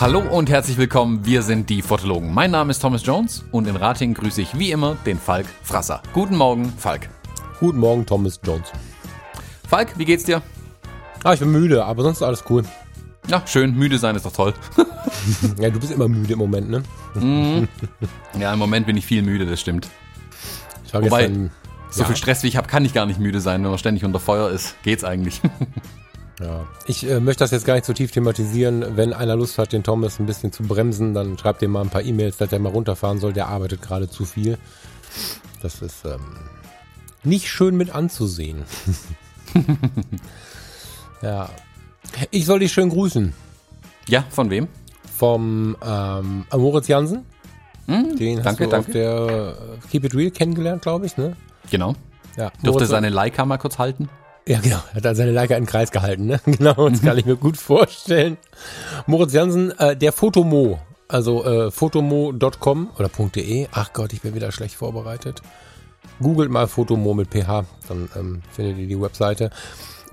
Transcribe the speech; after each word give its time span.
Hallo 0.00 0.20
und 0.20 0.48
herzlich 0.50 0.76
willkommen, 0.78 1.24
wir 1.24 1.42
sind 1.42 1.68
die 1.68 1.82
Fotologen. 1.82 2.32
Mein 2.32 2.50
Name 2.50 2.70
ist 2.70 2.80
Thomas 2.80 3.04
Jones 3.04 3.44
und 3.52 3.68
in 3.68 3.76
Rating 3.76 4.14
grüße 4.14 4.42
ich 4.42 4.58
wie 4.58 4.70
immer 4.70 4.96
den 5.06 5.18
Falk 5.18 5.46
Frasser. 5.62 6.02
Guten 6.12 6.36
Morgen, 6.36 6.72
Falk. 6.76 7.08
Guten 7.58 7.78
Morgen, 7.78 8.06
Thomas 8.06 8.40
Jones. 8.42 8.72
Falk, 9.68 9.98
wie 9.98 10.04
geht's 10.04 10.24
dir? 10.24 10.42
Ah, 11.22 11.34
ich 11.34 11.40
bin 11.40 11.52
müde, 11.52 11.84
aber 11.84 12.02
sonst 12.02 12.22
alles 12.22 12.44
cool. 12.48 12.64
Ja, 13.28 13.42
schön, 13.46 13.74
müde 13.74 13.98
sein 13.98 14.16
ist 14.16 14.24
doch 14.24 14.32
toll. 14.32 14.54
ja, 15.58 15.70
du 15.70 15.78
bist 15.78 15.92
immer 15.92 16.08
müde 16.08 16.32
im 16.32 16.38
Moment, 16.38 16.70
ne? 16.70 16.82
Mhm. 17.14 17.68
Ja, 18.38 18.52
im 18.52 18.58
Moment 18.58 18.86
bin 18.86 18.96
ich 18.96 19.06
viel 19.06 19.22
müde, 19.22 19.46
das 19.46 19.60
stimmt. 19.60 19.88
Wobei, 20.92 21.26
gestern, 21.26 21.50
so 21.90 22.02
ja, 22.02 22.06
viel 22.06 22.16
Stress 22.16 22.42
wie 22.42 22.48
ich 22.48 22.56
habe, 22.56 22.68
kann 22.68 22.84
ich 22.84 22.94
gar 22.94 23.06
nicht 23.06 23.18
müde 23.18 23.40
sein. 23.40 23.62
Wenn 23.62 23.70
man 23.70 23.78
ständig 23.78 24.04
unter 24.04 24.20
Feuer 24.20 24.50
ist, 24.50 24.80
geht's 24.82 25.04
eigentlich. 25.04 25.40
ja. 26.40 26.66
Ich 26.86 27.08
äh, 27.08 27.20
möchte 27.20 27.44
das 27.44 27.50
jetzt 27.50 27.66
gar 27.66 27.74
nicht 27.74 27.84
so 27.84 27.92
tief 27.92 28.12
thematisieren. 28.12 28.96
Wenn 28.96 29.12
einer 29.12 29.36
Lust 29.36 29.58
hat, 29.58 29.72
den 29.72 29.82
Thomas 29.82 30.18
ein 30.20 30.26
bisschen 30.26 30.52
zu 30.52 30.62
bremsen, 30.62 31.14
dann 31.14 31.36
schreibt 31.38 31.62
ihm 31.62 31.72
mal 31.72 31.82
ein 31.82 31.90
paar 31.90 32.02
E-Mails, 32.02 32.36
dass 32.36 32.52
er 32.52 32.58
mal 32.58 32.72
runterfahren 32.72 33.18
soll. 33.18 33.32
Der 33.32 33.48
arbeitet 33.48 33.82
gerade 33.82 34.08
zu 34.08 34.24
viel. 34.24 34.58
Das 35.62 35.82
ist 35.82 36.04
ähm, 36.04 36.20
nicht 37.24 37.48
schön 37.48 37.76
mit 37.76 37.94
anzusehen. 37.94 38.64
ja. 41.22 41.50
Ich 42.30 42.46
soll 42.46 42.60
dich 42.60 42.72
schön 42.72 42.88
grüßen. 42.88 43.34
ja, 44.08 44.24
von 44.30 44.50
wem? 44.50 44.68
Vom 45.16 45.76
ähm, 45.84 46.46
Moritz 46.52 46.88
Jansen. 46.88 47.26
Hm, 47.86 48.16
Den 48.16 48.38
hast 48.38 48.46
danke, 48.46 48.64
du 48.64 48.70
danke. 48.70 48.86
auf 48.86 48.92
der 48.92 49.54
äh, 49.84 49.88
Keep 49.90 50.04
It 50.04 50.14
Real 50.14 50.30
kennengelernt, 50.30 50.82
glaube 50.82 51.06
ich, 51.06 51.16
ne? 51.16 51.36
Genau. 51.70 51.94
Ja, 52.36 52.52
Moritz- 52.62 52.88
seine 52.88 53.08
Leica 53.08 53.44
mal 53.44 53.58
kurz 53.58 53.78
halten? 53.78 54.08
Ja, 54.46 54.58
genau. 54.60 54.78
Hat 54.94 55.04
er 55.04 55.14
seine 55.14 55.32
Leica 55.32 55.54
in 55.56 55.64
den 55.64 55.68
Kreis 55.70 55.90
gehalten, 55.90 56.26
ne? 56.26 56.40
Genau, 56.46 56.88
das 56.88 57.02
kann 57.02 57.18
ich 57.18 57.26
mir 57.26 57.36
gut 57.36 57.56
vorstellen. 57.56 58.36
Moritz 59.06 59.32
Jansen, 59.32 59.76
äh, 59.78 59.96
der 59.96 60.12
Fotomo. 60.12 60.78
Also 61.08 61.44
äh, 61.44 61.70
fotomo.com 61.72 62.90
oder 62.98 63.08
.de. 63.08 63.66
Ach 63.72 63.92
Gott, 63.92 64.12
ich 64.12 64.22
bin 64.22 64.34
wieder 64.34 64.52
schlecht 64.52 64.76
vorbereitet. 64.76 65.42
Googelt 66.20 66.50
mal 66.50 66.68
Fotomo 66.68 67.14
mit 67.14 67.30
PH, 67.30 67.64
dann 67.88 68.08
ähm, 68.16 68.42
findet 68.52 68.78
ihr 68.78 68.86
die 68.86 69.00
Webseite. 69.00 69.50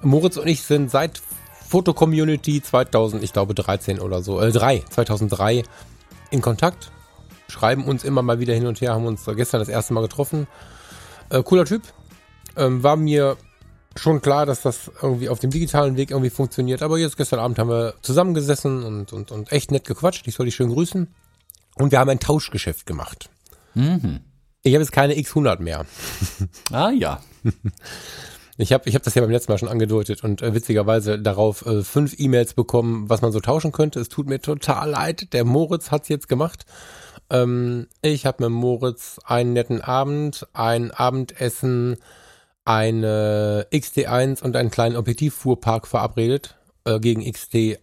Moritz 0.02 0.38
und 0.38 0.48
ich 0.48 0.64
sind 0.64 0.90
seit 0.90 1.22
Foto-Community 1.68 2.62
2000, 2.62 3.23
ich 3.23 3.34
glaube 3.34 3.54
13 3.54 4.00
oder 4.00 4.22
so, 4.22 4.40
äh 4.42 4.52
3, 4.52 4.84
2003 4.90 5.64
in 6.32 6.42
Kontakt. 6.42 6.92
Schreiben 7.48 7.86
uns 7.86 8.03
immer 8.03 8.22
mal 8.22 8.40
wieder 8.40 8.53
hin 8.53 8.67
und 8.67 8.81
her, 8.81 8.94
haben 8.94 9.06
uns 9.06 9.26
gestern 9.26 9.59
das 9.59 9.70
erste 9.70 9.94
Mal 9.94 10.02
getroffen. 10.02 10.48
Äh, 11.30 11.44
cooler 11.44 11.66
Typ. 11.66 11.84
Ähm, 12.56 12.84
war 12.84 12.95
mir 12.95 13.38
schon 13.95 14.22
klar, 14.22 14.45
dass 14.45 14.62
das 14.62 14.92
irgendwie 15.02 15.30
auf 15.30 15.39
dem 15.39 15.50
digitalen 15.50 15.98
Weg 15.98 16.12
irgendwie 16.12 16.30
funktioniert. 16.30 16.81
Aber 16.81 16.98
jetzt 16.98 17.17
gestern 17.17 17.39
Abend 17.39 17.59
haben 17.59 17.70
wir 17.70 17.95
zusammengesessen 18.02 18.84
und, 18.84 19.14
und, 19.14 19.31
und 19.31 19.52
echt 19.52 19.72
nett 19.72 19.86
gequatscht. 19.86 20.28
Ich 20.28 20.36
soll 20.36 20.45
dich 20.45 20.56
schön 20.56 20.70
grüßen. 20.70 21.08
Und 21.76 21.92
wir 21.92 22.00
haben 22.00 22.09
ein 22.09 22.20
Tauschgeschäft 22.20 22.86
gemacht. 22.86 23.30
Mhm. 23.76 24.22
Ich 24.64 24.73
habe 24.73 24.84
jetzt 24.84 24.92
keine 24.92 25.14
X100 25.14 25.61
mehr. 25.61 25.86
Ah 26.72 26.92
ja. 26.92 27.22
Ich 28.59 28.73
habe 28.73 28.89
ich 28.89 28.95
hab 28.95 29.04
das 29.04 29.14
ja 29.14 29.22
beim 29.22 29.30
letzten 29.30 29.52
Mal 29.52 29.59
schon 29.59 29.70
angedeutet 29.70 30.23
und 30.23 30.42
äh, 30.42 30.56
witzigerweise 30.56 31.20
darauf 31.20 31.64
äh, 31.67 31.84
fünf 31.84 32.20
E-Mails 32.20 32.56
bekommen, 32.56 33.08
was 33.08 33.22
man 33.22 33.32
so 33.32 33.39
tauschen 33.39 33.72
könnte. 33.72 34.00
Es 34.00 34.09
tut 34.09 34.28
mir 34.28 34.42
total 34.42 34.89
leid. 34.89 35.32
Der 35.34 35.45
Moritz 35.45 35.92
hat's 35.92 36.09
jetzt 36.09 36.28
gemacht. 36.28 36.66
Ähm, 37.30 37.88
ich 38.02 38.25
habe 38.25 38.44
mit 38.44 38.52
Moritz 38.52 39.20
einen 39.25 39.53
netten 39.53 39.81
Abend, 39.81 40.47
ein 40.53 40.92
Abendessen, 40.92 41.97
eine 42.66 43.67
XT1 43.72 44.44
und 44.44 44.56
einen 44.56 44.72
kleinen 44.72 44.95
Objektivfuhrpark 44.95 45.88
verabredet 45.88 46.55
äh, 46.86 47.00
gegen 47.00 47.30
XT, 47.30 47.55
äh, 47.55 47.77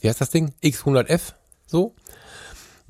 wie 0.00 0.08
heißt 0.08 0.20
das 0.20 0.30
Ding? 0.30 0.52
X100F, 0.62 1.34
so. 1.66 1.94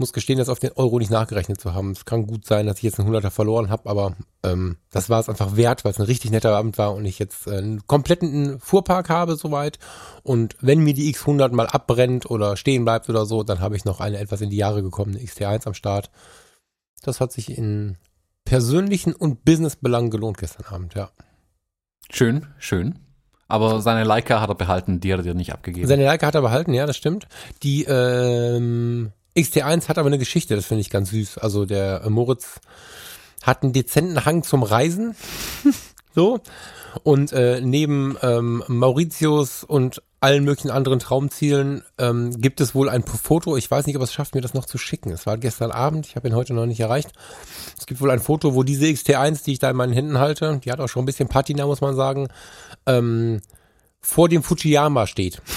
Muss 0.01 0.13
gestehen, 0.13 0.39
das 0.39 0.49
auf 0.49 0.59
den 0.59 0.73
Euro 0.73 0.99
nicht 0.99 1.11
nachgerechnet 1.11 1.61
zu 1.61 1.75
haben. 1.75 1.93
Es 1.93 2.05
kann 2.05 2.27
gut 2.27 2.45
sein, 2.47 2.67
dass 2.67 2.79
ich 2.79 2.83
jetzt 2.83 2.99
einen 2.99 3.15
100er 3.15 3.31
verloren 3.31 3.71
habe, 3.71 3.89
aber 3.89 4.17
ähm, 4.43 4.79
das 4.91 5.11
war 5.11 5.21
es 5.21 5.29
einfach 5.29 5.57
wert, 5.57 5.85
weil 5.85 5.93
es 5.93 6.01
ein 6.01 6.07
richtig 6.07 6.31
netter 6.31 6.57
Abend 6.57 6.79
war 6.79 6.95
und 6.95 7.05
ich 7.05 7.19
jetzt 7.19 7.47
äh, 7.47 7.59
einen 7.59 7.87
kompletten 7.87 8.59
Fuhrpark 8.59 9.11
habe 9.11 9.37
soweit. 9.37 9.79
Und 10.23 10.57
wenn 10.61 10.81
mir 10.81 10.95
die 10.95 11.15
X100 11.15 11.53
mal 11.53 11.67
abbrennt 11.67 12.29
oder 12.29 12.57
stehen 12.57 12.85
bleibt 12.85 13.09
oder 13.09 13.27
so, 13.27 13.43
dann 13.43 13.61
habe 13.61 13.77
ich 13.77 13.85
noch 13.85 14.01
eine 14.01 14.19
etwas 14.19 14.41
in 14.41 14.51
die 14.51 14.57
Jahre 14.57 14.83
gekommene 14.83 15.21
XT1 15.21 15.67
am 15.67 15.75
Start. 15.75 16.11
Das 17.03 17.21
hat 17.21 17.31
sich 17.31 17.57
in 17.57 17.97
persönlichen 18.45 19.15
und 19.15 19.45
Businessbelangen 19.45 20.11
gelohnt 20.11 20.39
gestern 20.39 20.67
Abend, 20.75 20.95
ja. 20.95 21.11
Schön, 22.11 22.47
schön. 22.59 22.99
Aber 23.49 23.81
seine 23.83 24.05
Leica 24.05 24.41
hat 24.41 24.49
er 24.49 24.55
behalten, 24.55 25.01
die 25.01 25.13
hat 25.13 25.21
er 25.21 25.25
dir 25.25 25.35
nicht 25.35 25.53
abgegeben. 25.53 25.89
Seine 25.89 26.05
Leica 26.05 26.27
hat 26.27 26.37
er 26.37 26.43
behalten, 26.43 26.73
ja, 26.73 26.87
das 26.87 26.97
stimmt. 26.97 27.27
Die 27.63 27.85
ähm, 27.85 29.13
XT1 29.41 29.89
hat 29.89 29.99
aber 29.99 30.09
eine 30.09 30.19
Geschichte, 30.19 30.57
das 30.57 30.67
finde 30.67 30.83
ich 30.83 30.91
ganz 30.91 31.11
süß. 31.11 31.39
Also 31.39 31.65
der 31.65 32.03
äh, 32.05 32.11
Moritz 32.11 32.61
hat 33.43 33.63
einen 33.63 33.73
dezenten 33.73 34.25
Hang 34.25 34.43
zum 34.43 34.63
Reisen. 34.63 35.15
so. 36.15 36.41
Und 37.05 37.33
äh, 37.33 37.61
neben 37.61 38.17
ähm, 38.23 38.65
Mauritius 38.67 39.63
und 39.65 40.03
allen 40.21 40.45
möglichen 40.45 40.71
anderen 40.71 40.99
Traumzielen 40.99 41.83
ähm, 41.99 42.39
gibt 42.41 42.61
es 42.61 42.75
wohl 42.75 42.89
ein 42.89 43.05
Foto. 43.05 43.57
Ich 43.57 43.71
weiß 43.71 43.87
nicht, 43.87 43.97
ob 43.97 44.03
es 44.03 44.13
schafft, 44.13 44.35
mir 44.35 44.43
das 44.43 44.55
noch 44.55 44.67
zu 44.67 44.77
schicken. 44.77 45.11
Es 45.13 45.25
war 45.25 45.39
gestern 45.39 45.71
Abend, 45.71 46.07
ich 46.07 46.17
habe 46.17 46.29
ihn 46.29 46.35
heute 46.35 46.53
noch 46.53 46.67
nicht 46.67 46.81
erreicht. 46.81 47.13
Es 47.79 47.87
gibt 47.87 48.01
wohl 48.01 48.11
ein 48.11 48.21
Foto, 48.21 48.55
wo 48.55 48.63
diese 48.63 48.85
XT1, 48.85 49.45
die 49.45 49.53
ich 49.53 49.59
da 49.61 49.71
in 49.71 49.77
meinen 49.77 49.95
Händen 49.95 50.19
halte, 50.19 50.61
die 50.63 50.71
hat 50.71 50.81
auch 50.81 50.89
schon 50.89 51.05
ein 51.05 51.07
bisschen 51.07 51.29
Patina, 51.29 51.65
muss 51.65 51.81
man 51.81 51.97
sagen, 51.97 52.29
ähm, 52.87 53.41
vor 54.01 54.29
dem 54.29 54.43
Fujiyama 54.43 55.07
steht. 55.07 55.43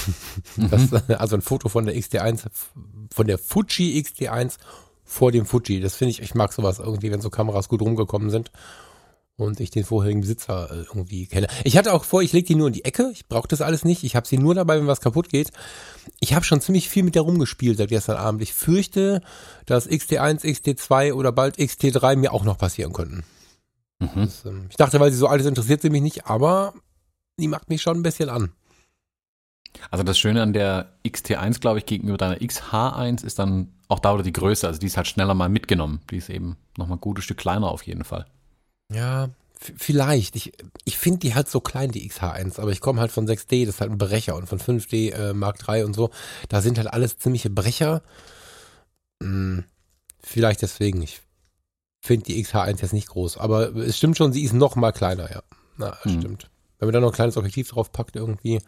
Das, 0.57 0.93
also 0.93 1.35
ein 1.35 1.41
Foto 1.41 1.69
von 1.69 1.85
der 1.85 1.95
XT1, 1.95 2.45
von 3.11 3.27
der 3.27 3.37
Fuji 3.37 3.99
XT1 3.99 4.57
vor 5.03 5.31
dem 5.31 5.45
Fuji. 5.45 5.79
Das 5.79 5.95
finde 5.95 6.11
ich, 6.11 6.21
ich 6.21 6.35
mag 6.35 6.53
sowas 6.53 6.79
irgendwie, 6.79 7.11
wenn 7.11 7.21
so 7.21 7.29
Kameras 7.29 7.69
gut 7.69 7.81
rumgekommen 7.81 8.29
sind 8.29 8.51
und 9.35 9.59
ich 9.59 9.71
den 9.71 9.83
vorherigen 9.83 10.21
Besitzer 10.21 10.69
äh, 10.71 10.75
irgendwie 10.83 11.25
kenne. 11.25 11.47
Ich 11.63 11.77
hatte 11.77 11.93
auch 11.93 12.03
vor, 12.03 12.21
ich 12.21 12.33
lege 12.33 12.47
die 12.47 12.55
nur 12.55 12.67
in 12.67 12.73
die 12.73 12.85
Ecke. 12.85 13.09
Ich 13.13 13.27
brauche 13.27 13.47
das 13.47 13.61
alles 13.61 13.83
nicht. 13.83 14.03
Ich 14.03 14.15
habe 14.15 14.27
sie 14.27 14.37
nur 14.37 14.53
dabei, 14.53 14.77
wenn 14.77 14.87
was 14.87 15.01
kaputt 15.01 15.29
geht. 15.29 15.51
Ich 16.19 16.33
habe 16.33 16.45
schon 16.45 16.61
ziemlich 16.61 16.89
viel 16.89 17.03
mit 17.03 17.15
der 17.15 17.23
rumgespielt 17.23 17.77
seit 17.77 17.89
gestern 17.89 18.17
Abend. 18.17 18.41
Ich 18.41 18.53
fürchte, 18.53 19.21
dass 19.65 19.89
XT1, 19.89 20.43
XT2 20.43 21.13
oder 21.13 21.31
bald 21.31 21.57
XT3 21.57 22.15
mir 22.15 22.33
auch 22.33 22.43
noch 22.43 22.57
passieren 22.57 22.93
könnten. 22.93 23.23
Mhm. 23.99 24.09
Das, 24.15 24.45
ähm, 24.45 24.67
ich 24.69 24.75
dachte, 24.75 24.99
weil 24.99 25.11
sie 25.11 25.17
so 25.17 25.27
alt 25.27 25.41
ist, 25.41 25.47
interessiert 25.47 25.81
sie 25.81 25.89
mich 25.89 26.01
nicht, 26.01 26.27
aber 26.27 26.73
die 27.39 27.47
macht 27.47 27.69
mich 27.69 27.81
schon 27.81 27.97
ein 27.97 28.03
bisschen 28.03 28.29
an. 28.29 28.51
Also 29.89 30.03
das 30.03 30.19
Schöne 30.19 30.41
an 30.41 30.53
der 30.53 30.93
XT1, 31.05 31.59
glaube 31.59 31.79
ich, 31.79 31.85
gegenüber 31.85 32.17
deiner 32.17 32.37
XH1 32.37 33.25
ist 33.25 33.39
dann 33.39 33.73
auch 33.87 33.99
da 33.99 34.13
wieder 34.13 34.23
die 34.23 34.33
Größe. 34.33 34.67
Also 34.67 34.79
die 34.79 34.85
ist 34.85 34.97
halt 34.97 35.07
schneller 35.07 35.33
mal 35.33 35.49
mitgenommen. 35.49 36.01
Die 36.11 36.17
ist 36.17 36.29
eben 36.29 36.57
nochmal 36.77 36.97
ein 36.97 37.01
gutes 37.01 37.25
Stück 37.25 37.37
kleiner 37.37 37.69
auf 37.69 37.83
jeden 37.83 38.03
Fall. 38.03 38.27
Ja, 38.93 39.29
vielleicht. 39.59 40.35
Ich, 40.35 40.53
ich 40.85 40.97
finde 40.97 41.19
die 41.19 41.33
halt 41.33 41.49
so 41.49 41.59
klein, 41.59 41.91
die 41.91 42.07
XH1, 42.07 42.59
aber 42.59 42.71
ich 42.71 42.81
komme 42.81 43.01
halt 43.01 43.11
von 43.11 43.27
6D, 43.27 43.65
das 43.65 43.75
ist 43.75 43.81
halt 43.81 43.91
ein 43.91 43.97
Brecher 43.97 44.35
und 44.35 44.47
von 44.47 44.59
5D 44.59 45.11
äh, 45.11 45.33
Mark 45.33 45.67
III 45.67 45.83
und 45.83 45.93
so. 45.95 46.11
Da 46.49 46.61
sind 46.61 46.77
halt 46.77 46.87
alles 46.87 47.17
ziemliche 47.17 47.49
Brecher. 47.49 48.03
Hm, 49.21 49.63
vielleicht 50.21 50.61
deswegen. 50.61 51.01
Ich 51.01 51.21
finde 52.05 52.25
die 52.25 52.43
XH1 52.45 52.81
jetzt 52.81 52.93
nicht 52.93 53.07
groß, 53.07 53.37
aber 53.37 53.75
es 53.75 53.97
stimmt 53.97 54.17
schon, 54.17 54.33
sie 54.33 54.43
ist 54.43 54.53
noch 54.53 54.75
mal 54.75 54.91
kleiner, 54.91 55.31
ja. 55.31 55.41
Na, 55.77 55.97
das 56.03 56.13
Hm. 56.13 56.19
stimmt. 56.21 56.49
Wenn 56.83 56.93
man 56.93 56.93
da 56.93 56.99
noch 57.01 57.11
ein 57.11 57.15
kleines 57.15 57.37
Objektiv 57.37 57.69
drauf 57.69 57.91
packt 57.91 58.15
irgendwie. 58.15 58.59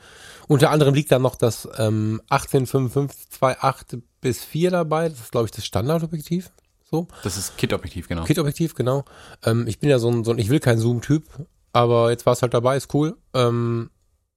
Unter 0.47 0.71
anderem 0.71 0.93
liegt 0.93 1.11
da 1.11 1.19
noch 1.19 1.35
das 1.35 1.67
ähm, 1.77 2.21
1855 2.29 3.39
2.8 3.39 4.01
bis 4.21 4.43
4 4.43 4.71
dabei. 4.71 5.09
Das 5.09 5.19
ist, 5.19 5.31
glaube 5.31 5.45
ich, 5.45 5.51
das 5.51 5.65
Standardobjektiv. 5.65 6.51
So. 6.89 7.07
Das 7.23 7.37
ist 7.37 7.57
Kit-Objektiv, 7.57 8.07
genau. 8.07 8.23
Kit-Objektiv, 8.23 8.75
genau. 8.75 9.05
Ähm, 9.43 9.67
ich 9.67 9.79
bin 9.79 9.89
ja 9.89 9.99
so 9.99 10.09
ein, 10.09 10.23
so 10.23 10.31
ein 10.31 10.37
ich 10.37 10.49
will 10.49 10.59
kein 10.59 10.77
Zoom-Typ, 10.77 11.25
aber 11.73 12.11
jetzt 12.11 12.25
war 12.25 12.33
es 12.33 12.41
halt 12.41 12.53
dabei, 12.53 12.77
ist 12.77 12.93
cool. 12.93 13.17
Ähm, 13.33 13.89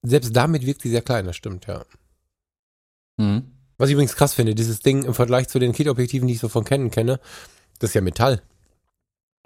selbst 0.03 0.35
damit 0.35 0.65
wirkt 0.65 0.83
sie 0.83 0.91
sehr 0.91 1.03
klein, 1.03 1.27
das 1.27 1.37
stimmt, 1.37 1.67
ja. 1.67 1.85
Mhm. 3.19 3.53
Was 3.77 3.89
ich 3.89 3.93
übrigens 3.93 4.17
krass 4.17 4.35
finde, 4.35 4.55
dieses 4.55 4.81
Ding 4.81 5.05
im 5.05 5.15
Vergleich 5.15 5.49
zu 5.49 5.59
den 5.59 5.73
Kit-Objektiven, 5.73 6.27
die 6.27 6.35
ich 6.35 6.41
so 6.41 6.49
von 6.49 6.65
Canon 6.65 6.91
kenne, 6.91 7.21
das 7.79 7.91
ist 7.91 7.95
ja 7.95 8.01
Metall. 8.01 8.43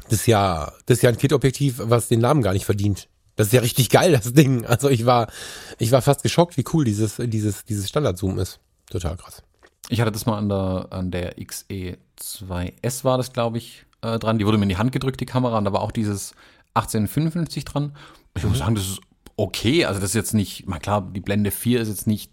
Das 0.04 0.20
ist 0.20 0.26
ja, 0.26 0.72
das 0.86 0.98
ist 0.98 1.02
ja 1.02 1.10
ein 1.10 1.18
Kit-Objektiv, 1.18 1.80
was 1.82 2.08
den 2.08 2.20
Namen 2.20 2.42
gar 2.42 2.52
nicht 2.52 2.64
verdient. 2.64 3.08
Das 3.36 3.48
ist 3.48 3.52
ja 3.52 3.60
richtig 3.60 3.88
geil, 3.88 4.12
das 4.12 4.32
Ding. 4.32 4.66
Also 4.66 4.88
ich 4.88 5.06
war, 5.06 5.30
ich 5.78 5.90
war 5.92 6.02
fast 6.02 6.22
geschockt, 6.22 6.56
wie 6.56 6.64
cool 6.72 6.84
dieses, 6.84 7.16
dieses, 7.18 7.64
dieses 7.64 7.88
Standard-Zoom 7.88 8.38
ist. 8.38 8.60
Total 8.90 9.16
krass. 9.16 9.42
Ich 9.88 10.00
hatte 10.00 10.12
das 10.12 10.26
mal 10.26 10.38
an 10.38 10.48
der, 10.48 10.86
an 10.90 11.10
der 11.10 11.38
XE2S 11.38 13.04
war 13.04 13.16
das, 13.16 13.32
glaube 13.32 13.58
ich, 13.58 13.84
äh, 14.02 14.18
dran. 14.18 14.38
Die 14.38 14.46
wurde 14.46 14.58
mir 14.58 14.64
in 14.64 14.68
die 14.68 14.76
Hand 14.76 14.92
gedrückt, 14.92 15.20
die 15.20 15.26
Kamera, 15.26 15.58
und 15.58 15.64
da 15.64 15.72
war 15.72 15.80
auch 15.80 15.92
dieses 15.92 16.34
1855 16.74 17.64
dran. 17.64 17.96
Ich 18.36 18.44
muss 18.44 18.58
sagen, 18.58 18.74
das 18.74 18.84
ist 18.84 19.00
okay. 19.36 19.84
Also 19.84 20.00
das 20.00 20.10
ist 20.10 20.14
jetzt 20.14 20.34
nicht, 20.34 20.66
mal 20.66 20.78
klar, 20.78 21.06
die 21.14 21.20
Blende 21.20 21.50
4 21.50 21.80
ist 21.80 21.88
jetzt 21.88 22.06
nicht 22.06 22.30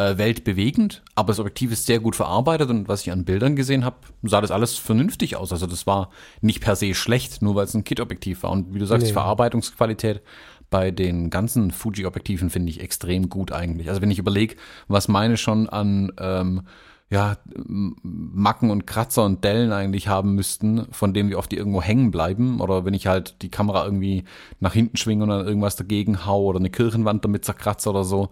äh, 0.00 0.18
weltbewegend, 0.18 1.02
aber 1.14 1.28
das 1.28 1.40
Objektiv 1.40 1.72
ist 1.72 1.86
sehr 1.86 2.00
gut 2.00 2.16
verarbeitet 2.16 2.70
und 2.70 2.88
was 2.88 3.02
ich 3.02 3.12
an 3.12 3.24
Bildern 3.24 3.56
gesehen 3.56 3.84
habe, 3.84 3.96
sah 4.22 4.40
das 4.40 4.50
alles 4.50 4.76
vernünftig 4.76 5.36
aus. 5.36 5.52
Also 5.52 5.66
das 5.66 5.86
war 5.86 6.10
nicht 6.40 6.60
per 6.60 6.76
se 6.76 6.94
schlecht, 6.94 7.42
nur 7.42 7.54
weil 7.54 7.64
es 7.64 7.74
ein 7.74 7.84
Kit-Objektiv 7.84 8.42
war. 8.42 8.50
Und 8.50 8.74
wie 8.74 8.78
du 8.78 8.86
sagst, 8.86 9.02
Nee. 9.02 9.08
die 9.08 9.14
Verarbeitungsqualität 9.14 10.22
bei 10.70 10.90
den 10.90 11.30
ganzen 11.30 11.70
Fuji-Objektiven 11.70 12.48
finde 12.48 12.70
ich 12.70 12.80
extrem 12.80 13.28
gut 13.28 13.52
eigentlich. 13.52 13.88
Also 13.88 14.00
wenn 14.00 14.10
ich 14.10 14.18
überlege, 14.18 14.56
was 14.88 15.08
meine 15.08 15.36
schon 15.36 15.68
an 15.68 16.12
ähm, 16.18 16.62
ja, 17.10 17.38
Macken 17.56 18.70
und 18.70 18.86
Kratzer 18.86 19.24
und 19.24 19.42
Dellen 19.42 19.72
eigentlich 19.72 20.06
haben 20.06 20.36
müssten, 20.36 20.86
von 20.92 21.12
dem 21.12 21.28
wie 21.28 21.34
oft 21.34 21.50
die 21.50 21.56
irgendwo 21.56 21.82
hängen 21.82 22.12
bleiben. 22.12 22.60
Oder 22.60 22.84
wenn 22.84 22.94
ich 22.94 23.08
halt 23.08 23.42
die 23.42 23.50
Kamera 23.50 23.84
irgendwie 23.84 24.22
nach 24.60 24.74
hinten 24.74 24.96
schwinge 24.96 25.24
und 25.24 25.30
dann 25.30 25.44
irgendwas 25.44 25.74
dagegen 25.74 26.24
hau 26.24 26.44
oder 26.44 26.60
eine 26.60 26.70
Kirchenwand 26.70 27.24
damit 27.24 27.44
zerkratze 27.44 27.90
oder 27.90 28.04
so. 28.04 28.30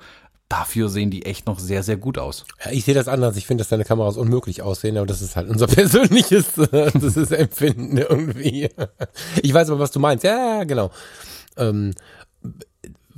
Dafür 0.49 0.89
sehen 0.89 1.11
die 1.11 1.27
echt 1.27 1.47
noch 1.47 1.59
sehr, 1.59 1.83
sehr 1.83 1.99
gut 1.99 2.17
aus. 2.17 2.47
Ja, 2.65 2.71
ich 2.71 2.85
sehe 2.85 2.95
das 2.95 3.06
anders. 3.06 3.37
Ich 3.37 3.47
finde, 3.47 3.62
dass 3.62 3.69
deine 3.69 3.85
Kameras 3.85 4.17
unmöglich 4.17 4.62
aussehen, 4.62 4.97
aber 4.97 5.06
das 5.06 5.21
ist 5.21 5.37
halt 5.37 5.50
unser 5.50 5.67
persönliches, 5.69 6.56
äh, 6.56 6.91
das 6.93 7.17
ist 7.17 7.33
Empfinden 7.33 7.99
irgendwie. 7.99 8.71
Ich 9.43 9.53
weiß 9.53 9.71
aber, 9.71 9.79
was 9.79 9.91
du 9.91 10.00
meinst. 10.00 10.25
Ja, 10.25 10.65
genau. 10.65 10.91
Ähm, 11.56 11.93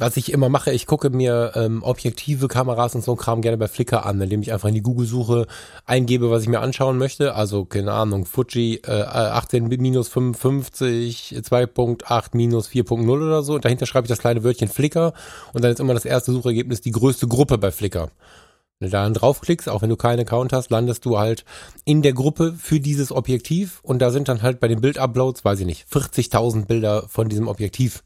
was 0.00 0.16
ich 0.16 0.32
immer 0.32 0.48
mache, 0.48 0.72
ich 0.72 0.86
gucke 0.86 1.10
mir 1.10 1.52
ähm, 1.54 1.82
objektive 1.82 2.48
Kameras 2.48 2.94
und 2.94 3.04
so 3.04 3.12
ein 3.12 3.18
Kram 3.18 3.42
gerne 3.42 3.58
bei 3.58 3.68
Flickr 3.68 4.06
an, 4.06 4.20
indem 4.20 4.40
ich 4.40 4.52
einfach 4.52 4.68
in 4.68 4.74
die 4.74 4.82
Google-Suche 4.82 5.46
eingebe, 5.84 6.30
was 6.30 6.42
ich 6.42 6.48
mir 6.48 6.60
anschauen 6.60 6.96
möchte. 6.96 7.34
Also, 7.34 7.66
keine 7.66 7.92
Ahnung, 7.92 8.24
Fuji 8.24 8.80
äh, 8.86 9.02
18 9.02 9.68
minus 9.68 10.08
55, 10.08 11.36
2.8 11.42 12.28
minus 12.32 12.68
4.0 12.70 13.08
oder 13.08 13.42
so. 13.42 13.54
Und 13.54 13.64
dahinter 13.66 13.84
schreibe 13.84 14.06
ich 14.06 14.08
das 14.08 14.20
kleine 14.20 14.42
Wörtchen 14.42 14.68
Flickr 14.68 15.12
und 15.52 15.62
dann 15.62 15.70
ist 15.70 15.80
immer 15.80 15.94
das 15.94 16.06
erste 16.06 16.32
Suchergebnis 16.32 16.80
die 16.80 16.92
größte 16.92 17.28
Gruppe 17.28 17.58
bei 17.58 17.70
Flickr. 17.70 18.10
Wenn 18.78 18.88
du 18.88 18.92
da 18.92 19.02
dann 19.02 19.12
draufklickst, 19.12 19.68
auch 19.68 19.82
wenn 19.82 19.90
du 19.90 19.96
keinen 19.96 20.20
Account 20.20 20.54
hast, 20.54 20.70
landest 20.70 21.04
du 21.04 21.18
halt 21.18 21.44
in 21.84 22.00
der 22.00 22.14
Gruppe 22.14 22.54
für 22.58 22.80
dieses 22.80 23.12
Objektiv 23.12 23.80
und 23.82 24.00
da 24.00 24.10
sind 24.10 24.28
dann 24.28 24.40
halt 24.40 24.60
bei 24.60 24.68
den 24.68 24.80
Bilduploads, 24.80 25.44
weiß 25.44 25.60
ich 25.60 25.66
nicht, 25.66 25.86
40.000 25.92 26.64
Bilder 26.64 27.04
von 27.06 27.28
diesem 27.28 27.48
Objektiv 27.48 28.02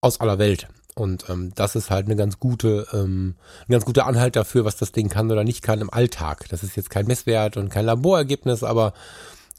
aus 0.00 0.20
aller 0.20 0.38
Welt. 0.38 0.68
Und 0.98 1.28
ähm, 1.28 1.52
das 1.54 1.76
ist 1.76 1.90
halt 1.90 2.06
eine 2.06 2.16
ganz 2.16 2.38
gute, 2.38 2.86
ähm, 2.92 3.36
ein 3.68 3.72
ganz 3.72 3.84
guter 3.84 4.06
Anhalt 4.06 4.34
dafür, 4.36 4.64
was 4.64 4.76
das 4.76 4.92
Ding 4.92 5.08
kann 5.08 5.30
oder 5.30 5.44
nicht 5.44 5.62
kann 5.62 5.80
im 5.80 5.92
Alltag. 5.92 6.46
Das 6.48 6.62
ist 6.62 6.76
jetzt 6.76 6.90
kein 6.90 7.06
Messwert 7.06 7.56
und 7.56 7.68
kein 7.68 7.86
Laborergebnis, 7.86 8.64
aber 8.64 8.92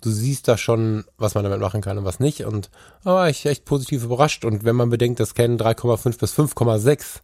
du 0.02 0.12
siehst 0.12 0.48
da 0.48 0.58
schon, 0.58 1.06
was 1.18 1.36
man 1.36 1.46
damit 1.46 1.62
machen 1.62 1.82
kann 1.82 1.98
und 1.98 2.06
was 2.06 2.20
nicht. 2.20 2.44
Und 2.44 2.70
da 3.04 3.14
war 3.14 3.30
ich 3.30 3.46
echt 3.46 3.64
positiv 3.64 4.04
überrascht. 4.04 4.44
Und 4.44 4.66
wenn 4.66 4.76
man 4.76 4.90
bedenkt, 4.90 5.20
dass 5.22 5.34
Canon 5.34 5.58
3,5 5.58 6.20
bis 6.20 6.38
5,6 6.38 7.22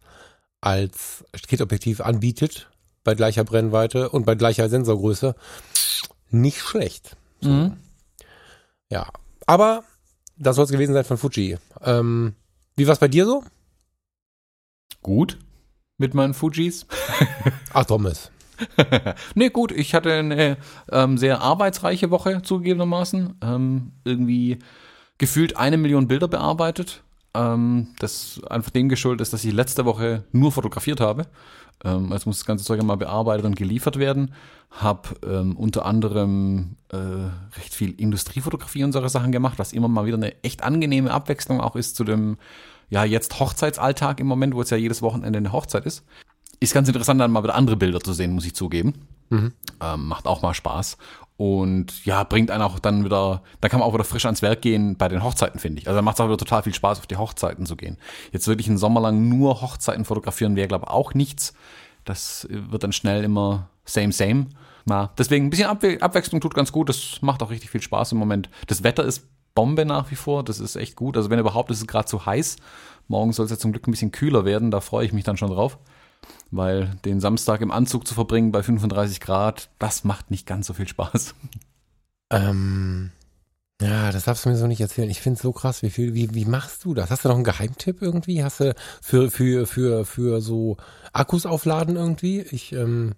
als 0.62 1.26
Kit-Objektiv 1.48 2.00
anbietet, 2.00 2.70
bei 3.04 3.16
gleicher 3.16 3.44
Brennweite 3.44 4.10
und 4.10 4.26
bei 4.26 4.36
gleicher 4.36 4.70
Sensorgröße, 4.70 5.36
nicht 6.30 6.60
schlecht. 6.60 7.18
Ja, 8.90 9.10
aber 9.46 9.84
das 10.38 10.56
soll 10.56 10.66
es 10.66 10.72
gewesen 10.72 10.94
sein 10.94 11.04
von 11.04 11.18
Fuji. 11.18 11.58
Ähm, 11.82 12.36
wie 12.76 12.88
war's 12.88 13.00
bei 13.00 13.08
dir 13.08 13.26
so? 13.26 13.44
Gut 15.06 15.38
mit 16.00 16.16
meinen 16.16 16.34
Fujis. 16.34 16.88
Ach, 17.74 17.86
Thomas. 17.86 18.31
nee, 19.36 19.50
gut, 19.50 19.72
ich 19.72 19.94
hatte 19.94 20.12
eine 20.12 20.57
ähm, 20.92 21.19
sehr 21.19 21.42
arbeitsreiche 21.42 22.10
Woche 22.10 22.42
zugegebenermaßen. 22.42 23.36
Ähm, 23.44 23.92
irgendwie 24.04 24.57
gefühlt 25.19 25.57
eine 25.57 25.78
Million 25.78 26.07
Bilder 26.07 26.28
bearbeitet. 26.28 27.04
Ähm, 27.36 27.90
das 28.00 28.42
einfach 28.50 28.72
dem 28.72 28.90
geschuldet 28.90 29.22
ist, 29.22 29.31
dass 29.31 29.44
ich 29.44 29.54
letzte 29.54 29.86
Woche 29.86 30.24
nur 30.31 30.52
fotografiert 30.52 31.02
habe. 31.02 31.28
Ähm, 31.84 32.12
jetzt 32.12 32.25
muss 32.25 32.40
das 32.40 32.48
ganze 32.48 32.66
Zeug 32.66 32.81
mal 32.81 32.98
bearbeitet 32.98 33.46
und 33.46 33.56
geliefert 33.56 34.00
werden. 34.00 34.34
Hab 34.72 35.24
ähm, 35.24 35.56
unter 35.56 35.86
anderem 35.86 36.78
äh, 36.90 36.98
recht 37.60 37.75
viel 37.75 37.92
Industriefotografie 37.92 38.84
und 38.84 38.92
solche 38.92 39.10
Sachen 39.10 39.31
gemacht, 39.31 39.60
was 39.60 39.72
immer 39.72 39.88
mal 39.88 40.07
wieder 40.07 40.18
eine 40.18 40.44
echt 40.44 40.63
angenehme 40.63 41.12
Abwechslung 41.12 41.62
auch 41.62 41.75
ist 41.75 41.96
zu 41.96 42.04
dem, 42.04 42.38
ja, 42.95 43.03
jetzt 43.03 43.42
Hochzeitsalltag 43.42 44.21
im 44.21 44.27
Moment, 44.27 44.56
wo 44.56 44.62
es 44.62 44.69
ja 44.69 44.77
jedes 44.77 45.01
Wochenende 45.01 45.38
eine 45.38 45.51
Hochzeit 45.51 45.86
ist. 45.86 46.06
Ist 46.62 46.74
ganz 46.74 46.88
interessant, 46.88 47.19
dann 47.19 47.30
mal 47.30 47.44
wieder 47.44 47.56
andere 47.56 47.75
Bilder 47.75 48.00
zu 48.00 48.13
sehen, 48.13 48.31
muss 48.31 48.45
ich 48.45 48.56
zugeben. 48.56 48.94
Ähm, 49.81 50.07
macht 50.07 50.27
auch 50.27 50.42
mal 50.42 50.53
Spaß. 50.53 50.97
Und 51.36 52.06
ja, 52.06 52.24
bringt 52.24 52.51
einen 52.51 52.63
auch 52.63 52.80
dann 52.80 53.03
wieder, 53.03 53.44
da 53.59 53.68
kann 53.68 53.81
man 53.81 53.89
auch 53.89 53.94
wieder 53.94 54.06
frisch 54.06 54.24
ans 54.24 54.42
Werk 54.42 54.62
gehen 54.62 54.95
bei 54.95 55.09
den 55.09 55.24
Hochzeiten, 55.24 55.59
finde 55.59 55.81
ich. 55.81 55.89
Also 55.89 55.97
da 55.97 56.01
macht 56.01 56.15
es 56.15 56.21
auch 56.21 56.27
wieder 56.27 56.38
total 56.38 56.63
viel 56.63 56.74
Spaß, 56.74 57.00
auf 57.00 57.07
die 57.07 57.18
Hochzeiten 57.18 57.65
zu 57.65 57.75
gehen. 57.75 57.97
Jetzt 58.31 58.47
wirklich 58.47 58.69
einen 58.69 58.77
Sommer 58.77 59.01
lang 59.01 59.27
nur 59.27 59.62
Hochzeiten 59.62 60.06
fotografieren 60.06 60.56
wäre, 60.56 60.69
glaube 60.69 60.86
ich, 60.88 60.92
auch 60.92 61.13
nichts. 61.13 61.53
Das 62.06 62.47
wird 62.50 62.86
dann 62.86 62.94
schnell 62.94 63.25
immer 63.25 63.68
same, 63.83 64.13
same. 64.13 64.45
Na, 64.86 65.12
deswegen 65.18 65.47
ein 65.47 65.50
bisschen 65.50 65.68
Abwe 65.68 65.97
Abwechslung 66.01 66.39
tut 66.39 66.53
ganz 66.53 66.71
gut. 66.71 66.88
Das 66.88 67.21
macht 67.21 67.44
auch 67.44 67.50
richtig 67.50 67.71
viel 67.71 67.81
Spaß 67.81 68.13
im 68.13 68.19
Moment. 68.19 68.50
Das 68.68 68.83
Wetter 68.83 69.03
ist 69.03 69.27
Bombe 69.56 69.86
nach 69.86 70.12
wie 70.12 70.16
vor. 70.16 70.44
Das 70.44 70.60
ist 70.60 70.75
echt 70.75 70.96
gut. 70.96 71.18
Also 71.18 71.30
wenn 71.30 71.40
überhaupt, 71.40 71.72
ist 71.72 71.80
es 71.80 71.88
gerade 71.88 72.07
zu 72.07 72.25
heiß. 72.25 72.57
Morgen 73.07 73.34
soll 73.34 73.46
es 73.46 73.52
ja 73.52 73.57
zum 73.57 73.72
Glück 73.72 73.88
ein 73.88 73.92
bisschen 73.92 74.12
kühler 74.12 74.46
werden. 74.46 74.69
Da 74.69 74.81
freue 74.81 75.06
ich 75.06 75.13
mich 75.13 75.24
dann 75.24 75.38
schon 75.38 75.50
drauf. 75.50 75.80
Weil 76.52 76.96
den 77.06 77.19
Samstag 77.19 77.62
im 77.62 77.72
Anzug 77.72 78.07
zu 78.07 78.13
verbringen 78.13 78.52
bei 78.52 78.62
35 78.62 79.19
Grad, 79.19 79.69
das 79.80 80.04
macht 80.04 80.31
nicht 80.31 80.46
ganz 80.46 80.68
so 80.68 80.74
viel 80.74 80.88
Spaß. 80.88 81.34
Ähm, 82.31 83.12
ja, 83.81 84.12
das 84.12 84.24
darfst 84.24 84.46
du 84.46 84.50
mir 84.50 84.56
so 84.56 84.68
nicht 84.68 84.81
erzählen. 84.81 85.10
Ich 85.10 85.22
finde 85.22 85.36
es 85.38 85.44
so 85.44 85.52
krass, 85.52 85.84
wie 85.84 85.90
viel, 85.90 86.13
wie, 86.13 86.34
wie 86.34 86.46
machst 86.46 86.86
du 86.86 86.94
das? 86.94 87.12
Hast 87.12 87.25
du 87.25 87.30
noch 87.30 87.36
einen 87.36 87.44
Geheimtipp 87.44 88.02
irgendwie? 88.02 88.44
Hast 88.44 88.62
du 88.62 88.74
für, 89.02 89.30
für, 89.30 89.68
für, 89.68 90.06
für 90.06 90.42
so 90.42 90.78
Akkus 91.12 91.46
aufladen 91.46 91.98
irgendwie? 91.98 92.42
Ich, 92.42 92.72
ähm, 92.72 93.13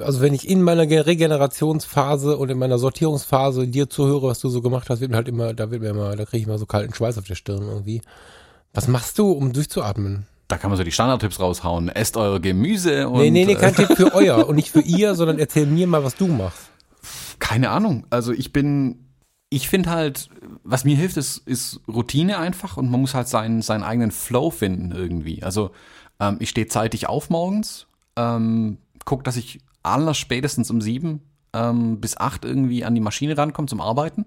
also 0.00 0.20
wenn 0.20 0.34
ich 0.34 0.48
in 0.48 0.62
meiner 0.62 0.86
Ge- 0.86 1.00
Regenerationsphase 1.00 2.36
und 2.36 2.50
in 2.50 2.58
meiner 2.58 2.78
Sortierungsphase 2.78 3.68
dir 3.68 3.88
zuhöre, 3.88 4.28
was 4.28 4.40
du 4.40 4.48
so 4.48 4.62
gemacht 4.62 4.90
hast, 4.90 5.00
wird 5.00 5.10
mir 5.10 5.16
halt 5.16 5.28
immer, 5.28 5.54
da 5.54 5.70
wird 5.70 5.82
mir 5.82 5.90
immer, 5.90 6.16
da 6.16 6.24
kriege 6.24 6.42
ich 6.42 6.46
mal 6.46 6.58
so 6.58 6.66
kalten 6.66 6.92
Schweiß 6.94 7.18
auf 7.18 7.24
der 7.24 7.34
Stirn 7.36 7.62
irgendwie. 7.62 8.02
Was 8.74 8.88
machst 8.88 9.18
du, 9.18 9.30
um 9.32 9.52
durchzuatmen? 9.52 10.26
Da 10.48 10.58
kann 10.58 10.70
man 10.70 10.76
so 10.76 10.82
die 10.84 10.90
Standardtipps 10.92 11.38
raushauen. 11.38 11.88
Esst 11.88 12.16
eure 12.16 12.40
Gemüse 12.40 13.08
und. 13.08 13.20
nee, 13.20 13.30
nee, 13.30 13.44
nee, 13.44 13.54
kein 13.54 13.74
Tipp 13.76 13.96
für 13.96 14.12
euer 14.14 14.48
und 14.48 14.56
nicht 14.56 14.70
für 14.70 14.80
ihr, 14.80 15.14
sondern 15.14 15.38
erzähl 15.38 15.66
mir 15.66 15.86
mal, 15.86 16.02
was 16.02 16.16
du 16.16 16.26
machst. 16.26 16.68
Keine 17.38 17.70
Ahnung. 17.70 18.06
Also 18.10 18.32
ich 18.32 18.52
bin, 18.52 19.06
ich 19.48 19.68
finde 19.68 19.90
halt, 19.90 20.28
was 20.64 20.84
mir 20.84 20.96
hilft, 20.96 21.16
ist, 21.16 21.38
ist 21.46 21.80
Routine 21.88 22.38
einfach 22.38 22.76
und 22.76 22.90
man 22.90 23.00
muss 23.00 23.14
halt 23.14 23.28
seinen, 23.28 23.62
seinen 23.62 23.84
eigenen 23.84 24.10
Flow 24.10 24.50
finden 24.50 24.90
irgendwie. 24.92 25.42
Also 25.44 25.70
ähm, 26.18 26.36
ich 26.40 26.50
stehe 26.50 26.66
zeitig 26.66 27.08
auf 27.08 27.30
morgens, 27.30 27.86
ähm, 28.16 28.78
guck, 29.04 29.24
dass 29.24 29.36
ich 29.36 29.60
aller 29.82 30.14
spätestens 30.14 30.70
um 30.70 30.80
sieben 30.80 31.22
ähm, 31.52 32.00
bis 32.00 32.16
acht 32.16 32.44
irgendwie 32.44 32.84
an 32.84 32.94
die 32.94 33.00
Maschine 33.00 33.36
rankomme 33.36 33.68
zum 33.68 33.80
Arbeiten. 33.80 34.26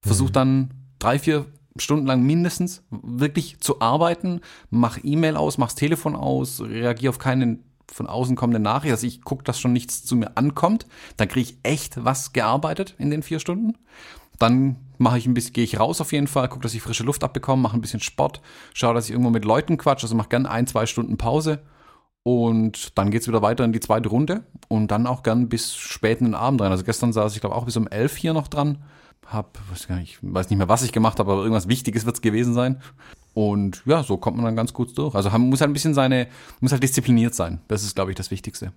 Versuche 0.00 0.32
dann 0.32 0.74
drei, 0.98 1.18
vier 1.18 1.46
Stunden 1.76 2.06
lang 2.06 2.22
mindestens 2.22 2.82
wirklich 2.90 3.60
zu 3.60 3.80
arbeiten, 3.80 4.40
mach 4.70 4.98
E-Mail 5.02 5.36
aus, 5.36 5.58
mach's 5.58 5.74
Telefon 5.74 6.16
aus, 6.16 6.60
reagiere 6.60 7.10
auf 7.10 7.18
keine 7.18 7.58
von 7.90 8.06
außen 8.06 8.36
kommende 8.36 8.60
Nachricht, 8.60 8.92
also 8.92 9.06
ich 9.06 9.22
gucke, 9.22 9.44
dass 9.44 9.58
schon 9.58 9.72
nichts 9.72 10.04
zu 10.04 10.14
mir 10.14 10.36
ankommt, 10.36 10.86
dann 11.16 11.28
kriege 11.28 11.50
ich 11.50 11.58
echt 11.62 12.04
was 12.04 12.34
gearbeitet 12.34 12.94
in 12.98 13.10
den 13.10 13.22
vier 13.22 13.40
Stunden. 13.40 13.78
Dann 14.38 14.76
mache 14.98 15.16
ich 15.16 15.26
ein 15.26 15.32
bisschen, 15.32 15.54
gehe 15.54 15.64
ich 15.64 15.80
raus 15.80 16.00
auf 16.02 16.12
jeden 16.12 16.26
Fall, 16.26 16.48
gucke, 16.48 16.62
dass 16.62 16.74
ich 16.74 16.82
frische 16.82 17.02
Luft 17.02 17.24
abbekomme, 17.24 17.62
mache 17.62 17.78
ein 17.78 17.80
bisschen 17.80 18.00
Sport, 18.00 18.42
schaue, 18.74 18.92
dass 18.92 19.06
ich 19.06 19.12
irgendwo 19.12 19.30
mit 19.30 19.46
Leuten 19.46 19.78
quatsche, 19.78 20.04
also 20.04 20.16
mache 20.16 20.28
gern 20.28 20.44
ein, 20.44 20.66
zwei 20.66 20.84
Stunden 20.84 21.16
Pause 21.16 21.62
und 22.22 22.98
dann 22.98 23.10
geht's 23.10 23.28
wieder 23.28 23.42
weiter 23.42 23.64
in 23.64 23.72
die 23.72 23.80
zweite 23.80 24.08
Runde 24.08 24.44
und 24.68 24.90
dann 24.90 25.06
auch 25.06 25.22
gern 25.22 25.48
bis 25.48 25.74
spät 25.74 26.20
in 26.20 26.26
den 26.26 26.34
Abend 26.34 26.60
rein. 26.60 26.70
Also 26.70 26.84
gestern 26.84 27.12
saß 27.12 27.34
ich 27.34 27.40
glaube 27.40 27.56
auch 27.56 27.64
bis 27.64 27.76
um 27.76 27.88
elf 27.88 28.16
hier 28.16 28.32
noch 28.32 28.48
dran, 28.48 28.82
hab, 29.26 29.58
weiß 29.70 29.88
nicht, 29.90 30.18
weiß 30.22 30.50
nicht 30.50 30.58
mehr, 30.58 30.68
was 30.68 30.82
ich 30.82 30.92
gemacht 30.92 31.18
habe, 31.18 31.32
aber 31.32 31.42
irgendwas 31.42 31.68
Wichtiges 31.68 32.06
wird's 32.06 32.20
gewesen 32.20 32.54
sein. 32.54 32.80
Und 33.34 33.82
ja, 33.86 34.02
so 34.02 34.16
kommt 34.16 34.36
man 34.36 34.44
dann 34.44 34.56
ganz 34.56 34.72
gut 34.72 34.96
durch. 34.98 35.14
Also 35.14 35.30
man 35.30 35.48
muss 35.48 35.60
halt 35.60 35.70
ein 35.70 35.74
bisschen 35.74 35.94
seine, 35.94 36.28
muss 36.60 36.72
halt 36.72 36.82
diszipliniert 36.82 37.34
sein. 37.34 37.60
Das 37.68 37.82
ist, 37.82 37.94
glaube 37.94 38.10
ich, 38.10 38.16
das 38.16 38.30
Wichtigste. 38.30 38.72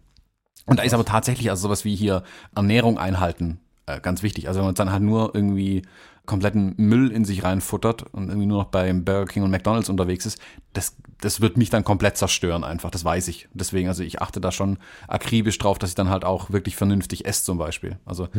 Und 0.66 0.78
da 0.78 0.84
ist 0.84 0.94
aber 0.94 1.06
tatsächlich 1.06 1.50
also 1.50 1.64
sowas 1.64 1.86
wie 1.86 1.96
hier 1.96 2.24
Ernährung 2.54 3.00
einhalten 3.00 3.60
äh, 3.92 4.00
ganz 4.00 4.24
wichtig. 4.24 4.48
Also 4.48 4.60
wenn 4.60 4.68
man 4.68 4.76
dann 4.76 4.92
halt 4.92 5.04
nur 5.04 5.34
irgendwie 5.34 5.84
kompletten 6.32 6.74
Müll 6.78 7.12
in 7.12 7.26
sich 7.26 7.44
reinfuttert 7.44 8.04
und 8.14 8.30
irgendwie 8.30 8.48
nur 8.48 8.60
noch 8.60 8.70
beim 8.70 9.04
Burger 9.04 9.26
King 9.26 9.44
und 9.44 9.52
McDonalds 9.52 9.90
unterwegs 9.90 10.26
ist, 10.26 10.40
das, 10.72 10.96
das 11.20 11.42
wird 11.42 11.58
mich 11.58 11.70
dann 11.70 11.84
komplett 11.84 12.16
zerstören 12.16 12.64
einfach, 12.64 12.90
das 12.90 13.04
weiß 13.04 13.28
ich. 13.28 13.50
Deswegen, 13.54 13.90
also 13.90 14.02
ich 14.02 14.22
achte 14.22 14.40
da 14.40 14.54
schon 14.54 14.78
akribisch 15.10 15.58
drauf, 15.58 15.78
dass 15.78 15.90
ich 15.90 15.96
dann 15.96 16.10
halt 16.10 16.24
auch 16.24 16.50
wirklich 16.50 16.78
vernünftig 16.78 17.26
esse 17.26 17.44
zum 17.44 17.58
Beispiel. 17.58 18.00
Also 18.06 18.30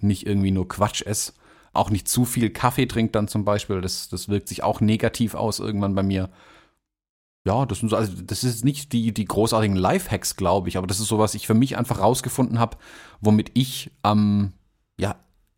nicht 0.00 0.26
irgendwie 0.26 0.52
nur 0.52 0.66
Quatsch 0.66 1.02
esse, 1.02 1.34
auch 1.74 1.90
nicht 1.90 2.08
zu 2.08 2.24
viel 2.24 2.48
Kaffee 2.48 2.86
trinkt 2.86 3.14
dann 3.14 3.28
zum 3.28 3.44
Beispiel, 3.44 3.82
das, 3.82 4.08
das 4.08 4.30
wirkt 4.30 4.48
sich 4.48 4.62
auch 4.62 4.80
negativ 4.80 5.34
aus 5.34 5.58
irgendwann 5.58 5.94
bei 5.94 6.02
mir. 6.02 6.30
Ja, 7.46 7.66
das 7.66 7.80
sind 7.80 7.90
so, 7.90 7.96
also 7.96 8.10
das 8.22 8.42
ist 8.42 8.64
nicht 8.64 8.94
die, 8.94 9.12
die 9.12 9.26
großartigen 9.26 9.76
Lifehacks, 9.76 10.36
glaube 10.36 10.70
ich, 10.70 10.78
aber 10.78 10.86
das 10.86 10.98
ist 10.98 11.08
so, 11.08 11.18
was 11.18 11.34
ich 11.34 11.46
für 11.46 11.52
mich 11.52 11.76
einfach 11.76 12.00
rausgefunden 12.00 12.58
habe, 12.58 12.78
womit 13.20 13.50
ich 13.52 13.90
am 14.00 14.54
ja, 14.54 14.63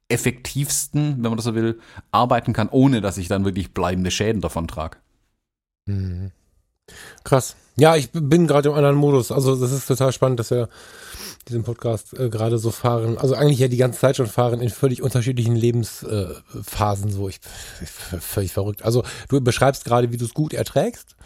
effektivsten, 0.08 1.16
wenn 1.16 1.30
man 1.30 1.36
das 1.36 1.44
so 1.44 1.54
will, 1.54 1.80
arbeiten 2.10 2.52
kann, 2.52 2.68
ohne 2.68 3.00
dass 3.00 3.18
ich 3.18 3.28
dann 3.28 3.44
wirklich 3.44 3.74
bleibende 3.74 4.10
Schäden 4.10 4.40
davon 4.40 4.68
trage. 4.68 4.98
Mhm. 5.86 6.30
Krass. 7.24 7.56
Ja, 7.78 7.96
ich 7.96 8.10
bin 8.12 8.46
gerade 8.46 8.68
im 8.68 8.74
anderen 8.74 8.96
Modus. 8.96 9.30
Also 9.32 9.56
das 9.56 9.72
ist 9.72 9.86
total 9.86 10.12
spannend, 10.12 10.40
dass 10.40 10.50
wir 10.50 10.68
diesen 11.48 11.62
Podcast 11.62 12.18
äh, 12.18 12.28
gerade 12.30 12.58
so 12.58 12.70
fahren. 12.70 13.18
Also 13.18 13.34
eigentlich 13.34 13.58
ja 13.58 13.68
die 13.68 13.76
ganze 13.76 14.00
Zeit 14.00 14.16
schon 14.16 14.26
fahren 14.26 14.60
in 14.60 14.70
völlig 14.70 15.02
unterschiedlichen 15.02 15.54
Lebensphasen. 15.54 17.08
Äh, 17.08 17.12
so, 17.12 17.28
ich, 17.28 17.40
ich 17.82 17.90
völlig 17.90 18.52
verrückt. 18.52 18.82
Also 18.82 19.04
du 19.28 19.40
beschreibst 19.40 19.84
gerade, 19.84 20.10
wie 20.10 20.16
du 20.16 20.24
es 20.24 20.34
gut 20.34 20.54
erträgst. 20.54 21.16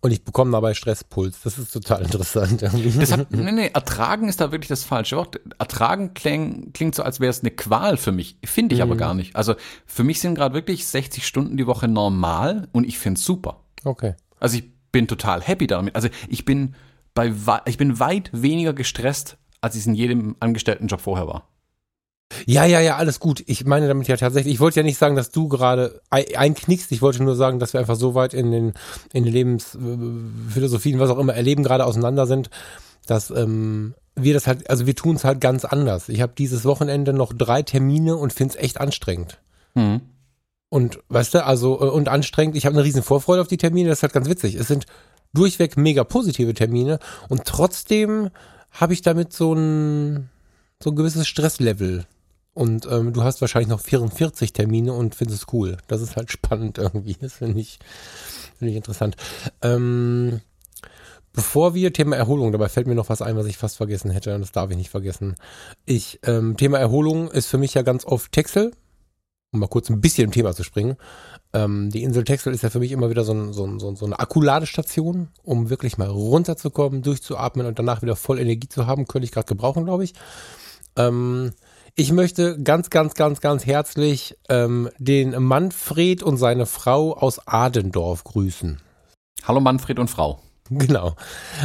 Und 0.00 0.12
ich 0.12 0.24
bekomme 0.24 0.52
dabei 0.52 0.74
Stresspuls. 0.74 1.40
Das 1.42 1.58
ist 1.58 1.72
total 1.72 2.02
interessant. 2.02 2.62
Das 2.62 3.12
hat, 3.12 3.30
nee, 3.32 3.50
nee, 3.50 3.70
ertragen 3.72 4.28
ist 4.28 4.40
da 4.40 4.52
wirklich 4.52 4.68
das 4.68 4.84
falsche 4.84 5.16
Wort. 5.16 5.40
Ertragen 5.58 6.14
kling, 6.14 6.72
klingt 6.72 6.94
so, 6.94 7.02
als 7.02 7.18
wäre 7.18 7.30
es 7.30 7.40
eine 7.40 7.50
Qual 7.50 7.96
für 7.96 8.12
mich. 8.12 8.38
Finde 8.44 8.74
ich 8.74 8.80
mhm. 8.80 8.90
aber 8.90 8.96
gar 8.96 9.14
nicht. 9.14 9.34
Also 9.34 9.54
für 9.86 10.04
mich 10.04 10.20
sind 10.20 10.34
gerade 10.34 10.54
wirklich 10.54 10.86
60 10.86 11.26
Stunden 11.26 11.56
die 11.56 11.66
Woche 11.66 11.88
normal 11.88 12.68
und 12.72 12.84
ich 12.84 12.98
finde 12.98 13.18
es 13.18 13.24
super. 13.24 13.64
Okay. 13.84 14.14
Also 14.38 14.58
ich 14.58 14.70
bin 14.92 15.08
total 15.08 15.42
happy 15.42 15.66
damit. 15.66 15.96
Also 15.96 16.08
ich 16.28 16.44
bin 16.44 16.74
bei 17.14 17.32
ich 17.64 17.78
bin 17.78 17.98
weit 17.98 18.30
weniger 18.32 18.74
gestresst, 18.74 19.38
als 19.60 19.74
ich 19.74 19.80
es 19.80 19.86
in 19.86 19.94
jedem 19.94 20.36
Angestelltenjob 20.38 21.00
vorher 21.00 21.26
war. 21.26 21.48
Ja, 22.44 22.64
ja, 22.64 22.80
ja, 22.80 22.96
alles 22.96 23.20
gut. 23.20 23.42
Ich 23.46 23.64
meine 23.64 23.86
damit 23.88 24.08
ja 24.08 24.16
tatsächlich, 24.16 24.54
ich 24.54 24.60
wollte 24.60 24.80
ja 24.80 24.82
nicht 24.82 24.98
sagen, 24.98 25.16
dass 25.16 25.30
du 25.30 25.48
gerade 25.48 26.00
einknickst. 26.10 26.90
Ich 26.92 27.00
wollte 27.00 27.22
nur 27.22 27.36
sagen, 27.36 27.58
dass 27.60 27.72
wir 27.72 27.80
einfach 27.80 27.96
so 27.96 28.14
weit 28.14 28.34
in 28.34 28.50
den, 28.50 28.72
in 29.12 29.24
den 29.24 29.32
Lebensphilosophien, 29.32 30.98
was 30.98 31.10
auch 31.10 31.18
immer, 31.18 31.34
erleben, 31.34 31.62
gerade 31.62 31.86
auseinander 31.86 32.26
sind, 32.26 32.50
dass 33.06 33.30
ähm, 33.30 33.94
wir 34.16 34.34
das 34.34 34.46
halt, 34.46 34.68
also 34.68 34.86
wir 34.86 34.96
tun 34.96 35.16
es 35.16 35.24
halt 35.24 35.40
ganz 35.40 35.64
anders. 35.64 36.08
Ich 36.08 36.20
habe 36.20 36.32
dieses 36.36 36.64
Wochenende 36.64 37.12
noch 37.12 37.32
drei 37.32 37.62
Termine 37.62 38.16
und 38.16 38.32
finde 38.32 38.54
es 38.54 38.60
echt 38.62 38.80
anstrengend. 38.80 39.38
Mhm. 39.74 40.00
Und 40.68 40.98
weißt 41.08 41.34
du, 41.34 41.44
also, 41.44 41.80
äh, 41.80 41.90
und 41.90 42.08
anstrengend, 42.08 42.56
ich 42.56 42.66
habe 42.66 42.74
eine 42.74 42.84
riesen 42.84 43.02
Vorfreude 43.02 43.40
auf 43.40 43.48
die 43.48 43.56
Termine, 43.56 43.88
das 43.88 43.98
ist 43.98 44.02
halt 44.02 44.12
ganz 44.12 44.28
witzig. 44.28 44.56
Es 44.56 44.66
sind 44.66 44.86
durchweg 45.32 45.76
mega 45.76 46.02
positive 46.02 46.54
Termine 46.54 46.98
und 47.28 47.44
trotzdem 47.44 48.30
habe 48.72 48.92
ich 48.94 49.02
damit 49.02 49.32
so 49.32 49.54
ein, 49.54 50.28
so 50.82 50.90
ein 50.90 50.96
gewisses 50.96 51.28
Stresslevel. 51.28 52.06
Und 52.56 52.88
ähm, 52.90 53.12
du 53.12 53.22
hast 53.22 53.42
wahrscheinlich 53.42 53.68
noch 53.68 53.80
44 53.80 54.54
Termine 54.54 54.94
und 54.94 55.14
findest 55.14 55.42
es 55.42 55.52
cool. 55.52 55.76
Das 55.88 56.00
ist 56.00 56.16
halt 56.16 56.32
spannend 56.32 56.78
irgendwie. 56.78 57.14
Das 57.20 57.34
finde 57.34 57.60
ich, 57.60 57.78
finde 58.58 58.70
ich 58.70 58.78
interessant. 58.78 59.14
Ähm, 59.60 60.40
bevor 61.34 61.74
wir 61.74 61.92
Thema 61.92 62.16
Erholung, 62.16 62.52
dabei 62.52 62.70
fällt 62.70 62.86
mir 62.86 62.94
noch 62.94 63.10
was 63.10 63.20
ein, 63.20 63.36
was 63.36 63.44
ich 63.44 63.58
fast 63.58 63.76
vergessen 63.76 64.10
hätte, 64.10 64.34
und 64.34 64.40
das 64.40 64.52
darf 64.52 64.70
ich 64.70 64.78
nicht 64.78 64.88
vergessen. 64.88 65.34
Ich, 65.84 66.18
ähm, 66.24 66.56
Thema 66.56 66.78
Erholung 66.78 67.30
ist 67.30 67.46
für 67.46 67.58
mich 67.58 67.74
ja 67.74 67.82
ganz 67.82 68.06
oft 68.06 68.32
Texel, 68.32 68.72
um 69.52 69.60
mal 69.60 69.68
kurz 69.68 69.90
ein 69.90 70.00
bisschen 70.00 70.24
im 70.24 70.32
Thema 70.32 70.54
zu 70.54 70.64
springen. 70.64 70.96
Ähm, 71.52 71.90
die 71.90 72.04
Insel 72.04 72.24
Texel 72.24 72.54
ist 72.54 72.62
ja 72.62 72.70
für 72.70 72.78
mich 72.78 72.90
immer 72.90 73.10
wieder 73.10 73.24
so, 73.24 73.34
ein, 73.34 73.52
so, 73.52 73.66
ein, 73.66 73.78
so 73.78 74.06
eine 74.06 74.18
Akkuladestation, 74.18 75.28
um 75.42 75.68
wirklich 75.68 75.98
mal 75.98 76.08
runterzukommen, 76.08 77.02
durchzuatmen 77.02 77.66
und 77.66 77.78
danach 77.78 78.00
wieder 78.00 78.16
voll 78.16 78.38
Energie 78.38 78.68
zu 78.68 78.86
haben. 78.86 79.06
Könnte 79.06 79.26
ich 79.26 79.32
gerade 79.32 79.46
gebrauchen, 79.46 79.84
glaube 79.84 80.04
ich. 80.04 80.14
Ähm, 80.96 81.52
ich 81.98 82.12
möchte 82.12 82.62
ganz, 82.62 82.90
ganz, 82.90 83.14
ganz, 83.14 83.40
ganz 83.40 83.64
herzlich 83.64 84.36
ähm, 84.50 84.90
den 84.98 85.42
Manfred 85.42 86.22
und 86.22 86.36
seine 86.36 86.66
Frau 86.66 87.14
aus 87.14 87.40
Adendorf 87.46 88.22
grüßen. 88.22 88.82
Hallo 89.44 89.60
Manfred 89.60 89.98
und 89.98 90.08
Frau. 90.08 90.40
Genau. 90.68 91.14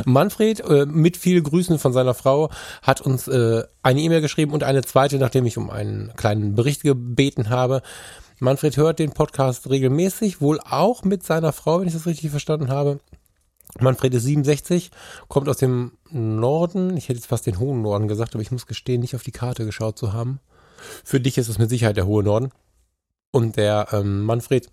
Manfred 0.05 0.61
äh, 0.61 0.85
mit 0.85 1.17
viel 1.17 1.41
Grüßen 1.41 1.79
von 1.79 1.91
seiner 1.91 2.13
Frau 2.13 2.49
hat 2.81 3.01
uns 3.01 3.27
äh, 3.27 3.63
eine 3.83 3.99
E-Mail 3.99 4.21
geschrieben 4.21 4.53
und 4.53 4.63
eine 4.63 4.83
zweite, 4.83 5.17
nachdem 5.17 5.45
ich 5.45 5.57
um 5.57 5.69
einen 5.69 6.13
kleinen 6.15 6.55
Bericht 6.55 6.83
gebeten 6.83 7.49
habe. 7.49 7.81
Manfred 8.39 8.77
hört 8.77 8.99
den 8.99 9.11
Podcast 9.11 9.69
regelmäßig, 9.69 10.39
wohl 10.39 10.59
auch 10.61 11.03
mit 11.03 11.23
seiner 11.23 11.51
Frau, 11.51 11.81
wenn 11.81 11.87
ich 11.87 11.93
das 11.93 12.05
richtig 12.05 12.29
verstanden 12.29 12.69
habe. 12.69 12.99
Manfred 13.79 14.13
ist 14.13 14.23
67, 14.23 14.91
kommt 15.27 15.47
aus 15.47 15.57
dem 15.57 15.93
Norden. 16.09 16.97
Ich 16.97 17.09
hätte 17.09 17.19
jetzt 17.19 17.27
fast 17.27 17.45
den 17.45 17.59
hohen 17.59 17.81
Norden 17.81 18.07
gesagt, 18.07 18.33
aber 18.33 18.41
ich 18.41 18.51
muss 18.51 18.67
gestehen, 18.67 19.01
nicht 19.01 19.15
auf 19.15 19.23
die 19.23 19.31
Karte 19.31 19.65
geschaut 19.65 19.97
zu 19.97 20.13
haben. 20.13 20.39
Für 21.03 21.19
dich 21.19 21.37
ist 21.37 21.47
es 21.47 21.57
mit 21.57 21.69
Sicherheit 21.69 21.97
der 21.97 22.07
hohe 22.07 22.23
Norden. 22.23 22.51
Und 23.31 23.55
der 23.55 23.87
ähm, 23.93 24.23
Manfred 24.23 24.69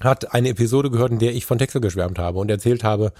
hat 0.00 0.34
eine 0.34 0.50
Episode 0.50 0.90
gehört, 0.90 1.12
in 1.12 1.18
der 1.18 1.34
ich 1.34 1.46
von 1.46 1.58
Texel 1.58 1.80
geschwärmt 1.80 2.18
habe 2.18 2.38
und 2.38 2.50
erzählt 2.50 2.84
habe, 2.84 3.12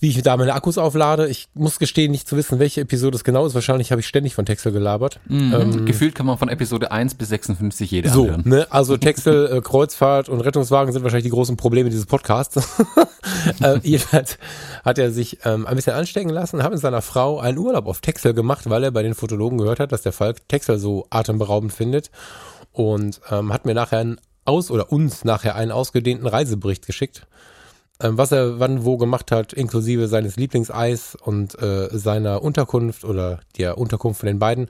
wie 0.00 0.10
ich 0.10 0.22
da 0.22 0.36
meine 0.36 0.54
Akkus 0.54 0.78
auflade. 0.78 1.28
Ich 1.28 1.48
muss 1.54 1.78
gestehen, 1.78 2.12
nicht 2.12 2.28
zu 2.28 2.36
wissen, 2.36 2.58
welche 2.58 2.82
Episode 2.82 3.16
es 3.16 3.24
genau 3.24 3.46
ist. 3.46 3.54
Wahrscheinlich 3.54 3.90
habe 3.90 4.00
ich 4.00 4.06
ständig 4.06 4.34
von 4.34 4.46
Texel 4.46 4.70
gelabert. 4.70 5.18
Mhm. 5.26 5.54
Ähm, 5.54 5.86
Gefühlt 5.86 6.14
kann 6.14 6.26
man 6.26 6.38
von 6.38 6.48
Episode 6.48 6.92
1 6.92 7.16
bis 7.16 7.30
56 7.30 7.90
jede 7.90 8.08
so, 8.08 8.22
anhören. 8.22 8.42
Ne? 8.44 8.66
Also 8.70 8.96
Texel, 8.98 9.58
äh, 9.58 9.60
Kreuzfahrt 9.60 10.28
und 10.28 10.40
Rettungswagen 10.40 10.92
sind 10.92 11.02
wahrscheinlich 11.02 11.24
die 11.24 11.30
großen 11.30 11.56
Probleme 11.56 11.90
dieses 11.90 12.06
Podcasts. 12.06 12.56
äh, 13.60 13.78
jedenfalls 13.82 14.38
hat 14.84 14.98
er 14.98 15.10
sich 15.10 15.38
ähm, 15.44 15.66
ein 15.66 15.74
bisschen 15.74 15.94
anstecken 15.94 16.30
lassen, 16.30 16.62
hat 16.62 16.70
mit 16.70 16.80
seiner 16.80 17.02
Frau 17.02 17.40
einen 17.40 17.58
Urlaub 17.58 17.86
auf 17.86 18.00
Texel 18.00 18.34
gemacht, 18.34 18.70
weil 18.70 18.84
er 18.84 18.92
bei 18.92 19.02
den 19.02 19.14
Fotologen 19.14 19.58
gehört 19.58 19.80
hat, 19.80 19.90
dass 19.90 20.02
der 20.02 20.12
Falk 20.12 20.48
Texel 20.48 20.78
so 20.78 21.06
atemberaubend 21.10 21.72
findet. 21.72 22.10
Und 22.72 23.20
ähm, 23.32 23.52
hat 23.52 23.64
mir 23.64 23.74
nachher 23.74 23.98
einen 23.98 24.20
aus 24.44 24.70
oder 24.70 24.92
uns 24.92 25.24
nachher 25.24 25.56
einen 25.56 25.72
ausgedehnten 25.72 26.28
Reisebericht 26.28 26.86
geschickt 26.86 27.26
was 28.00 28.32
er 28.32 28.60
wann 28.60 28.84
wo 28.84 28.96
gemacht 28.96 29.32
hat, 29.32 29.52
inklusive 29.52 30.08
seines 30.08 30.36
Lieblingseis 30.36 31.16
und 31.20 31.60
äh, 31.60 31.88
seiner 31.92 32.42
Unterkunft 32.42 33.04
oder 33.04 33.40
der 33.56 33.78
Unterkunft 33.78 34.20
von 34.20 34.28
den 34.28 34.38
beiden. 34.38 34.68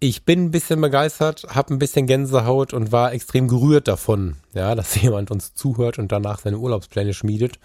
Ich 0.00 0.24
bin 0.24 0.44
ein 0.44 0.50
bisschen 0.50 0.80
begeistert, 0.80 1.46
habe 1.50 1.74
ein 1.74 1.78
bisschen 1.78 2.06
Gänsehaut 2.06 2.72
und 2.72 2.90
war 2.90 3.12
extrem 3.12 3.48
gerührt 3.48 3.86
davon, 3.86 4.36
ja, 4.54 4.74
dass 4.74 4.94
jemand 5.00 5.30
uns 5.30 5.54
zuhört 5.54 5.98
und 5.98 6.10
danach 6.10 6.40
seine 6.40 6.58
Urlaubspläne 6.58 7.14
schmiedet. 7.14 7.58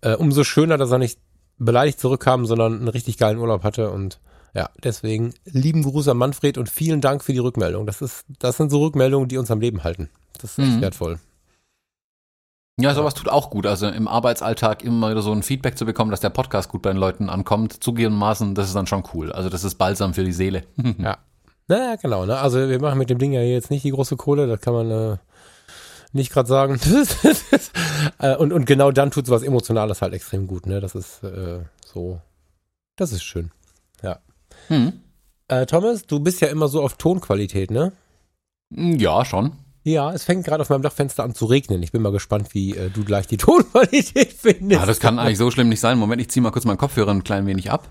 Äh, 0.00 0.14
umso 0.14 0.42
schöner, 0.42 0.78
dass 0.78 0.90
er 0.90 0.98
nicht 0.98 1.18
beleidigt 1.58 2.00
zurückkam, 2.00 2.46
sondern 2.46 2.74
einen 2.74 2.88
richtig 2.88 3.18
geilen 3.18 3.38
Urlaub 3.38 3.62
hatte 3.62 3.90
und 3.90 4.20
ja, 4.54 4.70
deswegen 4.82 5.34
lieben 5.44 5.82
Gruß 5.82 6.08
an 6.08 6.16
Manfred 6.16 6.56
und 6.56 6.70
vielen 6.70 7.02
Dank 7.02 7.22
für 7.22 7.34
die 7.34 7.40
Rückmeldung. 7.40 7.86
Das 7.86 8.00
ist, 8.00 8.24
das 8.38 8.56
sind 8.56 8.70
so 8.70 8.82
Rückmeldungen, 8.82 9.28
die 9.28 9.36
uns 9.36 9.50
am 9.50 9.60
Leben 9.60 9.84
halten. 9.84 10.08
Das 10.40 10.52
ist 10.52 10.58
echt 10.58 10.76
mhm. 10.76 10.80
wertvoll. 10.80 11.18
Ja, 12.78 12.92
sowas 12.94 13.14
tut 13.14 13.30
auch 13.30 13.48
gut. 13.48 13.66
Also 13.66 13.88
im 13.88 14.06
Arbeitsalltag 14.06 14.84
immer 14.84 15.10
wieder 15.10 15.22
so 15.22 15.32
ein 15.32 15.42
Feedback 15.42 15.78
zu 15.78 15.86
bekommen, 15.86 16.10
dass 16.10 16.20
der 16.20 16.30
Podcast 16.30 16.68
gut 16.68 16.82
bei 16.82 16.90
den 16.90 16.98
Leuten 16.98 17.30
ankommt, 17.30 17.82
zugegebenermaßen, 17.82 18.54
das 18.54 18.68
ist 18.68 18.76
dann 18.76 18.86
schon 18.86 19.02
cool. 19.14 19.32
Also 19.32 19.48
das 19.48 19.64
ist 19.64 19.76
balsam 19.76 20.12
für 20.12 20.24
die 20.24 20.32
Seele. 20.32 20.64
ja. 20.98 21.16
Naja, 21.68 21.96
genau. 21.96 22.26
Ne? 22.26 22.36
Also 22.38 22.68
wir 22.68 22.80
machen 22.80 22.98
mit 22.98 23.08
dem 23.08 23.18
Ding 23.18 23.32
ja 23.32 23.40
jetzt 23.40 23.70
nicht 23.70 23.84
die 23.84 23.90
große 23.90 24.16
Kohle, 24.16 24.46
das 24.46 24.60
kann 24.60 24.74
man 24.74 24.90
äh, 24.90 25.16
nicht 26.12 26.32
gerade 26.32 26.48
sagen. 26.48 26.80
Äh, 28.18 28.36
und, 28.36 28.52
und 28.52 28.66
genau 28.66 28.92
dann 28.92 29.10
tut 29.10 29.26
sowas 29.26 29.42
Emotionales 29.42 30.00
halt 30.02 30.12
extrem 30.12 30.46
gut. 30.46 30.66
Ne? 30.66 30.80
Das 30.80 30.94
ist 30.94 31.22
äh, 31.22 31.60
so, 31.84 32.20
das 32.94 33.12
ist 33.12 33.22
schön. 33.22 33.50
Ja. 34.02 34.18
Hm. 34.68 35.00
Äh, 35.48 35.66
Thomas, 35.66 36.06
du 36.06 36.20
bist 36.20 36.40
ja 36.40 36.48
immer 36.48 36.68
so 36.68 36.82
auf 36.82 36.96
Tonqualität, 36.96 37.70
ne? 37.70 37.92
Ja, 38.70 39.24
schon. 39.24 39.52
Ja, 39.86 40.10
es 40.10 40.24
fängt 40.24 40.44
gerade 40.44 40.62
auf 40.62 40.68
meinem 40.68 40.82
Dachfenster 40.82 41.22
an 41.22 41.36
zu 41.36 41.46
regnen. 41.46 41.80
Ich 41.80 41.92
bin 41.92 42.02
mal 42.02 42.10
gespannt, 42.10 42.54
wie 42.54 42.76
äh, 42.76 42.90
du 42.90 43.04
gleich 43.04 43.28
die 43.28 43.36
Tonqualität 43.36 44.32
findest. 44.32 44.80
Ja, 44.80 44.84
das 44.84 44.98
kann 44.98 45.20
eigentlich 45.20 45.38
so 45.38 45.48
schlimm 45.52 45.68
nicht 45.68 45.78
sein. 45.78 45.96
Moment, 45.96 46.20
ich 46.20 46.28
ziehe 46.28 46.42
mal 46.42 46.50
kurz 46.50 46.64
meinen 46.64 46.76
Kopfhörer 46.76 47.12
ein 47.12 47.22
klein 47.22 47.46
wenig 47.46 47.70
ab. 47.70 47.88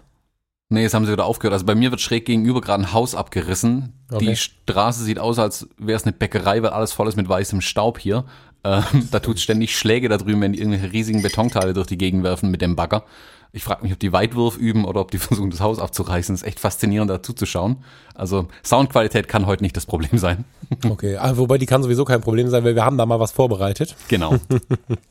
Nee, 0.68 0.82
jetzt 0.82 0.94
haben 0.94 1.06
sie 1.06 1.14
wieder 1.14 1.24
aufgehört. 1.24 1.54
Also 1.54 1.66
bei 1.66 1.74
mir 1.74 1.92
wird 1.92 2.02
schräg 2.02 2.26
gegenüber 2.26 2.60
gerade 2.60 2.84
ein 2.84 2.92
Haus 2.92 3.16
abgerissen. 3.16 3.94
Okay. 4.12 4.26
Die 4.26 4.36
Straße 4.36 5.06
sieht 5.06 5.20
aus, 5.20 5.40
als 5.40 5.70
wäre 5.78 5.96
es 5.96 6.04
eine 6.04 6.12
Bäckerei, 6.12 6.62
weil 6.62 6.72
alles 6.72 6.92
voll 6.92 7.08
ist 7.08 7.16
mit 7.16 7.30
weißem 7.30 7.62
Staub 7.62 7.98
hier. 7.98 8.26
Ähm, 8.66 8.84
da 9.12 9.20
tut 9.22 9.40
ständig 9.40 9.78
Schläge 9.78 10.10
da 10.10 10.18
drüben, 10.18 10.42
wenn 10.42 10.52
die 10.52 10.60
irgendwelche 10.60 10.92
riesigen 10.92 11.22
Betonteile 11.22 11.74
durch 11.74 11.88
die 11.88 11.98
Gegend 11.98 12.24
werfen 12.24 12.52
mit 12.52 12.62
dem 12.62 12.76
Bagger. 12.76 13.06
Ich 13.56 13.64
frage 13.64 13.84
mich, 13.84 13.94
ob 13.94 14.00
die 14.00 14.12
Weitwurf 14.12 14.58
üben 14.58 14.84
oder 14.84 15.00
ob 15.00 15.12
die 15.12 15.18
versuchen, 15.20 15.50
das 15.50 15.62
Haus 15.62 15.80
abzureißen. 15.80 16.36
Das 16.36 16.42
ist 16.42 16.48
echt 16.48 16.60
faszinierend, 16.60 17.10
dazu 17.10 17.32
zu 17.32 17.46
schauen. 17.46 17.78
Also 18.14 18.50
Soundqualität 18.66 19.30
kann 19.30 19.46
heute 19.46 19.64
nicht 19.64 19.78
das 19.78 19.86
Problem 19.86 20.18
sein. 20.20 20.46
Okay, 20.90 21.18
ah, 21.18 21.38
wobei 21.38 21.60
die 21.60 21.68
kann 21.68 21.84
sowieso 21.84 22.06
kein 22.06 22.22
Problem 22.22 22.50
sein, 22.50 22.64
weil 22.64 22.74
wir 22.74 22.84
haben 22.84 22.98
da 22.98 23.06
mal 23.06 23.20
was 23.20 23.32
vorbereitet. 23.32 23.96
Genau. 24.08 24.36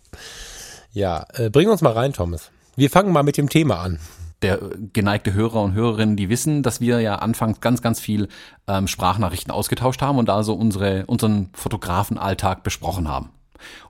ja, 0.92 1.24
äh, 1.34 1.48
bring 1.48 1.68
uns 1.68 1.80
mal 1.80 1.92
rein, 1.92 2.12
Thomas. 2.12 2.50
Wir 2.74 2.90
fangen 2.90 3.12
mal 3.12 3.22
mit 3.22 3.36
dem 3.36 3.48
Thema 3.48 3.78
an 3.78 4.00
der 4.42 4.58
geneigte 4.92 5.32
Hörer 5.32 5.62
und 5.62 5.72
Hörerinnen, 5.72 6.16
die 6.16 6.28
wissen, 6.28 6.62
dass 6.62 6.80
wir 6.80 7.00
ja 7.00 7.16
anfangs 7.16 7.60
ganz, 7.60 7.82
ganz 7.82 8.00
viel 8.00 8.28
ähm, 8.66 8.88
Sprachnachrichten 8.88 9.52
ausgetauscht 9.52 10.02
haben 10.02 10.18
und 10.18 10.28
da 10.28 10.42
so 10.42 10.54
unsere, 10.54 11.06
unseren 11.06 11.50
Fotografenalltag 11.54 12.64
besprochen 12.64 13.08
haben. 13.08 13.30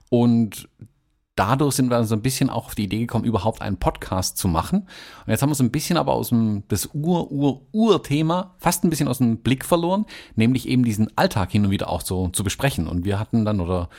Und 0.09 0.69
dadurch 1.35 1.75
sind 1.75 1.89
wir 1.89 2.03
so 2.05 2.15
ein 2.15 2.21
bisschen 2.21 2.49
auch 2.49 2.67
auf 2.67 2.75
die 2.75 2.85
Idee 2.85 2.99
gekommen, 2.99 3.25
überhaupt 3.25 3.61
einen 3.61 3.77
Podcast 3.77 4.37
zu 4.37 4.47
machen. 4.47 4.87
Und 5.25 5.31
jetzt 5.31 5.41
haben 5.41 5.49
wir 5.49 5.55
so 5.55 5.63
ein 5.63 5.71
bisschen 5.71 5.97
aber 5.97 6.13
aus 6.13 6.29
dem 6.29 6.63
das 6.67 6.89
Ur, 6.93 7.31
Ur, 7.31 7.61
Ur-Thema 7.71 8.55
fast 8.57 8.83
ein 8.83 8.89
bisschen 8.89 9.07
aus 9.07 9.17
dem 9.17 9.37
Blick 9.37 9.65
verloren, 9.65 10.05
nämlich 10.35 10.67
eben 10.67 10.83
diesen 10.83 11.15
Alltag 11.17 11.51
hin 11.51 11.65
und 11.65 11.71
wieder 11.71 11.89
auch 11.89 12.01
so 12.01 12.29
zu 12.29 12.43
besprechen. 12.43 12.87
Und 12.87 13.05
wir 13.05 13.19
hatten 13.19 13.45
dann, 13.45 13.59
oder 13.59 13.89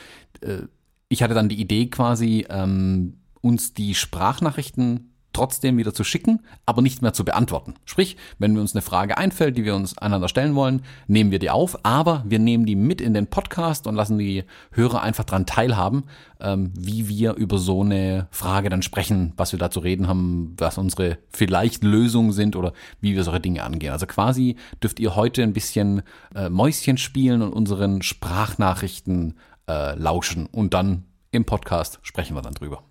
äh, 0.41 0.63
ich 1.09 1.23
hatte 1.23 1.33
dann 1.33 1.49
die 1.49 1.61
Idee 1.61 1.87
quasi, 1.87 2.45
ähm, 2.49 3.17
uns 3.41 3.73
die 3.73 3.95
Sprachnachrichten 3.95 5.13
trotzdem 5.37 5.77
wieder 5.77 5.93
zu 5.93 6.03
schicken, 6.03 6.39
aber 6.65 6.81
nicht 6.81 7.03
mehr 7.03 7.13
zu 7.13 7.23
beantworten. 7.23 7.75
Sprich, 7.85 8.17
wenn 8.39 8.57
uns 8.57 8.73
eine 8.73 8.81
Frage 8.81 9.19
einfällt, 9.19 9.55
die 9.55 9.65
wir 9.65 9.75
uns 9.75 9.95
einander 9.95 10.29
stellen 10.29 10.55
wollen, 10.55 10.81
nehmen 11.07 11.29
wir 11.29 11.37
die 11.37 11.51
auf, 11.51 11.77
aber 11.85 12.23
wir 12.27 12.39
nehmen 12.39 12.65
die 12.65 12.75
mit 12.75 13.01
in 13.01 13.13
den 13.13 13.27
Podcast 13.27 13.85
und 13.85 13.93
lassen 13.93 14.17
die 14.17 14.45
Hörer 14.71 15.01
einfach 15.01 15.25
dran 15.25 15.45
teilhaben, 15.45 16.05
ähm, 16.39 16.73
wie 16.75 17.07
wir 17.07 17.35
über 17.35 17.59
so 17.59 17.83
eine 17.83 18.27
Frage 18.31 18.69
dann 18.69 18.81
sprechen, 18.81 19.33
was 19.37 19.51
wir 19.51 19.59
da 19.59 19.69
zu 19.69 19.79
reden 19.79 20.07
haben, 20.07 20.55
was 20.57 20.79
unsere 20.79 21.19
vielleicht 21.29 21.83
Lösungen 21.83 22.31
sind 22.31 22.55
oder 22.55 22.73
wie 22.99 23.15
wir 23.15 23.23
solche 23.23 23.41
Dinge 23.41 23.63
angehen. 23.63 23.91
Also 23.91 24.07
quasi 24.07 24.55
dürft 24.81 24.99
ihr 24.99 25.15
heute 25.15 25.43
ein 25.43 25.53
bisschen 25.53 26.01
äh, 26.33 26.49
Mäuschen 26.49 26.97
spielen 26.97 27.43
und 27.43 27.53
unseren 27.53 28.01
Sprachnachrichten 28.01 29.35
äh, 29.69 29.93
lauschen 29.93 30.47
und 30.47 30.73
dann 30.73 31.03
im 31.29 31.45
Podcast 31.45 31.99
sprechen 32.01 32.35
wir 32.35 32.41
dann 32.41 32.55
drüber. 32.55 32.81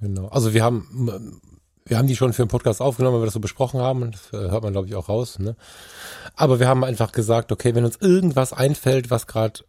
Genau. 0.00 0.28
Also 0.28 0.52
wir 0.52 0.62
haben 0.62 1.40
wir 1.86 1.98
haben 1.98 2.08
die 2.08 2.16
schon 2.16 2.32
für 2.32 2.44
den 2.44 2.48
Podcast 2.48 2.82
aufgenommen, 2.82 3.14
weil 3.14 3.22
wir 3.22 3.26
das 3.26 3.34
so 3.34 3.40
besprochen 3.40 3.80
haben. 3.80 4.10
Das 4.10 4.32
äh, 4.32 4.50
hört 4.50 4.64
man, 4.64 4.72
glaube 4.72 4.88
ich, 4.88 4.94
auch 4.96 5.08
raus. 5.08 5.38
Ne? 5.38 5.56
Aber 6.34 6.58
wir 6.60 6.68
haben 6.68 6.84
einfach 6.84 7.12
gesagt, 7.12 7.52
okay, 7.52 7.74
wenn 7.74 7.84
uns 7.84 7.96
irgendwas 7.96 8.52
einfällt, 8.52 9.10
was 9.10 9.26
gerade 9.26 9.60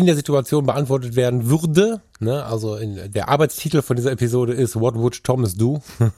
in 0.00 0.06
der 0.06 0.16
Situation 0.16 0.64
beantwortet 0.64 1.14
werden 1.14 1.50
würde. 1.50 2.00
Ne? 2.20 2.42
Also 2.42 2.76
in, 2.76 3.12
der 3.12 3.28
Arbeitstitel 3.28 3.82
von 3.82 3.96
dieser 3.96 4.12
Episode 4.12 4.54
ist 4.54 4.74
What 4.74 4.94
would 4.94 5.22
Thomas 5.22 5.54
do? 5.54 5.82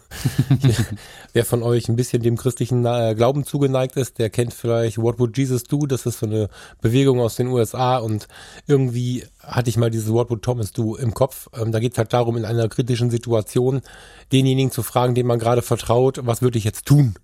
Wer 1.33 1.45
von 1.45 1.65
euch 1.65 1.89
ein 1.89 1.97
bisschen 1.97 2.23
dem 2.23 2.37
christlichen 2.37 2.87
äh, 2.87 3.15
Glauben 3.17 3.45
zugeneigt 3.45 3.97
ist, 3.97 4.21
der 4.21 4.31
kennt 4.31 4.55
vielleicht 4.55 4.99
What 4.99 5.19
would 5.19 5.37
Jesus 5.37 5.65
do? 5.65 5.87
Das 5.87 6.07
ist 6.07 6.21
so 6.21 6.27
eine 6.27 6.49
Bewegung 6.81 7.21
aus 7.21 7.35
den 7.35 7.49
USA 7.49 7.99
und 7.99 8.29
irgendwie 8.69 9.25
hatte 9.41 9.69
ich 9.69 9.77
mal 9.77 9.91
dieses 9.91 10.13
What 10.13 10.31
would 10.31 10.43
Thomas 10.43 10.71
do 10.71 10.95
im 10.95 11.13
Kopf. 11.13 11.49
Ähm, 11.53 11.73
da 11.73 11.81
geht 11.81 11.93
es 11.93 11.99
halt 11.99 12.13
darum, 12.13 12.37
in 12.37 12.45
einer 12.45 12.69
kritischen 12.69 13.11
Situation 13.11 13.83
denjenigen 14.31 14.71
zu 14.71 14.85
fragen, 14.85 15.17
dem 15.17 15.27
man 15.27 15.41
gerade 15.41 15.63
vertraut, 15.63 16.21
was 16.23 16.41
würde 16.41 16.57
ich 16.57 16.65
jetzt 16.65 16.87
tun? 16.87 17.15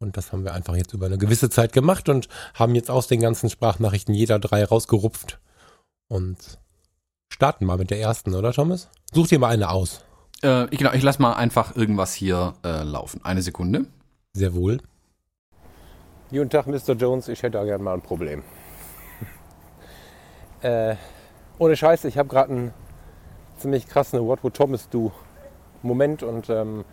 Und 0.00 0.16
das 0.16 0.32
haben 0.32 0.42
wir 0.42 0.54
einfach 0.54 0.74
jetzt 0.74 0.92
über 0.92 1.06
eine 1.06 1.18
gewisse 1.18 1.50
Zeit 1.50 1.72
gemacht 1.72 2.08
und 2.08 2.28
haben 2.54 2.74
jetzt 2.74 2.90
aus 2.90 3.06
den 3.06 3.20
ganzen 3.20 3.48
Sprachnachrichten 3.48 4.12
jeder 4.12 4.40
drei 4.40 4.64
rausgerupft 4.64 5.38
und 6.08 6.58
starten 7.32 7.64
mal 7.64 7.78
mit 7.78 7.90
der 7.90 8.00
ersten, 8.00 8.34
oder 8.34 8.52
Thomas? 8.52 8.88
Such 9.12 9.28
dir 9.28 9.38
mal 9.38 9.48
eine 9.48 9.70
aus. 9.70 10.04
Äh, 10.42 10.66
genau, 10.68 10.92
ich 10.92 11.02
lass 11.02 11.18
mal 11.18 11.34
einfach 11.34 11.76
irgendwas 11.76 12.14
hier 12.14 12.54
äh, 12.64 12.82
laufen. 12.82 13.20
Eine 13.24 13.42
Sekunde. 13.42 13.86
Sehr 14.32 14.54
wohl. 14.54 14.78
Guten 16.30 16.50
Tag, 16.50 16.66
Mr. 16.66 16.94
Jones. 16.94 17.28
Ich 17.28 17.42
hätte 17.42 17.58
da 17.58 17.64
gerne 17.64 17.82
mal 17.82 17.94
ein 17.94 18.02
Problem. 18.02 18.42
äh, 20.62 20.96
ohne 21.58 21.76
Scheiße, 21.76 22.08
ich 22.08 22.18
habe 22.18 22.28
gerade 22.28 22.52
einen 22.52 22.74
ziemlich 23.56 23.86
krassen 23.86 24.20
What 24.20 24.42
Would 24.42 24.54
Thomas 24.54 24.88
Do 24.88 25.12
Moment 25.82 26.22
und 26.22 26.50
ähm, 26.50 26.84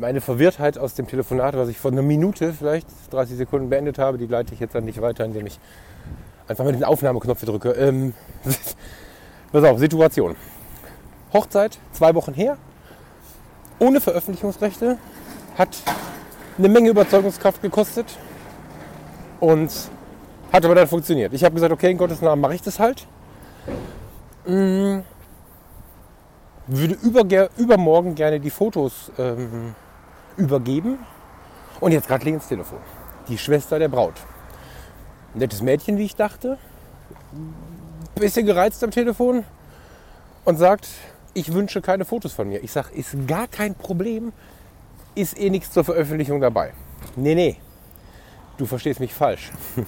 meine 0.00 0.20
Verwirrtheit 0.20 0.78
aus 0.78 0.94
dem 0.94 1.06
Telefonat, 1.06 1.56
was 1.56 1.68
ich 1.68 1.78
vor 1.78 1.92
einer 1.92 2.02
Minute, 2.02 2.52
vielleicht 2.52 2.88
30 3.10 3.36
Sekunden 3.36 3.70
beendet 3.70 3.98
habe, 3.98 4.18
die 4.18 4.26
leite 4.26 4.54
ich 4.54 4.60
jetzt 4.60 4.74
dann 4.74 4.84
nicht 4.84 5.00
weiter, 5.00 5.24
indem 5.24 5.46
ich 5.46 5.60
einfach 6.48 6.64
mal 6.64 6.72
den 6.72 6.84
Aufnahmeknopf 6.84 7.44
drücke. 7.44 7.70
Ähm, 7.72 8.14
pass 9.52 9.64
auf, 9.64 9.78
Situation. 9.78 10.36
Hochzeit, 11.32 11.78
zwei 11.92 12.14
Wochen 12.14 12.32
her, 12.32 12.56
ohne 13.78 14.00
Veröffentlichungsrechte, 14.00 14.98
hat 15.56 15.76
eine 16.56 16.68
Menge 16.68 16.88
Überzeugungskraft 16.90 17.60
gekostet 17.60 18.06
und 19.40 19.70
hat 20.52 20.64
aber 20.64 20.74
dann 20.74 20.88
funktioniert. 20.88 21.34
Ich 21.34 21.44
habe 21.44 21.54
gesagt, 21.54 21.72
okay, 21.72 21.90
in 21.90 21.98
Gottes 21.98 22.22
Namen 22.22 22.40
mache 22.40 22.54
ich 22.54 22.62
das 22.62 22.78
halt. 22.78 23.06
Mhm. 24.46 25.04
Würde 26.66 26.94
über, 27.02 27.48
übermorgen 27.56 28.14
gerne 28.14 28.40
die 28.40 28.50
Fotos 28.50 29.12
ähm, 29.18 29.74
übergeben. 30.36 30.98
Und 31.80 31.92
jetzt 31.92 32.08
gerade 32.08 32.28
ins 32.28 32.48
Telefon. 32.48 32.78
Die 33.28 33.38
Schwester 33.38 33.78
der 33.78 33.88
Braut 33.88 34.14
nettes 35.38 35.62
Mädchen, 35.62 35.98
wie 35.98 36.04
ich 36.04 36.16
dachte, 36.16 36.58
bisschen 38.14 38.46
gereizt 38.46 38.82
am 38.82 38.90
Telefon 38.90 39.44
und 40.44 40.56
sagt, 40.56 40.88
ich 41.34 41.52
wünsche 41.52 41.80
keine 41.80 42.04
Fotos 42.04 42.32
von 42.32 42.48
mir. 42.48 42.62
Ich 42.64 42.72
sage, 42.72 42.88
ist 42.94 43.14
gar 43.26 43.46
kein 43.46 43.74
Problem, 43.74 44.32
ist 45.14 45.38
eh 45.38 45.50
nichts 45.50 45.72
zur 45.72 45.84
Veröffentlichung 45.84 46.40
dabei. 46.40 46.72
Nee, 47.16 47.34
nee, 47.34 47.56
du 48.56 48.66
verstehst 48.66 49.00
mich 49.00 49.14
falsch. 49.14 49.50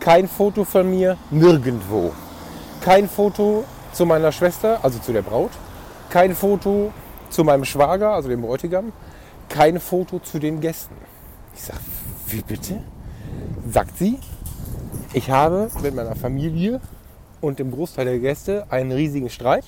Kein 0.00 0.28
Foto 0.28 0.64
von 0.64 0.88
mir, 0.90 1.16
nirgendwo. 1.30 2.12
Kein 2.82 3.08
Foto 3.08 3.64
zu 3.92 4.04
meiner 4.04 4.30
Schwester, 4.30 4.78
also 4.82 4.98
zu 4.98 5.12
der 5.12 5.22
Braut. 5.22 5.50
Kein 6.10 6.34
Foto 6.34 6.92
zu 7.30 7.42
meinem 7.42 7.64
Schwager, 7.64 8.10
also 8.10 8.28
dem 8.28 8.42
Bräutigam. 8.42 8.92
Kein 9.48 9.80
Foto 9.80 10.18
zu 10.18 10.38
den 10.38 10.60
Gästen. 10.60 10.94
Ich 11.54 11.62
sage, 11.62 11.80
wie 12.26 12.42
bitte? 12.42 12.82
Sagt 13.68 13.96
sie, 13.98 14.18
ich 15.16 15.30
habe 15.30 15.70
mit 15.82 15.94
meiner 15.94 16.14
Familie 16.14 16.78
und 17.40 17.58
dem 17.58 17.70
Großteil 17.70 18.04
der 18.04 18.18
Gäste 18.18 18.66
einen 18.68 18.92
riesigen 18.92 19.30
Streit 19.30 19.64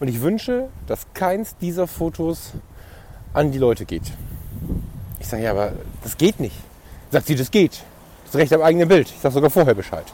und 0.00 0.08
ich 0.08 0.20
wünsche, 0.20 0.68
dass 0.86 1.06
keins 1.14 1.56
dieser 1.56 1.86
Fotos 1.86 2.52
an 3.32 3.52
die 3.52 3.58
Leute 3.58 3.86
geht. 3.86 4.12
Ich 5.18 5.28
sage, 5.28 5.44
ja, 5.44 5.52
aber 5.52 5.72
das 6.02 6.18
geht 6.18 6.40
nicht. 6.40 6.56
Sagt 7.10 7.26
sie, 7.28 7.36
das 7.36 7.50
geht. 7.50 7.82
Das 8.26 8.34
Recht 8.34 8.52
am 8.52 8.60
eigenen 8.60 8.86
Bild. 8.86 9.08
Ich 9.08 9.18
sage 9.20 9.32
sogar 9.32 9.48
vorher 9.48 9.74
Bescheid. 9.74 10.04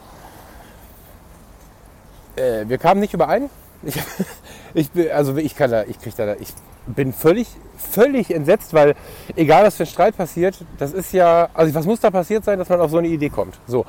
Äh, 2.37 2.69
wir 2.69 2.77
kamen 2.77 3.01
nicht 3.01 3.13
überein. 3.13 3.49
Ich, 3.83 3.95
ich, 4.73 5.13
also 5.13 5.35
ich 5.35 5.57
kann 5.57 5.71
da, 5.71 5.83
ich 5.83 5.99
krieg 5.99 6.15
da, 6.15 6.35
ich 6.35 6.53
bin 6.85 7.11
völlig, 7.11 7.49
völlig 7.75 8.33
entsetzt, 8.33 8.73
weil 8.73 8.95
egal 9.35 9.65
was 9.65 9.75
für 9.75 9.83
ein 9.83 9.87
Streit 9.87 10.15
passiert, 10.15 10.63
das 10.77 10.93
ist 10.93 11.11
ja, 11.11 11.49
also 11.53 11.75
was 11.75 11.85
muss 11.85 11.99
da 11.99 12.11
passiert 12.11 12.45
sein, 12.45 12.57
dass 12.57 12.69
man 12.69 12.79
auf 12.79 12.91
so 12.91 12.97
eine 12.97 13.09
Idee 13.09 13.29
kommt? 13.29 13.59
So. 13.67 13.85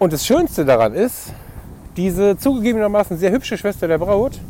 Und 0.00 0.14
das 0.14 0.24
Schönste 0.24 0.64
daran 0.64 0.94
ist, 0.94 1.34
diese 1.98 2.38
zugegebenermaßen 2.38 3.18
sehr 3.18 3.32
hübsche 3.32 3.58
Schwester 3.58 3.86
der 3.86 3.98
Braut 3.98 4.40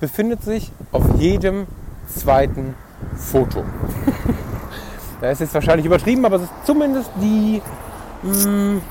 befindet 0.00 0.42
sich 0.42 0.72
auf 0.90 1.04
jedem 1.20 1.68
zweiten 2.08 2.74
Foto. 3.16 3.62
das 5.20 5.34
ist 5.34 5.40
jetzt 5.40 5.54
wahrscheinlich 5.54 5.86
übertrieben, 5.86 6.24
aber 6.24 6.34
es 6.34 6.42
ist 6.42 6.50
zumindest 6.64 7.12
die 7.22 7.62
mh, 8.24 8.48
mm, 8.48 8.82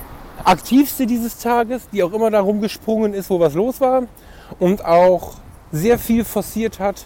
aktivste 0.45 1.06
dieses 1.06 1.38
Tages, 1.39 1.82
die 1.91 2.04
auch 2.04 2.13
immer 2.13 2.32
da 2.32 2.39
rumgesprungen 2.39 3.13
ist, 3.13 3.30
wo 3.30 3.41
was 3.41 3.54
los 3.54 3.82
war 3.82 4.04
und 4.60 4.86
auch 4.86 5.34
sehr 5.73 5.99
viel 5.99 6.23
forciert 6.23 6.80
hat, 6.80 7.06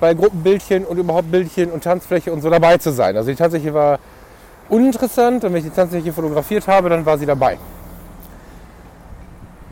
bei 0.00 0.14
Gruppenbildchen 0.14 0.84
und 0.84 0.98
überhaupt 0.98 1.30
Bildchen 1.30 1.70
und 1.70 1.84
Tanzfläche 1.84 2.32
und 2.32 2.40
so 2.40 2.50
dabei 2.50 2.76
zu 2.78 2.90
sein. 2.90 3.16
Also 3.16 3.30
die 3.30 3.36
Tanzfläche 3.36 3.72
war 3.72 4.00
uninteressant 4.68 5.44
und 5.44 5.52
wenn 5.52 5.58
ich 5.58 5.70
die 5.70 5.76
Tanzfläche 5.76 6.12
fotografiert 6.12 6.66
habe, 6.66 6.88
dann 6.88 7.06
war 7.06 7.18
sie 7.18 7.26
dabei. 7.26 7.56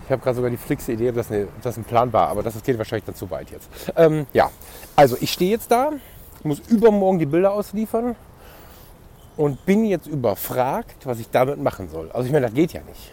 Ich 0.05 0.11
habe 0.11 0.23
gerade 0.23 0.37
sogar 0.37 0.51
die 0.51 0.57
flixe 0.59 0.93
Idee, 0.93 1.09
ob 1.09 1.14
das, 1.14 1.31
eine, 1.31 1.45
ob 1.45 1.62
das 1.62 1.77
ein 1.79 1.85
Plan 1.85 2.12
war, 2.12 2.29
aber 2.29 2.43
das 2.43 2.62
geht 2.62 2.77
wahrscheinlich 2.77 3.07
dann 3.07 3.14
zu 3.14 3.31
weit 3.31 3.51
jetzt. 3.51 3.71
Ähm, 3.97 4.27
ja, 4.35 4.51
also 4.97 5.17
ich 5.21 5.33
stehe 5.33 5.51
jetzt 5.51 5.71
da, 5.71 5.93
muss 6.43 6.61
übermorgen 6.69 7.19
die 7.19 7.27
Bilder 7.27 7.53
ausliefern 7.53 8.14
und 9.37 9.64
bin 9.64 9.85
jetzt 9.87 10.07
überfragt, 10.07 11.07
was 11.07 11.21
ich 11.21 11.31
damit 11.31 11.59
machen 11.62 11.88
soll. 11.88 12.11
Also 12.12 12.27
ich 12.27 12.33
meine, 12.33 12.47
das 12.47 12.55
geht 12.55 12.75
ja 12.75 12.83
nicht. 12.83 13.12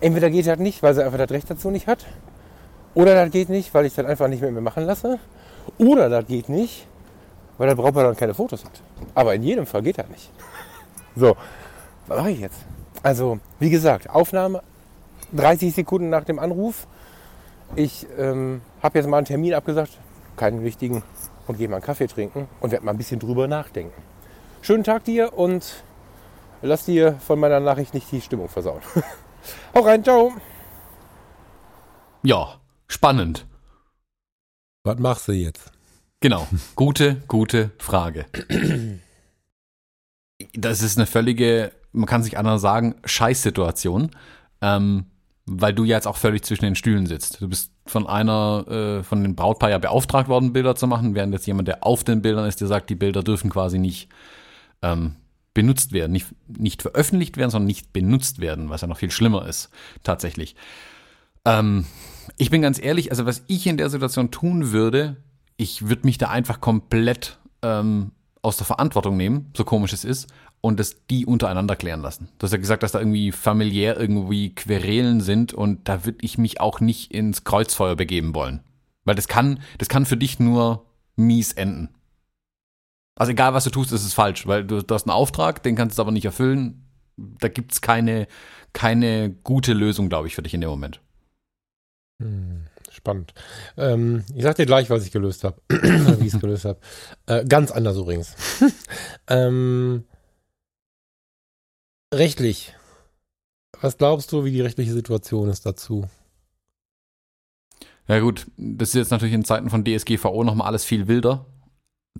Entweder 0.00 0.30
geht 0.30 0.46
das 0.46 0.58
nicht, 0.58 0.82
weil 0.82 0.94
sie 0.94 1.04
einfach 1.04 1.18
das 1.18 1.30
Recht 1.30 1.50
dazu 1.50 1.70
nicht 1.70 1.86
hat, 1.86 2.06
oder 2.94 3.14
das 3.14 3.30
geht 3.30 3.50
nicht, 3.50 3.74
weil 3.74 3.84
ich 3.84 3.94
das 3.94 4.06
einfach 4.06 4.28
nicht 4.28 4.40
mehr, 4.40 4.50
mehr 4.50 4.62
machen 4.62 4.84
lasse, 4.84 5.18
oder 5.78 6.08
das 6.08 6.26
geht 6.26 6.48
nicht, 6.48 6.86
weil 7.58 7.68
der 7.68 7.74
Brautpaar 7.74 8.04
dann 8.04 8.16
keine 8.16 8.32
Fotos 8.32 8.64
hat. 8.64 8.80
Aber 9.14 9.34
in 9.34 9.42
jedem 9.42 9.66
Fall 9.66 9.82
geht 9.82 9.98
das 9.98 10.08
nicht. 10.08 10.30
So, 11.16 11.36
was 12.06 12.18
mache 12.18 12.30
ich 12.30 12.40
jetzt? 12.40 12.64
Also, 13.02 13.38
wie 13.58 13.70
gesagt, 13.70 14.08
Aufnahme 14.08 14.62
30 15.32 15.74
Sekunden 15.74 16.10
nach 16.10 16.24
dem 16.24 16.38
Anruf. 16.38 16.86
Ich 17.76 18.06
ähm, 18.18 18.62
habe 18.82 18.98
jetzt 18.98 19.08
mal 19.08 19.18
einen 19.18 19.26
Termin 19.26 19.54
abgesagt, 19.54 19.98
keinen 20.36 20.64
wichtigen, 20.64 21.02
und 21.50 21.58
gehe 21.58 21.68
mal 21.68 21.76
einen 21.76 21.84
Kaffee 21.84 22.06
trinken 22.06 22.48
und 22.60 22.70
werde 22.70 22.84
mal 22.84 22.92
ein 22.92 22.98
bisschen 22.98 23.18
drüber 23.18 23.48
nachdenken. 23.48 24.00
Schönen 24.62 24.84
Tag 24.84 25.04
dir 25.04 25.36
und 25.36 25.82
lass 26.62 26.84
dir 26.84 27.14
von 27.14 27.40
meiner 27.40 27.58
Nachricht 27.60 27.92
nicht 27.92 28.10
die 28.12 28.20
Stimmung 28.20 28.48
versauen. 28.48 28.80
Hau 29.74 29.80
rein, 29.80 30.04
ciao. 30.04 30.32
Ja, 32.22 32.60
spannend. 32.86 33.46
Was 34.84 34.98
machst 34.98 35.26
du 35.28 35.32
jetzt? 35.32 35.72
Genau, 36.20 36.46
gute, 36.76 37.16
gute 37.26 37.70
Frage. 37.78 38.26
Das 40.52 40.82
ist 40.82 40.98
eine 40.98 41.06
völlige, 41.06 41.72
man 41.92 42.06
kann 42.06 42.22
sich 42.22 42.38
anders 42.38 42.60
sagen, 42.60 42.94
Scheißsituation. 43.04 44.10
Ähm, 44.60 45.06
weil 45.52 45.74
du 45.74 45.82
ja 45.82 45.96
jetzt 45.96 46.06
auch 46.06 46.16
völlig 46.16 46.44
zwischen 46.44 46.64
den 46.64 46.76
Stühlen 46.76 47.06
sitzt. 47.06 47.40
Du 47.40 47.48
bist 47.48 47.72
von 47.84 48.06
einer, 48.06 48.66
äh, 48.68 49.02
von 49.02 49.22
den 49.22 49.34
Brautpaar 49.34 49.70
ja 49.70 49.78
beauftragt 49.78 50.28
worden, 50.28 50.52
Bilder 50.52 50.76
zu 50.76 50.86
machen, 50.86 51.16
während 51.16 51.32
jetzt 51.32 51.46
jemand, 51.46 51.66
der 51.66 51.84
auf 51.84 52.04
den 52.04 52.22
Bildern 52.22 52.46
ist, 52.46 52.60
der 52.60 52.68
sagt, 52.68 52.88
die 52.88 52.94
Bilder 52.94 53.24
dürfen 53.24 53.50
quasi 53.50 53.80
nicht 53.80 54.08
ähm, 54.82 55.16
benutzt 55.52 55.92
werden, 55.92 56.12
nicht, 56.12 56.28
nicht 56.46 56.82
veröffentlicht 56.82 57.36
werden, 57.36 57.50
sondern 57.50 57.66
nicht 57.66 57.92
benutzt 57.92 58.40
werden, 58.40 58.70
was 58.70 58.82
ja 58.82 58.86
noch 58.86 58.98
viel 58.98 59.10
schlimmer 59.10 59.44
ist, 59.46 59.70
tatsächlich. 60.04 60.54
Ähm, 61.44 61.84
ich 62.36 62.50
bin 62.50 62.62
ganz 62.62 62.80
ehrlich, 62.80 63.10
also 63.10 63.26
was 63.26 63.42
ich 63.48 63.66
in 63.66 63.76
der 63.76 63.90
Situation 63.90 64.30
tun 64.30 64.70
würde, 64.70 65.16
ich 65.56 65.88
würde 65.88 66.06
mich 66.06 66.16
da 66.16 66.28
einfach 66.28 66.60
komplett 66.60 67.38
ähm, 67.62 68.12
aus 68.40 68.56
der 68.56 68.66
Verantwortung 68.66 69.16
nehmen, 69.16 69.50
so 69.56 69.64
komisch 69.64 69.92
es 69.92 70.04
ist, 70.04 70.32
und 70.60 70.78
das 70.78 70.96
die 71.08 71.26
untereinander 71.26 71.76
klären 71.76 72.02
lassen. 72.02 72.28
Du 72.38 72.44
hast 72.44 72.52
ja 72.52 72.58
gesagt, 72.58 72.82
dass 72.82 72.92
da 72.92 72.98
irgendwie 72.98 73.32
familiär 73.32 73.98
irgendwie 73.98 74.54
Querelen 74.54 75.20
sind 75.20 75.54
und 75.54 75.88
da 75.88 76.04
würde 76.04 76.18
ich 76.22 76.38
mich 76.38 76.60
auch 76.60 76.80
nicht 76.80 77.12
ins 77.12 77.44
Kreuzfeuer 77.44 77.96
begeben 77.96 78.34
wollen. 78.34 78.60
Weil 79.04 79.14
das 79.14 79.28
kann, 79.28 79.60
das 79.78 79.88
kann 79.88 80.06
für 80.06 80.16
dich 80.16 80.38
nur 80.38 80.86
mies 81.16 81.52
enden. 81.52 81.88
Also 83.16 83.32
egal, 83.32 83.54
was 83.54 83.64
du 83.64 83.70
tust, 83.70 83.92
ist 83.92 84.04
es 84.04 84.14
falsch, 84.14 84.46
weil 84.46 84.64
du, 84.64 84.82
du 84.82 84.94
hast 84.94 85.06
einen 85.06 85.12
Auftrag, 85.12 85.62
den 85.62 85.76
kannst 85.76 85.98
du 85.98 86.02
aber 86.02 86.12
nicht 86.12 86.24
erfüllen. 86.24 86.86
Da 87.16 87.48
gibt 87.48 87.72
es 87.72 87.80
keine, 87.80 88.26
keine 88.72 89.30
gute 89.30 89.72
Lösung, 89.72 90.08
glaube 90.08 90.28
ich, 90.28 90.34
für 90.34 90.42
dich 90.42 90.54
in 90.54 90.60
dem 90.60 90.70
Moment. 90.70 91.00
Hm, 92.20 92.66
spannend. 92.90 93.34
Ähm, 93.76 94.24
ich 94.34 94.42
sag 94.42 94.56
dir 94.56 94.66
gleich, 94.66 94.88
was 94.90 95.04
ich 95.04 95.10
gelöst 95.10 95.44
habe. 95.44 95.60
wie 95.68 96.26
ich 96.26 96.34
es 96.34 96.40
gelöst 96.40 96.64
habe. 96.64 96.80
Äh, 97.26 97.44
ganz 97.44 97.70
anders 97.70 97.96
übrigens. 97.96 98.34
ähm, 99.28 100.04
rechtlich. 102.12 102.74
Was 103.80 103.96
glaubst 103.96 104.32
du, 104.32 104.44
wie 104.44 104.52
die 104.52 104.60
rechtliche 104.60 104.92
Situation 104.92 105.48
ist 105.48 105.64
dazu? 105.64 106.08
Ja 108.08 108.18
gut, 108.18 108.46
das 108.56 108.88
ist 108.90 108.94
jetzt 108.94 109.10
natürlich 109.10 109.34
in 109.34 109.44
Zeiten 109.44 109.70
von 109.70 109.84
DSGVO 109.84 110.42
nochmal 110.44 110.66
alles 110.66 110.84
viel 110.84 111.06
wilder. 111.06 111.46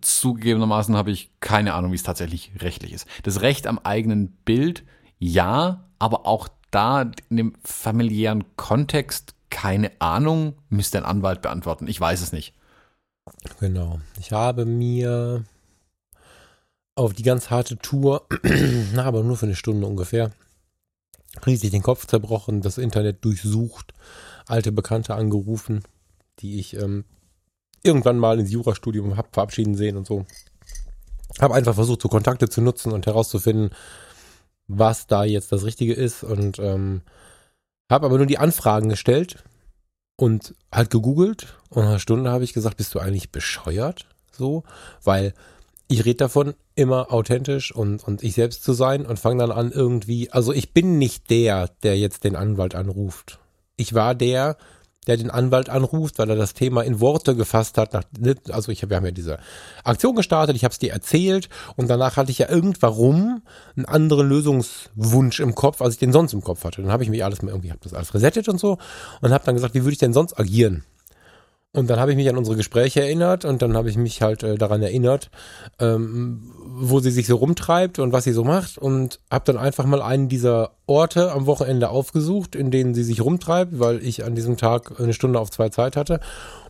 Zugegebenermaßen 0.00 0.96
habe 0.96 1.11
ich 1.11 1.33
keine 1.40 1.74
Ahnung, 1.74 1.90
wie 1.90 1.96
es 1.96 2.05
tatsächlich 2.05 2.53
rechtlich 2.61 2.92
ist. 2.92 3.07
Das 3.24 3.42
Recht 3.42 3.66
am 3.66 3.81
eigenen 3.81 4.29
Bild, 4.44 4.85
ja, 5.18 5.88
aber 5.98 6.26
auch 6.26 6.48
da 6.70 7.11
in 7.29 7.37
dem 7.37 7.55
familiären 7.64 8.44
Kontext 8.57 9.35
keine 9.50 9.90
Ahnung, 10.00 10.55
müsste 10.68 10.98
ein 10.98 11.05
Anwalt 11.05 11.42
beantworten. 11.42 11.88
Ich 11.88 12.00
weiß 12.00 12.22
es 12.22 12.33
nicht. 12.33 12.55
Genau. 13.59 14.00
Ich 14.18 14.33
habe 14.33 14.64
mir 14.64 15.44
auf 17.00 17.14
die 17.14 17.22
ganz 17.22 17.50
harte 17.50 17.78
Tour, 17.78 18.26
na, 18.92 19.04
aber 19.04 19.22
nur 19.22 19.36
für 19.36 19.46
eine 19.46 19.56
Stunde 19.56 19.86
ungefähr, 19.86 20.32
riesig 21.46 21.70
den 21.70 21.82
Kopf 21.82 22.06
zerbrochen, 22.06 22.60
das 22.60 22.78
Internet 22.78 23.24
durchsucht, 23.24 23.94
alte 24.46 24.70
Bekannte 24.70 25.14
angerufen, 25.14 25.82
die 26.40 26.58
ich 26.58 26.76
ähm, 26.76 27.04
irgendwann 27.82 28.18
mal 28.18 28.38
ins 28.38 28.50
Jurastudium 28.50 29.16
habe 29.16 29.28
verabschieden 29.32 29.74
sehen 29.74 29.96
und 29.96 30.06
so. 30.06 30.26
Habe 31.40 31.54
einfach 31.54 31.74
versucht, 31.74 32.02
so 32.02 32.08
Kontakte 32.08 32.48
zu 32.48 32.60
nutzen 32.60 32.92
und 32.92 33.06
herauszufinden, 33.06 33.70
was 34.66 35.06
da 35.06 35.24
jetzt 35.24 35.52
das 35.52 35.64
Richtige 35.64 35.94
ist 35.94 36.22
und 36.22 36.58
ähm, 36.58 37.02
habe 37.90 38.06
aber 38.06 38.18
nur 38.18 38.26
die 38.26 38.38
Anfragen 38.38 38.90
gestellt 38.90 39.42
und 40.16 40.54
halt 40.70 40.90
gegoogelt 40.90 41.56
und 41.70 41.82
nach 41.82 41.90
einer 41.90 41.98
Stunde 41.98 42.30
habe 42.30 42.44
ich 42.44 42.52
gesagt, 42.52 42.76
bist 42.76 42.94
du 42.94 42.98
eigentlich 42.98 43.32
bescheuert? 43.32 44.06
So, 44.32 44.64
weil 45.02 45.32
ich 45.90 46.05
rede 46.05 46.18
davon, 46.18 46.55
immer 46.76 47.12
authentisch 47.12 47.74
und, 47.74 48.05
und 48.07 48.22
ich 48.22 48.35
selbst 48.35 48.62
zu 48.62 48.72
sein 48.74 49.05
und 49.05 49.18
fange 49.18 49.40
dann 49.40 49.50
an 49.50 49.72
irgendwie, 49.72 50.31
also 50.31 50.53
ich 50.53 50.72
bin 50.72 50.98
nicht 50.98 51.31
der, 51.31 51.68
der 51.83 51.98
jetzt 51.98 52.22
den 52.22 52.37
Anwalt 52.37 52.76
anruft. 52.76 53.40
Ich 53.74 53.92
war 53.92 54.14
der, 54.14 54.57
der 55.09 55.16
den 55.16 55.31
Anwalt 55.31 55.68
anruft, 55.68 56.20
weil 56.20 56.31
er 56.31 56.37
das 56.37 56.55
Thema 56.55 56.83
in 56.83 57.00
Worte 57.00 57.35
gefasst 57.35 57.76
hat. 57.76 57.92
Nach, 57.92 58.05
also 58.50 58.70
ich, 58.70 58.88
wir 58.88 58.96
haben 58.96 59.05
ja 59.05 59.11
diese 59.11 59.40
Aktion 59.83 60.14
gestartet, 60.14 60.55
ich 60.55 60.62
habe 60.62 60.70
es 60.70 60.79
dir 60.79 60.92
erzählt 60.92 61.48
und 61.74 61.90
danach 61.90 62.16
hatte 62.16 62.31
ich 62.31 62.38
ja 62.38 62.48
irgendwann 62.48 63.42
einen 63.74 63.87
anderen 63.87 64.29
Lösungswunsch 64.29 65.40
im 65.40 65.57
Kopf, 65.57 65.83
als 65.83 65.94
ich 65.94 66.00
den 66.00 66.12
sonst 66.12 66.33
im 66.35 66.42
Kopf 66.42 66.62
hatte. 66.62 66.83
Dann 66.83 66.92
habe 66.92 67.03
ich 67.03 67.11
mich 67.11 67.24
alles 67.24 67.42
mal 67.42 67.50
irgendwie, 67.50 67.70
habe 67.70 67.81
das 67.83 67.94
alles 67.94 68.14
resettet 68.14 68.48
und 68.48 68.61
so 68.61 68.79
und 69.22 69.33
habe 69.33 69.44
dann 69.44 69.57
gesagt, 69.57 69.74
wie 69.74 69.83
würde 69.83 69.94
ich 69.94 69.98
denn 69.98 70.12
sonst 70.12 70.38
agieren? 70.38 70.85
Und 71.72 71.88
dann 71.88 72.00
habe 72.00 72.11
ich 72.11 72.16
mich 72.16 72.28
an 72.28 72.37
unsere 72.37 72.56
Gespräche 72.56 73.00
erinnert 73.00 73.44
und 73.44 73.62
dann 73.62 73.76
habe 73.76 73.88
ich 73.88 73.96
mich 73.96 74.22
halt 74.22 74.42
äh, 74.42 74.56
daran 74.56 74.83
erinnert, 74.83 75.30
ähm, 75.78 76.52
wo 76.59 76.98
sie 76.98 77.12
sich 77.12 77.28
so 77.28 77.37
rumtreibt 77.37 78.00
und 78.00 78.12
was 78.12 78.24
sie 78.24 78.33
so 78.33 78.42
macht 78.42 78.76
und 78.76 79.20
habe 79.30 79.44
dann 79.44 79.56
einfach 79.56 79.85
mal 79.85 80.02
einen 80.02 80.28
dieser 80.28 80.72
Orte 80.87 81.30
am 81.30 81.46
Wochenende 81.46 81.90
aufgesucht, 81.90 82.56
in 82.56 82.72
denen 82.72 82.92
sie 82.92 83.04
sich 83.04 83.20
rumtreibt, 83.20 83.78
weil 83.78 84.04
ich 84.04 84.24
an 84.24 84.35
diesem 84.35 84.56
Tag 84.56 84.98
eine 84.98 85.12
Stunde 85.12 85.38
auf 85.38 85.52
zwei 85.52 85.68
Zeit 85.68 85.96
hatte 85.96 86.18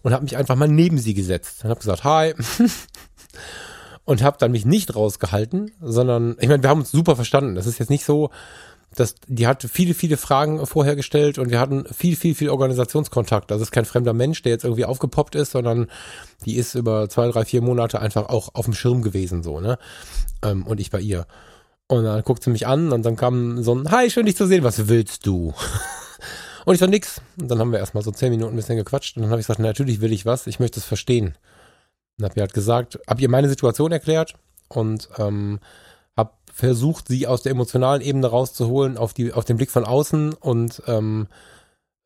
und 0.02 0.12
habe 0.12 0.24
mich 0.24 0.36
einfach 0.36 0.56
mal 0.56 0.68
neben 0.68 0.98
sie 0.98 1.14
gesetzt 1.14 1.64
und 1.64 1.70
habe 1.70 1.80
gesagt, 1.80 2.04
hi. 2.04 2.34
und 4.04 4.22
habe 4.22 4.36
dann 4.38 4.50
mich 4.50 4.66
nicht 4.66 4.94
rausgehalten, 4.94 5.70
sondern 5.80 6.36
ich 6.40 6.48
meine, 6.48 6.62
wir 6.62 6.68
haben 6.68 6.80
uns 6.80 6.90
super 6.90 7.16
verstanden. 7.16 7.54
Das 7.54 7.66
ist 7.66 7.78
jetzt 7.78 7.90
nicht 7.90 8.04
so, 8.04 8.30
das, 8.94 9.14
die 9.28 9.46
hat 9.46 9.62
viele, 9.62 9.94
viele 9.94 10.16
Fragen 10.16 10.66
vorher 10.66 10.96
gestellt 10.96 11.38
und 11.38 11.50
wir 11.50 11.60
hatten 11.60 11.84
viel, 11.92 12.16
viel, 12.16 12.34
viel 12.34 12.50
Organisationskontakt. 12.50 13.50
Das 13.50 13.60
ist 13.60 13.70
kein 13.70 13.84
fremder 13.84 14.12
Mensch, 14.12 14.42
der 14.42 14.52
jetzt 14.52 14.64
irgendwie 14.64 14.84
aufgepoppt 14.84 15.36
ist, 15.36 15.52
sondern 15.52 15.88
die 16.44 16.56
ist 16.56 16.74
über 16.74 17.08
zwei, 17.08 17.28
drei, 17.28 17.44
vier 17.44 17.62
Monate 17.62 18.00
einfach 18.00 18.28
auch 18.28 18.54
auf 18.54 18.64
dem 18.64 18.74
Schirm 18.74 19.02
gewesen, 19.02 19.42
so, 19.42 19.60
ne? 19.60 19.78
Ähm, 20.42 20.66
und 20.66 20.80
ich 20.80 20.90
bei 20.90 21.00
ihr. 21.00 21.26
Und 21.86 22.04
dann 22.04 22.22
guckt 22.22 22.42
sie 22.42 22.50
mich 22.50 22.66
an 22.66 22.92
und 22.92 23.04
dann 23.04 23.16
kam 23.16 23.62
so 23.62 23.74
ein, 23.74 23.90
hi, 23.90 24.10
schön 24.10 24.26
dich 24.26 24.36
zu 24.36 24.46
sehen, 24.46 24.64
was 24.64 24.88
willst 24.88 25.26
du? 25.26 25.54
und 26.64 26.74
ich 26.74 26.80
so, 26.80 26.86
nix. 26.86 27.20
Und 27.40 27.48
dann 27.48 27.60
haben 27.60 27.72
wir 27.72 27.78
erstmal 27.78 28.02
so 28.02 28.10
zehn 28.10 28.30
Minuten 28.30 28.54
ein 28.54 28.56
bisschen 28.56 28.76
gequatscht 28.76 29.16
und 29.16 29.22
dann 29.22 29.30
habe 29.30 29.40
ich 29.40 29.46
gesagt, 29.46 29.60
natürlich 29.60 30.00
will 30.00 30.12
ich 30.12 30.26
was, 30.26 30.48
ich 30.48 30.58
möchte 30.58 30.80
es 30.80 30.86
verstehen. 30.86 31.36
Und 32.18 32.24
habe 32.24 32.34
ihr 32.36 32.42
halt 32.42 32.54
gesagt, 32.54 32.98
hab 33.06 33.20
ihr 33.20 33.28
meine 33.28 33.48
Situation 33.48 33.92
erklärt 33.92 34.34
und 34.68 35.08
ähm, 35.18 35.60
versucht, 36.60 37.08
sie 37.08 37.26
aus 37.26 37.42
der 37.42 37.52
emotionalen 37.52 38.02
Ebene 38.02 38.26
rauszuholen, 38.26 38.96
auf, 38.98 39.14
die, 39.14 39.32
auf 39.32 39.44
den 39.44 39.56
Blick 39.56 39.70
von 39.70 39.84
außen 39.84 40.34
und 40.34 40.82
ähm, 40.86 41.26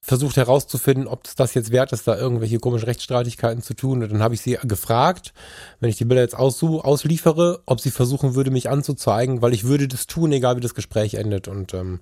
versucht 0.00 0.36
herauszufinden, 0.36 1.06
ob 1.06 1.26
es 1.26 1.34
das 1.34 1.54
jetzt 1.54 1.72
wert 1.72 1.92
ist, 1.92 2.06
da 2.06 2.16
irgendwelche 2.16 2.58
komischen 2.58 2.86
Rechtsstreitigkeiten 2.86 3.62
zu 3.62 3.74
tun. 3.74 4.02
Und 4.02 4.12
dann 4.12 4.22
habe 4.22 4.34
ich 4.34 4.42
sie 4.42 4.58
gefragt, 4.62 5.32
wenn 5.80 5.90
ich 5.90 5.96
die 5.96 6.04
Bilder 6.04 6.22
jetzt 6.22 6.36
aussuch, 6.36 6.84
ausliefere, 6.84 7.62
ob 7.66 7.80
sie 7.80 7.90
versuchen 7.90 8.34
würde, 8.34 8.50
mich 8.50 8.68
anzuzeigen, 8.68 9.42
weil 9.42 9.54
ich 9.54 9.64
würde 9.64 9.88
das 9.88 10.06
tun, 10.06 10.30
egal 10.30 10.56
wie 10.56 10.60
das 10.60 10.74
Gespräch 10.74 11.14
endet. 11.14 11.48
Und 11.48 11.74
ähm, 11.74 12.00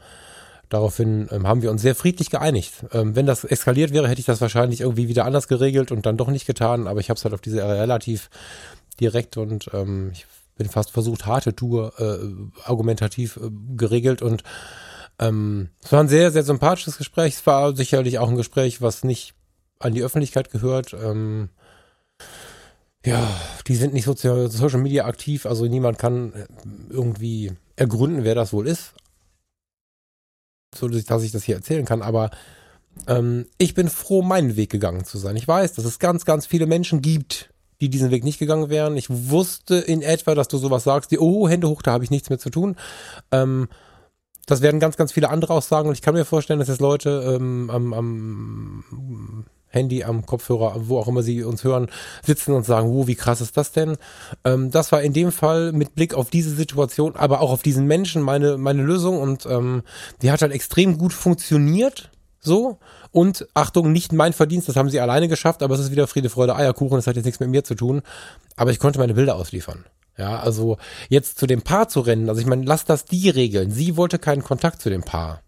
daraufhin 0.68 1.28
ähm, 1.30 1.46
haben 1.46 1.62
wir 1.62 1.70
uns 1.70 1.80
sehr 1.80 1.94
friedlich 1.94 2.28
geeinigt. 2.28 2.84
Ähm, 2.92 3.16
wenn 3.16 3.26
das 3.26 3.44
eskaliert 3.44 3.92
wäre, 3.92 4.08
hätte 4.08 4.20
ich 4.20 4.26
das 4.26 4.40
wahrscheinlich 4.40 4.80
irgendwie 4.80 5.08
wieder 5.08 5.24
anders 5.24 5.48
geregelt 5.48 5.92
und 5.92 6.04
dann 6.04 6.16
doch 6.16 6.28
nicht 6.28 6.46
getan. 6.46 6.88
Aber 6.88 7.00
ich 7.00 7.08
habe 7.08 7.18
es 7.18 7.24
halt 7.24 7.34
auf 7.34 7.40
diese 7.40 7.62
relativ 7.62 8.30
direkt 9.00 9.36
und 9.36 9.70
ähm, 9.72 10.10
ich 10.12 10.26
bin 10.62 10.70
fast 10.70 10.92
versucht, 10.92 11.26
harte 11.26 11.54
Tour 11.54 11.92
äh, 11.98 12.68
argumentativ 12.68 13.36
äh, 13.36 13.50
geregelt 13.76 14.22
und 14.22 14.42
ähm, 15.18 15.70
es 15.82 15.92
war 15.92 16.00
ein 16.00 16.08
sehr, 16.08 16.30
sehr 16.30 16.42
sympathisches 16.42 16.98
Gespräch. 16.98 17.34
Es 17.34 17.46
war 17.46 17.76
sicherlich 17.76 18.18
auch 18.18 18.28
ein 18.28 18.36
Gespräch, 18.36 18.80
was 18.80 19.04
nicht 19.04 19.34
an 19.78 19.94
die 19.94 20.02
Öffentlichkeit 20.02 20.50
gehört. 20.50 20.94
Ähm, 20.94 21.50
ja, 23.04 23.28
die 23.66 23.74
sind 23.74 23.92
nicht 23.92 24.04
so 24.04 24.14
Social 24.14 24.80
Media 24.80 25.06
aktiv, 25.06 25.46
also 25.46 25.66
niemand 25.66 25.98
kann 25.98 26.32
äh, 26.32 26.46
irgendwie 26.90 27.52
ergründen, 27.76 28.24
wer 28.24 28.34
das 28.34 28.52
wohl 28.52 28.68
ist. 28.68 28.94
So, 30.74 30.88
dass 30.88 31.22
ich 31.22 31.32
das 31.32 31.42
hier 31.42 31.56
erzählen 31.56 31.84
kann, 31.84 32.00
aber 32.00 32.30
ähm, 33.06 33.46
ich 33.58 33.74
bin 33.74 33.88
froh, 33.88 34.22
meinen 34.22 34.56
Weg 34.56 34.70
gegangen 34.70 35.04
zu 35.04 35.18
sein. 35.18 35.36
Ich 35.36 35.46
weiß, 35.46 35.74
dass 35.74 35.84
es 35.84 35.98
ganz, 35.98 36.24
ganz 36.24 36.46
viele 36.46 36.66
Menschen 36.66 37.02
gibt, 37.02 37.51
die 37.82 37.88
diesen 37.88 38.12
Weg 38.12 38.22
nicht 38.22 38.38
gegangen 38.38 38.70
wären. 38.70 38.96
Ich 38.96 39.08
wusste 39.10 39.74
in 39.74 40.02
etwa, 40.02 40.36
dass 40.36 40.46
du 40.46 40.56
sowas 40.56 40.84
sagst, 40.84 41.10
die, 41.10 41.18
oh, 41.18 41.48
Hände 41.48 41.68
hoch, 41.68 41.82
da 41.82 41.90
habe 41.90 42.04
ich 42.04 42.10
nichts 42.10 42.30
mehr 42.30 42.38
zu 42.38 42.48
tun. 42.48 42.76
Ähm, 43.32 43.68
das 44.46 44.62
werden 44.62 44.78
ganz, 44.78 44.96
ganz 44.96 45.10
viele 45.10 45.30
andere 45.30 45.52
auch 45.52 45.62
sagen 45.62 45.88
und 45.88 45.94
ich 45.94 46.02
kann 46.02 46.14
mir 46.14 46.24
vorstellen, 46.24 46.60
dass 46.60 46.68
jetzt 46.68 46.80
Leute 46.80 47.36
ähm, 47.36 47.70
am, 47.70 47.92
am 47.92 49.44
Handy, 49.66 50.04
am 50.04 50.24
Kopfhörer, 50.24 50.74
wo 50.88 50.98
auch 50.98 51.08
immer 51.08 51.24
sie 51.24 51.42
uns 51.42 51.64
hören, 51.64 51.88
sitzen 52.24 52.52
und 52.52 52.64
sagen, 52.64 52.88
oh, 52.88 53.08
wie 53.08 53.16
krass 53.16 53.40
ist 53.40 53.56
das 53.56 53.72
denn? 53.72 53.96
Ähm, 54.44 54.70
das 54.70 54.92
war 54.92 55.02
in 55.02 55.12
dem 55.12 55.32
Fall 55.32 55.72
mit 55.72 55.96
Blick 55.96 56.14
auf 56.14 56.30
diese 56.30 56.50
Situation, 56.50 57.16
aber 57.16 57.40
auch 57.40 57.50
auf 57.50 57.62
diesen 57.62 57.86
Menschen 57.86 58.22
meine, 58.22 58.58
meine 58.58 58.82
Lösung 58.82 59.20
und 59.20 59.44
ähm, 59.46 59.82
die 60.22 60.30
hat 60.30 60.42
halt 60.42 60.52
extrem 60.52 60.98
gut 60.98 61.12
funktioniert, 61.12 62.11
so. 62.42 62.78
Und 63.10 63.46
Achtung, 63.54 63.92
nicht 63.92 64.12
mein 64.12 64.32
Verdienst, 64.32 64.68
das 64.68 64.76
haben 64.76 64.90
sie 64.90 65.00
alleine 65.00 65.28
geschafft, 65.28 65.62
aber 65.62 65.74
es 65.74 65.80
ist 65.80 65.90
wieder 65.90 66.06
Friede, 66.06 66.28
Freude, 66.28 66.56
Eierkuchen, 66.56 66.96
das 66.96 67.06
hat 67.06 67.16
jetzt 67.16 67.24
nichts 67.24 67.40
mit 67.40 67.48
mir 67.48 67.64
zu 67.64 67.74
tun. 67.74 68.02
Aber 68.56 68.70
ich 68.70 68.78
konnte 68.78 68.98
meine 68.98 69.14
Bilder 69.14 69.36
ausliefern. 69.36 69.84
Ja, 70.18 70.40
also 70.40 70.76
jetzt 71.08 71.38
zu 71.38 71.46
dem 71.46 71.62
Paar 71.62 71.88
zu 71.88 72.00
rennen, 72.00 72.28
also 72.28 72.40
ich 72.40 72.46
meine, 72.46 72.64
lass 72.64 72.84
das 72.84 73.06
die 73.06 73.30
regeln. 73.30 73.70
Sie 73.70 73.96
wollte 73.96 74.18
keinen 74.18 74.42
Kontakt 74.42 74.82
zu 74.82 74.90
dem 74.90 75.02
Paar. 75.02 75.40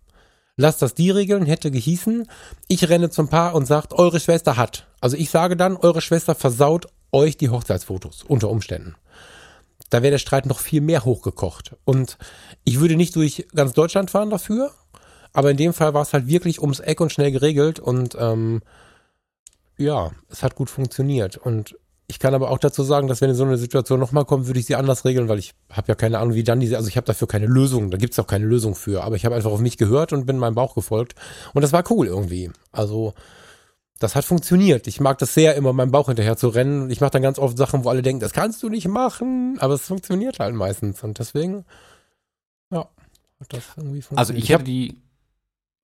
Lass 0.56 0.78
das 0.78 0.94
die 0.94 1.10
regeln, 1.10 1.46
hätte 1.46 1.70
gehießen, 1.70 2.28
ich 2.68 2.88
renne 2.88 3.10
zum 3.10 3.28
Paar 3.28 3.54
und 3.54 3.66
sagt, 3.66 3.92
eure 3.92 4.20
Schwester 4.20 4.56
hat. 4.56 4.86
Also 5.00 5.16
ich 5.16 5.30
sage 5.30 5.56
dann, 5.56 5.76
eure 5.76 6.00
Schwester 6.00 6.34
versaut 6.34 6.86
euch 7.12 7.36
die 7.36 7.50
Hochzeitsfotos 7.50 8.22
unter 8.22 8.48
Umständen. 8.48 8.94
Da 9.90 10.02
wäre 10.02 10.12
der 10.12 10.18
Streit 10.18 10.46
noch 10.46 10.60
viel 10.60 10.80
mehr 10.80 11.04
hochgekocht. 11.04 11.76
Und 11.84 12.18
ich 12.64 12.80
würde 12.80 12.96
nicht 12.96 13.16
durch 13.16 13.46
ganz 13.54 13.72
Deutschland 13.72 14.10
fahren 14.10 14.30
dafür, 14.30 14.72
aber 15.34 15.50
in 15.50 15.58
dem 15.58 15.74
Fall 15.74 15.92
war 15.92 16.02
es 16.02 16.14
halt 16.14 16.26
wirklich 16.26 16.60
ums 16.62 16.80
Eck 16.80 17.02
und 17.02 17.12
schnell 17.12 17.30
geregelt 17.30 17.78
und 17.78 18.16
ähm, 18.18 18.62
ja, 19.76 20.12
es 20.30 20.42
hat 20.42 20.54
gut 20.54 20.70
funktioniert. 20.70 21.36
Und 21.36 21.76
ich 22.06 22.18
kann 22.18 22.34
aber 22.34 22.50
auch 22.50 22.58
dazu 22.58 22.82
sagen, 22.82 23.08
dass 23.08 23.20
wenn 23.20 23.34
so 23.34 23.44
eine 23.44 23.58
Situation 23.58 23.98
nochmal 23.98 24.24
kommt, 24.24 24.46
würde 24.46 24.60
ich 24.60 24.66
sie 24.66 24.76
anders 24.76 25.04
regeln, 25.04 25.28
weil 25.28 25.38
ich 25.38 25.54
habe 25.70 25.88
ja 25.88 25.94
keine 25.94 26.18
Ahnung, 26.18 26.34
wie 26.34 26.44
dann 26.44 26.60
diese, 26.60 26.76
also 26.76 26.88
ich 26.88 26.96
habe 26.96 27.06
dafür 27.06 27.26
keine 27.26 27.46
Lösung, 27.46 27.90
da 27.90 27.98
gibt's 27.98 28.18
auch 28.18 28.26
keine 28.26 28.44
Lösung 28.46 28.74
für, 28.74 29.02
aber 29.02 29.16
ich 29.16 29.24
habe 29.24 29.34
einfach 29.34 29.50
auf 29.50 29.60
mich 29.60 29.76
gehört 29.76 30.12
und 30.12 30.26
bin 30.26 30.38
meinem 30.38 30.54
Bauch 30.54 30.74
gefolgt 30.74 31.14
und 31.54 31.62
das 31.62 31.72
war 31.72 31.82
cool 31.90 32.06
irgendwie. 32.06 32.50
Also 32.72 33.14
Das 34.00 34.14
hat 34.16 34.24
funktioniert. 34.24 34.86
Ich 34.86 35.00
mag 35.00 35.18
das 35.18 35.34
sehr, 35.34 35.54
immer 35.54 35.72
meinem 35.72 35.90
Bauch 35.92 36.08
hinterher 36.08 36.36
zu 36.36 36.48
rennen. 36.48 36.90
Ich 36.90 37.00
mache 37.00 37.12
dann 37.12 37.22
ganz 37.22 37.38
oft 37.38 37.56
Sachen, 37.56 37.84
wo 37.84 37.88
alle 37.90 38.02
denken, 38.02 38.20
das 38.20 38.32
kannst 38.32 38.62
du 38.62 38.68
nicht 38.68 38.88
machen. 38.88 39.56
Aber 39.60 39.74
es 39.74 39.82
funktioniert 39.82 40.40
halt 40.40 40.54
meistens. 40.54 41.02
Und 41.04 41.18
deswegen, 41.20 41.64
ja, 42.70 42.88
hat 43.40 43.52
das 43.52 43.62
irgendwie 43.76 44.02
funktioniert. 44.02 44.18
Also 44.18 44.34
ich, 44.34 44.48
hätte 44.50 44.64
die, 44.64 44.98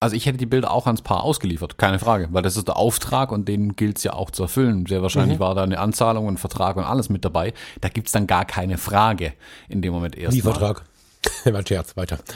also 0.00 0.16
ich 0.16 0.24
hätte 0.24 0.38
die 0.38 0.46
Bilder 0.46 0.70
auch 0.70 0.86
ans 0.86 1.02
Paar 1.02 1.22
ausgeliefert, 1.22 1.76
keine 1.76 1.98
Frage, 1.98 2.28
weil 2.32 2.42
das 2.42 2.56
ist 2.56 2.66
der 2.66 2.78
Auftrag 2.78 3.30
und 3.30 3.46
den 3.48 3.76
gilt 3.76 3.98
es 3.98 4.04
ja 4.04 4.14
auch 4.14 4.30
zu 4.30 4.44
erfüllen. 4.44 4.86
Sehr 4.86 5.02
wahrscheinlich 5.02 5.38
mhm. 5.38 5.42
war 5.42 5.54
da 5.54 5.62
eine 5.62 5.78
Anzahlung, 5.78 6.26
ein 6.26 6.38
Vertrag 6.38 6.76
und 6.76 6.84
alles 6.84 7.10
mit 7.10 7.22
dabei. 7.24 7.52
Da 7.82 7.90
gibt 7.90 8.06
es 8.06 8.12
dann 8.12 8.26
gar 8.26 8.46
keine 8.46 8.78
Frage 8.78 9.34
in 9.68 9.82
dem 9.82 9.92
Moment 9.92 10.16
erst. 10.16 10.34
Wie 10.34 10.40
Vertrag? 10.40 10.84
War 11.44 11.66
Scherz, 11.66 11.98
weiter. 11.98 12.18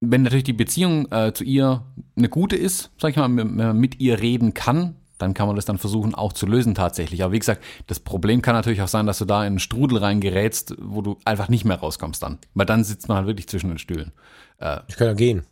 Wenn 0.00 0.20
natürlich 0.20 0.44
die 0.44 0.52
Beziehung 0.52 1.10
äh, 1.10 1.32
zu 1.32 1.44
ihr 1.44 1.82
eine 2.14 2.28
gute 2.28 2.56
ist, 2.56 2.90
sag 2.98 3.08
ich 3.12 3.16
mal, 3.16 3.34
wenn 3.34 3.56
man 3.56 3.78
mit 3.78 4.00
ihr 4.00 4.20
reden 4.20 4.52
kann, 4.52 4.96
dann 5.16 5.32
kann 5.32 5.46
man 5.46 5.56
das 5.56 5.64
dann 5.64 5.78
versuchen 5.78 6.14
auch 6.14 6.34
zu 6.34 6.44
lösen 6.44 6.74
tatsächlich. 6.74 7.22
Aber 7.22 7.32
wie 7.32 7.38
gesagt, 7.38 7.64
das 7.86 8.00
Problem 8.00 8.42
kann 8.42 8.54
natürlich 8.54 8.82
auch 8.82 8.88
sein, 8.88 9.06
dass 9.06 9.16
du 9.18 9.24
da 9.24 9.40
in 9.42 9.46
einen 9.46 9.58
Strudel 9.60 9.96
reingerätst, 9.96 10.74
wo 10.78 11.00
du 11.00 11.18
einfach 11.24 11.48
nicht 11.48 11.64
mehr 11.64 11.78
rauskommst 11.78 12.22
dann. 12.22 12.38
Weil 12.52 12.66
dann 12.66 12.84
sitzt 12.84 13.08
man 13.08 13.16
halt 13.16 13.26
wirklich 13.26 13.48
zwischen 13.48 13.70
den 13.70 13.78
Stühlen. 13.78 14.12
Äh, 14.58 14.80
ich 14.88 14.96
kann 14.96 15.08
ja 15.08 15.14
gehen. 15.14 15.42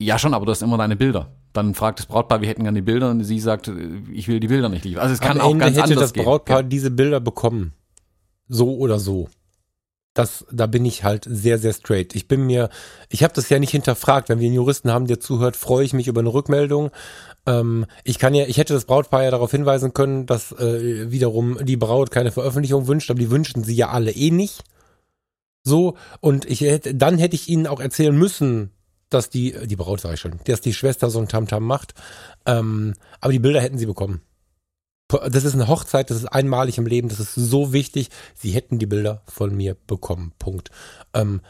Ja, 0.00 0.18
schon, 0.18 0.34
aber 0.34 0.46
du 0.46 0.50
hast 0.52 0.62
immer 0.62 0.78
deine 0.78 0.96
Bilder. 0.96 1.30
Dann 1.52 1.74
fragt 1.74 1.98
das 1.98 2.06
Brautpaar, 2.06 2.40
wir 2.40 2.48
hätten 2.48 2.62
gerne 2.62 2.78
die 2.78 2.84
Bilder 2.84 3.10
und 3.10 3.24
sie 3.24 3.40
sagt, 3.40 3.70
ich 4.12 4.28
will 4.28 4.40
die 4.40 4.48
Bilder 4.48 4.68
nicht 4.68 4.84
liefern. 4.84 5.02
Also 5.02 5.14
es 5.14 5.20
kann 5.20 5.40
Am 5.40 5.46
auch 5.46 5.50
Ende 5.50 5.64
ganz 5.66 5.78
hätte 5.78 5.94
das 5.96 6.12
Brautpaar 6.12 6.62
gehen. 6.62 6.70
diese 6.70 6.90
Bilder 6.90 7.20
bekommen. 7.20 7.72
So 8.48 8.76
oder 8.76 8.98
so. 8.98 9.28
Das, 10.14 10.44
da 10.50 10.66
bin 10.66 10.84
ich 10.84 11.04
halt 11.04 11.24
sehr, 11.28 11.58
sehr 11.58 11.72
straight. 11.72 12.14
Ich 12.14 12.28
bin 12.28 12.44
mir, 12.46 12.68
ich 13.08 13.22
habe 13.22 13.34
das 13.34 13.48
ja 13.48 13.58
nicht 13.58 13.70
hinterfragt. 13.70 14.28
Wenn 14.28 14.40
wir 14.40 14.46
einen 14.46 14.56
Juristen 14.56 14.90
haben, 14.90 15.06
der 15.06 15.20
zuhört, 15.20 15.56
freue 15.56 15.84
ich 15.84 15.92
mich 15.92 16.08
über 16.08 16.20
eine 16.20 16.32
Rückmeldung. 16.32 16.90
Ähm, 17.46 17.86
ich 18.04 18.18
kann 18.18 18.34
ja, 18.34 18.46
ich 18.46 18.58
hätte 18.58 18.74
das 18.74 18.86
Brautpaar 18.86 19.24
ja 19.24 19.30
darauf 19.30 19.50
hinweisen 19.50 19.92
können, 19.92 20.26
dass 20.26 20.52
äh, 20.52 21.10
wiederum 21.10 21.58
die 21.62 21.76
Braut 21.76 22.10
keine 22.10 22.32
Veröffentlichung 22.32 22.86
wünscht, 22.86 23.10
aber 23.10 23.20
die 23.20 23.30
wünschen 23.30 23.62
sie 23.64 23.74
ja 23.74 23.90
alle 23.90 24.10
eh 24.12 24.30
nicht. 24.30 24.62
So, 25.62 25.96
und 26.20 26.46
ich 26.46 26.62
hätte, 26.62 26.94
dann 26.94 27.18
hätte 27.18 27.34
ich 27.34 27.48
ihnen 27.48 27.66
auch 27.66 27.80
erzählen 27.80 28.16
müssen, 28.16 28.70
dass 29.10 29.28
die, 29.28 29.54
die 29.66 29.76
Braut 29.76 30.00
sage 30.00 30.14
ich 30.14 30.20
schon, 30.20 30.40
dass 30.44 30.60
die 30.60 30.72
Schwester 30.72 31.10
so 31.10 31.18
ein 31.18 31.28
Tamtam 31.28 31.64
macht. 31.64 31.94
Ähm, 32.46 32.94
aber 33.20 33.32
die 33.32 33.38
Bilder 33.38 33.60
hätten 33.60 33.78
sie 33.78 33.86
bekommen. 33.86 34.22
Das 35.08 35.42
ist 35.42 35.54
eine 35.54 35.66
Hochzeit, 35.66 36.08
das 36.08 36.18
ist 36.18 36.26
einmalig 36.26 36.78
im 36.78 36.86
Leben, 36.86 37.08
das 37.08 37.18
ist 37.18 37.34
so 37.34 37.72
wichtig. 37.72 38.10
Sie 38.36 38.52
hätten 38.52 38.78
die 38.78 38.86
Bilder 38.86 39.22
von 39.26 39.54
mir 39.54 39.76
bekommen. 39.86 40.32
Punkt. 40.38 40.70
Ähm, 41.12 41.40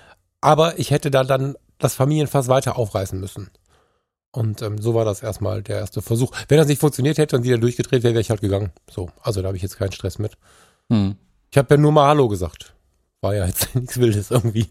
aber 0.40 0.78
ich 0.78 0.90
hätte 0.90 1.10
da 1.10 1.24
dann 1.24 1.56
das 1.78 1.94
Familienfass 1.94 2.48
weiter 2.48 2.78
aufreißen 2.78 3.20
müssen. 3.20 3.50
Und 4.32 4.62
ähm, 4.62 4.78
so 4.78 4.94
war 4.94 5.04
das 5.04 5.22
erstmal 5.22 5.62
der 5.62 5.78
erste 5.78 6.00
Versuch. 6.00 6.32
Wenn 6.48 6.56
das 6.56 6.68
nicht 6.68 6.80
funktioniert 6.80 7.18
hätte 7.18 7.36
und 7.36 7.42
wieder 7.42 7.58
durchgedreht 7.58 8.02
wäre, 8.02 8.14
wäre 8.14 8.22
ich 8.22 8.30
halt 8.30 8.40
gegangen. 8.40 8.72
So, 8.90 9.10
also 9.20 9.42
da 9.42 9.48
habe 9.48 9.56
ich 9.58 9.62
jetzt 9.62 9.76
keinen 9.76 9.92
Stress 9.92 10.18
mit. 10.18 10.38
Hm. 10.88 11.16
Ich 11.50 11.58
habe 11.58 11.74
ja 11.74 11.80
nur 11.80 11.92
mal 11.92 12.08
Hallo 12.08 12.28
gesagt 12.28 12.74
war 13.20 13.34
ja 13.34 13.46
jetzt 13.46 13.74
nichts 13.74 13.98
Wildes 13.98 14.30
irgendwie. 14.30 14.68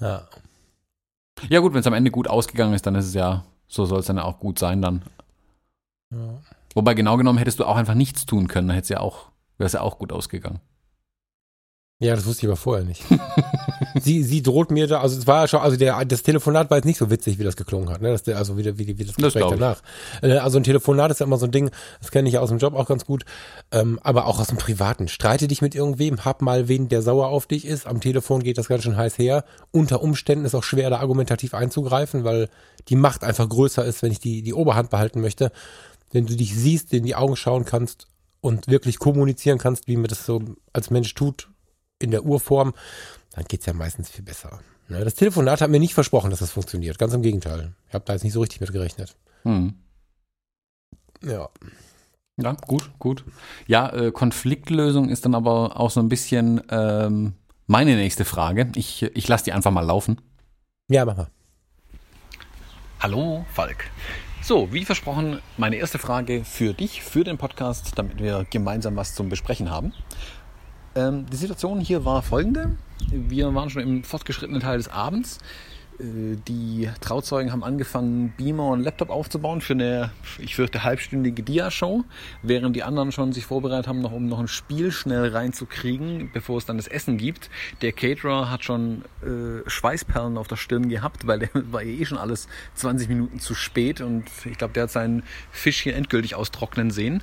Ja. 0.00 0.28
Ja, 1.48 1.60
gut, 1.60 1.72
wenn 1.72 1.80
es 1.80 1.86
am 1.86 1.94
Ende 1.94 2.10
gut 2.10 2.28
ausgegangen 2.28 2.74
ist, 2.74 2.86
dann 2.86 2.94
ist 2.94 3.06
es 3.06 3.14
ja, 3.14 3.44
so 3.68 3.84
soll 3.84 4.00
es 4.00 4.06
dann 4.06 4.18
auch 4.18 4.40
gut 4.40 4.58
sein 4.58 4.82
dann. 4.82 5.02
Ja. 6.12 6.40
Wobei 6.74 6.94
genau 6.94 7.16
genommen 7.16 7.38
hättest 7.38 7.60
du 7.60 7.64
auch 7.64 7.76
einfach 7.76 7.94
nichts 7.94 8.26
tun 8.26 8.48
können, 8.48 8.68
dann 8.68 8.74
hätte 8.74 8.84
es 8.84 8.88
ja 8.90 9.00
auch, 9.00 9.30
wäre 9.56 9.66
es 9.66 9.72
ja 9.72 9.80
auch 9.80 9.98
gut 9.98 10.12
ausgegangen. 10.12 10.60
Ja, 12.00 12.14
das 12.14 12.26
wusste 12.26 12.46
ich 12.46 12.48
aber 12.48 12.56
vorher 12.56 12.84
nicht. 12.84 13.02
sie, 14.00 14.22
sie 14.22 14.40
droht 14.40 14.70
mir 14.70 14.86
da, 14.86 15.00
also 15.00 15.18
es 15.18 15.26
war 15.26 15.42
ja 15.42 15.48
schon, 15.48 15.60
also 15.60 15.76
der, 15.76 16.04
das 16.04 16.22
Telefonat 16.22 16.70
war 16.70 16.78
jetzt 16.78 16.84
nicht 16.84 16.98
so 16.98 17.10
witzig, 17.10 17.40
wie 17.40 17.42
das 17.42 17.56
geklungen 17.56 17.90
hat, 17.90 18.00
ne? 18.00 18.12
Das, 18.12 18.28
also 18.36 18.56
wie, 18.56 18.78
wie, 18.78 18.98
wie 18.98 19.04
das 19.04 19.16
Gespräch 19.16 19.42
das 19.42 19.50
danach. 19.50 19.82
Äh, 20.22 20.36
also 20.36 20.58
ein 20.58 20.62
Telefonat 20.62 21.10
ist 21.10 21.18
ja 21.18 21.26
immer 21.26 21.38
so 21.38 21.46
ein 21.46 21.50
Ding, 21.50 21.70
das 22.00 22.12
kenne 22.12 22.28
ich 22.28 22.38
aus 22.38 22.50
dem 22.50 22.58
Job 22.58 22.74
auch 22.74 22.86
ganz 22.86 23.04
gut, 23.04 23.24
ähm, 23.72 23.98
aber 24.04 24.26
auch 24.26 24.38
aus 24.38 24.46
dem 24.46 24.58
Privaten. 24.58 25.08
Streite 25.08 25.48
dich 25.48 25.60
mit 25.60 25.74
irgendwem, 25.74 26.24
hab 26.24 26.40
mal 26.40 26.68
wen, 26.68 26.88
der 26.88 27.02
sauer 27.02 27.28
auf 27.28 27.46
dich 27.46 27.64
ist. 27.64 27.88
Am 27.88 28.00
Telefon 28.00 28.44
geht 28.44 28.58
das 28.58 28.68
ganz 28.68 28.84
schön 28.84 28.96
heiß 28.96 29.18
her. 29.18 29.44
Unter 29.72 30.00
Umständen 30.00 30.44
ist 30.44 30.54
auch 30.54 30.62
schwer, 30.62 30.90
da 30.90 31.00
argumentativ 31.00 31.52
einzugreifen, 31.52 32.22
weil 32.22 32.48
die 32.88 32.96
Macht 32.96 33.24
einfach 33.24 33.48
größer 33.48 33.84
ist, 33.84 34.04
wenn 34.04 34.12
ich 34.12 34.20
die, 34.20 34.42
die 34.42 34.54
Oberhand 34.54 34.90
behalten 34.90 35.20
möchte. 35.20 35.50
Wenn 36.12 36.26
du 36.26 36.36
dich 36.36 36.54
siehst, 36.54 36.92
in 36.94 37.02
die 37.02 37.16
Augen 37.16 37.34
schauen 37.34 37.64
kannst 37.64 38.06
und 38.40 38.68
wirklich 38.68 39.00
kommunizieren 39.00 39.58
kannst, 39.58 39.88
wie 39.88 39.96
man 39.96 40.06
das 40.06 40.24
so 40.24 40.40
als 40.72 40.90
Mensch 40.90 41.12
tut, 41.14 41.48
in 41.98 42.10
der 42.10 42.24
Urform, 42.24 42.74
dann 43.32 43.44
geht's 43.44 43.66
ja 43.66 43.72
meistens 43.72 44.10
viel 44.10 44.24
besser. 44.24 44.60
Ne, 44.88 45.04
das 45.04 45.14
Telefonat 45.14 45.60
hat 45.60 45.70
mir 45.70 45.80
nicht 45.80 45.94
versprochen, 45.94 46.30
dass 46.30 46.38
das 46.38 46.52
funktioniert. 46.52 46.98
Ganz 46.98 47.12
im 47.12 47.22
Gegenteil. 47.22 47.74
Ich 47.88 47.94
habe 47.94 48.04
da 48.06 48.14
jetzt 48.14 48.22
nicht 48.22 48.32
so 48.32 48.40
richtig 48.40 48.60
mit 48.60 48.72
gerechnet. 48.72 49.16
Hm. 49.42 49.74
Ja. 51.22 51.48
Ja, 52.40 52.52
gut, 52.52 52.90
gut. 52.98 53.24
Ja, 53.66 53.92
äh, 53.92 54.12
Konfliktlösung 54.12 55.08
ist 55.08 55.24
dann 55.24 55.34
aber 55.34 55.78
auch 55.78 55.90
so 55.90 56.00
ein 56.00 56.08
bisschen 56.08 56.62
ähm, 56.70 57.34
meine 57.66 57.96
nächste 57.96 58.24
Frage. 58.24 58.70
Ich, 58.76 59.02
ich 59.02 59.28
lasse 59.28 59.44
die 59.44 59.52
einfach 59.52 59.72
mal 59.72 59.84
laufen. 59.84 60.20
Ja, 60.88 61.04
mach 61.04 61.16
mal. 61.16 61.30
Hallo, 63.00 63.44
Falk. 63.52 63.90
So, 64.40 64.72
wie 64.72 64.84
versprochen, 64.84 65.40
meine 65.56 65.76
erste 65.76 65.98
Frage 65.98 66.44
für 66.44 66.72
dich, 66.72 67.02
für 67.02 67.24
den 67.24 67.36
Podcast, 67.38 67.92
damit 67.96 68.18
wir 68.22 68.46
gemeinsam 68.48 68.96
was 68.96 69.14
zum 69.14 69.28
Besprechen 69.28 69.70
haben. 69.70 69.92
Ähm, 70.98 71.26
die 71.30 71.36
Situation 71.36 71.80
hier 71.80 72.04
war 72.04 72.22
folgende. 72.22 72.76
Wir 73.10 73.54
waren 73.54 73.70
schon 73.70 73.82
im 73.82 74.02
fortgeschrittenen 74.02 74.60
Teil 74.60 74.78
des 74.78 74.88
Abends. 74.88 75.38
Äh, 76.00 76.36
die 76.48 76.90
Trauzeugen 77.00 77.52
haben 77.52 77.62
angefangen, 77.62 78.34
Beamer 78.36 78.66
und 78.70 78.80
Laptop 78.80 79.10
aufzubauen 79.10 79.60
für 79.60 79.74
eine, 79.74 80.10
ich 80.38 80.56
fürchte, 80.56 80.82
halbstündige 80.82 81.44
Dia-Show, 81.44 82.02
während 82.42 82.74
die 82.74 82.82
anderen 82.82 83.12
schon 83.12 83.32
sich 83.32 83.46
vorbereitet 83.46 83.86
haben, 83.86 84.00
noch, 84.00 84.10
um 84.10 84.26
noch 84.26 84.40
ein 84.40 84.48
Spiel 84.48 84.90
schnell 84.90 85.28
reinzukriegen, 85.28 86.30
bevor 86.32 86.58
es 86.58 86.66
dann 86.66 86.78
das 86.78 86.88
Essen 86.88 87.16
gibt. 87.16 87.48
Der 87.80 87.92
Caterer 87.92 88.50
hat 88.50 88.64
schon 88.64 89.04
äh, 89.22 89.70
Schweißperlen 89.70 90.36
auf 90.36 90.48
der 90.48 90.56
Stirn 90.56 90.88
gehabt, 90.88 91.28
weil 91.28 91.38
der 91.38 91.50
war 91.70 91.84
eh 91.84 92.04
schon 92.06 92.18
alles 92.18 92.48
20 92.74 93.08
Minuten 93.08 93.38
zu 93.38 93.54
spät 93.54 94.00
und 94.00 94.24
ich 94.44 94.58
glaube, 94.58 94.74
der 94.74 94.84
hat 94.84 94.90
seinen 94.90 95.22
Fisch 95.52 95.80
hier 95.80 95.94
endgültig 95.94 96.34
austrocknen 96.34 96.90
sehen. 96.90 97.22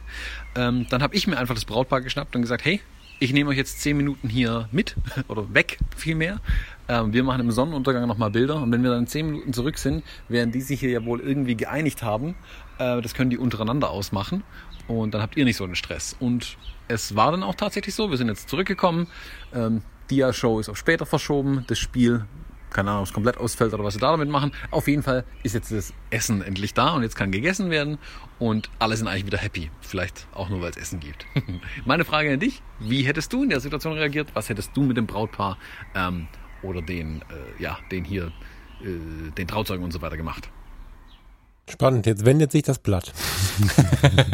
Ähm, 0.56 0.88
dann 0.90 1.04
habe 1.04 1.14
ich 1.14 1.28
mir 1.28 1.38
einfach 1.38 1.56
das 1.56 1.66
Brautpaar 1.66 2.00
geschnappt 2.00 2.38
und 2.38 2.42
gesagt, 2.42 2.64
hey, 2.64 2.80
ich 3.20 3.34
nehme 3.34 3.50
euch 3.50 3.58
jetzt 3.58 3.82
zehn 3.82 3.98
Minuten 3.98 4.30
hier 4.30 4.68
mit 4.72 4.96
oder 5.28 5.54
weg 5.54 5.78
vielmehr. 5.96 6.40
Ähm, 6.88 7.14
wir 7.14 7.24
machen 7.24 7.42
im 7.42 7.52
Sonnenuntergang 7.52 8.08
nochmal 8.08 8.32
Bilder 8.32 8.62
und 8.62 8.72
wenn 8.72 8.84
wir 8.84 8.92
dann 8.92 9.08
zehn 9.08 9.26
Minuten 9.26 9.54
zurück 9.54 9.78
sind, 9.78 10.04
werden 10.30 10.52
die 10.52 10.62
sich 10.62 10.80
hier 10.80 10.90
ja 10.90 11.06
wohl 11.06 11.20
irgendwie 11.20 11.56
geeinigt 11.56 12.04
haben. 12.04 12.36
Äh, 12.78 13.02
das 13.02 13.14
können 13.14 13.30
die 13.30 13.38
untereinander 13.38 13.90
ausmachen 13.90 14.44
und 14.88 15.14
dann 15.14 15.22
habt 15.22 15.38
ihr 15.38 15.46
nicht 15.46 15.58
so 15.58 15.64
einen 15.64 15.76
Stress. 15.76 16.16
Und 16.20 16.58
es 16.88 17.16
war 17.16 17.32
dann 17.32 17.44
auch 17.44 17.56
tatsächlich 17.56 17.96
so, 17.96 18.10
wir 18.10 18.18
sind 18.18 18.28
jetzt 18.28 18.50
zurückgekommen. 18.50 19.08
Ähm, 19.54 19.82
Dia-Show 20.10 20.60
ist 20.60 20.70
auf 20.70 20.78
später 20.78 21.06
verschoben. 21.06 21.64
Das 21.68 21.80
Spiel 21.80 22.26
keine 22.76 22.92
Ahnung, 22.92 23.04
ob 23.04 23.08
es 23.08 23.14
komplett 23.14 23.38
ausfällt 23.38 23.74
oder 23.74 23.84
was 23.84 23.94
sie 23.94 24.00
da 24.00 24.12
damit 24.12 24.30
machen. 24.30 24.52
Auf 24.70 24.88
jeden 24.88 25.02
Fall 25.02 25.24
ist 25.44 25.56
jetzt 25.56 25.72
das 25.72 25.94
Essen 26.10 26.42
endlich 26.42 26.74
da 26.74 26.90
und 26.90 27.04
jetzt 27.04 27.16
kann 27.16 27.32
gegessen 27.32 27.70
werden 27.70 27.98
und 28.38 28.70
alle 28.80 28.98
sind 28.98 29.08
eigentlich 29.08 29.26
wieder 29.26 29.38
happy. 29.38 29.72
Vielleicht 29.80 30.28
auch 30.34 30.50
nur, 30.50 30.62
weil 30.62 30.72
es 30.72 30.78
Essen 30.78 31.00
gibt. 31.00 31.26
Meine 31.86 32.04
Frage 32.04 32.34
an 32.34 32.40
dich, 32.40 32.62
wie 32.80 33.04
hättest 33.04 33.32
du 33.32 33.44
in 33.44 33.50
der 33.50 33.62
Situation 33.62 33.94
reagiert? 33.94 34.28
Was 34.34 34.50
hättest 34.50 34.76
du 34.76 34.84
mit 34.84 34.98
dem 34.98 35.08
Brautpaar 35.08 35.58
ähm, 35.96 36.28
oder 36.62 36.82
den, 36.82 37.22
äh, 37.22 37.64
ja, 37.64 37.80
den 37.92 38.04
hier, 38.04 38.34
äh, 38.82 39.32
den 39.38 39.48
Trauzeugen 39.48 39.84
und 39.84 39.92
so 39.92 40.02
weiter 40.02 40.18
gemacht? 40.18 40.50
Spannend, 41.70 42.06
jetzt 42.06 42.26
wendet 42.26 42.52
sich 42.52 42.64
das 42.64 42.80
Blatt. 42.80 43.14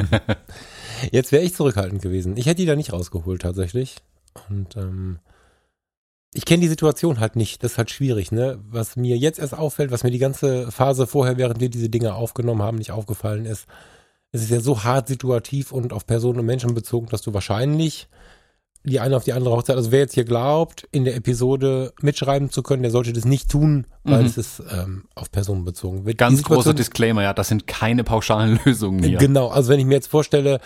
jetzt 1.12 1.32
wäre 1.32 1.44
ich 1.44 1.54
zurückhaltend 1.54 2.02
gewesen. 2.02 2.36
Ich 2.38 2.48
hätte 2.48 2.58
die 2.58 2.66
da 2.66 2.76
nicht 2.76 2.92
rausgeholt 2.92 3.44
tatsächlich. 3.44 3.98
Und 4.50 4.76
ähm, 4.76 5.20
ich 6.34 6.46
kenne 6.46 6.62
die 6.62 6.68
Situation 6.68 7.20
halt 7.20 7.36
nicht. 7.36 7.64
Das 7.64 7.74
ist 7.74 7.78
halt 7.78 7.92
schwierig, 7.92 8.32
ne? 8.32 8.60
Was 8.70 8.96
mir 8.96 9.18
jetzt 9.18 9.40
erst 9.40 9.54
auffällt, 9.54 9.92
was 9.92 10.04
mir 10.04 10.12
die 10.12 10.20
ganze 10.20 10.72
Phase 10.72 11.08
vorher, 11.08 11.38
während 11.38 11.60
wir 11.60 11.70
diese 11.70 11.90
Dinge 11.90 12.16
aufgenommen 12.16 12.62
haben, 12.62 12.78
nicht 12.78 12.92
aufgefallen 12.92 13.46
ist, 13.46 13.66
es 14.32 14.44
ist 14.44 14.50
ja 14.50 14.62
so 14.62 14.84
hart 14.84 15.10
situativ 15.10 15.72
und 15.72 15.92
auf 15.92 16.06
Personen 16.06 16.40
und 16.40 16.46
Menschen 16.46 16.74
bezogen, 16.74 17.08
dass 17.08 17.22
du 17.22 17.34
wahrscheinlich 17.34 18.08
die 18.84 19.00
eine 19.00 19.16
auf 19.16 19.24
die 19.24 19.34
andere 19.34 19.56
Hochzeit, 19.56 19.76
also 19.76 19.92
wer 19.92 20.00
jetzt 20.00 20.16
hier 20.16 20.24
glaubt, 20.24 20.88
in 20.92 21.06
der 21.06 21.16
Episode 21.16 21.94
mitschreiben 22.02 22.50
zu 22.50 22.64
können, 22.64 22.82
der 22.82 22.92
sollte 22.92 23.14
das 23.14 23.26
nicht 23.26 23.52
tun, 23.52 23.86
weil 24.04 24.22
mhm. 24.22 24.26
es 24.26 24.38
ist 24.38 24.64
ähm, 24.72 25.04
auf 25.14 25.32
Personen 25.32 25.66
bezogen. 25.66 26.04
Ganz 26.18 26.42
großer 26.42 26.74
Disclaimer, 26.74 27.22
ja, 27.22 27.34
das 27.34 27.50
sind 27.50 27.68
keine 27.68 28.04
pauschalen 28.04 28.60
Lösungen 28.66 29.04
hier. 29.04 29.20
Genau, 29.20 29.50
also 29.50 29.70
wenn 29.70 29.80
ich 29.80 29.86
mir 29.86 29.96
jetzt 29.96 30.08
vorstelle, 30.08 30.60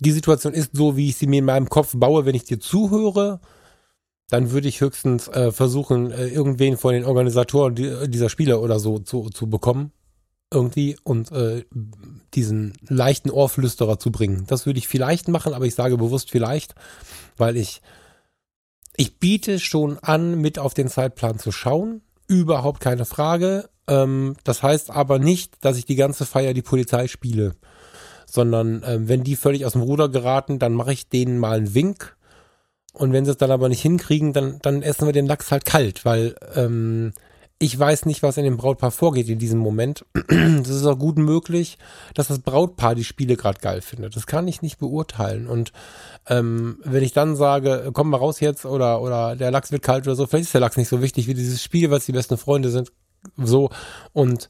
die 0.00 0.12
Situation 0.12 0.52
ist 0.52 0.76
so, 0.76 0.96
wie 0.96 1.08
ich 1.08 1.16
sie 1.16 1.26
mir 1.26 1.38
in 1.38 1.46
meinem 1.46 1.68
Kopf 1.70 1.94
baue, 1.96 2.26
wenn 2.26 2.34
ich 2.34 2.44
dir 2.44 2.60
zuhöre, 2.60 3.40
dann 4.34 4.50
würde 4.50 4.66
ich 4.66 4.80
höchstens 4.80 5.28
äh, 5.28 5.52
versuchen, 5.52 6.10
äh, 6.10 6.26
irgendwen 6.26 6.76
von 6.76 6.92
den 6.92 7.04
Organisatoren 7.04 7.76
dieser 8.10 8.28
Spiele 8.28 8.58
oder 8.58 8.80
so 8.80 8.98
zu, 8.98 9.30
zu 9.30 9.48
bekommen. 9.48 9.92
Irgendwie 10.52 10.96
und 11.04 11.30
äh, 11.30 11.64
diesen 12.34 12.72
leichten 12.88 13.30
Ohrflüsterer 13.30 14.00
zu 14.00 14.10
bringen. 14.10 14.42
Das 14.48 14.66
würde 14.66 14.80
ich 14.80 14.88
vielleicht 14.88 15.28
machen, 15.28 15.54
aber 15.54 15.66
ich 15.66 15.76
sage 15.76 15.96
bewusst 15.96 16.32
vielleicht, 16.32 16.74
weil 17.36 17.56
ich, 17.56 17.80
ich 18.96 19.20
biete 19.20 19.60
schon 19.60 20.00
an, 20.00 20.40
mit 20.40 20.58
auf 20.58 20.74
den 20.74 20.88
Zeitplan 20.88 21.38
zu 21.38 21.52
schauen. 21.52 22.02
Überhaupt 22.26 22.80
keine 22.80 23.04
Frage. 23.04 23.68
Ähm, 23.86 24.34
das 24.42 24.64
heißt 24.64 24.90
aber 24.90 25.20
nicht, 25.20 25.64
dass 25.64 25.78
ich 25.78 25.84
die 25.84 25.94
ganze 25.94 26.26
Feier 26.26 26.54
die 26.54 26.62
Polizei 26.62 27.06
spiele, 27.06 27.52
sondern 28.26 28.82
ähm, 28.84 29.06
wenn 29.06 29.22
die 29.22 29.36
völlig 29.36 29.64
aus 29.64 29.74
dem 29.74 29.82
Ruder 29.82 30.08
geraten, 30.08 30.58
dann 30.58 30.72
mache 30.72 30.92
ich 30.92 31.08
denen 31.08 31.38
mal 31.38 31.56
einen 31.56 31.74
Wink. 31.76 32.16
Und 32.94 33.12
wenn 33.12 33.24
sie 33.24 33.32
es 33.32 33.36
dann 33.36 33.50
aber 33.50 33.68
nicht 33.68 33.82
hinkriegen, 33.82 34.32
dann, 34.32 34.58
dann 34.62 34.82
essen 34.82 35.06
wir 35.06 35.12
den 35.12 35.26
Lachs 35.26 35.50
halt 35.50 35.64
kalt, 35.64 36.04
weil 36.04 36.36
ähm, 36.54 37.12
ich 37.58 37.78
weiß 37.78 38.06
nicht, 38.06 38.22
was 38.22 38.36
in 38.36 38.44
dem 38.44 38.56
Brautpaar 38.56 38.90
vorgeht 38.90 39.28
in 39.28 39.38
diesem 39.38 39.58
Moment. 39.58 40.04
Es 40.28 40.68
ist 40.68 40.86
auch 40.86 40.98
gut 40.98 41.18
möglich, 41.18 41.78
dass 42.14 42.28
das 42.28 42.40
Brautpaar 42.40 42.94
die 42.94 43.04
Spiele 43.04 43.36
gerade 43.36 43.60
geil 43.60 43.80
findet. 43.80 44.16
Das 44.16 44.26
kann 44.26 44.48
ich 44.48 44.62
nicht 44.62 44.78
beurteilen. 44.78 45.46
Und 45.46 45.72
ähm, 46.28 46.78
wenn 46.84 47.02
ich 47.02 47.12
dann 47.12 47.36
sage, 47.36 47.90
komm 47.92 48.10
mal 48.10 48.16
raus 48.16 48.40
jetzt 48.40 48.64
oder, 48.64 49.00
oder 49.02 49.36
der 49.36 49.50
Lachs 49.50 49.72
wird 49.72 49.82
kalt 49.82 50.06
oder 50.06 50.16
so, 50.16 50.26
vielleicht 50.26 50.46
ist 50.46 50.54
der 50.54 50.60
Lachs 50.60 50.76
nicht 50.76 50.88
so 50.88 51.02
wichtig 51.02 51.26
wie 51.26 51.34
dieses 51.34 51.62
Spiel, 51.62 51.90
weil 51.90 51.98
es 51.98 52.06
die 52.06 52.12
besten 52.12 52.38
Freunde 52.38 52.70
sind. 52.70 52.92
So. 53.36 53.70
Und 54.12 54.48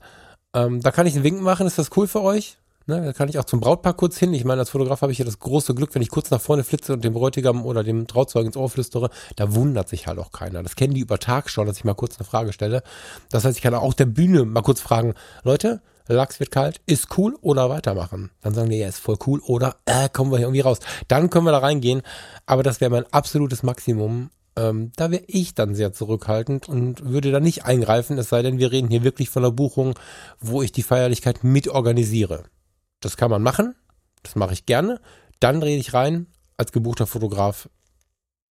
ähm, 0.54 0.80
da 0.80 0.90
kann 0.90 1.07
ich 1.07 1.14
einen 1.14 1.24
Wink 1.24 1.40
machen. 1.40 1.66
Ist 1.66 1.78
das 1.78 1.90
cool 1.96 2.07
für 2.07 2.22
euch? 2.22 2.59
Ne, 2.87 3.01
da 3.01 3.12
kann 3.14 3.31
ich 3.31 3.38
auch 3.38 3.44
zum 3.44 3.61
Brautpaar 3.61 3.94
kurz 3.94 4.18
hin. 4.18 4.35
Ich 4.35 4.44
meine, 4.44 4.61
als 4.61 4.68
Fotograf 4.68 5.01
habe 5.01 5.11
ich 5.11 5.16
ja 5.16 5.25
das 5.25 5.38
große 5.38 5.75
Glück, 5.75 5.94
wenn 5.94 6.03
ich 6.03 6.11
kurz 6.11 6.31
nach 6.31 6.40
vorne 6.40 6.64
flitze 6.64 6.92
und 6.92 7.03
dem 7.03 7.14
Bräutigam 7.14 7.64
oder 7.64 7.83
dem 7.83 8.07
Trauzeugen 8.07 8.49
ins 8.49 8.59
Ohr 8.59 8.68
flüstere, 8.68 9.09
da 9.37 9.55
wundert 9.55 9.88
sich 9.88 10.07
halt 10.07 10.18
auch 10.18 10.33
keiner. 10.33 10.62
Das 10.62 10.77
kennen 10.77 10.92
die 10.92 11.01
über 11.01 11.18
Tag 11.18 11.49
schon, 11.49 11.66
dass 11.66 11.79
ich 11.79 11.85
mal 11.85 11.94
kurz 11.94 12.18
eine 12.18 12.27
Frage 12.27 12.53
stelle. 12.53 12.83
Das 13.31 13.44
heißt, 13.44 13.57
ich 13.57 13.62
kann 13.62 13.75
auch 13.75 13.94
der 13.94 14.05
Bühne 14.05 14.44
mal 14.44 14.61
kurz 14.61 14.83
fragen, 14.83 15.14
Leute, 15.44 15.81
Lachs 16.09 16.38
wird 16.38 16.51
kalt, 16.51 16.83
ist 16.85 17.16
cool 17.16 17.38
oder 17.40 17.70
weitermachen? 17.70 18.31
Dann 18.42 18.53
sagen 18.53 18.68
die, 18.68 18.77
ja, 18.77 18.88
ist 18.88 18.99
voll 18.99 19.16
cool 19.27 19.40
oder 19.47 19.77
äh, 19.87 20.11
kommen 20.11 20.31
wir 20.31 20.37
hier 20.37 20.47
irgendwie 20.47 20.61
raus. 20.61 20.81
Dann 21.09 21.31
können 21.31 21.47
wir 21.47 21.53
da 21.53 21.59
reingehen. 21.59 22.03
Aber 22.44 22.62
das 22.62 22.83
wäre 22.83 22.90
mein 22.90 23.11
absolutes 23.11 23.62
Maximum. 23.62 24.29
Ähm, 24.57 24.92
da 24.97 25.11
wäre 25.11 25.25
ich 25.27 25.55
dann 25.55 25.75
sehr 25.75 25.94
zurückhaltend 25.94 26.68
und 26.68 27.11
würde 27.11 27.33
da 27.33 27.40
nicht 27.40 27.64
eingreifen, 27.64 28.18
es 28.18 28.29
sei 28.29 28.42
denn, 28.42 28.59
wir 28.59 28.70
reden 28.70 28.88
hier 28.88 29.03
wirklich 29.03 29.31
von 29.31 29.42
einer 29.42 29.53
Buchung, 29.53 29.99
wo 30.38 30.62
ich 30.62 30.70
die 30.70 30.85
Feierlichkeit 30.85 31.42
mit 31.42 31.68
organisiere. 31.68 32.44
Das 33.04 33.16
kann 33.16 33.30
man 33.30 33.42
machen. 33.42 33.74
Das 34.22 34.34
mache 34.34 34.54
ich 34.54 34.66
gerne. 34.66 35.00
Dann 35.40 35.62
rede 35.62 35.80
ich 35.80 35.92
rein. 35.92 36.26
Als 36.56 36.72
gebuchter 36.72 37.06
Fotograf 37.06 37.68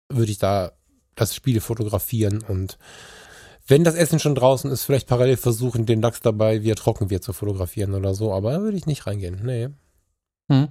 würde 0.09 0.31
ich 0.31 0.37
da 0.37 0.73
das 1.15 1.33
Spiel 1.33 1.61
fotografieren 1.61 2.43
und 2.43 2.77
wenn 3.67 3.83
das 3.83 3.95
Essen 3.95 4.19
schon 4.19 4.35
draußen 4.35 4.69
ist, 4.69 4.83
vielleicht 4.83 5.07
parallel 5.07 5.37
versuchen, 5.37 5.87
den 5.87 6.01
Lachs 6.01 6.21
dabei, 6.21 6.61
wie 6.61 6.69
er 6.69 6.75
trocken 6.75 7.09
wird, 7.09 7.23
zu 7.23 7.33
fotografieren 7.33 7.95
oder 7.95 8.13
so. 8.13 8.31
Aber 8.31 8.51
da 8.51 8.61
würde 8.61 8.77
ich 8.77 8.85
nicht 8.85 9.07
reingehen. 9.07 9.41
Nee. 9.43 9.69
Hm. 10.51 10.67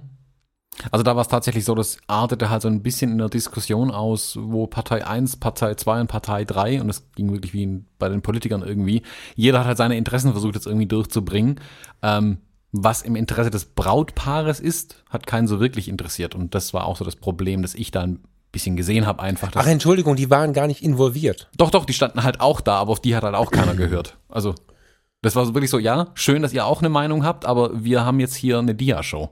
Also 0.91 1.03
da 1.03 1.15
war 1.15 1.21
es 1.21 1.27
tatsächlich 1.27 1.65
so, 1.65 1.75
das 1.75 1.97
artete 2.07 2.49
halt 2.49 2.61
so 2.61 2.69
ein 2.69 2.83
bisschen 2.83 3.11
in 3.11 3.17
der 3.17 3.27
Diskussion 3.27 3.91
aus, 3.91 4.37
wo 4.39 4.67
Partei 4.67 5.05
1, 5.05 5.37
Partei 5.37 5.75
2 5.75 6.01
und 6.01 6.07
Partei 6.07 6.45
3, 6.45 6.79
und 6.79 6.87
das 6.87 7.11
ging 7.15 7.31
wirklich 7.33 7.53
wie 7.53 7.83
bei 7.97 8.07
den 8.07 8.21
Politikern 8.21 8.61
irgendwie, 8.61 9.01
jeder 9.35 9.59
hat 9.59 9.67
halt 9.67 9.77
seine 9.77 9.97
Interessen 9.97 10.31
versucht 10.31 10.55
jetzt 10.55 10.67
irgendwie 10.67 10.85
durchzubringen. 10.85 11.59
Ähm, 12.01 12.37
was 12.77 13.01
im 13.01 13.15
Interesse 13.15 13.49
des 13.49 13.65
Brautpaares 13.65 14.59
ist, 14.59 15.03
hat 15.09 15.27
keinen 15.27 15.47
so 15.47 15.59
wirklich 15.59 15.87
interessiert. 15.87 16.35
Und 16.35 16.55
das 16.55 16.73
war 16.73 16.85
auch 16.85 16.97
so 16.97 17.05
das 17.05 17.15
Problem, 17.15 17.61
dass 17.61 17.73
ich 17.73 17.91
da 17.91 18.01
ein 18.01 18.19
bisschen 18.51 18.75
gesehen 18.75 19.05
habe 19.05 19.21
einfach. 19.21 19.51
Ach, 19.55 19.67
Entschuldigung, 19.67 20.15
die 20.15 20.29
waren 20.29 20.53
gar 20.53 20.67
nicht 20.67 20.81
involviert. 20.83 21.49
Doch, 21.57 21.71
doch, 21.71 21.85
die 21.85 21.93
standen 21.93 22.23
halt 22.23 22.39
auch 22.39 22.61
da, 22.61 22.77
aber 22.77 22.91
auf 22.91 23.01
die 23.01 23.15
hat 23.15 23.23
halt 23.23 23.35
auch 23.35 23.51
keiner 23.51 23.75
gehört. 23.75 24.17
Also 24.29 24.55
das 25.25 25.35
war 25.35 25.43
so 25.43 25.55
wirklich 25.55 25.71
so, 25.71 25.79
ja, 25.79 26.09
schön, 26.13 26.43
dass 26.43 26.53
ihr 26.53 26.67
auch 26.67 26.81
eine 26.81 26.89
Meinung 26.89 27.25
habt, 27.25 27.47
aber 27.47 27.83
wir 27.83 28.05
haben 28.05 28.19
jetzt 28.19 28.35
hier 28.35 28.59
eine 28.59 28.75
Dia-Show. 28.75 29.31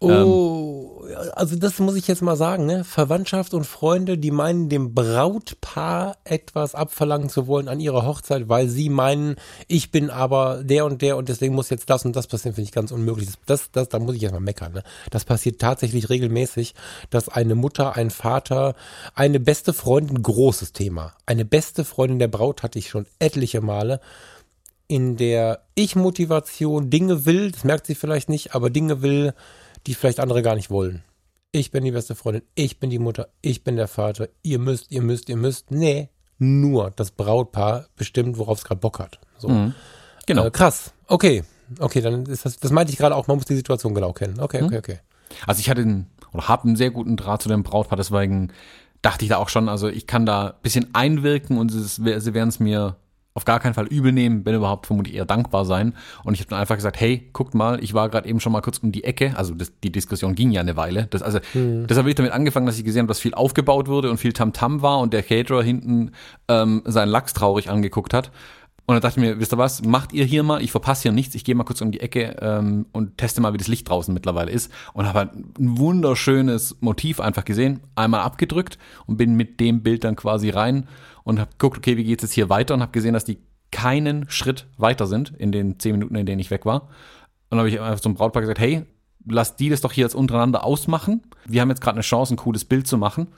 Oh, 0.00 1.04
ähm, 1.06 1.16
also 1.34 1.56
das 1.56 1.78
muss 1.80 1.96
ich 1.96 2.08
jetzt 2.08 2.22
mal 2.22 2.36
sagen, 2.36 2.64
ne? 2.64 2.82
Verwandtschaft 2.82 3.52
und 3.52 3.66
Freunde, 3.66 4.16
die 4.16 4.30
meinen, 4.30 4.70
dem 4.70 4.94
Brautpaar 4.94 6.16
etwas 6.24 6.74
abverlangen 6.74 7.28
zu 7.28 7.46
wollen 7.46 7.68
an 7.68 7.78
ihrer 7.78 8.06
Hochzeit, 8.06 8.48
weil 8.48 8.68
sie 8.68 8.88
meinen, 8.88 9.36
ich 9.68 9.90
bin 9.90 10.08
aber 10.08 10.62
der 10.64 10.86
und 10.86 11.02
der 11.02 11.18
und 11.18 11.28
deswegen 11.28 11.54
muss 11.54 11.68
jetzt 11.68 11.90
das 11.90 12.06
und 12.06 12.16
das 12.16 12.26
passieren, 12.26 12.54
finde 12.54 12.68
ich 12.68 12.72
ganz 12.72 12.90
unmöglich. 12.90 13.28
Das, 13.28 13.36
das, 13.44 13.70
das 13.70 13.88
da 13.90 13.98
muss 13.98 14.14
ich 14.14 14.22
jetzt 14.22 14.32
mal 14.32 14.40
meckern, 14.40 14.72
ne? 14.72 14.82
Das 15.10 15.26
passiert 15.26 15.60
tatsächlich 15.60 16.08
regelmäßig, 16.08 16.74
dass 17.10 17.28
eine 17.28 17.54
Mutter, 17.54 17.96
ein 17.96 18.08
Vater, 18.08 18.76
eine 19.14 19.40
beste 19.40 19.74
Freundin, 19.74 20.22
großes 20.22 20.72
Thema, 20.72 21.12
eine 21.26 21.44
beste 21.44 21.84
Freundin 21.84 22.18
der 22.18 22.28
Braut 22.28 22.62
hatte 22.62 22.78
ich 22.78 22.88
schon 22.88 23.04
etliche 23.18 23.60
Male, 23.60 24.00
in 24.86 25.16
der 25.16 25.62
Ich-Motivation 25.74 26.90
Dinge 26.90 27.24
will, 27.24 27.50
das 27.50 27.64
merkt 27.64 27.86
sie 27.86 27.94
vielleicht 27.94 28.28
nicht, 28.28 28.54
aber 28.54 28.70
Dinge 28.70 29.02
will, 29.02 29.34
die 29.86 29.94
vielleicht 29.94 30.20
andere 30.20 30.42
gar 30.42 30.54
nicht 30.54 30.70
wollen. 30.70 31.02
Ich 31.52 31.70
bin 31.70 31.84
die 31.84 31.92
beste 31.92 32.14
Freundin, 32.14 32.42
ich 32.54 32.80
bin 32.80 32.90
die 32.90 32.98
Mutter, 32.98 33.28
ich 33.40 33.62
bin 33.62 33.76
der 33.76 33.88
Vater, 33.88 34.28
ihr 34.42 34.58
müsst, 34.58 34.90
ihr 34.90 35.02
müsst, 35.02 35.28
ihr 35.28 35.36
müsst. 35.36 35.70
Nee, 35.70 36.08
nur 36.38 36.90
das 36.90 37.12
Brautpaar 37.12 37.86
bestimmt, 37.96 38.38
worauf 38.38 38.58
es 38.58 38.64
gerade 38.64 38.80
Bock 38.80 38.98
hat. 38.98 39.20
So. 39.38 39.48
Mhm. 39.48 39.74
Genau. 40.26 40.46
Äh, 40.46 40.50
krass. 40.50 40.92
Okay. 41.06 41.44
Okay, 41.78 42.00
dann 42.00 42.26
ist 42.26 42.44
das, 42.44 42.58
das 42.58 42.72
meinte 42.72 42.92
ich 42.92 42.98
gerade 42.98 43.14
auch, 43.14 43.26
man 43.26 43.36
muss 43.36 43.46
die 43.46 43.56
Situation 43.56 43.94
genau 43.94 44.12
kennen. 44.12 44.40
Okay, 44.40 44.62
okay, 44.62 44.72
mhm. 44.72 44.78
okay. 44.78 44.98
Also 45.46 45.60
ich 45.60 45.70
hatte 45.70 45.82
einen, 45.82 46.10
oder 46.32 46.48
habe 46.48 46.64
einen 46.64 46.76
sehr 46.76 46.90
guten 46.90 47.16
Draht 47.16 47.42
zu 47.42 47.48
dem 47.48 47.62
Brautpaar, 47.62 47.96
deswegen 47.96 48.52
dachte 49.00 49.24
ich 49.24 49.30
da 49.30 49.36
auch 49.38 49.48
schon, 49.48 49.68
also 49.68 49.88
ich 49.88 50.06
kann 50.06 50.26
da 50.26 50.48
ein 50.48 50.62
bisschen 50.62 50.94
einwirken 50.94 51.58
und 51.58 51.72
es, 51.72 51.96
sie 51.96 52.34
werden 52.34 52.48
es 52.48 52.60
mir 52.60 52.96
auf 53.36 53.44
gar 53.44 53.58
keinen 53.58 53.74
Fall 53.74 53.86
übel 53.86 54.12
nehmen, 54.12 54.46
wenn 54.46 54.54
überhaupt 54.54 54.86
vermutlich 54.86 55.16
eher 55.16 55.24
dankbar 55.24 55.64
sein. 55.64 55.94
Und 56.22 56.34
ich 56.34 56.40
habe 56.40 56.50
dann 56.50 56.60
einfach 56.60 56.76
gesagt, 56.76 57.00
hey, 57.00 57.28
guckt 57.32 57.54
mal, 57.54 57.82
ich 57.82 57.92
war 57.92 58.08
gerade 58.08 58.28
eben 58.28 58.38
schon 58.38 58.52
mal 58.52 58.60
kurz 58.60 58.78
um 58.78 58.92
die 58.92 59.02
Ecke. 59.02 59.36
Also 59.36 59.54
das, 59.54 59.72
die 59.82 59.90
Diskussion 59.90 60.36
ging 60.36 60.52
ja 60.52 60.60
eine 60.60 60.76
Weile. 60.76 61.08
Das, 61.10 61.20
also 61.20 61.40
mhm. 61.52 61.88
deshalb 61.88 62.04
habe 62.04 62.10
ich 62.10 62.14
damit 62.14 62.30
angefangen, 62.30 62.66
dass 62.66 62.78
ich 62.78 62.84
gesehen 62.84 63.00
habe, 63.00 63.08
dass 63.08 63.18
viel 63.18 63.34
aufgebaut 63.34 63.88
wurde 63.88 64.08
und 64.08 64.18
viel 64.18 64.32
Tamtam 64.32 64.76
-Tam 64.76 64.82
war 64.82 65.00
und 65.00 65.12
der 65.12 65.24
Caterer 65.24 65.64
hinten 65.64 66.12
ähm, 66.46 66.82
seinen 66.84 67.08
Lachs 67.08 67.32
traurig 67.32 67.70
angeguckt 67.70 68.14
hat. 68.14 68.30
Und 68.86 68.94
dann 68.94 69.00
dachte 69.00 69.18
ich 69.18 69.26
mir, 69.26 69.40
wisst 69.40 69.52
ihr 69.52 69.58
was, 69.58 69.82
macht 69.82 70.12
ihr 70.12 70.26
hier 70.26 70.42
mal, 70.42 70.62
ich 70.62 70.70
verpasse 70.70 71.04
hier 71.04 71.12
nichts, 71.12 71.34
ich 71.34 71.42
gehe 71.42 71.54
mal 71.54 71.64
kurz 71.64 71.80
um 71.80 71.90
die 71.90 72.00
Ecke 72.00 72.36
ähm, 72.40 72.84
und 72.92 73.16
teste 73.16 73.40
mal, 73.40 73.54
wie 73.54 73.58
das 73.58 73.66
Licht 73.66 73.88
draußen 73.88 74.12
mittlerweile 74.12 74.50
ist. 74.50 74.70
Und 74.92 75.06
habe 75.06 75.20
halt 75.20 75.34
ein 75.34 75.78
wunderschönes 75.78 76.76
Motiv 76.80 77.18
einfach 77.18 77.46
gesehen, 77.46 77.80
einmal 77.94 78.20
abgedrückt 78.20 78.78
und 79.06 79.16
bin 79.16 79.36
mit 79.36 79.58
dem 79.58 79.82
Bild 79.82 80.04
dann 80.04 80.16
quasi 80.16 80.50
rein 80.50 80.86
und 81.24 81.40
habe 81.40 81.50
geguckt, 81.52 81.78
okay, 81.78 81.96
wie 81.96 82.04
geht's 82.04 82.22
jetzt 82.22 82.32
hier 82.32 82.48
weiter 82.48 82.74
und 82.74 82.82
habe 82.82 82.92
gesehen, 82.92 83.14
dass 83.14 83.24
die 83.24 83.38
keinen 83.70 84.30
Schritt 84.30 84.66
weiter 84.76 85.06
sind 85.06 85.32
in 85.36 85.50
den 85.50 85.80
zehn 85.80 85.92
Minuten, 85.92 86.14
in 86.14 86.26
denen 86.26 86.38
ich 86.38 86.50
weg 86.50 86.64
war. 86.64 86.88
Und 87.50 87.58
habe 87.58 87.68
ich 87.68 87.80
einfach 87.80 88.00
zum 88.00 88.14
Brautpaar 88.14 88.42
gesagt, 88.42 88.60
hey, 88.60 88.84
lass 89.26 89.56
die 89.56 89.68
das 89.68 89.80
doch 89.80 89.92
hier 89.92 90.04
jetzt 90.04 90.14
untereinander 90.14 90.64
ausmachen. 90.64 91.22
Wir 91.46 91.60
haben 91.60 91.70
jetzt 91.70 91.80
gerade 91.80 91.96
eine 91.96 92.02
Chance, 92.02 92.34
ein 92.34 92.36
cooles 92.36 92.64
Bild 92.64 92.86
zu 92.86 92.98
machen. 92.98 93.28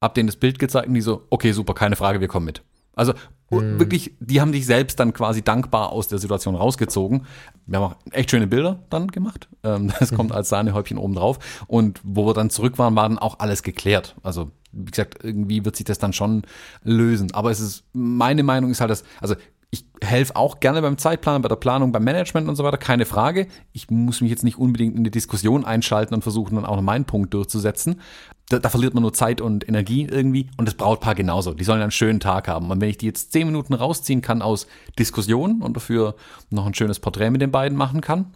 Hab 0.00 0.14
denen 0.14 0.26
das 0.26 0.36
Bild 0.36 0.58
gezeigt 0.58 0.88
und 0.88 0.94
die 0.94 1.00
so, 1.00 1.26
okay, 1.30 1.52
super, 1.52 1.72
keine 1.72 1.96
Frage, 1.96 2.20
wir 2.20 2.28
kommen 2.28 2.46
mit. 2.46 2.62
Also 2.96 3.12
mhm. 3.50 3.78
wirklich, 3.78 4.16
die 4.18 4.40
haben 4.40 4.50
dich 4.50 4.66
selbst 4.66 4.98
dann 4.98 5.12
quasi 5.12 5.42
dankbar 5.42 5.92
aus 5.92 6.08
der 6.08 6.18
Situation 6.18 6.56
rausgezogen. 6.56 7.26
Wir 7.66 7.78
haben 7.78 7.92
auch 7.92 7.96
echt 8.10 8.30
schöne 8.30 8.48
Bilder 8.48 8.80
dann 8.90 9.08
gemacht. 9.08 9.48
Ähm, 9.62 9.92
das 10.00 10.12
kommt 10.12 10.32
als 10.32 10.48
Sahnehäubchen 10.48 10.98
oben 10.98 11.14
drauf. 11.14 11.38
Und 11.68 12.00
wo 12.02 12.26
wir 12.26 12.34
dann 12.34 12.50
zurück 12.50 12.78
waren, 12.78 12.96
war 12.96 13.08
dann 13.08 13.18
auch 13.18 13.38
alles 13.38 13.62
geklärt. 13.62 14.16
Also 14.24 14.50
wie 14.72 14.90
gesagt, 14.90 15.18
irgendwie 15.22 15.64
wird 15.64 15.76
sich 15.76 15.84
das 15.84 15.98
dann 15.98 16.12
schon 16.12 16.42
lösen. 16.82 17.32
Aber 17.32 17.50
es 17.50 17.60
ist, 17.60 17.84
meine 17.92 18.42
Meinung 18.42 18.70
ist 18.70 18.80
halt, 18.80 18.90
dass, 18.90 19.04
also 19.20 19.36
ich 19.70 19.84
helfe 20.02 20.36
auch 20.36 20.60
gerne 20.60 20.80
beim 20.80 20.96
Zeitplan, 20.96 21.42
bei 21.42 21.48
der 21.48 21.56
Planung, 21.56 21.92
beim 21.92 22.04
Management 22.04 22.48
und 22.48 22.56
so 22.56 22.64
weiter, 22.64 22.78
keine 22.78 23.04
Frage. 23.04 23.48
Ich 23.72 23.90
muss 23.90 24.20
mich 24.20 24.30
jetzt 24.30 24.44
nicht 24.44 24.58
unbedingt 24.58 24.96
in 24.96 25.04
die 25.04 25.10
Diskussion 25.10 25.64
einschalten 25.64 26.14
und 26.14 26.22
versuchen 26.22 26.54
dann 26.54 26.64
auch 26.66 26.76
noch 26.76 26.82
meinen 26.82 27.04
Punkt 27.04 27.34
durchzusetzen. 27.34 28.00
Da, 28.48 28.60
da, 28.60 28.68
verliert 28.68 28.94
man 28.94 29.02
nur 29.02 29.12
Zeit 29.12 29.40
und 29.40 29.68
Energie 29.68 30.06
irgendwie 30.06 30.48
und 30.56 30.66
das 30.66 30.74
Brautpaar 30.74 31.16
genauso. 31.16 31.52
Die 31.52 31.64
sollen 31.64 31.82
einen 31.82 31.90
schönen 31.90 32.20
Tag 32.20 32.46
haben. 32.46 32.70
Und 32.70 32.80
wenn 32.80 32.88
ich 32.88 32.98
die 32.98 33.06
jetzt 33.06 33.32
zehn 33.32 33.46
Minuten 33.46 33.74
rausziehen 33.74 34.22
kann 34.22 34.40
aus 34.40 34.68
Diskussionen 34.98 35.62
und 35.62 35.74
dafür 35.76 36.14
noch 36.50 36.66
ein 36.66 36.74
schönes 36.74 37.00
Porträt 37.00 37.30
mit 37.30 37.40
den 37.40 37.50
beiden 37.50 37.76
machen 37.76 38.00
kann 38.00 38.34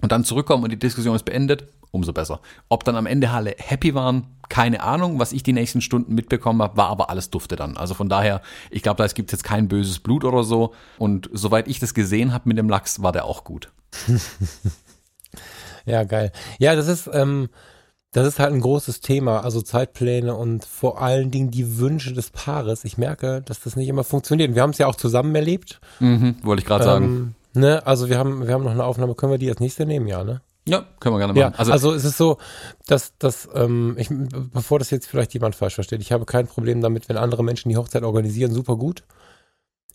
und 0.00 0.10
dann 0.10 0.24
zurückkommen 0.24 0.64
und 0.64 0.70
die 0.70 0.78
Diskussion 0.78 1.14
ist 1.14 1.24
beendet, 1.24 1.66
umso 1.90 2.12
besser. 2.12 2.40
Ob 2.68 2.84
dann 2.84 2.96
am 2.96 3.06
Ende 3.06 3.30
alle 3.30 3.54
happy 3.58 3.94
waren, 3.94 4.26
keine 4.48 4.82
Ahnung. 4.82 5.18
Was 5.18 5.32
ich 5.32 5.42
die 5.42 5.52
nächsten 5.52 5.80
Stunden 5.80 6.14
mitbekommen 6.14 6.60
habe, 6.60 6.76
war 6.76 6.88
aber 6.88 7.10
alles 7.10 7.30
dufte 7.30 7.54
dann. 7.54 7.76
Also 7.76 7.94
von 7.94 8.08
daher, 8.08 8.42
ich 8.70 8.82
glaube, 8.82 9.02
da 9.02 9.06
gibt 9.06 9.30
es 9.30 9.38
jetzt 9.38 9.44
kein 9.44 9.68
böses 9.68 10.00
Blut 10.00 10.24
oder 10.24 10.42
so. 10.42 10.74
Und 10.98 11.30
soweit 11.32 11.68
ich 11.68 11.78
das 11.78 11.94
gesehen 11.94 12.32
habe 12.32 12.48
mit 12.48 12.58
dem 12.58 12.68
Lachs, 12.68 13.02
war 13.02 13.12
der 13.12 13.26
auch 13.26 13.44
gut. 13.44 13.70
ja, 15.86 16.04
geil. 16.04 16.32
Ja, 16.58 16.74
das 16.74 16.88
ist, 16.88 17.08
ähm, 17.12 17.50
das 18.12 18.26
ist 18.26 18.38
halt 18.38 18.52
ein 18.52 18.60
großes 18.60 19.00
Thema, 19.00 19.42
also 19.42 19.62
Zeitpläne 19.62 20.34
und 20.34 20.64
vor 20.66 21.00
allen 21.00 21.30
Dingen 21.30 21.50
die 21.50 21.78
Wünsche 21.78 22.12
des 22.12 22.30
Paares. 22.30 22.84
Ich 22.84 22.98
merke, 22.98 23.40
dass 23.42 23.60
das 23.60 23.74
nicht 23.74 23.88
immer 23.88 24.04
funktioniert. 24.04 24.54
Wir 24.54 24.62
haben 24.62 24.70
es 24.70 24.78
ja 24.78 24.86
auch 24.86 24.96
zusammen 24.96 25.34
erlebt. 25.34 25.80
Mhm, 25.98 26.36
wollte 26.42 26.60
ich 26.60 26.66
gerade 26.66 26.84
ähm, 26.84 26.90
sagen. 26.90 27.34
Ne, 27.54 27.86
also 27.86 28.10
wir 28.10 28.18
haben, 28.18 28.46
wir 28.46 28.52
haben 28.52 28.64
noch 28.64 28.70
eine 28.70 28.84
Aufnahme, 28.84 29.14
können 29.14 29.32
wir 29.32 29.38
die 29.38 29.48
als 29.48 29.60
nächste 29.60 29.86
nehmen, 29.86 30.06
ja, 30.06 30.24
ne? 30.24 30.42
Ja, 30.66 30.84
können 31.00 31.14
wir 31.14 31.18
gerne 31.18 31.32
machen. 31.32 31.52
Ja, 31.52 31.58
also, 31.58 31.72
also 31.72 31.92
es 31.92 32.04
ist 32.04 32.16
so, 32.16 32.38
dass, 32.86 33.16
dass 33.18 33.48
ähm, 33.54 33.96
ich, 33.98 34.08
bevor 34.52 34.78
das 34.78 34.90
jetzt 34.90 35.06
vielleicht 35.06 35.34
jemand 35.34 35.56
falsch 35.56 35.74
versteht, 35.74 36.00
ich 36.00 36.12
habe 36.12 36.24
kein 36.24 36.46
Problem 36.46 36.80
damit, 36.80 37.08
wenn 37.08 37.16
andere 37.16 37.42
Menschen 37.42 37.68
die 37.68 37.76
Hochzeit 37.76 38.04
organisieren, 38.04 38.52
super 38.52 38.76
gut. 38.76 39.02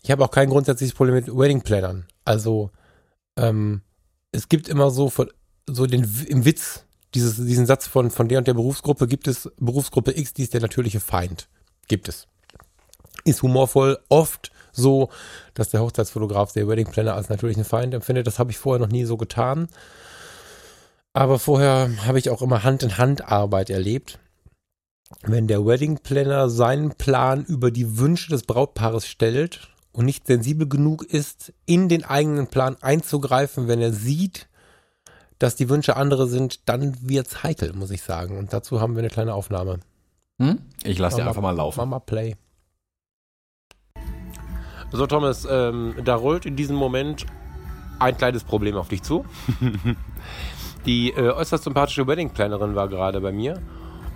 Ich 0.02 0.10
habe 0.10 0.24
auch 0.24 0.30
kein 0.30 0.50
grundsätzliches 0.50 0.94
Problem 0.94 1.14
mit 1.14 1.28
Wedding 1.28 1.62
Plannern. 1.62 2.06
Also 2.24 2.70
ähm, 3.36 3.80
es 4.30 4.48
gibt 4.48 4.68
immer 4.68 4.90
so 4.90 5.10
so 5.66 5.86
den 5.86 6.06
im 6.28 6.44
Witz 6.44 6.84
dieses, 7.14 7.36
diesen 7.36 7.66
Satz 7.66 7.86
von 7.86 8.10
von 8.10 8.28
der 8.28 8.38
und 8.38 8.46
der 8.46 8.54
Berufsgruppe 8.54 9.06
gibt 9.06 9.28
es 9.28 9.50
Berufsgruppe 9.58 10.16
X, 10.18 10.34
die 10.34 10.42
ist 10.42 10.54
der 10.54 10.60
natürliche 10.60 11.00
Feind. 11.00 11.48
Gibt 11.88 12.08
es. 12.08 12.26
Ist 13.24 13.42
humorvoll, 13.42 13.98
oft 14.08 14.52
so, 14.72 15.08
dass 15.54 15.70
der 15.70 15.80
Hochzeitsfotograf 15.80 16.52
der 16.52 16.68
Wedding 16.68 16.90
Planner 16.90 17.14
als 17.14 17.28
natürlichen 17.28 17.64
Feind 17.64 17.94
empfindet. 17.94 18.26
Das 18.26 18.38
habe 18.38 18.50
ich 18.50 18.58
vorher 18.58 18.84
noch 18.84 18.92
nie 18.92 19.04
so 19.04 19.16
getan. 19.16 19.68
Aber 21.12 21.38
vorher 21.38 21.90
habe 22.06 22.18
ich 22.18 22.30
auch 22.30 22.42
immer 22.42 22.62
Hand 22.62 22.82
in 22.82 22.98
Hand 22.98 23.26
Arbeit 23.26 23.70
erlebt. 23.70 24.18
Wenn 25.22 25.48
der 25.48 25.64
Wedding 25.66 25.98
Planner 25.98 26.48
seinen 26.50 26.94
Plan 26.94 27.44
über 27.44 27.70
die 27.70 27.98
Wünsche 27.98 28.30
des 28.30 28.42
Brautpaares 28.42 29.06
stellt 29.06 29.68
und 29.92 30.04
nicht 30.04 30.26
sensibel 30.26 30.68
genug 30.68 31.02
ist, 31.02 31.52
in 31.64 31.88
den 31.88 32.04
eigenen 32.04 32.46
Plan 32.46 32.76
einzugreifen, 32.82 33.68
wenn 33.68 33.80
er 33.80 33.92
sieht, 33.92 34.48
dass 35.38 35.56
die 35.56 35.68
Wünsche 35.68 35.96
andere 35.96 36.26
sind, 36.26 36.68
dann 36.68 36.96
wird's 37.00 37.42
heikel, 37.42 37.72
muss 37.72 37.90
ich 37.90 38.02
sagen. 38.02 38.38
Und 38.38 38.52
dazu 38.52 38.80
haben 38.80 38.94
wir 38.94 39.00
eine 39.00 39.10
kleine 39.10 39.34
Aufnahme. 39.34 39.80
Hm? 40.40 40.58
Ich 40.84 40.98
lasse 40.98 41.16
dir 41.16 41.28
einfach 41.28 41.42
mal 41.42 41.54
laufen. 41.54 41.78
Mama 41.78 41.98
Play. 41.98 42.36
So, 44.90 45.06
Thomas, 45.06 45.46
ähm, 45.50 45.94
da 46.04 46.14
rollt 46.14 46.46
in 46.46 46.56
diesem 46.56 46.76
Moment 46.76 47.26
ein 47.98 48.16
kleines 48.16 48.44
Problem 48.44 48.76
auf 48.76 48.88
dich 48.88 49.02
zu. 49.02 49.24
Die 50.86 51.10
äh, 51.10 51.30
äußerst 51.30 51.64
sympathische 51.64 52.06
Wedding-Plannerin 52.06 52.74
war 52.74 52.88
gerade 52.88 53.20
bei 53.20 53.32
mir 53.32 53.60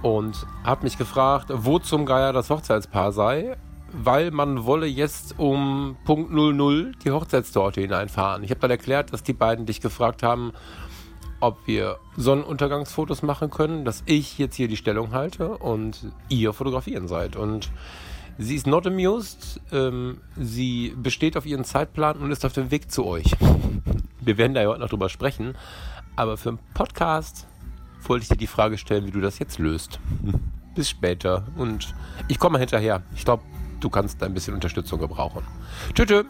und 0.03 0.47
hat 0.65 0.83
mich 0.83 0.97
gefragt, 0.97 1.51
wo 1.53 1.79
zum 1.79 2.07
Geier 2.07 2.33
das 2.33 2.49
Hochzeitspaar 2.49 3.13
sei, 3.13 3.57
weil 3.93 4.31
man 4.31 4.65
wolle 4.65 4.87
jetzt 4.87 5.39
um 5.39 5.97
Punkt 6.05 6.33
00 6.33 6.93
die 7.05 7.11
Hochzeitstorte 7.11 7.81
hineinfahren. 7.81 8.43
Ich 8.43 8.51
habe 8.51 8.61
dann 8.61 8.71
erklärt, 8.71 9.13
dass 9.13 9.23
die 9.23 9.35
beiden 9.35 9.67
dich 9.67 9.81
gefragt 9.81 10.23
haben, 10.23 10.53
ob 11.43 11.67
wir 11.67 11.99
Sonnenuntergangsfotos 12.17 13.23
machen 13.23 13.51
können, 13.51 13.85
dass 13.85 14.05
ich 14.07 14.39
jetzt 14.39 14.55
hier 14.55 14.69
die 14.69 14.77
Stellung 14.77 15.13
halte 15.13 15.59
und 15.59 16.07
ihr 16.29 16.53
fotografieren 16.53 17.09
seid. 17.09 17.35
Und 17.35 17.73
sie 18.39 18.55
ist 18.55 18.69
not 18.69 18.87
amused, 18.87 19.61
ähm, 19.73 20.21
sie 20.37 20.95
besteht 20.97 21.37
auf 21.37 21.45
ihren 21.45 21.65
Zeitplan 21.65 22.19
und 22.19 22.31
ist 22.31 22.45
auf 22.45 22.53
dem 22.53 22.71
Weg 22.71 22.93
zu 22.93 23.05
euch. 23.05 23.35
Wir 24.21 24.39
werden 24.39 24.55
da 24.55 24.63
ja 24.63 24.69
heute 24.69 24.81
noch 24.81 24.89
drüber 24.89 25.09
sprechen. 25.09 25.57
Aber 26.15 26.37
für 26.37 26.51
einen 26.51 26.59
Podcast 26.75 27.49
wollte 28.03 28.23
ich 28.23 28.29
dir 28.29 28.37
die 28.37 28.47
Frage 28.47 28.79
stellen, 28.79 29.07
wie 29.07 29.11
du 29.11 29.21
das 29.21 29.41
jetzt 29.41 29.59
löst. 29.59 29.99
Bis 30.77 30.89
später. 30.89 31.45
Und 31.57 31.93
ich 32.29 32.39
komme 32.39 32.61
hinterher. 32.61 33.03
Ich 33.17 33.25
glaube, 33.25 33.43
du 33.81 33.91
kannst 33.91 34.23
ein 34.23 34.33
bisschen 34.33 34.55
Unterstützung 34.55 35.01
gebrauchen. 35.01 35.43
Tschüss. 35.95 36.25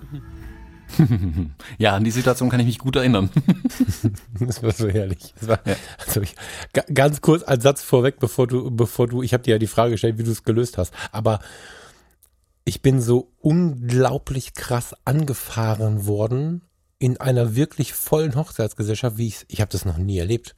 ja, 1.78 1.96
an 1.96 2.04
die 2.04 2.10
Situation 2.10 2.48
kann 2.48 2.60
ich 2.60 2.66
mich 2.66 2.78
gut 2.78 2.96
erinnern. 2.96 3.30
das 4.40 4.62
war 4.62 4.72
so 4.72 4.88
herrlich. 4.88 5.34
War, 5.40 5.60
ja. 5.66 5.76
also 6.06 6.20
ich, 6.20 6.34
ganz 6.92 7.20
kurz 7.20 7.42
als 7.42 7.62
Satz 7.62 7.82
vorweg, 7.82 8.18
bevor 8.18 8.46
du, 8.46 8.70
bevor 8.70 9.08
du, 9.08 9.22
ich 9.22 9.32
habe 9.32 9.42
dir 9.42 9.52
ja 9.52 9.58
die 9.58 9.66
Frage 9.66 9.92
gestellt, 9.92 10.18
wie 10.18 10.24
du 10.24 10.30
es 10.30 10.44
gelöst 10.44 10.78
hast. 10.78 10.92
Aber 11.10 11.40
ich 12.64 12.82
bin 12.82 13.00
so 13.00 13.32
unglaublich 13.40 14.54
krass 14.54 14.94
angefahren 15.04 16.06
worden 16.06 16.62
in 16.98 17.20
einer 17.20 17.56
wirklich 17.56 17.92
vollen 17.94 18.36
Hochzeitsgesellschaft, 18.36 19.18
wie 19.18 19.28
ich 19.28 19.44
ich 19.48 19.60
habe 19.60 19.72
das 19.72 19.84
noch 19.84 19.98
nie 19.98 20.18
erlebt. 20.18 20.54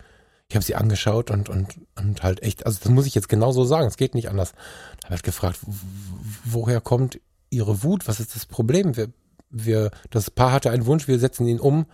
Ich 0.49 0.57
habe 0.57 0.65
sie 0.65 0.75
angeschaut 0.75 1.31
und 1.31 1.49
und 1.49 1.81
und 1.97 2.23
halt 2.23 2.43
echt, 2.43 2.67
also 2.67 2.79
das 2.83 2.93
muss 2.93 3.07
ich 3.07 3.15
jetzt 3.15 3.31
genau 3.31 3.53
so 3.53 3.65
sagen, 3.65 3.87
es 3.87 3.97
geht 3.97 4.15
nicht 4.15 4.29
anders. 4.29 4.53
Da 5.01 5.07
habe 5.07 5.17
ich 5.17 5.23
gefragt, 5.23 5.59
woher 6.45 6.83
kommt 6.83 7.19
ihre 7.49 7.83
Wut? 7.83 8.07
Was 8.07 8.21
ist 8.21 8.35
das 8.35 8.45
Problem? 8.45 8.97
Wir, 8.97 9.09
wir, 9.51 9.91
das 10.11 10.31
Paar 10.31 10.53
hatte 10.53 10.71
einen 10.71 10.87
Wunsch, 10.87 11.09
wir 11.09 11.19
setzen 11.19 11.47
ihn 11.47 11.61
um 11.61 11.87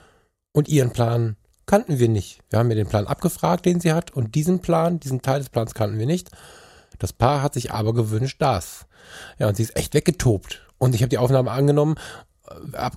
und 0.53 0.69
ihren 0.69 0.93
Plan 0.93 1.37
kannten 1.67 1.99
wir 1.99 2.09
nicht. 2.09 2.41
Wir 2.51 2.59
haben 2.59 2.69
mir 2.69 2.75
den 2.75 2.89
Plan 2.89 3.07
abgefragt, 3.07 3.65
den 3.65 3.81
sie 3.81 3.93
hat 3.93 4.11
und 4.11 4.35
diesen 4.35 4.61
Plan, 4.61 4.99
diesen 4.99 5.23
Teil 5.23 5.39
des 5.39 5.51
Plans 5.51 5.75
kannten 5.75 5.99
wir 5.99 6.07
nicht. 6.07 6.31
Das 6.99 7.13
Paar 7.13 7.43
hat 7.43 7.55
sich 7.55 7.73
aber 7.73 7.95
gewünscht 7.95 8.43
das. 8.43 8.87
Ja, 9.39 9.49
und 9.49 9.57
sie 9.57 9.63
ist 9.63 9.77
echt 9.77 9.95
weggetobt. 9.95 10.67
Und 10.79 10.95
ich 10.95 11.03
habe 11.03 11.11
die 11.11 11.19
Aufnahme 11.19 11.51
angenommen 11.51 11.95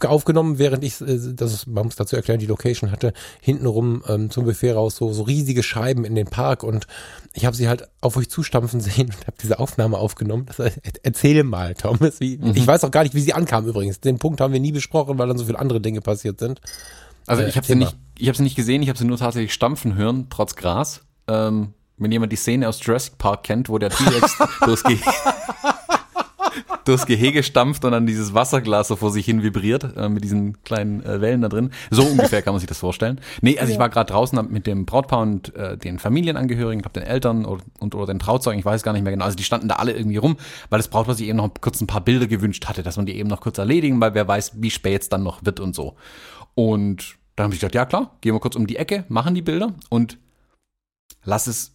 aufgenommen, 0.05 0.59
während 0.59 0.83
ich, 0.83 0.99
äh, 1.01 1.33
das 1.33 1.53
ist, 1.53 1.67
man 1.67 1.85
muss 1.85 1.95
dazu 1.95 2.15
erklären, 2.15 2.39
die 2.39 2.45
Location 2.45 2.91
hatte 2.91 3.13
hintenrum 3.41 4.03
ähm, 4.07 4.29
zum 4.29 4.45
Buffet 4.45 4.71
raus 4.71 4.95
so, 4.95 5.13
so 5.13 5.23
riesige 5.23 5.63
Scheiben 5.63 6.05
in 6.05 6.15
den 6.15 6.27
Park 6.27 6.63
und 6.63 6.87
ich 7.33 7.45
habe 7.45 7.55
sie 7.55 7.67
halt 7.67 7.87
auf 8.01 8.17
euch 8.17 8.29
zustampfen 8.29 8.81
sehen 8.81 9.07
und 9.07 9.27
habe 9.27 9.37
diese 9.41 9.59
Aufnahme 9.59 9.97
aufgenommen. 9.97 10.45
Das 10.47 10.59
heißt, 10.59 10.79
erzähle 11.03 11.43
mal, 11.43 11.75
Thomas. 11.75 12.19
Wie, 12.19 12.37
mhm. 12.37 12.53
Ich 12.55 12.65
weiß 12.65 12.83
auch 12.83 12.91
gar 12.91 13.03
nicht, 13.03 13.15
wie 13.15 13.21
sie 13.21 13.33
ankam 13.33 13.67
übrigens. 13.67 13.99
Den 13.99 14.19
Punkt 14.19 14.41
haben 14.41 14.53
wir 14.53 14.59
nie 14.59 14.71
besprochen, 14.71 15.17
weil 15.17 15.27
dann 15.27 15.37
so 15.37 15.45
viele 15.45 15.59
andere 15.59 15.81
Dinge 15.81 16.01
passiert 16.01 16.39
sind. 16.39 16.61
Also 17.27 17.43
äh, 17.43 17.49
ich 17.49 17.55
habe 17.55 17.65
sie 17.65 17.75
nicht, 17.75 17.95
ich 18.17 18.27
habe 18.27 18.37
sie 18.37 18.43
nicht 18.43 18.55
gesehen, 18.55 18.81
ich 18.81 18.89
habe 18.89 18.97
sie 18.99 19.05
nur 19.05 19.17
tatsächlich 19.17 19.53
stampfen 19.53 19.95
hören, 19.95 20.27
trotz 20.29 20.55
Gras. 20.55 21.01
Ähm, 21.27 21.73
wenn 21.97 22.11
jemand 22.11 22.31
die 22.31 22.37
Szene 22.37 22.67
aus 22.67 22.83
Jurassic 22.83 23.17
Park 23.17 23.43
kennt, 23.43 23.69
wo 23.69 23.77
der 23.77 23.91
T-Rex 23.91 24.37
durchgeht 24.65 24.99
durchs 26.85 27.05
Gehege 27.05 27.43
stampft 27.43 27.85
und 27.85 27.91
dann 27.91 28.05
dieses 28.05 28.33
Wasserglas 28.33 28.87
so 28.87 28.95
vor 28.95 29.11
sich 29.11 29.25
hin 29.25 29.43
vibriert 29.43 29.95
äh, 29.95 30.09
mit 30.09 30.23
diesen 30.23 30.61
kleinen 30.63 31.03
äh, 31.05 31.21
Wellen 31.21 31.41
da 31.41 31.49
drin. 31.49 31.71
So 31.91 32.03
ungefähr 32.03 32.41
kann 32.41 32.53
man 32.53 32.59
sich 32.59 32.67
das 32.67 32.79
vorstellen. 32.79 33.19
Nee, 33.41 33.57
also 33.57 33.69
ja. 33.69 33.75
ich 33.75 33.79
war 33.79 33.89
gerade 33.89 34.11
draußen 34.11 34.47
mit 34.51 34.67
dem 34.67 34.85
Brautpaar 34.85 35.21
und 35.21 35.55
äh, 35.55 35.77
den 35.77 35.99
Familienangehörigen, 35.99 36.79
ich 36.79 36.83
glaube 36.83 36.99
den 36.99 37.07
Eltern 37.07 37.45
oder, 37.45 37.63
und, 37.79 37.95
oder 37.95 38.07
den 38.07 38.19
Trauzeugen, 38.19 38.59
ich 38.59 38.65
weiß 38.65 38.83
gar 38.83 38.93
nicht 38.93 39.03
mehr 39.03 39.13
genau. 39.13 39.25
Also 39.25 39.37
die 39.37 39.43
standen 39.43 39.67
da 39.67 39.75
alle 39.75 39.93
irgendwie 39.93 40.17
rum, 40.17 40.37
weil 40.69 40.79
das 40.79 40.87
Brautpaar 40.87 41.15
sich 41.15 41.27
eben 41.27 41.37
noch 41.37 41.49
kurz 41.61 41.81
ein 41.81 41.87
paar 41.87 42.01
Bilder 42.01 42.27
gewünscht 42.27 42.67
hatte, 42.67 42.83
dass 42.83 42.97
man 42.97 43.05
die 43.05 43.17
eben 43.17 43.29
noch 43.29 43.41
kurz 43.41 43.57
erledigen, 43.57 43.99
weil 44.01 44.13
wer 44.13 44.27
weiß, 44.27 44.53
wie 44.55 44.71
spät 44.71 45.03
es 45.03 45.09
dann 45.09 45.23
noch 45.23 45.45
wird 45.45 45.59
und 45.59 45.75
so. 45.75 45.95
Und 46.55 47.15
dann 47.35 47.45
habe 47.45 47.55
ich 47.55 47.59
gedacht, 47.59 47.75
ja 47.75 47.85
klar, 47.85 48.17
gehen 48.21 48.33
wir 48.33 48.39
kurz 48.39 48.55
um 48.55 48.67
die 48.67 48.75
Ecke, 48.75 49.05
machen 49.07 49.33
die 49.33 49.41
Bilder 49.41 49.73
und 49.89 50.17
lass 51.23 51.47
es 51.47 51.72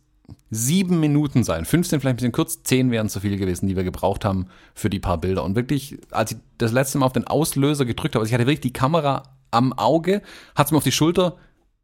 sieben 0.51 1.01
Minuten 1.01 1.45
sein. 1.45 1.65
15 1.65 2.01
vielleicht 2.01 2.15
ein 2.15 2.17
bisschen 2.17 2.33
kurz, 2.33 2.63
zehn 2.63 2.91
wären 2.91 3.09
zu 3.09 3.21
viel 3.21 3.37
gewesen, 3.37 3.67
die 3.67 3.77
wir 3.77 3.85
gebraucht 3.85 4.25
haben 4.25 4.49
für 4.75 4.91
die 4.91 5.01
paar 5.01 5.19
Bilder. 5.19 5.45
Und 5.45 5.57
wirklich, 5.57 5.99
als 6.11 6.33
ich 6.33 6.39
das 6.57 6.73
letzte 6.73 6.99
Mal 6.99 7.07
auf 7.07 7.13
den 7.13 7.27
Auslöser 7.27 7.85
gedrückt 7.85 8.15
habe, 8.15 8.23
also 8.23 8.31
ich 8.31 8.35
hatte 8.35 8.47
wirklich 8.47 8.61
die 8.61 8.73
Kamera 8.73 9.23
am 9.51 9.73
Auge, 9.73 10.23
hat 10.55 10.67
es 10.67 10.73
mir 10.73 10.79
auf 10.79 10.85
die 10.85 10.93
Schulter 10.93 11.37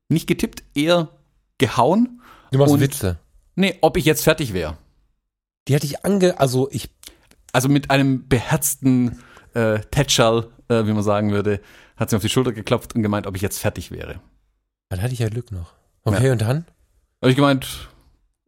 nicht 0.09 0.27
getippt, 0.27 0.63
eher 0.75 1.09
gehauen. 1.59 2.21
Du 2.51 2.59
machst 2.59 2.73
und, 2.73 2.81
Witze. 2.81 3.19
Nee, 3.57 3.79
ob 3.81 3.97
ich 3.97 4.05
jetzt 4.05 4.25
fertig 4.25 4.53
wäre. 4.53 4.77
Die 5.69 5.75
hatte 5.75 5.87
ich 5.87 6.05
ange, 6.05 6.39
also 6.41 6.69
ich. 6.71 6.91
Also 7.53 7.69
mit 7.69 7.91
einem 7.91 8.29
beherzten 8.29 9.21
äh, 9.55 9.79
Tätschal, 9.93 10.49
äh, 10.69 10.87
wie 10.87 10.93
man 10.93 11.05
sagen 11.05 11.31
würde, 11.31 11.61
hat 11.97 12.11
sie 12.11 12.15
mir 12.15 12.19
auf 12.19 12.23
die 12.23 12.29
Schulter 12.29 12.53
geklopft 12.53 12.97
und 12.97 13.03
gemeint, 13.03 13.29
ob 13.29 13.37
ich 13.37 13.43
jetzt 13.43 13.59
fertig 13.59 13.93
wäre. 13.93 14.21
Dann 14.89 15.01
hatte 15.01 15.13
ich 15.13 15.21
ja 15.21 15.29
Glück 15.29 15.53
noch. 15.53 15.73
Okay, 16.03 16.27
ja. 16.27 16.33
und 16.33 16.41
dann? 16.41 16.67
Habe 17.23 17.31
ich 17.31 17.37
gemeint, 17.37 17.89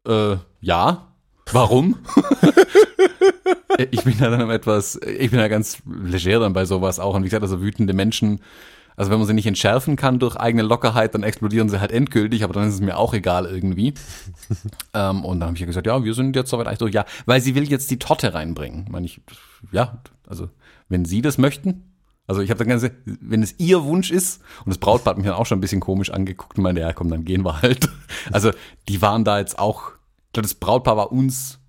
äh, 0.07 0.37
ja. 0.61 1.09
Warum? 1.53 1.97
ich 3.91 4.03
bin 4.03 4.19
ja 4.19 4.31
dann 4.31 4.51
etwas, 4.51 4.97
ich 4.97 5.31
bin 5.31 5.39
ja 5.39 5.49
ganz 5.49 5.79
leger 5.87 6.41
dann 6.41 6.53
bei 6.53 6.65
sowas 6.65 6.99
auch. 6.99 7.15
Und 7.15 7.23
wie 7.23 7.27
gesagt, 7.27 7.43
also 7.43 7.63
wütende 7.63 7.93
Menschen, 7.93 8.41
also 8.97 9.11
wenn 9.11 9.19
man 9.19 9.29
sie 9.29 9.35
nicht 9.35 9.47
entschärfen 9.47 9.95
kann 9.97 10.19
durch 10.19 10.37
eigene 10.37 10.63
Lockerheit, 10.63 11.15
dann 11.15 11.23
explodieren 11.23 11.69
sie 11.69 11.81
halt 11.81 11.93
endgültig, 11.93 12.43
aber 12.43 12.55
dann 12.55 12.69
ist 12.69 12.75
es 12.75 12.81
mir 12.81 12.97
auch 12.97 13.15
egal 13.15 13.47
irgendwie. 13.47 13.95
ähm, 14.95 15.25
und 15.25 15.41
dann 15.41 15.49
habe 15.49 15.57
ich 15.57 15.61
ja 15.61 15.67
gesagt, 15.67 15.87
ja, 15.87 16.03
wir 16.03 16.15
sind 16.15 16.35
jetzt 16.35 16.51
soweit 16.51 16.67
eigentlich 16.67 16.79
durch. 16.79 16.95
Ja, 16.95 17.05
weil 17.27 17.41
sie 17.41 17.55
will 17.55 17.69
jetzt 17.69 17.91
die 17.91 17.99
Torte 17.99 18.35
reinbringen. 18.35 18.87
Meine 18.91 19.07
ich, 19.07 19.21
ja, 19.71 20.03
also 20.27 20.49
wenn 20.89 21.05
sie 21.05 21.23
das 21.23 21.39
möchten, 21.39 21.93
also 22.27 22.41
ich 22.41 22.51
habe 22.51 22.59
dann 22.59 22.69
ganze, 22.69 22.91
wenn 23.05 23.43
es 23.43 23.55
ihr 23.59 23.85
Wunsch 23.85 24.11
ist, 24.11 24.43
und 24.65 24.71
das 24.71 24.79
Brautpaar 24.79 25.13
hat 25.13 25.19
mich 25.19 25.27
dann 25.27 25.37
auch 25.37 25.47
schon 25.47 25.59
ein 25.59 25.61
bisschen 25.61 25.81
komisch 25.81 26.11
angeguckt 26.11 26.57
und 26.57 26.65
meinte, 26.65 26.81
ja 26.81 26.93
komm, 26.93 27.09
dann 27.09 27.25
gehen 27.25 27.45
wir 27.45 27.63
halt. 27.63 27.89
Also 28.33 28.51
die 28.89 29.03
waren 29.03 29.25
da 29.25 29.39
jetzt 29.39 29.57
auch 29.59 29.93
das 30.43 30.55
Brautpaar 30.55 30.97
war 30.97 31.12
uns 31.12 31.61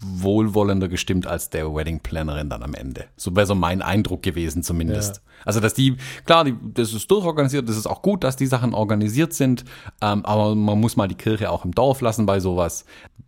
wohlwollender 0.00 0.88
gestimmt 0.88 1.26
als 1.26 1.48
der 1.48 1.74
Wedding 1.74 2.00
Plannerin 2.00 2.50
dann 2.50 2.62
am 2.62 2.74
Ende. 2.74 3.06
So 3.16 3.34
wäre 3.34 3.46
so 3.46 3.54
mein 3.54 3.80
Eindruck 3.80 4.22
gewesen 4.22 4.62
zumindest. 4.62 5.16
Ja. 5.16 5.22
Also 5.46 5.60
dass 5.60 5.72
die, 5.72 5.96
klar, 6.26 6.44
die, 6.44 6.54
das 6.74 6.92
ist 6.92 7.10
durchorganisiert, 7.10 7.66
das 7.66 7.78
ist 7.78 7.86
auch 7.86 8.02
gut, 8.02 8.22
dass 8.22 8.36
die 8.36 8.46
Sachen 8.46 8.74
organisiert 8.74 9.32
sind, 9.32 9.64
ähm, 10.02 10.26
aber 10.26 10.54
man 10.54 10.78
muss 10.78 10.96
mal 10.96 11.08
die 11.08 11.14
Kirche 11.14 11.50
auch 11.50 11.64
im 11.64 11.72
Dorf 11.72 12.02
lassen 12.02 12.26
bei 12.26 12.38
sowas. 12.38 12.84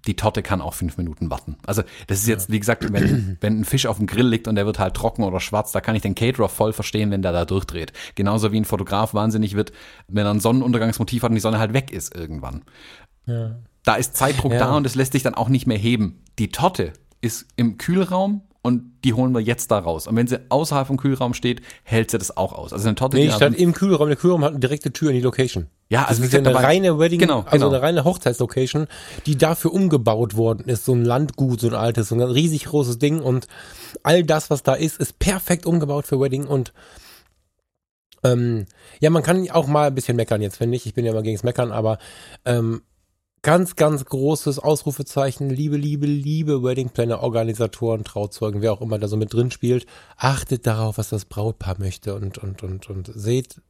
Die 0.06 0.16
Torte 0.16 0.42
kann 0.42 0.60
auch 0.60 0.74
fünf 0.74 0.98
Minuten 0.98 1.30
warten. 1.30 1.56
Also 1.64 1.82
das 2.08 2.18
ist 2.18 2.28
jetzt, 2.28 2.52
wie 2.52 2.60
gesagt, 2.60 2.92
wenn, 2.92 3.38
wenn 3.40 3.60
ein 3.60 3.64
Fisch 3.64 3.86
auf 3.86 3.96
dem 3.96 4.06
Grill 4.06 4.28
liegt 4.28 4.46
und 4.46 4.56
der 4.56 4.66
wird 4.66 4.78
halt 4.78 4.94
trocken 4.94 5.24
oder 5.24 5.40
schwarz, 5.40 5.72
da 5.72 5.80
kann 5.80 5.96
ich 5.96 6.02
den 6.02 6.14
Caterer 6.14 6.50
voll 6.50 6.74
verstehen, 6.74 7.10
wenn 7.10 7.22
der 7.22 7.32
da 7.32 7.46
durchdreht. 7.46 7.94
Genauso 8.16 8.52
wie 8.52 8.60
ein 8.60 8.66
Fotograf 8.66 9.14
wahnsinnig 9.14 9.56
wird, 9.56 9.72
wenn 10.08 10.26
er 10.26 10.34
ein 10.34 10.40
Sonnenuntergangsmotiv 10.40 11.22
hat 11.22 11.30
und 11.30 11.36
die 11.36 11.40
Sonne 11.40 11.58
halt 11.58 11.72
weg 11.72 11.90
ist 11.90 12.14
irgendwann. 12.14 12.64
Ja. 13.24 13.56
Da 13.84 13.94
ist 13.94 14.16
Zeitdruck 14.16 14.52
ja. 14.52 14.58
da 14.58 14.76
und 14.76 14.86
es 14.86 14.94
lässt 14.94 15.12
sich 15.12 15.22
dann 15.22 15.34
auch 15.34 15.48
nicht 15.48 15.66
mehr 15.66 15.78
heben. 15.78 16.22
Die 16.38 16.48
Torte 16.48 16.92
ist 17.20 17.46
im 17.56 17.78
Kühlraum 17.78 18.42
und 18.62 18.82
die 19.04 19.12
holen 19.12 19.32
wir 19.32 19.40
jetzt 19.40 19.70
da 19.70 19.78
raus. 19.78 20.06
Und 20.06 20.16
wenn 20.16 20.26
sie 20.26 20.40
außerhalb 20.48 20.86
vom 20.86 20.96
Kühlraum 20.96 21.34
steht, 21.34 21.60
hält 21.82 22.10
sie 22.10 22.16
das 22.16 22.34
auch 22.34 22.54
aus. 22.54 22.72
Also 22.72 22.88
eine 22.88 22.94
Torte, 22.94 23.18
nee, 23.18 23.26
die 23.26 23.32
stand 23.32 23.58
im 23.58 23.74
Kühlraum. 23.74 24.08
Der 24.08 24.16
Kühlraum 24.16 24.42
hat 24.42 24.52
eine 24.52 24.60
direkte 24.60 24.90
Tür 24.90 25.10
in 25.10 25.16
die 25.16 25.22
Location. 25.22 25.66
Ja, 25.90 26.06
also 26.06 26.22
das 26.22 26.28
ist 26.28 26.32
ja 26.32 26.38
eine 26.38 26.54
reine 26.54 26.98
Wedding, 26.98 27.20
genau, 27.20 27.40
also 27.40 27.66
genau. 27.66 27.68
eine 27.68 27.82
reine 27.82 28.04
Hochzeitslocation, 28.04 28.86
die 29.26 29.36
dafür 29.36 29.74
umgebaut 29.74 30.34
worden 30.34 30.66
ist. 30.66 30.86
So 30.86 30.94
ein 30.94 31.04
Landgut, 31.04 31.60
so 31.60 31.68
ein 31.68 31.74
altes, 31.74 32.08
so 32.08 32.14
ein 32.14 32.22
riesig 32.22 32.64
großes 32.64 32.98
Ding 32.98 33.20
und 33.20 33.48
all 34.02 34.24
das, 34.24 34.48
was 34.48 34.62
da 34.62 34.72
ist, 34.72 34.98
ist 34.98 35.18
perfekt 35.18 35.66
umgebaut 35.66 36.06
für 36.06 36.18
Wedding 36.18 36.46
und 36.46 36.72
ähm, 38.24 38.64
ja, 39.00 39.10
man 39.10 39.22
kann 39.22 39.50
auch 39.50 39.66
mal 39.66 39.88
ein 39.88 39.94
bisschen 39.94 40.16
meckern 40.16 40.40
jetzt, 40.40 40.56
finde 40.56 40.76
ich. 40.76 40.86
Ich 40.86 40.94
bin 40.94 41.04
ja 41.04 41.12
immer 41.12 41.22
gegen 41.22 41.36
das 41.36 41.44
Meckern, 41.44 41.70
aber 41.70 41.98
ähm, 42.46 42.80
ganz, 43.44 43.76
ganz 43.76 44.04
großes 44.06 44.58
Ausrufezeichen, 44.58 45.50
liebe, 45.50 45.76
liebe, 45.76 46.06
liebe 46.06 46.64
Wedding 46.64 46.90
Organisatoren, 47.12 48.02
Trauzeugen, 48.02 48.62
wer 48.62 48.72
auch 48.72 48.80
immer 48.80 48.98
da 48.98 49.06
so 49.06 49.16
mit 49.16 49.32
drin 49.32 49.52
spielt, 49.52 49.86
achtet 50.16 50.66
darauf, 50.66 50.98
was 50.98 51.10
das 51.10 51.26
Brautpaar 51.26 51.76
möchte 51.78 52.14
und, 52.14 52.38
und, 52.38 52.62
und, 52.62 52.90
und 52.90 53.12
seht 53.14 53.60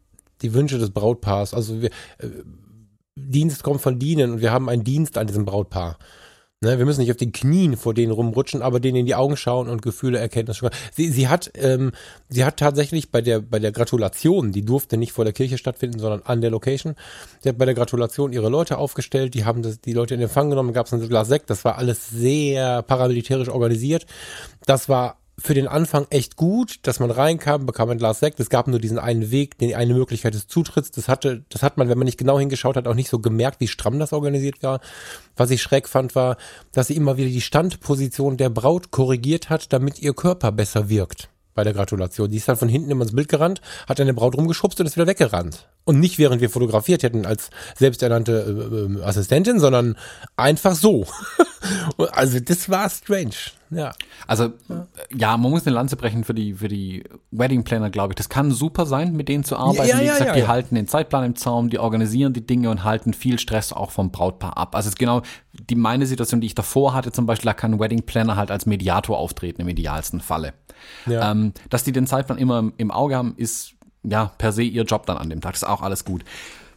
die 0.42 0.54
Wünsche 0.54 0.78
des 0.78 0.90
Brautpaars. 0.90 1.52
Also 1.52 1.82
wir, 1.82 1.90
äh, 2.18 2.28
Dienst 3.16 3.62
kommt 3.62 3.80
von 3.80 3.98
Dienen 3.98 4.32
und 4.32 4.40
wir 4.40 4.52
haben 4.52 4.68
einen 4.68 4.84
Dienst 4.84 5.18
an 5.18 5.26
diesem 5.26 5.44
Brautpaar. 5.44 5.98
Ne, 6.64 6.78
wir 6.78 6.86
müssen 6.86 7.00
nicht 7.00 7.10
auf 7.10 7.18
den 7.18 7.32
Knien 7.32 7.76
vor 7.76 7.92
denen 7.92 8.10
rumrutschen, 8.10 8.62
aber 8.62 8.80
denen 8.80 8.96
in 8.96 9.06
die 9.06 9.14
Augen 9.14 9.36
schauen 9.36 9.68
und 9.68 9.82
Gefühle 9.82 10.18
erkennen. 10.18 10.50
Sie, 10.92 11.10
sie 11.10 11.28
hat, 11.28 11.50
ähm, 11.56 11.92
sie 12.30 12.42
hat 12.42 12.56
tatsächlich 12.56 13.10
bei 13.10 13.20
der 13.20 13.40
bei 13.40 13.58
der 13.58 13.70
Gratulation, 13.70 14.50
die 14.50 14.64
durfte 14.64 14.96
nicht 14.96 15.12
vor 15.12 15.24
der 15.24 15.34
Kirche 15.34 15.58
stattfinden, 15.58 15.98
sondern 15.98 16.22
an 16.24 16.40
der 16.40 16.50
Location. 16.50 16.94
Sie 17.40 17.50
hat 17.50 17.58
bei 17.58 17.66
der 17.66 17.74
Gratulation 17.74 18.32
ihre 18.32 18.48
Leute 18.48 18.78
aufgestellt, 18.78 19.34
die 19.34 19.44
haben 19.44 19.60
das, 19.60 19.82
die 19.82 19.92
Leute 19.92 20.14
in 20.14 20.22
Empfang 20.22 20.48
genommen, 20.48 20.72
gab 20.72 20.86
es 20.86 20.94
ein 20.94 21.06
Glas 21.06 21.28
Sekt. 21.28 21.50
Das 21.50 21.66
war 21.66 21.76
alles 21.76 22.08
sehr 22.08 22.80
paramilitärisch 22.80 23.50
organisiert. 23.50 24.06
Das 24.64 24.88
war 24.88 25.18
für 25.38 25.54
den 25.54 25.66
Anfang 25.66 26.06
echt 26.10 26.36
gut, 26.36 26.78
dass 26.82 27.00
man 27.00 27.10
reinkam, 27.10 27.66
bekam 27.66 27.90
ein 27.90 27.98
Glas 27.98 28.20
Sekt. 28.20 28.38
Es 28.38 28.50
gab 28.50 28.68
nur 28.68 28.78
diesen 28.78 28.98
einen 28.98 29.30
Weg, 29.30 29.58
die 29.58 29.74
eine 29.74 29.94
Möglichkeit 29.94 30.34
des 30.34 30.46
Zutritts. 30.46 30.92
Das 30.92 31.08
hatte, 31.08 31.44
das 31.48 31.62
hat 31.62 31.76
man, 31.76 31.88
wenn 31.88 31.98
man 31.98 32.04
nicht 32.04 32.18
genau 32.18 32.38
hingeschaut 32.38 32.76
hat, 32.76 32.86
auch 32.86 32.94
nicht 32.94 33.10
so 33.10 33.18
gemerkt, 33.18 33.60
wie 33.60 33.68
stramm 33.68 33.98
das 33.98 34.12
organisiert 34.12 34.62
war. 34.62 34.80
Was 35.36 35.50
ich 35.50 35.62
schräg 35.62 35.88
fand, 35.88 36.14
war, 36.14 36.36
dass 36.72 36.86
sie 36.86 36.96
immer 36.96 37.16
wieder 37.16 37.30
die 37.30 37.40
Standposition 37.40 38.36
der 38.36 38.50
Braut 38.50 38.90
korrigiert 38.90 39.50
hat, 39.50 39.72
damit 39.72 40.00
ihr 40.00 40.14
Körper 40.14 40.52
besser 40.52 40.88
wirkt 40.88 41.30
bei 41.54 41.64
der 41.64 41.72
Gratulation. 41.72 42.30
Die 42.30 42.36
ist 42.36 42.48
dann 42.48 42.56
von 42.56 42.68
hinten 42.68 42.90
immer 42.90 43.02
ins 43.02 43.14
Bild 43.14 43.28
gerannt, 43.28 43.60
hat 43.88 44.00
eine 44.00 44.14
Braut 44.14 44.36
rumgeschubst 44.36 44.78
und 44.80 44.86
ist 44.86 44.96
wieder 44.96 45.06
weggerannt. 45.06 45.68
Und 45.86 46.00
nicht 46.00 46.18
während 46.18 46.40
wir 46.40 46.48
fotografiert 46.48 47.02
hätten 47.02 47.26
als 47.26 47.50
selbsternannte 47.76 48.32
äh, 48.32 49.00
äh, 49.00 49.04
Assistentin, 49.04 49.60
sondern 49.60 49.96
einfach 50.34 50.74
so. 50.74 51.06
also 52.12 52.40
das 52.40 52.70
war 52.70 52.88
strange. 52.88 53.34
Ja. 53.70 53.92
Also 54.26 54.52
ja. 54.68 54.86
ja. 55.14 55.36
man 55.36 55.50
muss 55.50 55.66
eine 55.66 55.74
Lanze 55.74 55.96
brechen 55.96 56.24
für 56.24 56.32
die 56.32 56.54
für 56.54 56.68
die 56.68 57.04
Wedding 57.32 57.64
Planner, 57.64 57.90
glaube 57.90 58.12
ich. 58.12 58.16
Das 58.16 58.30
kann 58.30 58.50
super 58.50 58.86
sein, 58.86 59.12
mit 59.12 59.28
denen 59.28 59.44
zu 59.44 59.56
arbeiten. 59.56 59.88
Ja, 59.88 60.00
ja, 60.00 60.14
Wie 60.14 60.18
gesagt, 60.18 60.36
die 60.36 60.46
halten 60.46 60.74
den 60.74 60.88
Zeitplan 60.88 61.24
im 61.24 61.36
Zaum, 61.36 61.68
die 61.68 61.78
organisieren 61.78 62.32
die 62.32 62.46
Dinge 62.46 62.70
und 62.70 62.84
halten 62.84 63.12
viel 63.12 63.38
Stress 63.38 63.72
auch 63.72 63.90
vom 63.90 64.10
Brautpaar 64.10 64.56
ab. 64.56 64.74
Also 64.74 64.88
es 64.88 64.94
ist 64.94 64.98
genau 64.98 65.20
die 65.52 65.74
meine 65.74 66.06
Situation, 66.06 66.40
die 66.40 66.46
ich 66.46 66.54
davor 66.54 66.94
hatte, 66.94 67.12
zum 67.12 67.26
Beispiel, 67.26 67.48
da 67.48 67.54
kann 67.54 67.74
ein 67.74 67.80
Wedding 67.80 68.02
Planner 68.02 68.36
halt 68.36 68.50
als 68.50 68.64
Mediator 68.64 69.18
auftreten 69.18 69.60
im 69.60 69.68
idealsten 69.68 70.20
Falle. 70.20 70.54
Ähm, 71.06 71.52
dass 71.70 71.84
die 71.84 71.92
den 71.92 72.06
Zeitplan 72.06 72.38
immer 72.38 72.72
im 72.76 72.90
Auge 72.90 73.16
haben, 73.16 73.34
ist 73.36 73.74
ja, 74.04 74.26
per 74.38 74.52
se 74.52 74.62
ihr 74.62 74.84
Job 74.84 75.06
dann 75.06 75.16
an 75.16 75.30
dem 75.30 75.40
Tag. 75.40 75.52
Das 75.52 75.62
ist 75.62 75.68
auch 75.68 75.82
alles 75.82 76.04
gut. 76.04 76.24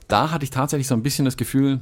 Da 0.08 0.32
hatte 0.32 0.44
ich 0.44 0.50
tatsächlich 0.50 0.88
so 0.88 0.96
ein 0.96 1.04
bisschen 1.04 1.26
das 1.26 1.38
Gefühl, 1.38 1.82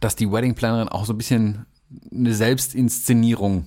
dass 0.00 0.16
die 0.16 0.30
Wedding 0.30 0.54
Plannerin 0.54 0.88
auch 0.88 1.06
so 1.06 1.14
ein 1.14 1.18
bisschen 1.18 1.66
eine 2.12 2.34
Selbstinszenierung 2.34 3.66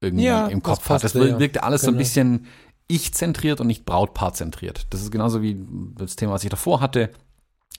irgendwie 0.00 0.26
ja, 0.26 0.46
im 0.46 0.62
Kopf 0.62 0.88
hat. 0.88 1.02
Das 1.02 1.14
wirkte 1.14 1.62
alles 1.62 1.80
genau. 1.80 1.86
so 1.86 1.90
ein 1.90 1.94
genau. 1.94 1.98
bisschen 1.98 2.46
ich-zentriert 2.88 3.60
und 3.60 3.66
nicht 3.66 3.84
Brautpaar-zentriert. 3.84 4.86
Das 4.90 5.02
ist 5.02 5.10
genauso 5.10 5.42
wie 5.42 5.56
das 5.96 6.14
Thema, 6.16 6.32
was 6.32 6.44
ich 6.44 6.50
davor 6.50 6.80
hatte. 6.80 7.10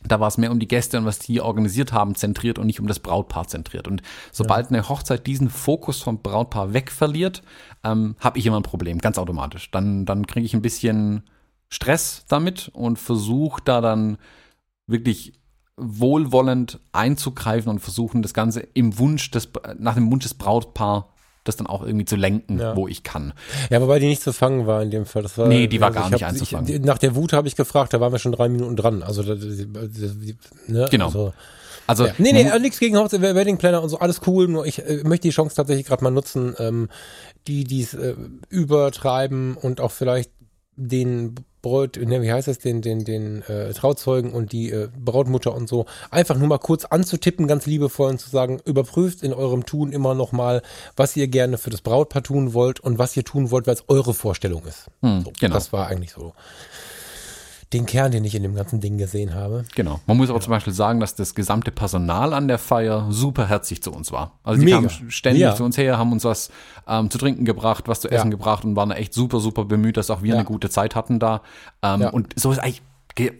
Da 0.03 0.19
war 0.19 0.27
es 0.27 0.37
mehr 0.37 0.51
um 0.51 0.59
die 0.59 0.67
Gäste 0.67 0.97
und 0.97 1.05
was 1.05 1.19
die 1.19 1.41
organisiert 1.41 1.91
haben, 1.91 2.13
zentriert 2.13 2.59
und 2.59 2.67
nicht 2.67 2.79
um 2.79 2.87
das 2.87 2.99
Brautpaar 2.99 3.47
zentriert. 3.47 3.87
Und 3.87 4.01
sobald 4.31 4.69
ja. 4.69 4.77
eine 4.77 4.89
Hochzeit 4.89 5.25
diesen 5.25 5.49
Fokus 5.49 6.01
vom 6.01 6.21
Brautpaar 6.21 6.73
wegverliert, 6.73 7.41
ähm, 7.83 8.15
habe 8.19 8.37
ich 8.37 8.45
immer 8.45 8.59
ein 8.59 8.63
Problem, 8.63 8.99
ganz 8.99 9.17
automatisch. 9.17 9.71
Dann, 9.71 10.05
dann 10.05 10.27
kriege 10.27 10.45
ich 10.45 10.53
ein 10.53 10.61
bisschen 10.61 11.23
Stress 11.69 12.25
damit 12.27 12.69
und 12.73 12.97
versuche 12.97 13.61
da 13.63 13.81
dann 13.81 14.17
wirklich 14.87 15.33
wohlwollend 15.75 16.79
einzugreifen 16.91 17.69
und 17.69 17.79
versuchen, 17.79 18.21
das 18.21 18.33
Ganze 18.33 18.61
im 18.73 18.97
Wunsch 18.97 19.29
des, 19.31 19.49
nach 19.77 19.95
dem 19.95 20.11
Wunsch 20.11 20.23
des 20.23 20.33
Brautpaar 20.33 21.09
das 21.47 21.55
dann 21.55 21.67
auch 21.67 21.83
irgendwie 21.83 22.05
zu 22.05 22.15
lenken, 22.15 22.59
ja. 22.59 22.75
wo 22.75 22.87
ich 22.87 23.03
kann. 23.03 23.33
Ja, 23.69 23.81
wobei 23.81 23.99
die 23.99 24.07
nicht 24.07 24.21
zu 24.21 24.33
fangen 24.33 24.67
war 24.67 24.83
in 24.83 24.91
dem 24.91 25.05
Fall. 25.05 25.23
Das 25.23 25.37
war, 25.37 25.47
nee, 25.47 25.67
die 25.67 25.79
war 25.79 25.89
also 25.89 25.99
gar 25.99 26.09
nicht 26.09 26.23
hab, 26.23 26.31
einzufangen. 26.31 26.73
Ich, 26.73 26.81
nach 26.81 26.97
der 26.97 27.15
Wut 27.15 27.33
habe 27.33 27.47
ich 27.47 27.55
gefragt, 27.55 27.93
da 27.93 28.01
waren 28.01 28.11
wir 28.11 28.19
schon 28.19 28.33
drei 28.33 28.49
Minuten 28.49 28.75
dran. 28.75 29.03
Also, 29.03 29.21
ne, 29.21 30.87
genau. 30.91 31.05
Also, 31.05 31.33
also 31.87 32.05
ja. 32.05 32.13
nee, 32.17 32.33
nee, 32.33 32.59
nichts 32.59 32.79
gegen 32.79 32.97
Hochzeit, 32.97 33.21
Wedding 33.21 33.57
Planner 33.57 33.81
und 33.81 33.89
so, 33.89 33.99
alles 33.99 34.21
cool. 34.27 34.47
Nur 34.47 34.65
ich 34.65 34.85
äh, 34.85 35.03
möchte 35.05 35.29
die 35.29 35.33
Chance 35.33 35.55
tatsächlich 35.55 35.87
gerade 35.87 36.03
mal 36.03 36.11
nutzen, 36.11 36.53
ähm, 36.59 36.89
die 37.47 37.63
dies 37.63 37.93
äh, 37.93 38.15
übertreiben 38.49 39.55
und 39.55 39.79
auch 39.79 39.91
vielleicht 39.91 40.31
den 40.77 41.35
Braut, 41.61 41.97
ne, 41.97 42.21
wie 42.21 42.31
heißt 42.31 42.47
es, 42.47 42.59
den, 42.59 42.81
den, 42.81 43.03
den 43.03 43.41
äh, 43.41 43.73
Trauzeugen 43.73 44.31
und 44.31 44.51
die 44.51 44.71
äh, 44.71 44.89
Brautmutter 44.97 45.53
und 45.53 45.67
so, 45.67 45.85
einfach 46.11 46.37
nur 46.37 46.47
mal 46.47 46.59
kurz 46.59 46.85
anzutippen, 46.85 47.47
ganz 47.47 47.65
liebevoll 47.65 48.11
und 48.11 48.19
zu 48.19 48.29
sagen, 48.29 48.61
überprüft 48.63 49.23
in 49.23 49.33
eurem 49.33 49.65
Tun 49.65 49.91
immer 49.91 50.13
noch 50.13 50.31
mal, 50.31 50.61
was 50.95 51.17
ihr 51.17 51.27
gerne 51.27 51.57
für 51.57 51.71
das 51.71 51.81
Brautpaar 51.81 52.23
tun 52.23 52.53
wollt 52.53 52.79
und 52.79 52.99
was 52.99 53.17
ihr 53.17 53.25
tun 53.25 53.51
wollt, 53.51 53.67
weil 53.67 53.73
es 53.73 53.83
eure 53.87 54.13
Vorstellung 54.13 54.65
ist. 54.65 54.85
Hm, 55.01 55.23
so, 55.25 55.33
genau. 55.39 55.55
Das 55.55 55.73
war 55.73 55.87
eigentlich 55.87 56.11
so 56.11 56.33
den 57.73 57.85
Kern, 57.85 58.11
den 58.11 58.23
ich 58.23 58.33
in 58.33 58.43
dem 58.43 58.55
ganzen 58.55 58.79
Ding 58.79 58.97
gesehen 58.97 59.35
habe. 59.35 59.65
Genau. 59.75 59.99
Man 60.05 60.17
muss 60.17 60.29
aber 60.29 60.39
ja. 60.39 60.43
zum 60.43 60.51
Beispiel 60.51 60.73
sagen, 60.73 60.99
dass 60.99 61.15
das 61.15 61.35
gesamte 61.35 61.71
Personal 61.71 62.33
an 62.33 62.47
der 62.47 62.59
Feier 62.59 63.07
super 63.09 63.47
herzlich 63.47 63.83
zu 63.83 63.91
uns 63.91 64.11
war. 64.11 64.39
Also 64.43 64.59
die 64.59 64.65
Mega. 64.65 64.77
kamen 64.77 65.11
ständig 65.11 65.41
ja. 65.41 65.55
zu 65.55 65.65
uns 65.65 65.77
her, 65.77 65.97
haben 65.97 66.13
uns 66.13 66.23
was 66.23 66.49
ähm, 66.87 67.09
zu 67.09 67.17
trinken 67.17 67.43
gebracht, 67.43 67.87
was 67.87 67.99
zu 67.99 68.09
essen 68.09 68.27
ja. 68.27 68.31
gebracht 68.31 68.63
und 68.63 68.75
waren 68.77 68.91
echt 68.91 69.13
super, 69.13 69.41
super 69.41 69.65
bemüht, 69.65 69.97
dass 69.97 70.09
auch 70.09 70.21
wir 70.21 70.33
eine 70.33 70.45
gute 70.45 70.69
Zeit 70.69 70.95
hatten 70.95 71.19
da. 71.19 71.41
Ähm, 71.81 72.03
und 72.11 72.33
so 72.39 72.51
ist 72.51 72.59
eigentlich 72.59 72.81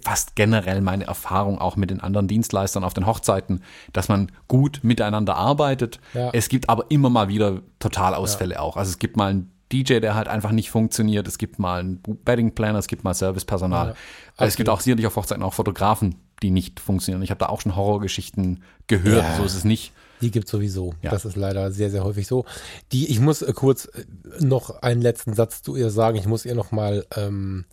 fast 0.04 0.36
generell 0.36 0.82
meine 0.82 1.06
Erfahrung 1.06 1.60
auch 1.60 1.76
mit 1.76 1.92
den 1.92 2.02
anderen 2.02 2.28
Dienstleistern 2.28 2.84
auf 2.84 2.94
den 2.94 3.06
Hochzeiten, 3.06 3.62
dass 3.94 4.10
man 4.10 4.32
gut 4.48 4.80
miteinander 4.82 5.36
arbeitet. 5.36 6.00
Es 6.34 6.50
gibt 6.50 6.68
aber 6.68 6.86
immer 6.90 7.12
mal 7.12 7.28
wieder 7.28 7.62
Totalausfälle 7.80 8.60
auch. 8.60 8.76
Also 8.76 8.90
es 8.90 8.98
gibt 8.98 9.18
mal 9.18 9.34
ein 9.34 9.52
DJ, 9.72 10.00
der 10.00 10.16
halt 10.16 10.28
einfach 10.28 10.52
nicht 10.52 10.70
funktioniert. 10.72 11.28
Es 11.28 11.38
gibt 11.38 11.60
mal 11.60 11.80
einen 11.80 12.02
Bedding 12.02 12.54
Planner, 12.54 12.80
es 12.80 12.88
gibt 12.88 13.04
mal 13.04 13.14
Servicepersonal. 13.14 13.96
Ja, 14.40 14.46
es 14.46 14.56
gibt 14.56 14.70
auch 14.70 14.80
sicherlich 14.80 15.06
auf 15.08 15.16
Hochzeiten 15.16 15.44
auch 15.44 15.54
Fotografen, 15.54 16.16
die 16.42 16.52
nicht 16.52 16.80
funktionieren. 16.80 17.22
Ich 17.22 17.32
habe 17.32 17.40
da 17.40 17.48
auch 17.48 17.62
schon 17.62 17.76
Horrorgeschichten 17.76 18.64
gehört, 18.88 19.24
ja, 19.24 19.36
so 19.36 19.44
ist 19.44 19.56
es 19.56 19.64
nicht. 19.64 19.92
Die 20.22 20.32
gibt 20.32 20.48
sowieso. 20.48 20.94
Ja. 21.02 21.12
Das 21.12 21.26
ist 21.26 21.36
leider 21.36 21.72
sehr, 21.72 21.92
sehr 21.92 22.04
häufig 22.04 22.28
so. 22.28 22.46
Die, 22.92 23.08
ich 23.08 23.20
muss 23.20 23.42
äh, 23.42 23.54
kurz 23.54 23.86
äh, 23.86 24.04
noch 24.40 24.82
einen 24.82 25.02
letzten 25.02 25.34
Satz 25.34 25.62
zu 25.62 25.76
ihr 25.76 25.90
sagen. 25.90 26.18
Ich 26.18 26.26
muss 26.26 26.46
ihr 26.46 26.56
noch 26.56 26.72
mal 26.72 27.06
ähm, 27.16 27.66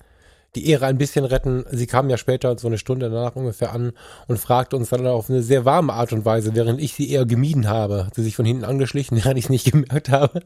die 0.55 0.69
Ehre 0.69 0.87
ein 0.87 0.99
bisschen 0.99 1.25
retten. 1.25 1.65
Sie 1.71 1.87
kam 1.87 2.09
ja 2.11 2.17
später, 2.17 2.57
so 2.59 2.67
eine 2.67 2.79
Stunde 2.79 3.11
danach 3.11 3.37
ungefähr 3.37 3.73
an 3.73 3.93
und 4.29 4.39
fragte 4.39 4.77
uns 4.77 4.91
dann 4.91 5.07
auf 5.07 5.29
eine 5.29 5.43
sehr 5.43 5.65
warme 5.65 5.93
Art 5.93 6.13
und 6.13 6.25
Weise, 6.25 6.55
während 6.55 6.81
ich 6.81 6.95
sie 6.95 7.11
eher 7.11 7.27
gemieden 7.27 7.69
habe. 7.69 8.07
Hat 8.07 8.15
sie 8.15 8.23
sich 8.23 8.37
von 8.37 8.45
hinten 8.45 8.65
angeschlichen, 8.65 9.17
während 9.25 9.39
ich 9.39 9.45
es 9.45 9.51
nicht 9.51 9.71
gemerkt 9.71 10.11
habe. 10.11 10.43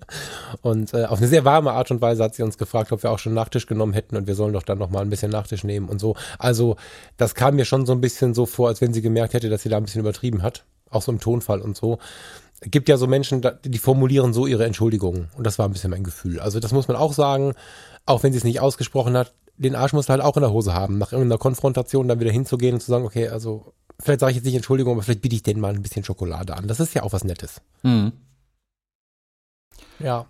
Und 0.63 0.95
äh, 0.95 1.05
auf 1.05 1.19
eine 1.19 1.29
sehr 1.29 1.45
warme 1.45 1.73
Art 1.73 1.91
und 1.91 2.01
Weise 2.01 2.25
hat 2.25 2.35
sie 2.35 2.43
uns 2.43 2.59
gefragt, 2.59 2.93
ob 2.93 3.03
wir 3.03 3.11
auch 3.11 3.19
schon 3.19 3.35
Nachtisch 3.35 3.67
genommen 3.67 3.93
hätten 3.93 4.17
und 4.17 4.27
wir 4.27 4.35
sollen 4.35 4.53
doch 4.53 4.63
dann 4.63 4.79
noch 4.79 4.91
mal 4.91 5.01
ein 5.01 5.11
bisschen 5.11 5.31
Nachtisch 5.31 5.65
nehmen 5.65 5.89
und 5.89 6.01
so. 6.01 6.17
Also 6.39 6.77
das 7.17 7.35
kam 7.35 7.57
mir 7.57 7.65
schon 7.65 7.87
so 7.87 7.93
ein 7.93 8.01
bisschen 8.01 8.35
so 8.35 8.47
vor, 8.47 8.69
als 8.69 8.81
wenn 8.81 8.93
sie 8.93 9.03
gemerkt 9.03 9.35
hätte, 9.35 9.49
dass 9.49 9.63
sie 9.63 9.69
da 9.69 9.77
ein 9.77 9.85
bisschen 9.85 10.01
übertrieben 10.01 10.43
hat. 10.43 10.65
Auch 10.91 11.03
so 11.03 11.13
im 11.13 11.21
Tonfall 11.21 11.61
und 11.61 11.77
so 11.77 11.99
gibt 12.63 12.89
ja 12.89 12.97
so 12.97 13.07
Menschen, 13.07 13.47
die 13.65 13.79
formulieren 13.79 14.33
so 14.33 14.47
ihre 14.47 14.65
Entschuldigungen. 14.65 15.29
Und 15.37 15.47
das 15.47 15.59
war 15.59 15.69
ein 15.69 15.73
bisschen 15.73 15.91
mein 15.91 16.05
Gefühl. 16.05 16.41
Also 16.41 16.61
das 16.61 16.73
muss 16.73 16.89
man 16.89 16.97
auch 16.97 17.13
sagen, 17.13 17.55
auch 18.07 18.23
wenn 18.23 18.33
sie 18.33 18.39
es 18.39 18.45
nicht 18.45 18.61
ausgesprochen 18.61 19.17
hat, 19.17 19.33
den 19.59 19.75
Arsch 19.75 19.93
musst 19.93 20.09
du 20.09 20.13
halt 20.13 20.23
auch 20.23 20.37
in 20.37 20.43
der 20.43 20.53
Hose 20.53 20.73
haben, 20.73 20.99
nach 20.99 21.13
irgendeiner 21.13 21.39
Konfrontation 21.39 22.09
dann 22.09 22.21
wieder 22.21 22.31
hinzugehen 22.31 22.75
und 22.75 22.81
zu 22.81 22.91
sagen, 22.91 23.05
okay, 23.05 23.29
also 23.29 23.75
vielleicht 24.01 24.21
sage 24.21 24.31
ich 24.31 24.37
jetzt 24.37 24.45
nicht 24.45 24.55
Entschuldigung, 24.55 24.95
aber 24.95 25.03
vielleicht 25.03 25.23
biete 25.23 25.35
ich 25.35 25.43
denen 25.43 25.61
mal 25.61 25.75
ein 25.75 25.83
bisschen 25.83 26.05
Schokolade 26.05 26.57
an. 26.57 26.69
Das 26.69 26.81
ist 26.81 26.95
ja 26.95 27.03
auch 27.03 27.13
was 27.13 27.25
Nettes. 27.25 27.61
Mhm. 27.83 28.13
Ja. 29.99 30.27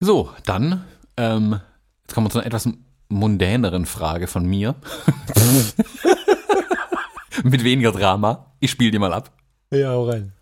So, 0.00 0.30
dann, 0.44 0.84
ähm, 1.16 1.60
jetzt 2.02 2.14
kommen 2.14 2.26
wir 2.26 2.30
zu 2.30 2.38
einer 2.38 2.46
etwas 2.46 2.68
mundäneren 3.08 3.86
Frage 3.86 4.26
von 4.26 4.44
mir. 4.44 4.74
Mit 7.44 7.64
weniger 7.64 7.92
Drama. 7.92 8.52
Ich 8.60 8.70
spiele 8.70 8.90
die 8.90 8.98
mal 8.98 9.12
ab. 9.12 9.30
Ja, 9.70 9.92
auch 9.92 10.06
rein. 10.06 10.32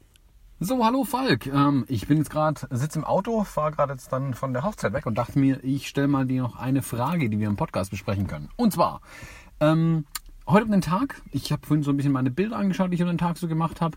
So, 0.62 0.84
hallo 0.84 1.04
Falk. 1.04 1.46
Ähm, 1.46 1.86
ich 1.88 2.06
bin 2.06 2.18
jetzt 2.18 2.28
gerade, 2.28 2.60
sitze 2.68 2.98
im 2.98 3.06
Auto, 3.06 3.44
fahre 3.44 3.72
gerade 3.72 3.94
jetzt 3.94 4.12
dann 4.12 4.34
von 4.34 4.52
der 4.52 4.62
Hochzeit 4.62 4.92
weg 4.92 5.06
und 5.06 5.14
dachte 5.16 5.38
mir, 5.38 5.64
ich 5.64 5.88
stelle 5.88 6.06
mal 6.06 6.26
dir 6.26 6.42
noch 6.42 6.56
eine 6.56 6.82
Frage, 6.82 7.30
die 7.30 7.38
wir 7.38 7.48
im 7.48 7.56
Podcast 7.56 7.90
besprechen 7.90 8.26
können. 8.26 8.50
Und 8.56 8.74
zwar, 8.74 9.00
ähm, 9.60 10.04
heute 10.46 10.66
um 10.66 10.70
den 10.70 10.82
Tag, 10.82 11.22
ich 11.32 11.50
habe 11.50 11.66
vorhin 11.66 11.82
so 11.82 11.90
ein 11.90 11.96
bisschen 11.96 12.12
meine 12.12 12.30
Bilder 12.30 12.58
angeschaut, 12.58 12.90
die 12.90 12.96
ich 12.96 13.00
um 13.00 13.08
den 13.08 13.16
Tag 13.16 13.38
so 13.38 13.48
gemacht 13.48 13.80
habe. 13.80 13.96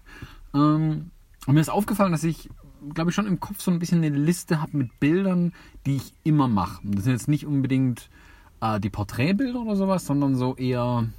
Ähm, 0.53 1.11
und 1.45 1.53
mir 1.53 1.59
ist 1.59 1.67
aufgefallen, 1.67 2.13
dass 2.13 2.23
ich, 2.23 2.49
glaube 2.93 3.09
ich, 3.09 3.15
schon 3.15 3.27
im 3.27 3.41
Kopf 3.41 3.59
so 3.59 3.69
ein 3.69 3.79
bisschen 3.79 4.01
eine 4.01 4.15
Liste 4.15 4.61
habe 4.61 4.77
mit 4.77 5.01
Bildern, 5.01 5.51
die 5.85 5.97
ich 5.97 6.13
immer 6.23 6.47
mache. 6.47 6.79
Das 6.85 7.03
sind 7.03 7.11
jetzt 7.11 7.27
nicht 7.27 7.45
unbedingt 7.45 8.09
äh, 8.61 8.79
die 8.79 8.89
Porträtbilder 8.89 9.59
oder 9.59 9.75
sowas, 9.75 10.05
sondern 10.05 10.37
so 10.37 10.55
eher 10.55 11.09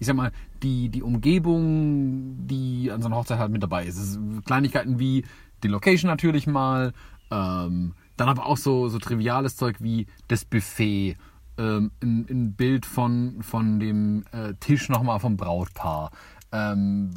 ich 0.00 0.06
sag 0.06 0.16
mal, 0.16 0.32
die, 0.62 0.88
die 0.88 1.02
Umgebung, 1.02 2.46
die 2.46 2.90
an 2.90 3.02
so 3.02 3.06
einer 3.06 3.16
Hochzeit 3.16 3.38
halt 3.38 3.52
mit 3.52 3.62
dabei 3.62 3.84
ist. 3.84 3.98
ist 3.98 4.18
Kleinigkeiten 4.46 4.98
wie 4.98 5.24
die 5.62 5.68
Location 5.68 6.08
natürlich 6.08 6.46
mal, 6.46 6.92
ähm, 7.30 7.92
dann 8.16 8.28
aber 8.28 8.46
auch 8.46 8.56
so, 8.56 8.88
so 8.88 8.98
triviales 8.98 9.56
Zeug 9.56 9.76
wie 9.80 10.06
das 10.28 10.44
Buffet, 10.44 11.16
ähm, 11.58 11.90
ein, 12.02 12.26
ein 12.30 12.52
Bild 12.54 12.86
von, 12.86 13.42
von 13.42 13.78
dem 13.78 14.24
äh, 14.32 14.54
Tisch 14.58 14.88
nochmal 14.88 15.20
vom 15.20 15.36
Brautpaar, 15.36 16.10
ähm, 16.50 17.10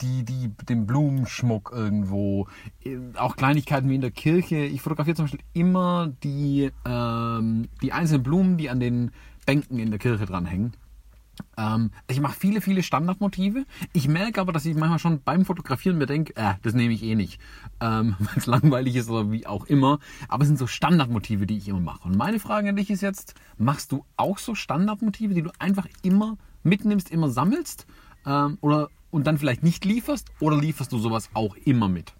die, 0.00 0.24
die, 0.24 0.50
den 0.68 0.86
Blumenschmuck 0.86 1.70
irgendwo, 1.72 2.48
äh, 2.84 2.98
auch 3.16 3.36
Kleinigkeiten 3.36 3.88
wie 3.88 3.94
in 3.94 4.00
der 4.00 4.10
Kirche. 4.10 4.56
Ich 4.56 4.82
fotografiere 4.82 5.16
zum 5.16 5.26
Beispiel 5.26 5.44
immer 5.52 6.12
die, 6.24 6.72
ähm, 6.84 7.68
die 7.80 7.92
einzelnen 7.92 8.24
Blumen, 8.24 8.58
die 8.58 8.70
an 8.70 8.80
den 8.80 9.12
Bänken 9.46 9.78
in 9.78 9.90
der 9.90 10.00
Kirche 10.00 10.26
dranhängen. 10.26 10.72
Ähm, 11.56 11.90
ich 12.08 12.20
mache 12.20 12.38
viele, 12.38 12.60
viele 12.60 12.82
Standardmotive. 12.82 13.64
Ich 13.92 14.08
merke 14.08 14.40
aber, 14.40 14.52
dass 14.52 14.66
ich 14.66 14.76
manchmal 14.76 14.98
schon 14.98 15.22
beim 15.22 15.44
Fotografieren 15.44 15.98
mir 15.98 16.06
denke, 16.06 16.36
äh, 16.36 16.54
das 16.62 16.74
nehme 16.74 16.92
ich 16.94 17.02
eh 17.02 17.14
nicht, 17.14 17.40
ähm, 17.80 18.16
weil 18.18 18.36
es 18.36 18.46
langweilig 18.46 18.96
ist 18.96 19.10
oder 19.10 19.30
wie 19.30 19.46
auch 19.46 19.66
immer. 19.66 19.98
Aber 20.28 20.42
es 20.42 20.48
sind 20.48 20.58
so 20.58 20.66
Standardmotive, 20.66 21.46
die 21.46 21.56
ich 21.56 21.68
immer 21.68 21.80
mache. 21.80 22.08
Und 22.08 22.16
meine 22.16 22.40
Frage 22.40 22.68
an 22.68 22.76
dich 22.76 22.90
ist 22.90 23.02
jetzt, 23.02 23.34
machst 23.56 23.92
du 23.92 24.04
auch 24.16 24.38
so 24.38 24.54
Standardmotive, 24.54 25.34
die 25.34 25.42
du 25.42 25.50
einfach 25.58 25.86
immer 26.02 26.36
mitnimmst, 26.62 27.10
immer 27.10 27.30
sammelst? 27.30 27.86
Ähm, 28.26 28.58
oder 28.60 28.88
und 29.10 29.26
dann 29.26 29.38
vielleicht 29.38 29.62
nicht 29.62 29.84
lieferst? 29.84 30.28
Oder 30.40 30.58
lieferst 30.58 30.90
du 30.92 30.98
sowas 30.98 31.30
auch 31.34 31.54
immer 31.64 31.88
mit? 31.88 32.14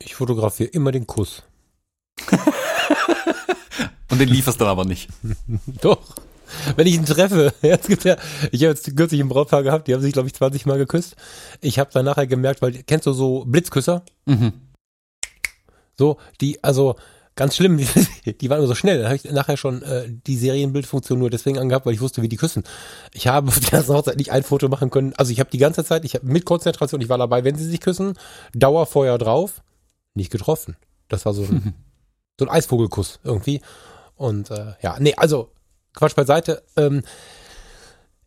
Ich 0.00 0.16
fotografiere 0.16 0.68
immer 0.70 0.90
den 0.90 1.06
Kuss. 1.06 1.44
und 4.10 4.20
den 4.20 4.28
lieferst 4.28 4.60
du 4.60 4.66
aber 4.66 4.84
nicht. 4.84 5.10
Doch. 5.80 6.16
Wenn 6.76 6.86
ich 6.86 6.94
ihn 6.94 7.04
treffe, 7.04 7.52
ja, 7.62 7.76
es 7.76 7.86
gibt 7.86 8.04
ja, 8.04 8.16
ich 8.52 8.62
habe 8.62 8.70
jetzt 8.70 8.96
kürzlich 8.96 9.20
ein 9.20 9.28
Brautpaar 9.28 9.62
gehabt, 9.62 9.88
die 9.88 9.94
haben 9.94 10.02
sich, 10.02 10.12
glaube 10.12 10.28
ich, 10.28 10.34
20 10.34 10.66
Mal 10.66 10.78
geküsst. 10.78 11.16
Ich 11.60 11.78
habe 11.78 11.90
dann 11.92 12.04
nachher 12.04 12.26
gemerkt, 12.26 12.62
weil, 12.62 12.82
kennst 12.84 13.06
du 13.06 13.12
so 13.12 13.44
Blitzküsser? 13.46 14.02
Mhm. 14.26 14.52
So, 15.96 16.18
die, 16.40 16.62
also 16.62 16.96
ganz 17.36 17.56
schlimm, 17.56 17.76
die, 17.76 17.86
die 18.40 18.50
waren 18.50 18.58
immer 18.58 18.68
so 18.68 18.74
schnell. 18.74 18.98
Dann 18.98 19.06
habe 19.06 19.16
ich 19.16 19.24
nachher 19.24 19.56
schon 19.56 19.82
äh, 19.82 20.08
die 20.26 20.36
Serienbildfunktion 20.36 21.18
nur 21.18 21.30
deswegen 21.30 21.58
angehabt, 21.58 21.86
weil 21.86 21.94
ich 21.94 22.00
wusste, 22.00 22.22
wie 22.22 22.28
die 22.28 22.36
küssen. 22.36 22.64
Ich 23.12 23.26
habe 23.26 23.48
auf 23.48 23.60
der 23.60 23.70
ganzen 23.70 23.94
Hochzeit 23.94 24.16
nicht 24.16 24.32
ein 24.32 24.42
Foto 24.42 24.68
machen 24.68 24.90
können. 24.90 25.14
Also 25.16 25.32
ich 25.32 25.40
habe 25.40 25.50
die 25.50 25.58
ganze 25.58 25.84
Zeit, 25.84 26.04
ich 26.04 26.14
habe 26.14 26.26
mit 26.26 26.44
Konzentration, 26.44 27.00
ich 27.00 27.08
war 27.08 27.18
dabei, 27.18 27.44
wenn 27.44 27.56
sie 27.56 27.68
sich 27.68 27.80
küssen, 27.80 28.14
Dauerfeuer 28.54 29.18
drauf, 29.18 29.62
nicht 30.14 30.30
getroffen. 30.30 30.76
Das 31.08 31.26
war 31.26 31.34
so 31.34 31.42
ein, 31.42 31.74
so 32.38 32.46
ein 32.46 32.50
Eisvogelkuss 32.50 33.20
irgendwie. 33.24 33.60
Und 34.16 34.50
äh, 34.50 34.74
ja, 34.80 34.96
nee, 35.00 35.14
also 35.16 35.50
Quatsch 35.94 36.14
beiseite. 36.14 36.62
Ähm, 36.76 37.02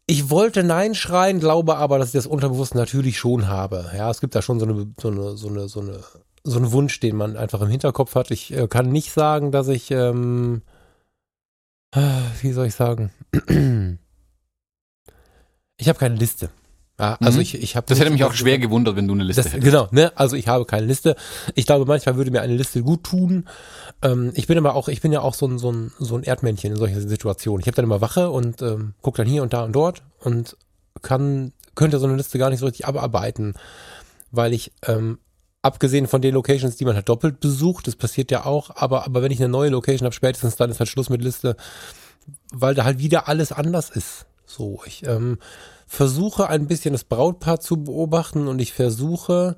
ich 0.06 0.30
wollte 0.30 0.64
Nein 0.64 0.96
schreien, 0.96 1.40
glaube 1.40 1.78
aber, 1.78 2.00
dass 2.00 2.10
ich 2.10 2.14
das 2.14 2.28
unterbewusst 2.28 2.76
natürlich 2.76 3.20
schon 3.20 3.48
habe. 3.48 3.92
Ja, 3.96 4.10
es 4.10 4.22
gibt 4.22 4.36
da 4.36 4.42
schon 4.42 4.60
so 4.60 4.66
eine, 4.66 4.94
so 5.00 5.10
eine, 5.10 5.38
so 5.38 5.48
eine, 5.50 5.68
so 5.68 5.82
eine, 5.82 6.00
so 6.44 6.58
einen 6.58 6.72
Wunsch, 6.72 7.00
den 7.02 7.18
man 7.18 7.36
einfach 7.36 7.62
im 7.62 7.68
Hinterkopf 7.68 8.16
hat. 8.16 8.32
Ich 8.32 8.54
äh, 8.54 8.68
kann 8.68 8.90
nicht 8.90 9.12
sagen, 9.12 9.52
dass 9.52 9.68
ich, 9.68 9.92
ähm, 9.92 10.62
wie 12.42 12.52
soll 12.54 12.68
ich 12.68 12.76
sagen? 12.76 13.12
ich 15.78 15.90
habe 15.90 16.00
keine 16.00 16.16
Liste. 16.16 16.50
Ja, 17.00 17.16
also 17.22 17.38
mhm. 17.38 17.44
ich, 17.44 17.62
ich 17.62 17.76
habe. 17.76 17.86
Das 17.88 18.00
hätte 18.00 18.10
mich 18.10 18.24
auch 18.24 18.34
schwer 18.34 18.58
gewundert, 18.58 18.96
wenn 18.96 19.08
du 19.08 19.14
eine 19.14 19.24
Liste 19.24 19.44
das, 19.44 19.54
hättest. 19.54 19.66
Genau, 19.66 19.88
ne? 19.92 20.12
Also 20.16 20.36
ich 20.36 20.48
habe 20.48 20.66
keine 20.66 20.88
Liste. 20.88 21.16
Ich 21.54 21.68
glaube, 21.68 21.86
manchmal 21.86 22.16
würde 22.18 22.32
mir 22.32 22.42
eine 22.42 22.56
Liste 22.56 22.82
gut 22.82 23.04
tun. 23.04 23.48
Ähm, 24.02 24.32
ich 24.34 24.48
bin 24.48 24.58
aber 24.58 24.74
auch, 24.74 24.88
ich 24.88 25.02
bin 25.02 25.12
ja 25.12 25.22
auch 25.22 25.36
so 25.36 25.48
ein, 25.48 25.60
so 25.60 25.72
ein, 25.72 25.92
so 26.00 26.16
ein 26.16 26.24
Erdmännchen 26.24 26.72
in 26.72 26.78
solchen 26.78 27.08
Situationen. 27.08 27.62
Ich 27.62 27.68
habe 27.68 27.76
dann 27.76 27.86
immer 27.86 28.02
Wache 28.02 28.32
und 28.32 28.64
ähm, 28.64 28.94
gucke 29.02 29.18
dann 29.18 29.28
hier 29.28 29.44
und 29.44 29.54
da 29.54 29.64
und 29.64 29.74
dort 29.74 30.02
und 30.22 30.58
kann, 31.04 31.54
könnte 31.76 32.00
so 32.00 32.08
eine 32.08 32.16
Liste 32.16 32.40
gar 32.40 32.50
nicht 32.50 32.60
so 32.60 32.66
richtig 32.66 32.88
abarbeiten, 32.88 33.54
weil 34.32 34.54
ich 34.54 34.72
ähm, 34.88 35.20
abgesehen 35.62 36.08
von 36.08 36.22
den 36.22 36.34
Locations, 36.34 36.78
die 36.78 36.86
man 36.86 36.96
halt 36.96 37.10
doppelt 37.10 37.40
besucht, 37.40 37.86
das 37.86 37.96
passiert 37.96 38.32
ja 38.32 38.46
auch, 38.46 38.72
aber, 38.76 39.06
aber 39.06 39.22
wenn 39.22 39.32
ich 39.32 39.40
eine 39.40 39.50
neue 39.50 39.70
Location 39.70 40.06
habe, 40.06 40.16
spätestens 40.16 40.56
dann 40.56 40.72
ist 40.72 40.80
halt 40.80 40.90
Schluss 40.90 41.10
mit 41.10 41.22
Liste, 41.22 41.58
weil 42.52 42.74
da 42.74 42.86
halt 42.86 42.98
wieder 42.98 43.28
alles 43.28 43.52
anders 43.52 43.92
ist. 43.92 44.26
So, 44.46 44.82
ich 44.86 45.06
ähm, 45.06 45.38
versuche 45.88 46.50
ein 46.50 46.68
bisschen 46.68 46.92
das 46.92 47.06
Brautpaar 47.06 47.60
zu 47.60 47.84
beobachten 47.84 48.48
und 48.48 48.60
ich 48.60 48.74
versuche 48.74 49.56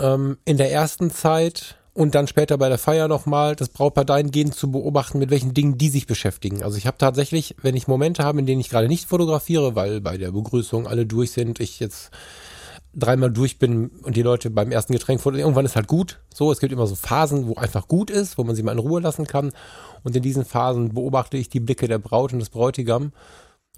ähm, 0.00 0.38
in 0.44 0.56
der 0.56 0.72
ersten 0.72 1.10
Zeit 1.10 1.76
und 1.94 2.14
dann 2.14 2.26
später 2.26 2.58
bei 2.58 2.68
der 2.68 2.78
Feier 2.78 3.08
nochmal 3.08 3.56
das 3.56 3.68
Brautpaar 3.68 4.04
dahingehend 4.04 4.54
zu 4.54 4.70
beobachten, 4.70 5.18
mit 5.18 5.30
welchen 5.30 5.54
Dingen 5.54 5.78
die 5.78 5.88
sich 5.88 6.06
beschäftigen. 6.06 6.62
Also 6.62 6.76
ich 6.76 6.86
habe 6.86 6.98
tatsächlich, 6.98 7.56
wenn 7.62 7.76
ich 7.76 7.88
Momente 7.88 8.24
habe, 8.24 8.40
in 8.40 8.46
denen 8.46 8.60
ich 8.60 8.70
gerade 8.70 8.88
nicht 8.88 9.08
fotografiere, 9.08 9.74
weil 9.74 10.00
bei 10.00 10.18
der 10.18 10.32
Begrüßung 10.32 10.86
alle 10.86 11.06
durch 11.06 11.32
sind, 11.32 11.60
ich 11.60 11.80
jetzt 11.80 12.10
dreimal 12.92 13.30
durch 13.30 13.58
bin 13.58 13.90
und 14.02 14.16
die 14.16 14.22
Leute 14.22 14.50
beim 14.50 14.72
ersten 14.72 14.92
Getränk 14.92 15.20
fotografieren, 15.20 15.48
irgendwann 15.48 15.64
ist 15.64 15.76
halt 15.76 15.86
gut. 15.86 16.20
So, 16.34 16.50
es 16.50 16.58
gibt 16.58 16.72
immer 16.72 16.86
so 16.86 16.96
Phasen, 16.96 17.46
wo 17.46 17.54
einfach 17.54 17.86
gut 17.86 18.10
ist, 18.10 18.36
wo 18.36 18.44
man 18.44 18.56
sie 18.56 18.62
mal 18.62 18.72
in 18.72 18.78
Ruhe 18.78 19.00
lassen 19.00 19.26
kann. 19.26 19.52
Und 20.02 20.16
in 20.16 20.22
diesen 20.22 20.44
Phasen 20.44 20.94
beobachte 20.94 21.36
ich 21.36 21.48
die 21.48 21.60
Blicke 21.60 21.86
der 21.86 21.98
Braut 21.98 22.32
und 22.32 22.40
des 22.40 22.50
Bräutigam 22.50 23.12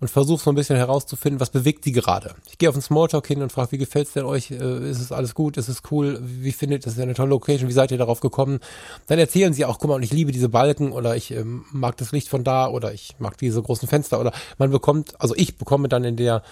und 0.02 0.08
versuche 0.08 0.42
so 0.42 0.50
ein 0.50 0.56
bisschen 0.56 0.74
herauszufinden, 0.74 1.38
was 1.38 1.50
bewegt 1.50 1.84
die 1.84 1.92
gerade. 1.92 2.34
Ich 2.50 2.58
gehe 2.58 2.68
auf 2.68 2.74
den 2.74 2.82
Smalltalk 2.82 3.24
hin 3.24 3.40
und 3.40 3.52
frage, 3.52 3.70
wie 3.70 3.78
gefällt's 3.78 4.14
denn 4.14 4.24
euch? 4.24 4.50
Äh, 4.50 4.90
ist 4.90 5.00
es 5.00 5.12
alles 5.12 5.32
gut? 5.32 5.56
Ist 5.56 5.68
es 5.68 5.82
cool? 5.92 6.18
Wie 6.20 6.50
findet 6.50 6.84
das 6.84 6.94
ist 6.94 6.98
eine 6.98 7.14
tolle 7.14 7.30
Location? 7.30 7.68
Wie 7.68 7.72
seid 7.72 7.92
ihr 7.92 7.98
darauf 7.98 8.18
gekommen? 8.18 8.58
Dann 9.06 9.20
erzählen 9.20 9.52
sie 9.54 9.64
auch, 9.64 9.78
guck 9.78 9.90
mal, 9.90 9.94
und 9.94 10.02
ich 10.02 10.12
liebe 10.12 10.32
diese 10.32 10.48
Balken 10.48 10.90
oder 10.90 11.14
ich 11.14 11.30
ähm, 11.30 11.66
mag 11.70 11.96
das 11.98 12.10
Licht 12.10 12.28
von 12.28 12.42
da 12.42 12.66
oder 12.66 12.92
ich 12.92 13.14
mag 13.20 13.38
diese 13.38 13.62
großen 13.62 13.86
Fenster 13.86 14.18
oder 14.18 14.32
man 14.58 14.72
bekommt, 14.72 15.14
also 15.20 15.36
ich 15.36 15.56
bekomme 15.56 15.86
dann 15.86 16.02
in 16.02 16.16
der 16.16 16.42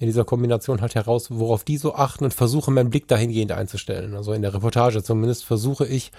in 0.00 0.08
dieser 0.08 0.24
Kombination 0.24 0.80
halt 0.80 0.96
heraus, 0.96 1.28
worauf 1.30 1.62
die 1.62 1.76
so 1.76 1.94
achten 1.94 2.24
und 2.24 2.34
versuche 2.34 2.72
meinen 2.72 2.90
Blick 2.90 3.06
dahingehend 3.06 3.52
einzustellen. 3.52 4.16
Also 4.16 4.32
in 4.32 4.42
der 4.42 4.52
Reportage 4.52 5.04
zumindest 5.04 5.44
versuche 5.44 5.86
ich 5.86 6.10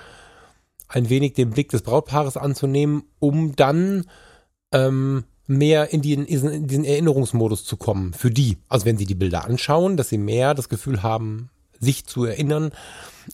ein 0.88 1.10
wenig 1.10 1.34
den 1.34 1.50
Blick 1.50 1.68
des 1.68 1.82
Brautpaares 1.82 2.38
anzunehmen, 2.38 3.04
um 3.20 3.58
dann 3.58 4.06
ähm, 4.72 5.26
mehr 5.48 5.92
in, 5.94 6.02
die, 6.02 6.14
in 6.14 6.68
diesen 6.68 6.84
Erinnerungsmodus 6.84 7.64
zu 7.64 7.78
kommen 7.78 8.14
für 8.14 8.30
die. 8.30 8.58
Also 8.68 8.86
wenn 8.86 8.98
sie 8.98 9.06
die 9.06 9.16
Bilder 9.16 9.46
anschauen, 9.46 9.98
dass 9.98 10.10
sie 10.10 10.18
mehr 10.18 10.54
das 10.54 10.70
Gefühl 10.70 11.04
haben, 11.04 11.50
sich 11.80 12.06
zu 12.06 12.26
erinnern. 12.26 12.72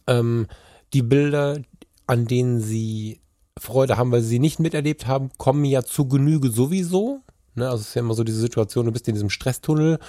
Ähm, 0.08 0.48
die 0.94 1.02
Bilder, 1.02 1.60
an 2.08 2.26
denen 2.26 2.62
sie 2.62 3.20
Freude 3.58 3.98
haben, 3.98 4.12
weil 4.12 4.22
sie 4.22 4.30
sie 4.30 4.40
nicht 4.40 4.60
miterlebt 4.60 5.08
haben, 5.08 5.32
kommen 5.38 5.66
ja 5.66 5.84
zu 5.84 6.08
Genüge 6.08 6.50
sowieso. 6.50 7.22
Ne? 7.56 7.66
Also 7.66 7.82
es 7.82 7.90
ist 7.90 7.96
ja 7.96 8.02
immer 8.02 8.16
so 8.16 8.24
diese 8.24 8.40
Situation, 8.40 8.86
du 8.86 8.92
bist 8.92 9.08
in 9.08 9.14
diesem 9.14 9.30
Stresstunnel 9.30 10.00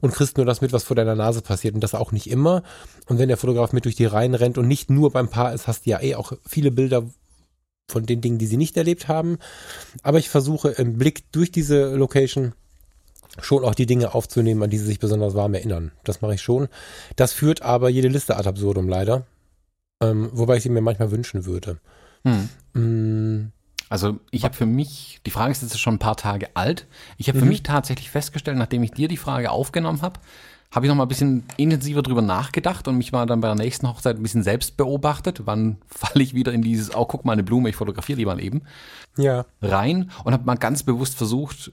und 0.00 0.12
kriegst 0.12 0.36
nur 0.36 0.46
das 0.46 0.60
mit, 0.60 0.72
was 0.72 0.84
vor 0.84 0.96
deiner 0.96 1.14
Nase 1.14 1.42
passiert 1.42 1.74
und 1.74 1.80
das 1.80 1.94
auch 1.94 2.12
nicht 2.12 2.28
immer. 2.28 2.62
Und 3.06 3.18
wenn 3.18 3.28
der 3.28 3.36
Fotograf 3.36 3.72
mit 3.72 3.84
durch 3.84 3.94
die 3.94 4.04
Reihen 4.04 4.34
rennt 4.34 4.58
und 4.58 4.68
nicht 4.68 4.90
nur 4.90 5.10
beim 5.10 5.28
Paar 5.28 5.54
ist, 5.54 5.66
hast 5.66 5.86
du 5.86 5.90
ja 5.90 6.02
eh 6.02 6.16
auch 6.16 6.32
viele 6.46 6.70
Bilder, 6.70 7.04
von 7.88 8.06
den 8.06 8.20
Dingen, 8.20 8.38
die 8.38 8.46
sie 8.46 8.56
nicht 8.56 8.76
erlebt 8.76 9.08
haben. 9.08 9.38
Aber 10.02 10.18
ich 10.18 10.28
versuche 10.28 10.68
im 10.70 10.98
Blick 10.98 11.30
durch 11.32 11.50
diese 11.50 11.94
Location 11.94 12.52
schon 13.40 13.64
auch 13.64 13.74
die 13.74 13.86
Dinge 13.86 14.14
aufzunehmen, 14.14 14.62
an 14.62 14.70
die 14.70 14.78
sie 14.78 14.86
sich 14.86 14.98
besonders 14.98 15.34
warm 15.34 15.54
erinnern. 15.54 15.92
Das 16.04 16.20
mache 16.20 16.34
ich 16.34 16.42
schon. 16.42 16.68
Das 17.16 17.32
führt 17.32 17.62
aber 17.62 17.88
jede 17.88 18.08
Liste 18.08 18.36
ad 18.36 18.48
absurdum 18.48 18.88
leider. 18.88 19.26
Ähm, 20.00 20.30
wobei 20.32 20.56
ich 20.56 20.62
sie 20.62 20.68
mir 20.68 20.80
manchmal 20.80 21.10
wünschen 21.10 21.44
würde. 21.44 21.78
Hm. 22.24 22.48
Mm. 22.74 23.52
Also 23.88 24.18
ich 24.30 24.44
habe 24.44 24.54
für 24.54 24.66
mich, 24.66 25.20
die 25.24 25.30
Frage 25.30 25.52
ist 25.52 25.62
jetzt 25.62 25.80
schon 25.80 25.94
ein 25.94 25.98
paar 25.98 26.16
Tage 26.16 26.54
alt. 26.54 26.86
Ich 27.16 27.28
habe 27.28 27.38
mhm. 27.38 27.42
für 27.42 27.48
mich 27.48 27.62
tatsächlich 27.62 28.10
festgestellt, 28.10 28.58
nachdem 28.58 28.82
ich 28.82 28.90
dir 28.90 29.08
die 29.08 29.16
Frage 29.16 29.50
aufgenommen 29.50 30.02
habe, 30.02 30.20
habe 30.70 30.86
ich 30.86 30.88
noch 30.88 30.96
mal 30.96 31.04
ein 31.04 31.08
bisschen 31.08 31.44
intensiver 31.56 32.02
drüber 32.02 32.22
nachgedacht 32.22 32.88
und 32.88 32.98
mich 32.98 33.12
mal 33.12 33.26
dann 33.26 33.40
bei 33.40 33.48
der 33.48 33.56
nächsten 33.56 33.88
Hochzeit 33.88 34.16
ein 34.16 34.22
bisschen 34.22 34.42
selbst 34.42 34.76
beobachtet. 34.76 35.42
Wann 35.46 35.78
falle 35.86 36.22
ich 36.22 36.34
wieder 36.34 36.52
in 36.52 36.62
dieses, 36.62 36.94
oh, 36.94 37.06
guck 37.06 37.24
mal 37.24 37.32
eine 37.32 37.42
Blume, 37.42 37.70
ich 37.70 37.76
fotografiere 37.76 38.18
die 38.18 38.26
mal 38.26 38.42
eben. 38.42 38.62
Ja. 39.16 39.46
Rein 39.62 40.10
und 40.24 40.32
habe 40.32 40.44
mal 40.44 40.56
ganz 40.56 40.82
bewusst 40.82 41.16
versucht, 41.16 41.72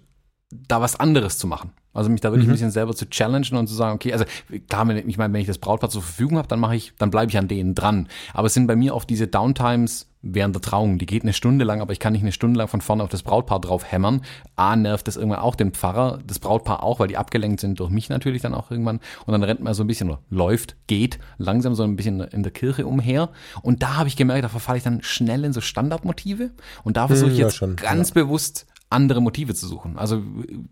da 0.49 0.81
was 0.81 0.99
anderes 0.99 1.37
zu 1.37 1.47
machen. 1.47 1.71
Also 1.93 2.09
mich 2.09 2.21
da 2.21 2.31
wirklich 2.31 2.45
mhm. 2.45 2.51
ein 2.51 2.55
bisschen 2.55 2.71
selber 2.71 2.93
zu 2.93 3.09
challengen 3.09 3.57
und 3.57 3.67
zu 3.67 3.73
sagen, 3.73 3.95
okay, 3.95 4.11
also 4.11 4.25
klar, 4.67 4.87
wenn 4.87 5.09
ich 5.09 5.17
meine, 5.17 5.33
wenn 5.33 5.41
ich 5.41 5.47
das 5.47 5.57
Brautpaar 5.59 5.89
zur 5.89 6.01
Verfügung 6.01 6.37
habe, 6.37 6.47
dann 6.47 6.59
mache 6.59 6.75
ich, 6.75 6.93
dann 6.97 7.09
bleibe 7.09 7.31
ich 7.31 7.37
an 7.37 7.47
denen 7.47 7.73
dran. 7.73 8.09
Aber 8.33 8.47
es 8.47 8.53
sind 8.53 8.67
bei 8.67 8.75
mir 8.75 8.93
oft 8.93 9.09
diese 9.09 9.27
Downtimes 9.27 10.07
während 10.25 10.55
der 10.55 10.61
Trauung. 10.61 10.97
Die 10.97 11.05
geht 11.05 11.23
eine 11.23 11.33
Stunde 11.33 11.63
lang, 11.63 11.81
aber 11.81 11.93
ich 11.93 11.99
kann 11.99 12.13
nicht 12.13 12.23
eine 12.23 12.31
Stunde 12.31 12.57
lang 12.57 12.67
von 12.67 12.81
vorne 12.81 13.03
auf 13.03 13.09
das 13.09 13.23
Brautpaar 13.23 13.61
drauf 13.61 13.89
hämmern. 13.89 14.21
A, 14.55 14.75
nervt 14.75 15.07
das 15.07 15.15
irgendwann 15.15 15.39
auch 15.39 15.55
den 15.55 15.71
Pfarrer, 15.71 16.19
das 16.25 16.39
Brautpaar 16.39 16.83
auch, 16.83 16.99
weil 16.99 17.07
die 17.07 17.17
abgelenkt 17.17 17.61
sind 17.61 17.79
durch 17.79 17.91
mich 17.91 18.09
natürlich 18.09 18.41
dann 18.41 18.53
auch 18.53 18.71
irgendwann. 18.71 18.99
Und 19.25 19.31
dann 19.31 19.43
rennt 19.43 19.61
man 19.61 19.73
so 19.73 19.83
ein 19.83 19.87
bisschen, 19.87 20.09
oder 20.09 20.19
läuft, 20.29 20.75
geht 20.87 21.19
langsam 21.37 21.75
so 21.75 21.83
ein 21.83 21.95
bisschen 21.95 22.19
in 22.19 22.43
der 22.43 22.51
Kirche 22.51 22.85
umher. 22.87 23.29
Und 23.61 23.83
da 23.83 23.95
habe 23.95 24.09
ich 24.09 24.15
gemerkt, 24.15 24.43
da 24.43 24.49
verfalle 24.49 24.79
ich 24.79 24.83
dann 24.83 25.01
schnell 25.03 25.45
in 25.45 25.53
so 25.53 25.61
Standardmotive. 25.61 26.51
Und 26.83 26.97
da 26.97 27.07
versuche 27.07 27.31
ich 27.31 27.37
hm, 27.37 27.45
jetzt 27.45 27.53
ja, 27.53 27.57
schon, 27.57 27.75
ganz 27.75 28.09
ja. 28.09 28.15
bewusst 28.15 28.65
andere 28.89 29.21
Motive 29.21 29.53
zu 29.55 29.67
suchen. 29.67 29.97
Also 29.97 30.21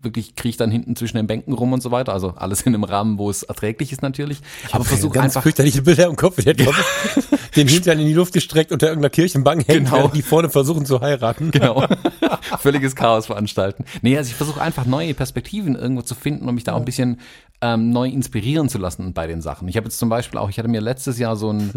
wirklich 0.00 0.36
kriege 0.36 0.50
ich 0.50 0.56
dann 0.56 0.70
hinten 0.70 0.96
zwischen 0.96 1.16
den 1.16 1.26
Bänken 1.26 1.52
rum 1.52 1.72
und 1.72 1.82
so 1.82 1.90
weiter. 1.90 2.12
Also 2.12 2.30
alles 2.36 2.62
in 2.62 2.74
einem 2.74 2.84
Rahmen, 2.84 3.18
wo 3.18 3.28
es 3.28 3.42
erträglich 3.42 3.92
ist 3.92 4.02
natürlich. 4.02 4.40
Ich 4.66 4.74
aber 4.74 4.84
versuche 4.84 5.20
einfach. 5.20 5.42
fürchterliche 5.42 5.82
Bilder 5.82 6.06
im 6.06 6.16
Kopf. 6.16 6.42
Der 6.42 6.54
Kopf 6.64 7.43
den 7.56 7.68
Hintern 7.68 7.98
in 7.98 8.06
die 8.06 8.12
Luft 8.12 8.32
gestreckt 8.32 8.72
unter 8.72 8.88
irgendeiner 8.88 9.10
Kirchenbank 9.10 9.66
hängt, 9.68 9.90
genau. 9.90 10.08
die 10.08 10.22
vorne 10.22 10.50
versuchen 10.50 10.86
zu 10.86 11.00
heiraten. 11.00 11.50
Genau. 11.50 11.86
Völliges 12.58 12.96
Chaos 12.96 13.26
veranstalten. 13.26 13.84
Nee, 14.02 14.16
also 14.16 14.28
ich 14.30 14.36
versuche 14.36 14.60
einfach 14.60 14.86
neue 14.86 15.14
Perspektiven 15.14 15.74
irgendwo 15.76 16.02
zu 16.02 16.14
finden 16.14 16.48
und 16.48 16.54
mich 16.54 16.64
da 16.64 16.72
auch 16.72 16.78
ein 16.78 16.84
bisschen 16.84 17.20
ähm, 17.60 17.90
neu 17.90 18.08
inspirieren 18.08 18.68
zu 18.68 18.78
lassen 18.78 19.12
bei 19.12 19.26
den 19.26 19.40
Sachen. 19.40 19.68
Ich 19.68 19.76
habe 19.76 19.86
jetzt 19.86 19.98
zum 19.98 20.08
Beispiel 20.08 20.38
auch, 20.38 20.50
ich 20.50 20.58
hatte 20.58 20.68
mir 20.68 20.80
letztes 20.80 21.18
Jahr 21.18 21.36
so 21.36 21.52
ein 21.52 21.72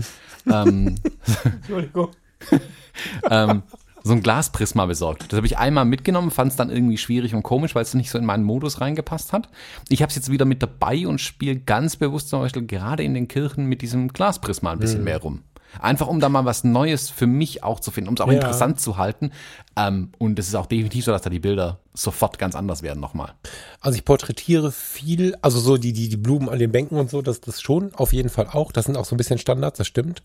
ähm, 0.51 0.95
Entschuldigung. 1.43 2.09
ähm, 3.29 3.63
so 4.03 4.13
ein 4.13 4.23
Glasprisma 4.23 4.85
besorgt. 4.85 5.31
Das 5.31 5.37
habe 5.37 5.47
ich 5.47 5.57
einmal 5.57 5.85
mitgenommen, 5.85 6.31
fand 6.31 6.51
es 6.51 6.57
dann 6.57 6.69
irgendwie 6.69 6.97
schwierig 6.97 7.35
und 7.35 7.43
komisch, 7.43 7.75
weil 7.75 7.83
es 7.83 7.93
nicht 7.93 8.09
so 8.09 8.17
in 8.17 8.25
meinen 8.25 8.43
Modus 8.43 8.79
reingepasst 8.79 9.33
hat. 9.33 9.49
Ich 9.89 10.01
habe 10.01 10.09
es 10.09 10.15
jetzt 10.15 10.31
wieder 10.31 10.45
mit 10.45 10.63
dabei 10.63 11.07
und 11.07 11.19
spiele 11.19 11.57
ganz 11.57 11.97
bewusst 11.97 12.29
zum 12.29 12.39
Beispiel 12.39 12.65
gerade 12.65 13.03
in 13.03 13.13
den 13.13 13.27
Kirchen 13.27 13.65
mit 13.65 13.81
diesem 13.81 14.07
Glasprisma 14.07 14.71
ein 14.71 14.79
bisschen 14.79 14.99
mhm. 14.99 15.05
mehr 15.05 15.21
rum. 15.21 15.43
Einfach 15.79 16.07
um 16.07 16.19
da 16.19 16.29
mal 16.29 16.45
was 16.45 16.63
Neues 16.63 17.09
für 17.09 17.27
mich 17.27 17.63
auch 17.63 17.79
zu 17.79 17.91
finden, 17.91 18.09
um 18.09 18.15
es 18.15 18.21
auch 18.21 18.27
ja. 18.27 18.35
interessant 18.35 18.79
zu 18.79 18.97
halten. 18.97 19.31
Ähm, 19.75 20.11
und 20.17 20.39
es 20.39 20.47
ist 20.47 20.55
auch 20.55 20.65
definitiv 20.65 21.05
so, 21.05 21.11
dass 21.11 21.21
da 21.21 21.29
die 21.29 21.39
Bilder 21.39 21.79
sofort 21.93 22.39
ganz 22.39 22.55
anders 22.55 22.83
werden 22.83 22.99
nochmal. 22.99 23.33
Also 23.81 23.97
ich 23.97 24.05
porträtiere 24.05 24.71
viel, 24.71 25.35
also 25.41 25.59
so 25.59 25.77
die, 25.77 25.93
die, 25.93 26.09
die 26.09 26.17
Blumen 26.17 26.49
an 26.49 26.59
den 26.59 26.71
Bänken 26.71 26.97
und 26.97 27.09
so, 27.09 27.21
das, 27.21 27.41
das 27.41 27.61
schon, 27.61 27.93
auf 27.95 28.13
jeden 28.13 28.29
Fall 28.29 28.47
auch. 28.51 28.71
Das 28.71 28.85
sind 28.85 28.97
auch 28.97 29.05
so 29.05 29.15
ein 29.15 29.17
bisschen 29.17 29.39
Standards, 29.39 29.77
das 29.77 29.87
stimmt. 29.87 30.23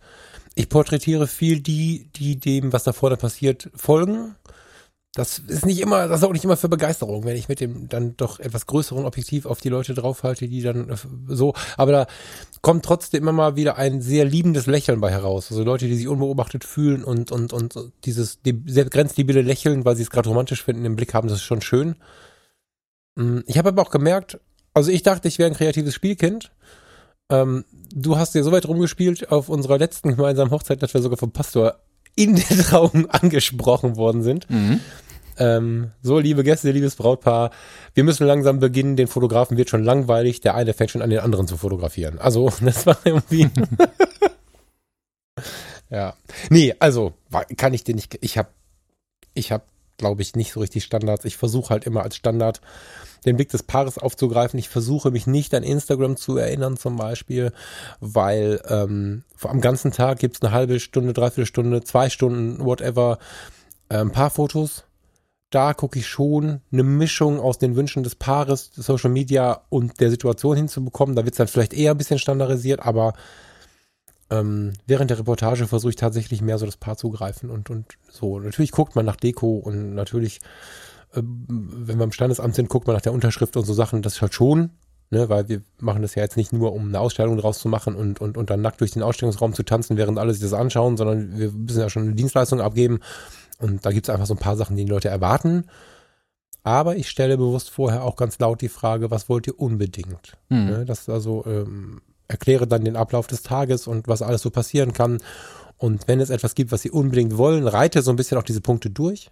Ich 0.55 0.69
porträtiere 0.69 1.27
viel 1.27 1.61
die, 1.61 2.09
die 2.15 2.39
dem, 2.39 2.73
was 2.73 2.85
da 2.85 2.93
vorne 2.93 3.17
passiert, 3.17 3.71
folgen 3.75 4.35
das 5.15 5.39
ist 5.39 5.67
nicht 5.67 5.81
immer, 5.81 6.09
das 6.09 6.21
ist 6.21 6.25
auch 6.25 6.33
nicht 6.33 6.45
immer 6.45 6.57
für 6.57 6.71
Begeisterung, 6.71 7.25
wenn 7.25 7.37
ich 7.37 7.49
mit 7.49 7.61
dem 7.61 7.87
dann 7.89 8.17
doch 8.17 8.41
etwas 8.41 8.67
größeren 8.67 9.05
Objektiv 9.05 9.45
auf 9.45 9.61
die 9.61 9.69
Leute 9.69 9.93
draufhalte, 9.93 10.49
die 10.49 10.63
dann 10.63 10.89
äh, 10.89 10.97
so, 11.29 11.53
aber 11.77 11.93
da 11.93 12.07
kommt 12.63 12.85
trotzdem 12.85 13.23
immer 13.23 13.33
mal 13.33 13.57
wieder 13.57 13.77
ein 13.77 14.01
sehr 14.01 14.25
liebendes 14.25 14.67
Lächeln 14.67 15.01
bei 15.01 15.11
heraus. 15.11 15.51
Also 15.51 15.65
Leute, 15.65 15.87
die 15.87 15.97
sich 15.97 16.09
unbeobachtet 16.09 16.65
fühlen 16.65 17.05
und, 17.05 17.31
und, 17.31 17.53
und 17.53 17.75
dieses 18.05 18.39
sehr 18.67 18.85
grenzliebende 18.87 19.43
Lächeln, 19.43 19.85
weil 19.85 19.97
sie 19.97 20.03
es 20.03 20.11
gerade 20.11 20.31
romantisch 20.31 20.65
finden, 20.65 20.87
im 20.87 20.97
Blick 20.97 21.13
haben, 21.13 21.29
das 21.29 21.39
ist 21.39 21.45
schon 21.45 21.61
schön. 21.61 21.97
Mm, 23.17 23.41
ich 23.47 23.59
habe 23.59 23.69
aber 23.69 23.83
auch 23.83 23.91
gemerkt, 23.91 24.41
also 24.73 24.91
ich 24.91 25.03
dachte, 25.03 25.29
ich 25.29 25.39
wäre 25.39 25.51
ein 25.51 25.57
kreatives 25.57 25.95
Spielkind. 25.95 26.53
Ähm, 27.29 27.67
du 27.95 28.17
hast 28.17 28.35
ja 28.35 28.43
so 28.43 28.53
weit 28.53 28.67
rumgespielt 28.67 29.31
auf 29.31 29.51
unserer 29.51 29.77
letzten 29.77 30.17
gemeinsamen 30.17 30.53
Hochzeit, 30.53 30.83
dass 30.83 30.95
wir 30.95 31.03
sogar 31.03 31.19
vom 31.19 31.33
Pastor 31.33 31.81
in 32.15 32.37
der 32.37 32.59
Trauung 32.59 33.07
angesprochen 33.11 33.97
worden 33.97 34.23
sind. 34.23 34.49
Mhm. 34.51 34.81
Ähm, 35.39 35.93
so, 36.03 36.19
liebe 36.19 36.45
Gäste, 36.45 36.71
liebes 36.71 36.97
Brautpaar, 36.97 37.51
wir 37.95 38.05
müssen 38.05 38.27
langsam 38.27 38.59
beginnen. 38.59 38.97
Den 38.97 39.09
Fotografen 39.09 39.57
wird 39.57 39.71
schon 39.71 39.85
langweilig. 39.85 40.41
Der 40.41 40.55
eine 40.55 40.75
fängt 40.75 40.91
schon 40.91 41.03
an, 41.03 41.11
den 41.11 41.21
anderen 41.21 41.47
zu 41.47 41.57
fotografieren. 41.57 42.19
Also, 42.19 42.53
das 42.61 42.87
war 42.87 42.99
irgendwie. 43.05 43.49
ja. 45.91 46.15
Nee, 46.51 46.75
also, 46.79 47.15
kann 47.57 47.75
ich 47.75 47.85
dir 47.85 47.95
nicht. 47.95 48.19
Ich 48.21 48.39
habe, 48.39 48.49
ich 49.35 49.53
habe, 49.53 49.65
glaube 49.97 50.23
ich, 50.23 50.35
nicht 50.37 50.53
so 50.53 50.61
richtig 50.61 50.85
Standards. 50.85 51.25
Ich 51.25 51.37
versuche 51.37 51.71
halt 51.71 51.85
immer 51.85 52.03
als 52.03 52.17
Standard 52.17 52.61
den 53.25 53.37
Blick 53.37 53.51
des 53.51 53.63
Paares 53.63 53.99
aufzugreifen. 53.99 54.59
Ich 54.59 54.69
versuche 54.69 55.11
mich 55.11 55.27
nicht 55.27 55.55
an 55.55 55.63
Instagram 55.63 56.17
zu 56.17 56.37
erinnern 56.37 56.77
zum 56.77 56.97
Beispiel, 56.97 57.53
weil 58.01 58.61
ähm, 58.69 59.23
am 59.43 59.61
ganzen 59.61 59.93
Tag 59.93 60.19
gibt 60.19 60.37
es 60.37 60.43
eine 60.43 60.53
halbe 60.53 60.81
Stunde, 60.81 61.13
dreiviertel 61.13 61.47
Stunde, 61.47 61.85
zwei 61.85 62.11
Stunden, 62.11 62.65
whatever, 62.65 63.19
ein 63.89 64.11
paar 64.11 64.31
Fotos. 64.31 64.85
Da 65.53 65.75
gucke 65.75 65.99
ich 65.99 66.09
schon 66.09 66.61
eine 66.73 66.83
Mischung 66.83 67.39
aus 67.39 67.59
den 67.59 67.77
Wünschen 67.77 68.03
des 68.03 68.17
Paares, 68.17 68.71
Social 68.75 69.11
Media 69.11 69.63
und 69.69 70.01
der 70.01 70.11
Situation 70.11 70.57
hinzubekommen. 70.57 71.15
Da 71.15 71.25
wird 71.25 71.35
es 71.35 71.39
dann 71.39 71.49
vielleicht 71.49 71.75
eher 71.75 71.93
ein 71.93 71.99
bisschen 71.99 72.19
standardisiert, 72.19 72.81
aber 72.81 73.13
ähm, 74.31 74.73
während 74.87 75.11
der 75.11 75.19
Reportage 75.19 75.67
versuche 75.67 75.91
ich 75.91 75.97
tatsächlich 75.97 76.43
mehr 76.43 76.59
so 76.59 76.67
das 76.67 76.77
Paar 76.77 76.97
zugreifen 76.97 77.51
und, 77.51 77.71
und 77.71 77.99
so. 78.11 78.41
Natürlich 78.41 78.73
guckt 78.73 78.97
man 78.97 79.05
nach 79.05 79.17
Deko 79.17 79.57
und 79.59 79.95
natürlich 79.95 80.41
wenn 81.15 81.99
wir 81.99 82.05
im 82.05 82.13
Standesamt 82.13 82.55
sind, 82.55 82.69
guckt 82.69 82.87
man 82.87 82.95
nach 82.95 83.03
der 83.03 83.13
Unterschrift 83.13 83.57
und 83.57 83.65
so 83.65 83.75
Sachen, 83.75 84.03
das 84.03 84.15
ist 84.15 84.23
halt 84.23 84.35
schon, 84.35 84.71
ne, 85.11 85.29
weil 85.29 85.49
wir 85.49 85.63
machen 85.79 86.03
das 86.03 86.15
ja 86.15 86.23
jetzt 86.23 86.37
nicht 86.37 86.53
nur, 86.53 86.73
um 86.73 86.89
eine 86.89 87.01
Ausstellung 87.01 87.37
draus 87.37 87.59
zu 87.59 87.69
machen 87.69 87.95
und, 87.95 88.21
und, 88.21 88.39
und 88.39 88.51
dann 88.51 88.63
nackt 88.63 88.81
durch 88.81 88.93
den 88.93 89.03
Ausstellungsraum 89.03 89.53
zu 89.53 89.63
tanzen, 89.63 89.97
während 89.97 90.19
alle 90.19 90.33
sich 90.33 90.43
das 90.43 90.55
anschauen, 90.55 90.97
sondern 90.97 91.39
wir 91.39 91.53
müssen 91.53 91.81
ja 91.81 91.91
schon 91.91 92.05
eine 92.05 92.15
Dienstleistung 92.15 92.61
abgeben 92.61 93.01
und 93.59 93.85
da 93.85 93.93
gibt 93.93 94.09
es 94.09 94.15
einfach 94.15 94.27
so 94.27 94.35
ein 94.35 94.41
paar 94.41 94.57
Sachen, 94.57 94.77
die 94.77 94.85
die 94.85 94.91
Leute 94.91 95.09
erwarten. 95.09 95.65
Aber 96.65 96.97
ich 96.97 97.09
stelle 97.09 97.37
bewusst 97.37 97.71
vorher 97.71 98.05
auch 98.05 98.17
ganz 98.17 98.39
laut 98.39 98.61
die 98.61 98.69
Frage, 98.69 99.11
was 99.11 99.29
wollt 99.29 99.47
ihr 99.47 99.59
unbedingt? 99.59 100.37
Mhm. 100.49 100.67
Ne, 100.67 100.85
das 100.85 101.09
also 101.09 101.45
ähm, 101.47 102.03
erkläre 102.29 102.67
dann 102.67 102.85
den 102.85 102.97
Ablauf 102.97 103.27
des 103.27 103.43
Tages 103.43 103.87
und 103.87 104.07
was 104.07 104.23
alles 104.23 104.43
so 104.43 104.51
passieren 104.51 104.93
kann. 104.93 105.19
Und 105.77 106.07
wenn 106.07 106.21
es 106.21 106.31
etwas 106.31 106.55
gibt, 106.55 106.71
was 106.71 106.83
sie 106.83 106.91
unbedingt 106.91 107.37
wollen, 107.37 107.67
reite 107.67 108.03
so 108.03 108.11
ein 108.11 108.17
bisschen 108.17 108.39
auch 108.39 108.45
diese 108.45 108.61
Punkte 108.61 108.91
durch 108.91 109.31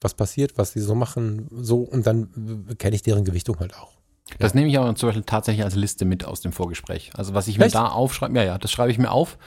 was 0.00 0.14
passiert, 0.14 0.56
was 0.56 0.72
sie 0.72 0.80
so 0.80 0.94
machen, 0.94 1.46
so 1.50 1.80
und 1.80 2.06
dann 2.06 2.66
kenne 2.78 2.96
ich 2.96 3.02
deren 3.02 3.24
Gewichtung 3.24 3.58
halt 3.60 3.76
auch. 3.76 3.92
Das 4.38 4.54
nehme 4.54 4.68
ich 4.68 4.78
aber 4.78 4.94
zum 4.94 5.08
Beispiel 5.08 5.24
tatsächlich 5.24 5.64
als 5.64 5.74
Liste 5.74 6.04
mit 6.04 6.24
aus 6.24 6.40
dem 6.40 6.52
Vorgespräch. 6.52 7.10
Also 7.16 7.34
was 7.34 7.48
ich 7.48 7.58
mir 7.58 7.64
Echt? 7.64 7.74
da 7.74 7.88
aufschreibe, 7.88 8.36
ja, 8.36 8.44
ja, 8.44 8.58
das 8.58 8.70
schreibe 8.70 8.92
ich 8.92 8.98
mir 8.98 9.10
auf 9.10 9.38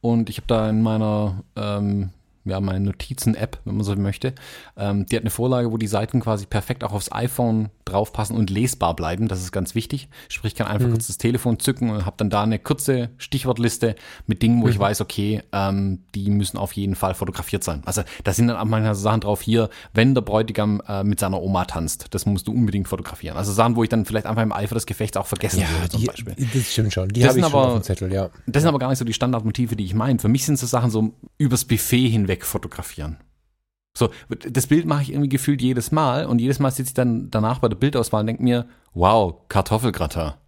und 0.00 0.30
ich 0.30 0.36
habe 0.36 0.46
da 0.46 0.70
in 0.70 0.80
meiner 0.80 1.42
ähm, 1.56 2.10
ja, 2.48 2.60
meine 2.60 2.80
Notizen-App, 2.80 3.58
wenn 3.64 3.76
man 3.76 3.84
so 3.84 3.94
möchte. 3.96 4.34
Ähm, 4.76 5.06
die 5.06 5.16
hat 5.16 5.22
eine 5.22 5.30
Vorlage, 5.30 5.72
wo 5.72 5.76
die 5.76 5.86
Seiten 5.86 6.20
quasi 6.20 6.46
perfekt 6.46 6.84
auch 6.84 6.92
aufs 6.92 7.12
iPhone 7.12 7.70
draufpassen 7.88 8.36
und 8.36 8.50
lesbar 8.50 8.94
bleiben. 8.94 9.28
Das 9.28 9.40
ist 9.40 9.52
ganz 9.52 9.74
wichtig. 9.74 10.08
Sprich, 10.28 10.52
ich 10.52 10.58
kann 10.58 10.66
einfach 10.66 10.86
mhm. 10.86 10.92
kurz 10.92 11.06
das 11.06 11.18
Telefon 11.18 11.58
zücken 11.58 11.90
und 11.90 12.06
habe 12.06 12.16
dann 12.16 12.30
da 12.30 12.42
eine 12.42 12.58
kurze 12.58 13.10
Stichwortliste 13.18 13.96
mit 14.26 14.42
Dingen, 14.42 14.60
wo 14.60 14.66
mhm. 14.66 14.72
ich 14.72 14.78
weiß, 14.78 15.00
okay, 15.00 15.42
ähm, 15.52 16.00
die 16.14 16.30
müssen 16.30 16.58
auf 16.58 16.72
jeden 16.72 16.94
Fall 16.94 17.14
fotografiert 17.14 17.64
sein. 17.64 17.82
Also 17.84 18.02
da 18.24 18.32
sind 18.32 18.48
dann 18.48 18.56
auch 18.56 18.64
manchmal 18.64 18.94
so 18.94 19.02
Sachen 19.02 19.20
drauf 19.20 19.42
hier, 19.42 19.70
wenn 19.94 20.14
der 20.14 20.22
Bräutigam 20.22 20.82
äh, 20.86 21.04
mit 21.04 21.20
seiner 21.20 21.42
Oma 21.42 21.64
tanzt, 21.64 22.06
das 22.10 22.26
musst 22.26 22.48
du 22.48 22.52
unbedingt 22.52 22.88
fotografieren. 22.88 23.36
Also 23.36 23.52
Sachen, 23.52 23.76
wo 23.76 23.82
ich 23.82 23.88
dann 23.88 24.04
vielleicht 24.04 24.26
einfach 24.26 24.42
im 24.42 24.52
Eifer 24.52 24.74
des 24.74 24.86
Gefechts 24.86 25.16
auch 25.16 25.26
vergessen 25.26 25.60
ja, 25.60 25.70
würde 25.70 25.88
zum 25.88 26.04
Beispiel. 26.04 26.36
Das 26.54 26.72
stimmt 26.72 26.92
schon. 26.92 27.08
Die 27.08 27.26
habe 27.26 27.38
ich 27.38 27.44
aber, 27.44 27.62
schon 27.62 27.70
auf 27.70 27.80
dem 27.80 27.82
Zettel, 27.82 28.12
ja. 28.12 28.30
Das 28.46 28.62
sind 28.62 28.68
aber 28.68 28.78
gar 28.78 28.88
nicht 28.90 28.98
so 28.98 29.04
die 29.04 29.12
Standardmotive, 29.12 29.76
die 29.76 29.84
ich 29.84 29.94
meine. 29.94 30.18
Für 30.18 30.28
mich 30.28 30.44
sind 30.44 30.58
so 30.58 30.66
Sachen 30.66 30.90
so 30.90 31.12
übers 31.38 31.64
Buffet 31.64 32.08
hinweg 32.08 32.44
fotografieren. 32.44 33.18
So, 33.98 34.10
das 34.28 34.68
Bild 34.68 34.86
mache 34.86 35.02
ich 35.02 35.10
irgendwie 35.10 35.28
gefühlt 35.28 35.60
jedes 35.60 35.90
Mal 35.90 36.26
und 36.26 36.40
jedes 36.40 36.60
Mal 36.60 36.70
sitze 36.70 36.90
ich 36.90 36.94
dann 36.94 37.30
danach 37.30 37.58
bei 37.58 37.68
der 37.68 37.76
Bildauswahl 37.76 38.20
und 38.20 38.28
denke 38.28 38.42
mir, 38.42 38.66
wow, 38.94 39.34
Kartoffelgratter. 39.48 40.38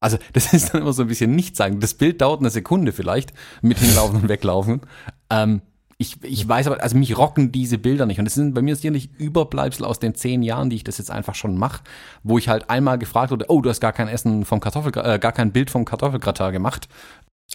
Also, 0.00 0.18
das 0.32 0.52
ist 0.52 0.72
dann 0.72 0.82
immer 0.82 0.92
so 0.92 1.02
ein 1.02 1.08
bisschen 1.08 1.34
nicht 1.34 1.56
sagen. 1.56 1.80
Das 1.80 1.94
Bild 1.94 2.20
dauert 2.20 2.40
eine 2.40 2.50
Sekunde 2.50 2.92
vielleicht 2.92 3.32
mit 3.60 3.78
hinlaufen 3.78 4.22
und 4.22 4.28
weglaufen. 4.28 4.82
Ähm, 5.30 5.62
ich, 5.98 6.22
ich 6.22 6.46
weiß 6.46 6.66
aber, 6.66 6.82
also 6.82 6.96
mich 6.96 7.16
rocken 7.16 7.52
diese 7.52 7.78
Bilder 7.78 8.06
nicht. 8.06 8.20
Und 8.20 8.26
es 8.26 8.34
sind 8.34 8.54
bei 8.54 8.62
mir 8.62 8.76
sicherlich 8.76 9.10
Überbleibsel 9.18 9.84
aus 9.84 9.98
den 9.98 10.14
zehn 10.14 10.42
Jahren, 10.42 10.68
die 10.68 10.76
ich 10.76 10.84
das 10.84 10.98
jetzt 10.98 11.10
einfach 11.10 11.34
schon 11.34 11.56
mache, 11.56 11.82
wo 12.22 12.38
ich 12.38 12.48
halt 12.48 12.68
einmal 12.68 12.98
gefragt 12.98 13.30
wurde, 13.30 13.46
oh, 13.48 13.62
du 13.62 13.70
hast 13.70 13.80
gar 13.80 13.94
kein 13.94 14.08
Essen 14.08 14.44
vom 14.44 14.60
Kartoffel, 14.60 14.92
äh, 14.96 15.18
gar 15.18 15.32
kein 15.32 15.52
Bild 15.52 15.70
vom 15.70 15.86
Kartoffelgratter 15.86 16.52
gemacht. 16.52 16.88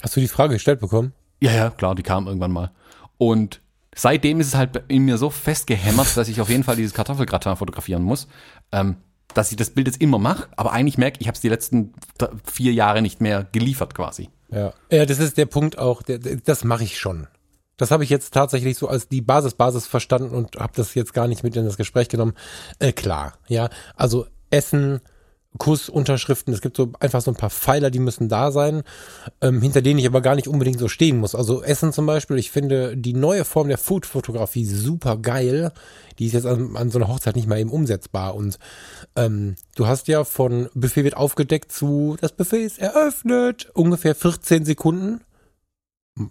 Hast 0.01 0.15
du 0.15 0.19
die 0.19 0.27
Frage 0.27 0.55
gestellt 0.55 0.79
bekommen? 0.79 1.13
Ja, 1.39 1.51
ja, 1.51 1.69
klar, 1.69 1.95
die 1.95 2.03
kam 2.03 2.27
irgendwann 2.27 2.51
mal. 2.51 2.71
Und 3.17 3.61
seitdem 3.95 4.39
ist 4.39 4.47
es 4.47 4.55
halt 4.55 4.83
in 4.87 5.03
mir 5.03 5.17
so 5.17 5.29
festgehämmert, 5.29 6.15
dass 6.15 6.27
ich 6.27 6.41
auf 6.41 6.49
jeden 6.49 6.63
Fall 6.63 6.75
dieses 6.75 6.93
Kartoffelgratin 6.93 7.55
fotografieren 7.55 8.03
muss, 8.03 8.27
ähm, 8.71 8.97
dass 9.33 9.51
ich 9.51 9.57
das 9.57 9.69
Bild 9.69 9.87
jetzt 9.87 10.01
immer 10.01 10.19
mache, 10.19 10.47
aber 10.57 10.71
eigentlich 10.71 10.97
merke 10.97 11.19
ich, 11.21 11.27
habe 11.27 11.35
es 11.35 11.41
die 11.41 11.49
letzten 11.49 11.93
vier 12.43 12.73
Jahre 12.73 13.01
nicht 13.01 13.21
mehr 13.21 13.47
geliefert 13.51 13.95
quasi. 13.95 14.29
Ja, 14.49 14.73
ja 14.91 15.05
das 15.05 15.19
ist 15.19 15.37
der 15.37 15.45
Punkt 15.45 15.77
auch, 15.77 16.01
der, 16.01 16.19
das 16.19 16.63
mache 16.63 16.83
ich 16.83 16.99
schon. 16.99 17.27
Das 17.77 17.89
habe 17.89 18.03
ich 18.03 18.09
jetzt 18.09 18.33
tatsächlich 18.33 18.77
so 18.77 18.87
als 18.87 19.07
die 19.07 19.21
Basis 19.21 19.55
Basis 19.55 19.87
verstanden 19.87 20.35
und 20.35 20.57
habe 20.57 20.73
das 20.75 20.93
jetzt 20.93 21.13
gar 21.13 21.27
nicht 21.27 21.43
mit 21.43 21.55
in 21.55 21.65
das 21.65 21.77
Gespräch 21.77 22.09
genommen. 22.09 22.33
Äh, 22.79 22.91
klar, 22.91 23.33
ja, 23.47 23.69
also 23.95 24.27
Essen, 24.51 25.01
Kussunterschriften. 25.57 26.53
Es 26.53 26.61
gibt 26.61 26.77
so 26.77 26.91
einfach 26.99 27.21
so 27.21 27.31
ein 27.31 27.35
paar 27.35 27.49
Pfeiler, 27.49 27.91
die 27.91 27.99
müssen 27.99 28.29
da 28.29 28.51
sein, 28.51 28.83
ähm, 29.41 29.61
hinter 29.61 29.81
denen 29.81 29.99
ich 29.99 30.07
aber 30.07 30.21
gar 30.21 30.35
nicht 30.35 30.47
unbedingt 30.47 30.79
so 30.79 30.87
stehen 30.87 31.17
muss. 31.17 31.35
Also 31.35 31.61
Essen 31.61 31.91
zum 31.91 32.05
Beispiel. 32.05 32.37
Ich 32.37 32.51
finde 32.51 32.95
die 32.95 33.13
neue 33.13 33.43
Form 33.43 33.67
der 33.67 33.77
Food-Fotografie 33.77 34.65
super 34.65 35.17
geil. 35.17 35.71
Die 36.19 36.27
ist 36.27 36.33
jetzt 36.33 36.45
an, 36.45 36.75
an, 36.77 36.89
so 36.89 36.99
einer 36.99 37.09
Hochzeit 37.09 37.35
nicht 37.35 37.47
mal 37.47 37.59
eben 37.59 37.69
umsetzbar. 37.69 38.35
Und 38.35 38.59
ähm, 39.15 39.55
du 39.75 39.87
hast 39.87 40.07
ja 40.07 40.23
von 40.23 40.69
Buffet 40.73 41.03
wird 41.03 41.17
aufgedeckt 41.17 41.71
zu 41.71 42.17
das 42.21 42.31
Buffet 42.31 42.63
ist 42.63 42.79
eröffnet 42.79 43.69
ungefähr 43.73 44.15
14 44.15 44.65
Sekunden. 44.65 45.21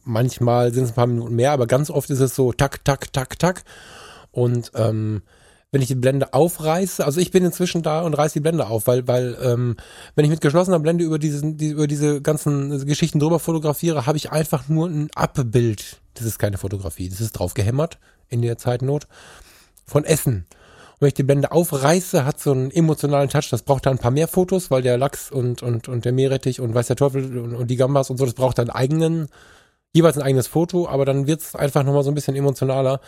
Manchmal 0.05 0.73
sind 0.73 0.85
es 0.85 0.91
ein 0.91 0.95
paar 0.95 1.07
Minuten 1.07 1.35
mehr, 1.35 1.53
aber 1.53 1.67
ganz 1.67 1.91
oft 1.91 2.11
ist 2.11 2.21
es 2.21 2.35
so 2.35 2.53
tak, 2.53 2.85
tak, 2.85 3.13
tak, 3.13 3.39
tak. 3.39 3.65
Und 4.31 4.73
ähm, 4.75 5.23
wenn 5.73 5.83
ich 5.83 5.89
die 5.89 5.95
Blende 5.95 6.35
aufreiße, 6.35 7.05
also 7.05 7.21
ich 7.21 7.31
bin 7.31 7.45
inzwischen 7.45 7.83
da 7.83 8.03
und 8.03 8.15
reiße 8.15 8.35
die 8.35 8.41
Blende 8.41 8.67
auf, 8.67 8.87
weil, 8.87 9.07
weil 9.07 9.37
ähm, 9.43 9.77
wenn 10.15 10.25
ich 10.25 10.31
mit 10.31 10.41
geschlossener 10.41 10.81
Blende 10.81 11.05
über, 11.05 11.19
diesen, 11.19 11.57
die, 11.57 11.69
über 11.69 11.87
diese 11.87 12.21
ganzen 12.21 12.87
Geschichten 12.87 13.21
drüber 13.21 13.39
fotografiere, 13.39 14.07
habe 14.07 14.19
ich 14.19 14.33
einfach 14.33 14.69
nur 14.69 14.89
ein 14.89 15.11
Abbild. 15.15 16.01
Das 16.15 16.27
ist 16.27 16.39
keine 16.39 16.59
Fotografie, 16.59 17.09
das 17.09 17.21
ist 17.21 17.33
draufgehämmert 17.33 17.99
in 18.29 18.43
der 18.43 18.59
Zeitnot 18.59 19.07
von 19.87 20.05
Essen. 20.05 20.47
Und 20.95 21.03
wenn 21.03 21.09
ich 21.09 21.15
die 21.15 21.23
Blende 21.23 21.53
aufreiße, 21.53 22.25
hat 22.25 22.41
so 22.41 22.51
einen 22.51 22.71
emotionalen 22.73 23.29
Touch. 23.29 23.49
Das 23.51 23.63
braucht 23.63 23.87
dann 23.87 23.95
ein 23.95 23.99
paar 23.99 24.11
mehr 24.11 24.29
Fotos, 24.29 24.71
weil 24.71 24.83
der 24.83 24.99
Lachs 24.99 25.31
und, 25.31 25.63
und, 25.63 25.89
und 25.89 26.05
der 26.05 26.13
Meerrettich 26.13 26.61
und 26.61 26.75
weiß 26.75 26.89
der 26.89 26.97
Teufel 26.97 27.39
und, 27.39 27.55
und 27.55 27.71
die 27.71 27.77
Gambas 27.77 28.11
und 28.11 28.17
so, 28.17 28.25
das 28.25 28.35
braucht 28.35 28.59
dann 28.59 28.71
eigenen, 28.71 29.29
jeweils 29.93 30.17
ein 30.17 30.23
eigenes 30.23 30.49
Foto, 30.49 30.89
aber 30.89 31.05
dann 31.05 31.27
wird's 31.29 31.55
einfach 31.55 31.85
nochmal 31.85 32.03
so 32.03 32.11
ein 32.11 32.15
bisschen 32.15 32.37
emotionaler 32.37 33.01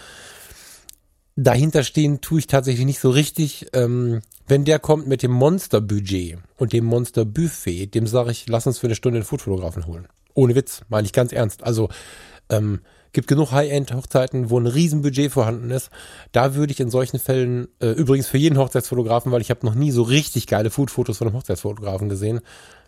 dahinter 1.37 1.83
stehen 1.83 2.21
tue 2.21 2.41
ich 2.41 2.47
tatsächlich 2.47 2.87
nicht 2.87 3.01
so 3.01 3.11
richtig. 3.11 3.67
Ähm, 3.73 4.23
wenn 4.47 4.65
der 4.65 4.79
kommt 4.79 5.07
mit 5.07 5.23
dem 5.23 5.31
Monsterbudget 5.31 6.39
und 6.57 6.73
dem 6.73 6.85
Monsterbuffet, 6.85 7.87
dem 7.87 8.07
sage 8.07 8.33
ich, 8.33 8.49
lass 8.49 8.67
uns 8.67 8.79
für 8.79 8.87
eine 8.87 8.97
Stunde 8.97 9.21
den 9.21 9.25
Foodfotografen 9.25 9.87
holen. 9.87 10.09
Ohne 10.35 10.55
Witz, 10.55 10.83
meine 10.89 11.07
ich 11.07 11.13
ganz 11.13 11.33
ernst. 11.33 11.63
Also 11.63 11.89
ähm, 12.49 12.81
Gibt 13.15 13.29
genug 13.29 13.53
High-End-Hochzeiten, 13.53 14.49
wo 14.49 14.59
ein 14.59 14.67
Riesenbudget 14.67 15.31
vorhanden 15.31 15.71
ist. 15.71 15.91
Da 16.33 16.55
würde 16.55 16.73
ich 16.73 16.81
in 16.81 16.91
solchen 16.91 17.19
Fällen, 17.19 17.69
äh, 17.79 17.91
übrigens 17.91 18.27
für 18.27 18.39
jeden 18.39 18.57
Hochzeitsfotografen, 18.57 19.31
weil 19.33 19.43
ich 19.43 19.51
habe 19.51 19.67
noch 19.67 19.75
nie 19.75 19.91
so 19.91 20.01
richtig 20.03 20.47
geile 20.47 20.71
Food-Fotos 20.71 21.19
von 21.19 21.29
einem 21.29 21.37
Hochzeitsfotografen 21.37 22.09
gesehen, 22.09 22.41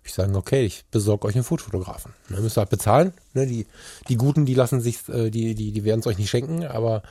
ich 0.03 0.13
sagen, 0.13 0.35
okay, 0.35 0.65
ich 0.65 0.85
besorge 0.91 1.27
euch 1.27 1.35
einen 1.35 1.45
Fotografen. 1.45 2.13
Dann 2.29 2.43
müsst 2.43 2.59
ihr 2.59 2.63
halt 2.63 2.71
bezahlen. 2.71 3.13
Ne? 3.33 3.47
Die, 3.47 3.67
die 4.09 4.17
Guten, 4.17 4.45
die 4.47 4.55
lassen 4.55 4.81
sich, 4.81 5.09
äh, 5.09 5.31
die, 5.31 5.55
die, 5.55 5.73
die 5.73 5.85
werden 5.85 6.01
es 6.01 6.07
euch 6.07 6.19
nicht 6.19 6.31
schenken, 6.31 6.65
aber 6.65 7.03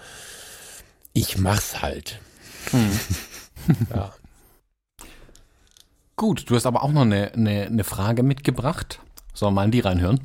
ich 1.13 1.37
mach's 1.37 1.81
halt. 1.81 2.19
Hm. 2.71 2.89
ja. 3.95 4.11
Gut, 6.15 6.49
du 6.49 6.55
hast 6.55 6.65
aber 6.65 6.83
auch 6.83 6.91
noch 6.91 7.01
eine, 7.01 7.33
eine, 7.33 7.65
eine 7.65 7.83
Frage 7.83 8.23
mitgebracht. 8.23 8.99
Sollen 9.33 9.53
wir 9.53 9.61
mal 9.61 9.65
in 9.65 9.71
die 9.71 9.79
reinhören? 9.79 10.21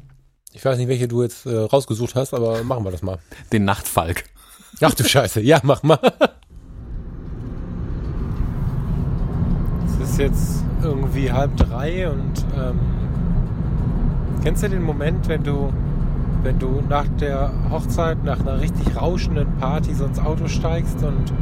Ich 0.53 0.65
weiß 0.65 0.79
nicht, 0.79 0.89
welche 0.89 1.09
du 1.09 1.23
jetzt 1.23 1.47
äh, 1.47 1.57
rausgesucht 1.57 2.15
hast, 2.15 2.35
aber 2.35 2.63
machen 2.65 2.85
wir 2.85 2.91
das 2.91 3.03
mal. 3.03 3.19
Den 3.53 3.65
Nachtfalk. 3.65 4.25
Ach 4.81 4.95
du 4.95 5.05
Scheiße, 5.05 5.41
ja, 5.41 5.61
mach 5.63 5.83
mal. 5.83 5.99
Es 9.87 10.11
ist 10.11 10.19
jetzt 10.19 10.65
irgendwie 10.83 11.33
halb 11.33 11.57
drei 11.57 12.09
und 12.09 12.45
ähm, 12.57 12.79
kennst 14.43 14.63
du 14.63 14.69
den 14.69 14.83
Moment, 14.83 15.29
wenn 15.29 15.43
du, 15.43 15.73
wenn 16.43 16.59
du 16.59 16.83
nach 16.89 17.07
der 17.21 17.53
Hochzeit, 17.71 18.25
nach 18.25 18.41
einer 18.41 18.61
richtig 18.61 18.97
rauschenden 18.97 19.57
Party 19.59 19.95
so 19.95 20.05
ins 20.05 20.19
Auto 20.19 20.49
steigst 20.49 21.03
und 21.03 21.33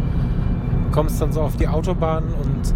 kommst 0.93 1.21
dann 1.21 1.33
so 1.33 1.43
auf 1.43 1.57
die 1.57 1.69
Autobahn 1.69 2.25
und 2.25 2.75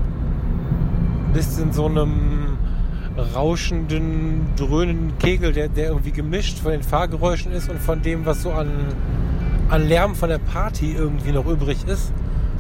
bist 1.33 1.59
in 1.61 1.73
so 1.73 1.87
einem 1.87 2.59
rauschenden, 3.35 4.47
dröhnenden 4.57 5.19
Kegel, 5.19 5.53
der, 5.53 5.69
der 5.69 5.89
irgendwie 5.89 6.13
gemischt 6.13 6.59
von 6.59 6.73
den 6.73 6.83
Fahrgeräuschen 6.83 7.53
ist 7.53 7.69
und 7.71 7.81
von 7.81 8.03
dem, 8.03 8.27
was 8.27 8.43
so 8.43 8.53
an, 8.53 8.69
an 9.69 9.87
Lärm 9.89 10.15
von 10.15 10.29
der 10.29 10.39
Party 10.39 10.93
irgendwie 10.93 11.33
noch 11.33 11.47
übrig 11.47 11.87
ist. 11.87 12.13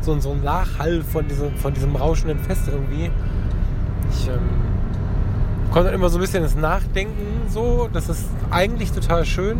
So, 0.03 0.19
so 0.19 0.33
ein 0.33 0.43
Nachhall 0.43 1.03
von 1.03 1.29
diesem, 1.29 1.55
von 1.57 1.75
diesem 1.75 1.95
rauschenden 1.95 2.39
Fest 2.39 2.69
irgendwie. 2.69 3.11
Ich 4.11 4.29
ähm, 4.29 4.70
komme 5.71 5.87
dann 5.87 5.95
immer 5.95 6.09
so 6.09 6.19
ein 6.19 6.21
bisschen 6.21 6.43
ins 6.43 6.57
Nachdenken 6.57 7.49
so. 7.49 7.89
Das 7.93 8.09
ist 8.09 8.25
eigentlich 8.51 8.93
total 8.93 9.25
schön. 9.25 9.59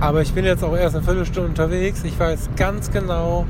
Aber 0.00 0.22
ich 0.22 0.32
bin 0.32 0.44
jetzt 0.44 0.64
auch 0.64 0.76
erst 0.76 0.96
eine 0.96 1.04
Viertelstunde 1.04 1.48
unterwegs. 1.50 2.04
Ich 2.04 2.18
weiß 2.18 2.50
ganz 2.56 2.90
genau, 2.90 3.46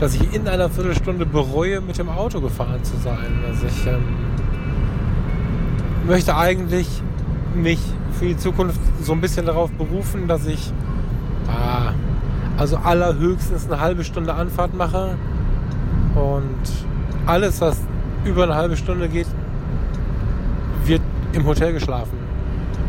dass 0.00 0.14
ich 0.14 0.34
in 0.34 0.48
einer 0.48 0.70
Viertelstunde 0.70 1.26
bereue, 1.26 1.80
mit 1.80 1.98
dem 1.98 2.08
Auto 2.08 2.40
gefahren 2.40 2.82
zu 2.82 2.96
sein. 2.96 3.42
Also 3.46 3.66
ich 3.66 3.86
ähm, 3.86 4.02
möchte 6.06 6.36
eigentlich 6.36 6.88
mich 7.54 7.78
für 8.18 8.26
die 8.26 8.36
Zukunft 8.36 8.80
so 9.02 9.12
ein 9.12 9.20
bisschen 9.20 9.46
darauf 9.46 9.70
berufen, 9.72 10.28
dass 10.28 10.46
ich 10.46 10.72
ah, 11.48 11.92
also 12.56 12.76
allerhöchstens 12.78 13.66
eine 13.66 13.80
halbe 13.80 14.04
Stunde 14.04 14.34
Anfahrt 14.34 14.74
mache 14.74 15.16
und 16.14 17.26
alles, 17.26 17.60
was 17.60 17.78
über 18.24 18.44
eine 18.44 18.54
halbe 18.54 18.76
Stunde 18.76 19.08
geht, 19.08 19.26
im 21.32 21.46
Hotel 21.46 21.72
geschlafen. 21.72 22.18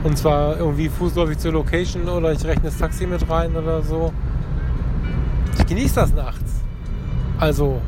Und 0.03 0.17
zwar 0.17 0.57
irgendwie 0.57 0.89
fußläufig 0.89 1.37
zur 1.37 1.53
Location 1.53 2.07
oder 2.09 2.33
ich 2.33 2.43
rechne 2.43 2.63
das 2.63 2.77
Taxi 2.77 3.07
mit 3.07 3.29
rein 3.29 3.55
oder 3.55 3.81
so. 3.81 4.11
Ich 5.57 5.65
genieße 5.65 5.95
das 5.95 6.13
nachts. 6.13 6.61
Also, 7.39 7.81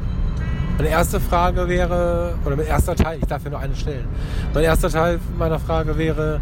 meine 0.77 0.89
erste 0.89 1.19
Frage 1.19 1.67
wäre, 1.67 2.35
oder 2.45 2.55
mein 2.55 2.67
erster 2.67 2.95
Teil, 2.95 3.19
ich 3.19 3.27
darf 3.27 3.43
ja 3.43 3.49
nur 3.49 3.59
eine 3.59 3.75
stellen. 3.75 4.05
Mein 4.53 4.63
erster 4.63 4.89
Teil 4.89 5.19
meiner 5.37 5.59
Frage 5.59 5.97
wäre, 5.97 6.39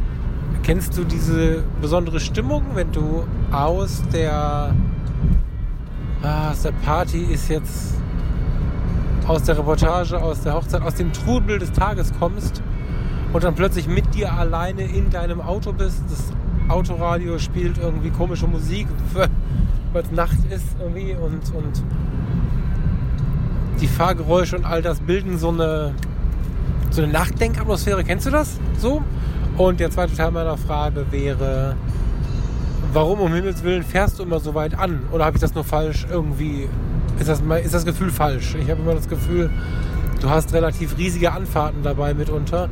kennst 0.62 0.98
du 0.98 1.04
diese 1.04 1.64
besondere 1.82 2.20
Stimmung, 2.20 2.64
wenn 2.74 2.92
du 2.92 3.24
aus 3.52 4.04
der, 4.14 4.74
ah, 6.22 6.52
aus 6.52 6.62
der 6.62 6.72
Party 6.72 7.24
ist 7.24 7.50
jetzt, 7.50 7.96
aus 9.28 9.44
der 9.44 9.58
Reportage, 9.58 10.22
aus 10.22 10.42
der 10.42 10.54
Hochzeit, 10.54 10.82
aus 10.82 10.96
dem 10.96 11.12
Trubel 11.14 11.58
des 11.58 11.72
Tages 11.72 12.12
kommst 12.20 12.62
und 13.34 13.44
dann 13.44 13.56
plötzlich 13.56 13.88
mit 13.88 14.14
dir 14.14 14.32
alleine 14.32 14.84
in 14.84 15.10
deinem 15.10 15.42
Auto 15.42 15.74
bist, 15.74 16.04
das 16.10 16.32
Autoradio 16.70 17.40
spielt 17.40 17.78
irgendwie 17.78 18.12
komische 18.12 18.48
Musik, 18.48 18.88
weil 19.94 20.04
es 20.04 20.12
Nacht 20.12 20.38
ist 20.50 20.76
irgendwie 20.80 21.16
und, 21.16 21.54
und 21.54 21.84
die 23.82 23.88
Fahrgeräusche 23.88 24.56
und 24.56 24.66
all 24.66 24.82
das 24.82 25.00
bilden 25.00 25.38
so 25.38 25.50
eine, 25.50 25.94
so 26.92 27.02
eine 27.02 27.12
Nachdenkatmosphäre. 27.12 28.04
Kennst 28.04 28.28
du 28.28 28.30
das 28.30 28.60
so? 28.78 29.02
Und 29.58 29.80
der 29.80 29.92
zweite 29.92 30.16
Teil 30.16 30.32
meiner 30.32 30.58
Frage 30.58 31.06
wäre, 31.12 31.76
warum 32.94 33.20
um 33.20 33.34
Himmels 33.34 33.64
Willen 33.64 33.84
fährst 33.84 34.20
du 34.20 34.24
immer 34.24 34.40
so 34.40 34.54
weit 34.54 34.78
an? 34.78 35.02
Oder 35.12 35.26
habe 35.26 35.38
ich 35.38 35.42
das 35.42 35.54
nur 35.54 35.64
falsch 35.64 36.06
irgendwie? 36.10 36.70
Ist 37.20 37.30
das, 37.30 37.42
ist 37.64 37.74
das 37.74 37.86
Gefühl 37.86 38.10
falsch? 38.10 38.56
Ich 38.56 38.70
habe 38.70 38.82
immer 38.82 38.96
das 38.96 39.10
Gefühl, 39.10 39.50
du 40.22 40.30
hast 40.30 40.54
relativ 40.54 40.98
riesige 40.98 41.32
Anfahrten 41.32 41.84
dabei 41.84 42.14
mitunter. 42.14 42.70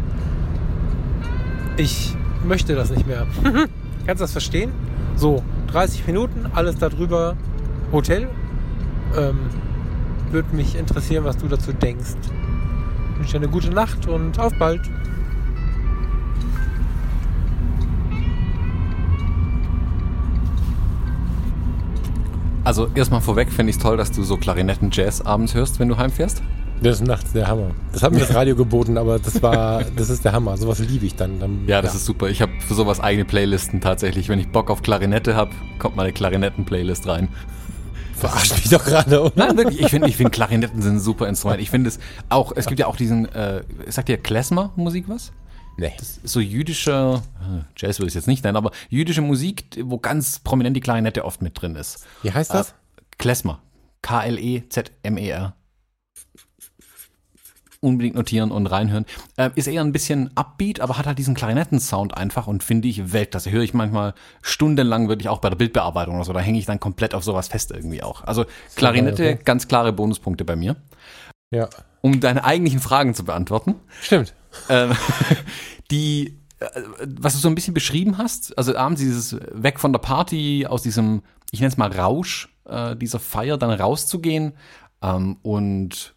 Ich 1.77 2.15
möchte 2.43 2.75
das 2.75 2.91
nicht 2.91 3.07
mehr. 3.07 3.25
Kannst 4.05 4.19
du 4.19 4.23
das 4.23 4.31
verstehen? 4.31 4.71
So, 5.15 5.43
30 5.71 6.07
Minuten, 6.07 6.45
alles 6.53 6.77
darüber, 6.77 7.35
Hotel. 7.91 8.29
Ähm, 9.17 9.37
würde 10.31 10.55
mich 10.55 10.75
interessieren, 10.75 11.23
was 11.23 11.37
du 11.37 11.47
dazu 11.47 11.73
denkst. 11.73 12.15
Ich 13.13 13.19
wünsche 13.19 13.31
dir 13.33 13.37
eine 13.37 13.49
gute 13.49 13.69
Nacht 13.69 14.07
und 14.07 14.39
auf 14.39 14.53
bald. 14.57 14.81
Also 22.63 22.89
erstmal 22.93 23.21
vorweg 23.21 23.51
finde 23.51 23.71
ich 23.71 23.77
es 23.77 23.81
toll, 23.81 23.97
dass 23.97 24.11
du 24.11 24.23
so 24.23 24.37
Klarinetten-Jazz 24.37 25.21
abends 25.21 25.55
hörst, 25.55 25.79
wenn 25.79 25.89
du 25.89 25.97
heimfährst. 25.97 26.41
Das 26.81 26.99
ist 26.99 27.07
nachts 27.07 27.31
der 27.31 27.47
Hammer. 27.47 27.71
Das 27.93 28.01
hat 28.01 28.11
mir 28.11 28.19
das 28.19 28.33
Radio 28.33 28.55
geboten, 28.55 28.97
aber 28.97 29.19
das 29.19 29.41
war, 29.43 29.83
das 29.95 30.09
ist 30.09 30.25
der 30.25 30.31
Hammer. 30.31 30.57
Sowas 30.57 30.79
liebe 30.79 31.05
ich 31.05 31.15
dann. 31.15 31.39
dann 31.39 31.67
ja, 31.67 31.79
das 31.79 31.93
ja. 31.93 31.97
ist 31.97 32.05
super. 32.05 32.27
Ich 32.29 32.41
habe 32.41 32.51
für 32.67 32.73
sowas 32.73 32.99
eigene 32.99 33.23
Playlisten 33.23 33.81
tatsächlich. 33.81 34.29
Wenn 34.29 34.39
ich 34.39 34.51
Bock 34.51 34.71
auf 34.71 34.81
Klarinette 34.81 35.35
habe, 35.35 35.51
kommt 35.77 35.95
meine 35.95 36.11
Klarinetten-Playlist 36.11 37.07
rein. 37.07 37.29
Verarscht 38.15 38.55
mich 38.55 38.69
doch 38.69 38.83
gerade, 38.83 39.21
oder? 39.21 39.31
Nein, 39.35 39.57
wirklich. 39.57 39.79
Ich 39.79 39.89
finde, 39.89 40.07
ich 40.07 40.17
find, 40.17 40.31
Klarinetten 40.31 40.81
sind 40.81 40.95
ein 40.95 40.99
super 40.99 41.27
Instrument. 41.27 41.61
Ich 41.61 41.69
finde 41.69 41.89
es 41.89 41.99
auch, 42.29 42.51
es 42.55 42.65
gibt 42.65 42.79
ja 42.79 42.87
auch 42.87 42.95
diesen, 42.95 43.25
äh, 43.33 43.63
sagt 43.87 44.09
dir 44.09 44.17
Klezmer-Musik 44.17 45.05
was? 45.07 45.31
Nee. 45.77 45.93
Das 45.97 46.17
ist 46.17 46.27
so 46.27 46.39
jüdische, 46.39 47.21
äh, 47.41 47.63
Jazz 47.77 47.99
würde 47.99 48.09
ich 48.09 48.15
jetzt 48.15 48.27
nicht 48.27 48.43
nennen, 48.43 48.57
aber 48.57 48.71
jüdische 48.89 49.21
Musik, 49.21 49.65
wo 49.83 49.99
ganz 49.99 50.39
prominent 50.39 50.75
die 50.75 50.81
Klarinette 50.81 51.25
oft 51.25 51.41
mit 51.43 51.59
drin 51.59 51.75
ist. 51.75 52.05
Wie 52.23 52.31
heißt 52.31 52.53
das? 52.53 52.69
Äh, 52.69 52.73
Klezmer. 53.17 53.59
K-L-E-Z-M-E-R 54.01 55.55
unbedingt 57.81 58.15
notieren 58.15 58.51
und 58.51 58.67
reinhören. 58.67 59.05
Äh, 59.35 59.49
ist 59.55 59.67
eher 59.67 59.81
ein 59.81 59.91
bisschen 59.91 60.29
upbeat, 60.35 60.79
aber 60.79 60.97
hat 60.97 61.07
halt 61.07 61.17
diesen 61.17 61.35
Klarinetten-Sound 61.35 62.15
einfach 62.15 62.47
und 62.47 62.63
finde 62.63 62.87
ich 62.87 63.11
Weltklasse. 63.11 63.51
Höre 63.51 63.63
ich 63.63 63.73
manchmal 63.73 64.13
stundenlang 64.41 65.09
wirklich 65.09 65.27
auch 65.27 65.39
bei 65.39 65.49
der 65.49 65.57
Bildbearbeitung 65.57 66.15
oder 66.15 66.23
so. 66.23 66.31
Da 66.31 66.39
hänge 66.39 66.59
ich 66.59 66.65
dann 66.65 66.79
komplett 66.79 67.13
auf 67.13 67.23
sowas 67.23 67.49
fest 67.49 67.71
irgendwie 67.71 68.03
auch. 68.03 68.23
Also 68.23 68.45
Klarinette, 68.75 69.33
okay. 69.33 69.39
ganz 69.43 69.67
klare 69.67 69.91
Bonuspunkte 69.91 70.45
bei 70.45 70.55
mir. 70.55 70.77
Ja. 71.51 71.67
Um 72.01 72.19
deine 72.19 72.43
eigentlichen 72.43 72.79
Fragen 72.79 73.13
zu 73.13 73.25
beantworten. 73.25 73.75
Stimmt. 74.01 74.33
Ähm, 74.69 74.93
die 75.91 76.37
äh, 76.59 76.65
was 77.19 77.33
du 77.33 77.39
so 77.39 77.49
ein 77.49 77.55
bisschen 77.55 77.73
beschrieben 77.73 78.17
hast, 78.17 78.57
also 78.57 78.75
abends 78.75 79.01
dieses 79.01 79.37
weg 79.51 79.79
von 79.79 79.91
der 79.91 79.99
Party, 79.99 80.67
aus 80.67 80.83
diesem, 80.83 81.23
ich 81.51 81.59
nenne 81.59 81.71
es 81.71 81.77
mal 81.77 81.91
Rausch, 81.91 82.55
äh, 82.65 82.95
dieser 82.95 83.19
Feier 83.19 83.57
dann 83.57 83.71
rauszugehen 83.71 84.53
ähm, 85.01 85.37
und 85.41 86.13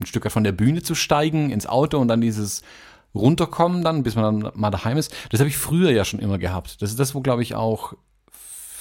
ein 0.00 0.06
Stück 0.06 0.30
von 0.30 0.44
der 0.44 0.52
Bühne 0.52 0.82
zu 0.82 0.94
steigen, 0.94 1.50
ins 1.50 1.66
Auto 1.66 1.98
und 1.98 2.08
dann 2.08 2.20
dieses 2.20 2.62
runterkommen 3.14 3.82
dann, 3.82 4.02
bis 4.02 4.14
man 4.14 4.40
dann 4.40 4.52
mal 4.54 4.70
daheim 4.70 4.98
ist. 4.98 5.14
Das 5.30 5.40
habe 5.40 5.48
ich 5.48 5.56
früher 5.56 5.90
ja 5.90 6.04
schon 6.04 6.20
immer 6.20 6.38
gehabt. 6.38 6.82
Das 6.82 6.90
ist 6.90 7.00
das, 7.00 7.14
wo 7.14 7.20
glaube 7.20 7.42
ich 7.42 7.54
auch 7.54 7.94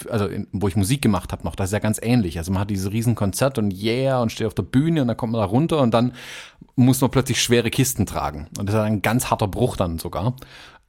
also 0.10 0.26
in, 0.28 0.48
wo 0.52 0.68
ich 0.68 0.76
Musik 0.76 1.02
gemacht 1.02 1.32
habe 1.32 1.44
noch, 1.44 1.56
das 1.56 1.70
ist 1.70 1.74
ja 1.74 1.80
ganz 1.80 2.00
ähnlich. 2.02 2.38
Also 2.38 2.52
man 2.52 2.62
hat 2.62 2.70
dieses 2.70 2.92
riesen 2.92 3.16
Konzert 3.16 3.58
und 3.58 3.72
yeah 3.72 4.22
und 4.22 4.32
steht 4.32 4.48
auf 4.48 4.54
der 4.54 4.64
Bühne 4.64 5.02
und 5.02 5.08
dann 5.08 5.18
kommt 5.18 5.32
man 5.32 5.42
da 5.42 5.46
runter 5.46 5.82
und 5.82 5.94
dann 5.94 6.14
muss 6.76 7.02
man 7.02 7.12
plötzlich 7.12 7.42
schwere 7.42 7.70
Kisten 7.70 8.06
tragen. 8.06 8.48
Und 8.58 8.68
das 8.68 8.76
ist 8.76 8.82
ein 8.82 9.02
ganz 9.02 9.30
harter 9.30 9.48
Bruch 9.48 9.78
dann 9.78 10.00
sogar. 10.00 10.36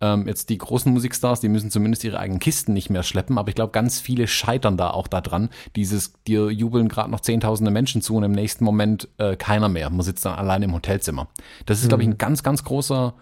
Ähm, 0.01 0.29
jetzt 0.29 0.51
die 0.51 0.59
großen 0.59 0.93
Musikstars, 0.93 1.41
die 1.41 1.49
müssen 1.49 1.71
zumindest 1.71 2.05
ihre 2.05 2.19
eigenen 2.19 2.39
Kisten 2.39 2.73
nicht 2.73 2.91
mehr 2.91 3.03
schleppen, 3.03 3.39
aber 3.39 3.49
ich 3.49 3.55
glaube, 3.55 3.73
ganz 3.73 3.99
viele 4.01 4.27
scheitern 4.27 4.77
da 4.77 4.91
auch 4.91 5.09
daran. 5.09 5.49
Dieses, 5.75 6.13
dir 6.27 6.51
jubeln 6.51 6.89
gerade 6.89 7.11
noch 7.11 7.21
zehntausende 7.21 7.71
Menschen 7.71 8.03
zu 8.03 8.17
und 8.17 8.23
im 8.23 8.33
nächsten 8.33 8.65
Moment 8.65 9.09
äh, 9.19 9.37
keiner 9.37 9.69
mehr. 9.69 9.89
Man 9.89 10.03
sitzt 10.03 10.25
dann 10.27 10.35
allein 10.35 10.63
im 10.63 10.75
Hotelzimmer. 10.75 11.29
Das 11.65 11.79
ist, 11.79 11.85
mhm. 11.85 11.89
glaube 11.89 12.03
ich, 12.03 12.09
ein 12.11 12.19
ganz, 12.19 12.43
ganz 12.43 12.63
großer 12.65 13.15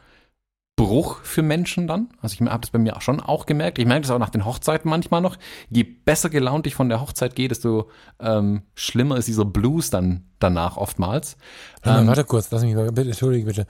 Bruch 0.76 1.18
für 1.22 1.42
Menschen 1.42 1.86
dann. 1.86 2.08
Also 2.20 2.34
ich 2.34 2.40
habe 2.48 2.60
das 2.60 2.70
bei 2.70 2.80
mir 2.80 2.96
auch 2.96 3.00
schon 3.00 3.20
auch 3.20 3.46
gemerkt. 3.46 3.78
Ich 3.78 3.86
merke 3.86 4.02
das 4.02 4.10
auch 4.10 4.18
nach 4.18 4.30
den 4.30 4.44
Hochzeiten 4.44 4.90
manchmal 4.90 5.20
noch. 5.20 5.36
Je 5.70 5.84
besser 5.84 6.30
gelaunt 6.30 6.66
ich 6.66 6.74
von 6.74 6.88
der 6.88 7.00
Hochzeit 7.00 7.36
gehe, 7.36 7.46
desto 7.46 7.88
ähm, 8.18 8.62
schlimmer 8.74 9.16
ist 9.16 9.28
dieser 9.28 9.44
Blues 9.44 9.90
dann 9.90 10.24
danach 10.40 10.76
oftmals. 10.76 11.36
Mal, 11.84 12.00
Ähm, 12.00 12.06
warte 12.08 12.24
kurz, 12.24 12.50
lass 12.50 12.62
mich 12.62 12.74
mal, 12.74 12.90
bitte, 12.90 13.08
entschuldige 13.10 13.46
bitte. 13.46 13.66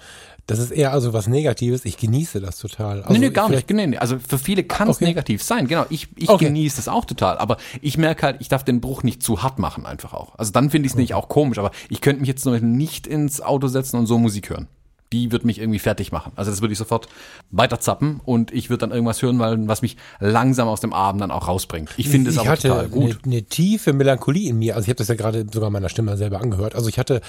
Das 0.46 0.58
ist 0.58 0.70
eher 0.70 0.92
also 0.92 1.12
was 1.12 1.26
Negatives. 1.26 1.84
Ich 1.84 1.98
genieße 1.98 2.40
das 2.40 2.58
total. 2.58 3.02
Also 3.02 3.12
nee, 3.12 3.18
nee, 3.18 3.30
gar 3.30 3.50
nicht. 3.50 3.68
Nee, 3.68 3.86
nee. 3.86 3.98
Also 3.98 4.18
für 4.18 4.38
viele 4.38 4.64
kann 4.64 4.88
es 4.88 4.96
Okay. 4.96 5.04
negativ 5.04 5.42
sein. 5.42 5.68
Genau, 5.68 5.84
ich, 5.90 6.08
ich 6.16 6.30
Okay. 6.30 6.46
genieße 6.46 6.76
das 6.76 6.88
auch 6.88 7.04
total. 7.04 7.36
Aber 7.36 7.58
ich 7.82 7.98
merke 7.98 8.22
halt, 8.24 8.36
ich 8.40 8.48
darf 8.48 8.64
den 8.64 8.80
Bruch 8.80 9.02
nicht 9.02 9.22
zu 9.22 9.42
hart 9.42 9.58
machen 9.58 9.84
einfach 9.84 10.14
auch. 10.14 10.38
Also 10.38 10.52
dann 10.52 10.70
finde 10.70 10.86
ich 10.86 10.92
es 10.92 10.96
nicht 10.96 11.12
auch 11.12 11.28
komisch. 11.28 11.58
Aber 11.58 11.70
ich 11.90 12.00
könnte 12.00 12.20
mich 12.20 12.28
jetzt 12.28 12.42
zum 12.42 12.52
Beispiel 12.52 12.68
nicht 12.70 13.06
ins 13.06 13.42
Auto 13.42 13.66
setzen 13.68 13.98
und 13.98 14.06
so 14.06 14.18
Musik 14.18 14.48
hören. 14.48 14.68
Die 15.14 15.30
wird 15.30 15.44
mich 15.44 15.60
irgendwie 15.60 15.78
fertig 15.78 16.10
machen. 16.10 16.32
Also 16.34 16.50
das 16.50 16.60
würde 16.60 16.72
ich 16.72 16.78
sofort 16.78 17.08
weiter 17.52 17.78
zappen 17.78 18.20
und 18.24 18.52
ich 18.52 18.68
würde 18.68 18.80
dann 18.80 18.90
irgendwas 18.90 19.22
hören, 19.22 19.38
weil, 19.38 19.68
was 19.68 19.80
mich 19.80 19.96
langsam 20.18 20.66
aus 20.66 20.80
dem 20.80 20.92
Abend 20.92 21.20
dann 21.20 21.30
auch 21.30 21.46
rausbringt. 21.46 21.90
Ich 21.96 22.08
finde 22.08 22.30
es 22.30 22.38
aber 22.38 22.48
hatte 22.48 22.68
total 22.68 22.88
gut. 22.88 23.20
Eine, 23.24 23.34
eine 23.36 23.42
tiefe 23.44 23.92
Melancholie 23.92 24.50
in 24.50 24.58
mir. 24.58 24.74
Also 24.74 24.86
ich 24.86 24.88
habe 24.88 24.98
das 24.98 25.08
ja 25.08 25.14
gerade 25.14 25.46
sogar 25.52 25.70
meiner 25.70 25.88
Stimme 25.88 26.16
selber 26.16 26.40
angehört. 26.40 26.74
Also 26.74 26.88
ich 26.88 26.98
hatte, 26.98 27.20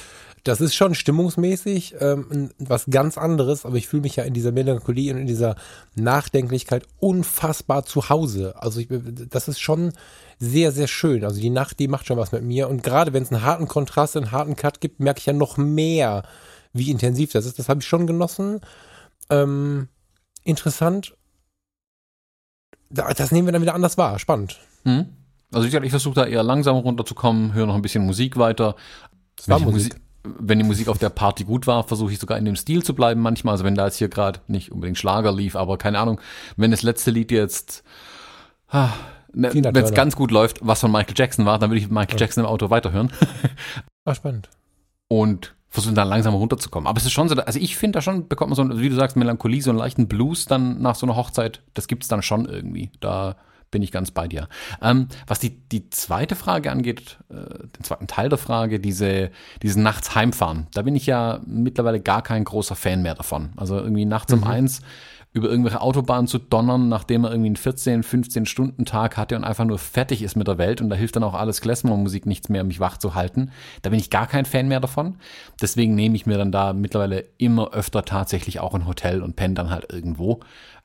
das 0.43 0.61
ist 0.61 0.73
schon 0.73 0.95
stimmungsmäßig 0.95 1.95
ähm, 1.99 2.49
was 2.57 2.85
ganz 2.89 3.17
anderes, 3.17 3.65
aber 3.65 3.75
ich 3.75 3.87
fühle 3.87 4.01
mich 4.01 4.15
ja 4.15 4.23
in 4.23 4.33
dieser 4.33 4.51
Melancholie 4.51 5.13
und 5.13 5.19
in 5.19 5.27
dieser 5.27 5.55
Nachdenklichkeit 5.93 6.87
unfassbar 6.99 7.85
zu 7.85 8.09
Hause. 8.09 8.55
Also 8.57 8.79
ich, 8.79 8.87
das 8.89 9.47
ist 9.47 9.59
schon 9.59 9.93
sehr, 10.39 10.71
sehr 10.71 10.87
schön. 10.87 11.23
Also 11.23 11.39
die 11.39 11.49
Nacht, 11.49 11.79
die 11.79 11.87
macht 11.87 12.07
schon 12.07 12.17
was 12.17 12.31
mit 12.31 12.43
mir. 12.43 12.69
Und 12.69 12.83
gerade 12.83 13.13
wenn 13.13 13.23
es 13.23 13.31
einen 13.31 13.43
harten 13.43 13.67
Kontrast, 13.67 14.17
einen 14.17 14.31
harten 14.31 14.55
Cut 14.55 14.81
gibt, 14.81 14.99
merke 14.99 15.19
ich 15.19 15.25
ja 15.25 15.33
noch 15.33 15.57
mehr, 15.57 16.23
wie 16.75 16.91
intensiv 16.91 17.31
das 17.31 17.45
ist. 17.45 17.57
Das 17.57 17.69
habe 17.69 17.79
ich 17.81 17.87
schon 17.87 18.05
genossen. 18.07 18.59
Ähm, 19.29 19.87
interessant. 20.43 21.15
Da- 22.89 23.13
Das 23.13 23.31
nehmen 23.31 23.47
wir 23.47 23.51
dann 23.53 23.61
wieder 23.61 23.73
anders 23.75 23.97
wahr. 23.97 24.19
Spannend. 24.19 24.59
Mhm. 24.83 25.07
Also 25.53 25.67
ich, 25.67 25.73
ich 25.73 25.89
versuche 25.89 26.15
da 26.15 26.25
eher 26.25 26.43
langsam 26.43 26.75
runterzukommen, 26.75 27.53
höre 27.53 27.65
noch 27.65 27.75
ein 27.75 27.81
bisschen 27.81 28.05
Musik 28.05 28.37
weiter. 28.37 28.75
Das 29.37 29.47
war 29.47 29.59
wenn, 29.59 29.67
die 29.67 29.73
Musik. 29.73 29.95
wenn 30.23 30.57
die 30.59 30.65
Musik 30.65 30.87
auf 30.89 30.97
der 30.97 31.09
Party 31.09 31.43
gut 31.45 31.65
war, 31.65 31.83
versuche 31.83 32.11
ich 32.11 32.19
sogar 32.19 32.37
in 32.37 32.45
dem 32.45 32.55
Stil 32.55 32.83
zu 32.83 32.93
bleiben 32.93 33.21
manchmal. 33.21 33.53
Also 33.53 33.63
wenn 33.63 33.75
da 33.75 33.85
jetzt 33.85 33.97
hier 33.97 34.09
gerade 34.09 34.41
nicht 34.47 34.71
unbedingt 34.71 34.97
Schlager 34.97 35.31
lief, 35.31 35.55
aber 35.55 35.77
keine 35.77 35.99
Ahnung, 35.99 36.19
wenn 36.57 36.71
das 36.71 36.83
letzte 36.83 37.11
Lied 37.11 37.31
jetzt, 37.31 37.83
ah, 38.67 38.89
ne, 39.33 39.51
wenn 39.53 39.75
es 39.77 39.93
ganz 39.93 40.15
gut 40.15 40.31
läuft, 40.31 40.59
was 40.61 40.81
von 40.81 40.91
Michael 40.91 41.15
Jackson 41.17 41.45
war, 41.45 41.57
dann 41.57 41.69
würde 41.69 41.79
ich 41.79 41.89
Michael 41.89 42.19
Jackson 42.19 42.43
im 42.43 42.49
Auto 42.49 42.69
weiterhören 42.69 43.11
Ah, 44.05 44.13
spannend. 44.13 44.49
und 45.07 45.54
versuchen 45.75 45.93
dann 45.93 46.07
langsam 46.07 46.33
runterzukommen. 46.33 46.87
Aber 46.87 46.97
es 46.97 47.05
ist 47.05 47.11
schon 47.11 47.29
so, 47.29 47.35
also 47.35 47.59
ich 47.59 47.77
finde 47.77 47.97
da 47.97 48.01
schon, 48.01 48.27
bekommt 48.27 48.49
man 48.49 48.71
so, 48.71 48.81
wie 48.81 48.89
du 48.89 48.95
sagst, 48.95 49.15
Melancholie, 49.15 49.61
so 49.61 49.69
einen 49.69 49.79
leichten 49.79 50.07
Blues 50.07 50.45
dann 50.45 50.81
nach 50.81 50.95
so 50.95 51.05
einer 51.05 51.15
Hochzeit, 51.15 51.61
das 51.75 51.87
gibt's 51.87 52.07
dann 52.07 52.23
schon 52.23 52.45
irgendwie. 52.45 52.91
Da 52.99 53.35
bin 53.71 53.81
ich 53.81 53.91
ganz 53.91 54.11
bei 54.11 54.27
dir. 54.27 54.47
Ähm, 54.81 55.09
was 55.27 55.39
die, 55.39 55.49
die 55.67 55.89
zweite 55.89 56.35
Frage 56.35 56.71
angeht, 56.71 57.17
äh, 57.29 57.35
den 57.35 57.83
zweiten 57.83 58.07
Teil 58.07 58.29
der 58.29 58.37
Frage, 58.37 58.79
diese, 58.79 59.31
dieses 59.61 59.75
nachts 59.75 60.15
heimfahren, 60.15 60.67
da 60.73 60.81
bin 60.83 60.95
ich 60.95 61.05
ja 61.05 61.41
mittlerweile 61.45 61.99
gar 61.99 62.21
kein 62.21 62.45
großer 62.45 62.75
Fan 62.75 63.01
mehr 63.01 63.15
davon. 63.15 63.49
Also 63.57 63.77
irgendwie 63.77 64.05
nachts 64.05 64.31
um 64.31 64.43
eins 64.45 64.81
über 65.35 65.49
irgendwelche 65.49 65.81
Autobahnen 65.81 66.27
zu 66.27 66.37
donnern, 66.37 66.87
nachdem 66.87 67.25
er 67.25 67.31
irgendwie 67.31 67.49
einen 67.49 67.55
14, 67.57 68.03
15 68.03 68.45
Stunden 68.45 68.85
Tag 68.85 69.17
hatte 69.17 69.35
und 69.35 69.43
einfach 69.43 69.65
nur 69.65 69.77
fertig 69.77 70.21
ist 70.21 70.37
mit 70.37 70.47
der 70.47 70.57
Welt 70.57 70.79
und 70.79 70.89
da 70.89 70.95
hilft 70.95 71.17
dann 71.17 71.25
auch 71.25 71.33
alles 71.33 71.59
Klezmer-Musik 71.59 72.25
nichts 72.25 72.47
mehr, 72.47 72.61
um 72.61 72.69
mich 72.69 72.79
wach 72.79 72.97
zu 72.97 73.15
halten. 73.15 73.51
Da 73.81 73.89
bin 73.89 73.99
ich 73.99 74.09
gar 74.09 74.27
kein 74.27 74.45
Fan 74.45 74.69
mehr 74.69 74.79
davon. 74.79 75.17
Deswegen 75.61 75.93
nehme 75.93 76.15
ich 76.15 76.25
mir 76.25 76.37
dann 76.37 76.53
da 76.53 76.71
mittlerweile 76.71 77.25
immer 77.37 77.73
öfter 77.73 78.05
tatsächlich 78.05 78.61
auch 78.61 78.73
ein 78.73 78.87
Hotel 78.87 79.21
und 79.21 79.35
penne 79.35 79.55
dann 79.55 79.71
halt 79.71 79.91
irgendwo. 79.91 80.39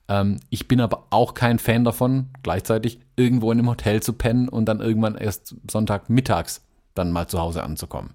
Ähm, 0.09 0.41
ich 0.51 0.67
bin 0.67 0.81
aber 0.81 1.07
auch 1.11 1.35
kein 1.35 1.61
Fan 1.61 1.85
davon, 1.85 2.31
gleichzeitig 2.43 2.99
irgendwo 3.15 3.53
in 3.53 3.61
einem 3.61 3.71
Hotel 3.71 4.03
zu 4.03 4.15
pennen 4.15 4.49
und 4.49 4.65
dann 4.65 4.81
irgendwann 4.81 5.15
erst 5.15 5.55
Sonntagmittags 5.71 6.67
dann 6.95 7.13
mal 7.13 7.29
zu 7.29 7.39
Hause 7.39 7.63
anzukommen. 7.63 8.11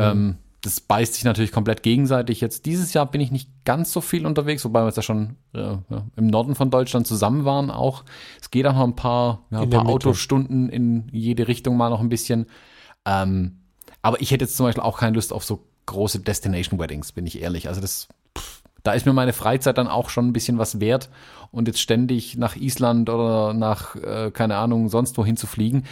Ähm, 0.00 0.38
das 0.62 0.80
beißt 0.80 1.14
sich 1.14 1.24
natürlich 1.24 1.52
komplett 1.52 1.82
gegenseitig. 1.82 2.40
Jetzt 2.40 2.66
dieses 2.66 2.92
Jahr 2.92 3.06
bin 3.06 3.20
ich 3.20 3.30
nicht 3.30 3.48
ganz 3.64 3.92
so 3.92 4.00
viel 4.00 4.26
unterwegs, 4.26 4.64
wobei 4.64 4.82
wir 4.82 4.86
jetzt 4.86 4.96
ja 4.96 5.02
schon 5.02 5.36
äh, 5.54 5.76
im 6.16 6.26
Norden 6.26 6.54
von 6.54 6.70
Deutschland 6.70 7.06
zusammen 7.06 7.44
waren 7.44 7.70
auch. 7.70 8.04
Es 8.40 8.50
geht 8.50 8.66
auch 8.66 8.74
noch 8.74 8.84
ein 8.84 8.96
paar, 8.96 9.46
ja, 9.50 9.60
ein 9.60 9.70
paar. 9.70 9.86
Autostunden 9.86 10.68
in 10.68 11.08
jede 11.12 11.48
Richtung 11.48 11.76
mal 11.76 11.88
noch 11.88 12.00
ein 12.00 12.10
bisschen. 12.10 12.46
Ähm, 13.06 13.60
aber 14.02 14.20
ich 14.20 14.30
hätte 14.30 14.44
jetzt 14.44 14.56
zum 14.56 14.66
Beispiel 14.66 14.82
auch 14.82 14.98
keine 14.98 15.14
Lust 15.14 15.32
auf 15.32 15.44
so 15.44 15.64
große 15.86 16.20
Destination 16.20 16.78
Weddings, 16.78 17.12
bin 17.12 17.26
ich 17.26 17.40
ehrlich. 17.40 17.68
Also 17.68 17.80
das, 17.80 18.08
pff, 18.36 18.62
da 18.82 18.92
ist 18.92 19.06
mir 19.06 19.12
meine 19.14 19.32
Freizeit 19.32 19.78
dann 19.78 19.88
auch 19.88 20.10
schon 20.10 20.28
ein 20.28 20.32
bisschen 20.32 20.58
was 20.58 20.80
wert. 20.80 21.08
Und 21.52 21.68
jetzt 21.68 21.80
ständig 21.80 22.36
nach 22.36 22.54
Island 22.54 23.08
oder 23.08 23.54
nach, 23.54 23.96
äh, 23.96 24.30
keine 24.30 24.56
Ahnung, 24.56 24.88
sonst 24.88 25.16
wohin 25.16 25.36
zu 25.36 25.46
fliegen. 25.46 25.84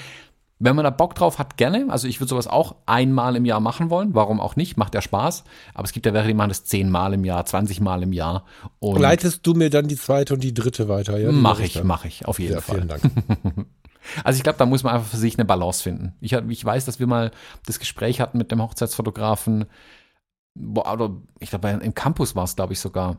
Wenn 0.60 0.74
man 0.74 0.84
da 0.84 0.90
Bock 0.90 1.14
drauf 1.14 1.38
hat, 1.38 1.56
gerne. 1.56 1.86
Also 1.88 2.08
ich 2.08 2.20
würde 2.20 2.30
sowas 2.30 2.48
auch 2.48 2.74
einmal 2.86 3.36
im 3.36 3.44
Jahr 3.44 3.60
machen 3.60 3.90
wollen. 3.90 4.14
Warum 4.14 4.40
auch 4.40 4.56
nicht? 4.56 4.76
Macht 4.76 4.94
ja 4.94 5.00
Spaß. 5.00 5.44
Aber 5.74 5.84
es 5.84 5.92
gibt 5.92 6.04
ja 6.04 6.12
welche, 6.12 6.28
die 6.28 6.34
machen 6.34 6.48
das 6.48 6.64
zehnmal 6.64 7.14
im 7.14 7.24
Jahr, 7.24 7.44
20 7.44 7.80
Mal 7.80 8.02
im 8.02 8.12
Jahr. 8.12 8.44
Und 8.80 9.00
Leitest 9.00 9.46
du 9.46 9.54
mir 9.54 9.70
dann 9.70 9.86
die 9.86 9.96
zweite 9.96 10.34
und 10.34 10.42
die 10.42 10.54
dritte 10.54 10.88
weiter? 10.88 11.16
Ja, 11.18 11.30
mache 11.30 11.62
ich, 11.64 11.82
mache 11.84 12.08
ich, 12.08 12.26
auf 12.26 12.40
jeden 12.40 12.54
Ja, 12.54 12.60
Fall. 12.60 12.76
vielen 12.76 12.88
Dank. 12.88 13.02
Also 14.24 14.38
ich 14.38 14.42
glaube, 14.42 14.58
da 14.58 14.64
muss 14.64 14.84
man 14.84 14.94
einfach 14.94 15.08
für 15.08 15.16
sich 15.18 15.36
eine 15.36 15.44
Balance 15.44 15.82
finden. 15.82 16.14
Ich, 16.20 16.32
ich 16.32 16.64
weiß, 16.64 16.86
dass 16.86 16.98
wir 16.98 17.06
mal 17.06 17.30
das 17.66 17.78
Gespräch 17.78 18.20
hatten 18.20 18.38
mit 18.38 18.50
dem 18.50 18.62
Hochzeitsfotografen, 18.62 19.66
wo, 20.54 20.82
oder 20.82 21.14
ich 21.40 21.50
glaube, 21.50 21.68
im 21.68 21.94
Campus 21.94 22.34
war 22.34 22.44
es, 22.44 22.56
glaube 22.56 22.72
ich, 22.72 22.80
sogar, 22.80 23.18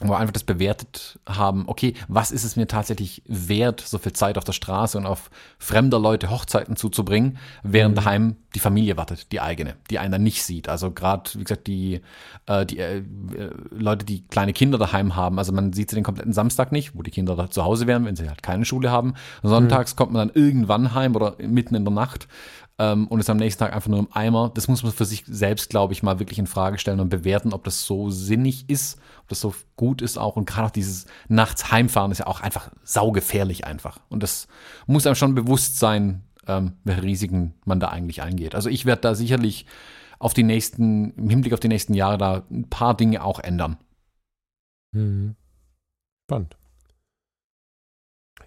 wo 0.00 0.08
wir 0.08 0.18
einfach 0.18 0.32
das 0.32 0.44
bewertet 0.44 1.20
haben, 1.28 1.64
okay, 1.66 1.94
was 2.08 2.32
ist 2.32 2.44
es 2.44 2.56
mir 2.56 2.66
tatsächlich 2.66 3.22
wert, 3.26 3.80
so 3.80 3.98
viel 3.98 4.12
Zeit 4.12 4.38
auf 4.38 4.44
der 4.44 4.52
Straße 4.52 4.98
und 4.98 5.06
auf 5.06 5.30
fremder 5.58 5.98
Leute 5.98 6.30
Hochzeiten 6.30 6.76
zuzubringen, 6.76 7.38
während 7.62 7.96
daheim 7.96 8.36
die 8.54 8.58
Familie 8.58 8.96
wartet, 8.96 9.32
die 9.32 9.40
eigene, 9.40 9.76
die 9.90 9.98
einen 9.98 10.12
dann 10.12 10.22
nicht 10.22 10.42
sieht. 10.42 10.68
Also 10.68 10.90
gerade, 10.90 11.30
wie 11.34 11.44
gesagt, 11.44 11.66
die, 11.66 12.00
äh, 12.46 12.66
die 12.66 12.78
äh, 12.78 12.98
äh, 12.98 13.02
Leute, 13.70 14.04
die 14.04 14.26
kleine 14.26 14.52
Kinder 14.52 14.78
daheim 14.78 15.14
haben, 15.14 15.38
also 15.38 15.52
man 15.52 15.72
sieht 15.72 15.90
sie 15.90 15.96
den 15.96 16.04
kompletten 16.04 16.32
Samstag 16.32 16.72
nicht, 16.72 16.96
wo 16.96 17.02
die 17.02 17.10
Kinder 17.10 17.36
da 17.36 17.50
zu 17.50 17.64
Hause 17.64 17.86
wären, 17.86 18.04
wenn 18.04 18.16
sie 18.16 18.28
halt 18.28 18.42
keine 18.42 18.64
Schule 18.64 18.90
haben. 18.90 19.14
Sonntags 19.42 19.94
kommt 19.96 20.12
man 20.12 20.28
dann 20.28 20.36
irgendwann 20.36 20.94
heim 20.94 21.14
oder 21.14 21.36
mitten 21.38 21.74
in 21.74 21.84
der 21.84 21.94
Nacht 21.94 22.28
ähm, 22.82 23.06
und 23.06 23.20
ist 23.20 23.30
am 23.30 23.36
nächsten 23.36 23.60
Tag 23.60 23.72
einfach 23.72 23.88
nur 23.88 24.00
im 24.00 24.08
Eimer. 24.12 24.50
Das 24.52 24.66
muss 24.66 24.82
man 24.82 24.90
für 24.90 25.04
sich 25.04 25.22
selbst, 25.28 25.70
glaube 25.70 25.92
ich, 25.92 26.02
mal 26.02 26.18
wirklich 26.18 26.40
in 26.40 26.48
Frage 26.48 26.78
stellen 26.78 26.98
und 26.98 27.10
bewerten, 27.10 27.52
ob 27.52 27.62
das 27.62 27.84
so 27.84 28.10
sinnig 28.10 28.68
ist, 28.68 28.98
ob 29.20 29.28
das 29.28 29.40
so 29.40 29.54
gut 29.76 30.02
ist 30.02 30.18
auch. 30.18 30.34
Und 30.34 30.46
gerade 30.46 30.66
auch 30.66 30.72
dieses 30.72 31.06
nachts 31.28 31.70
heimfahren 31.70 32.10
ist 32.10 32.18
ja 32.18 32.26
auch 32.26 32.40
einfach 32.40 32.72
saugefährlich 32.82 33.64
einfach. 33.66 34.00
Und 34.08 34.24
das 34.24 34.48
muss 34.86 35.06
einem 35.06 35.14
schon 35.14 35.36
bewusst 35.36 35.78
sein, 35.78 36.24
ähm, 36.48 36.72
welche 36.82 37.04
Risiken 37.04 37.54
man 37.64 37.78
da 37.78 37.88
eigentlich 37.88 38.20
eingeht. 38.20 38.56
Also 38.56 38.68
ich 38.68 38.84
werde 38.84 39.02
da 39.02 39.14
sicherlich 39.14 39.66
auf 40.18 40.34
die 40.34 40.42
nächsten, 40.42 41.12
im 41.12 41.30
Hinblick 41.30 41.52
auf 41.52 41.60
die 41.60 41.68
nächsten 41.68 41.94
Jahre 41.94 42.18
da 42.18 42.42
ein 42.50 42.68
paar 42.68 42.96
Dinge 42.96 43.22
auch 43.22 43.38
ändern. 43.38 43.76
Mhm. 44.92 45.36
Spannend. 46.26 46.56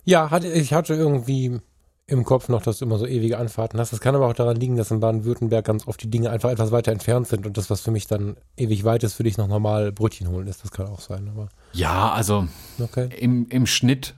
Ja, 0.04 0.30
hatte, 0.30 0.50
ich 0.50 0.74
hatte 0.74 0.94
irgendwie 0.94 1.62
im 2.08 2.24
Kopf 2.24 2.50
noch, 2.50 2.62
dass 2.62 2.80
du 2.80 2.86
immer 2.86 2.98
so 3.00 3.08
ewige 3.08 3.38
Anfahrten 3.40 3.80
hast. 3.80 3.92
Das 3.92 4.00
kann 4.00 4.16
aber 4.16 4.28
auch 4.28 4.34
daran 4.34 4.58
liegen, 4.58 4.76
dass 4.76 4.92
in 4.92 5.00
Baden-Württemberg 5.00 5.66
ganz 5.66 5.88
oft 5.88 6.02
die 6.04 6.10
Dinge 6.10 6.30
einfach 6.30 6.52
etwas 6.52 6.72
weiter 6.72 6.92
entfernt 6.92 7.28
sind 7.28 7.48
und 7.48 7.58
das, 7.58 7.70
was 7.70 7.82
für 7.82 7.92
mich 7.92 8.06
dann 8.06 8.38
ewig 8.58 8.84
weit 8.84 9.04
ist, 9.04 9.16
für 9.16 9.24
dich 9.24 9.38
noch 9.38 9.48
normal 9.48 9.92
Brötchen 9.92 10.28
holen 10.28 10.48
ist. 10.48 10.64
Das 10.64 10.72
kann 10.72 10.86
auch 10.88 11.00
sein, 11.00 11.28
aber 11.30 11.50
Ja, 11.74 12.12
also 12.12 12.48
okay. 12.80 13.10
im, 13.18 13.48
im 13.50 13.66
Schnitt, 13.66 14.14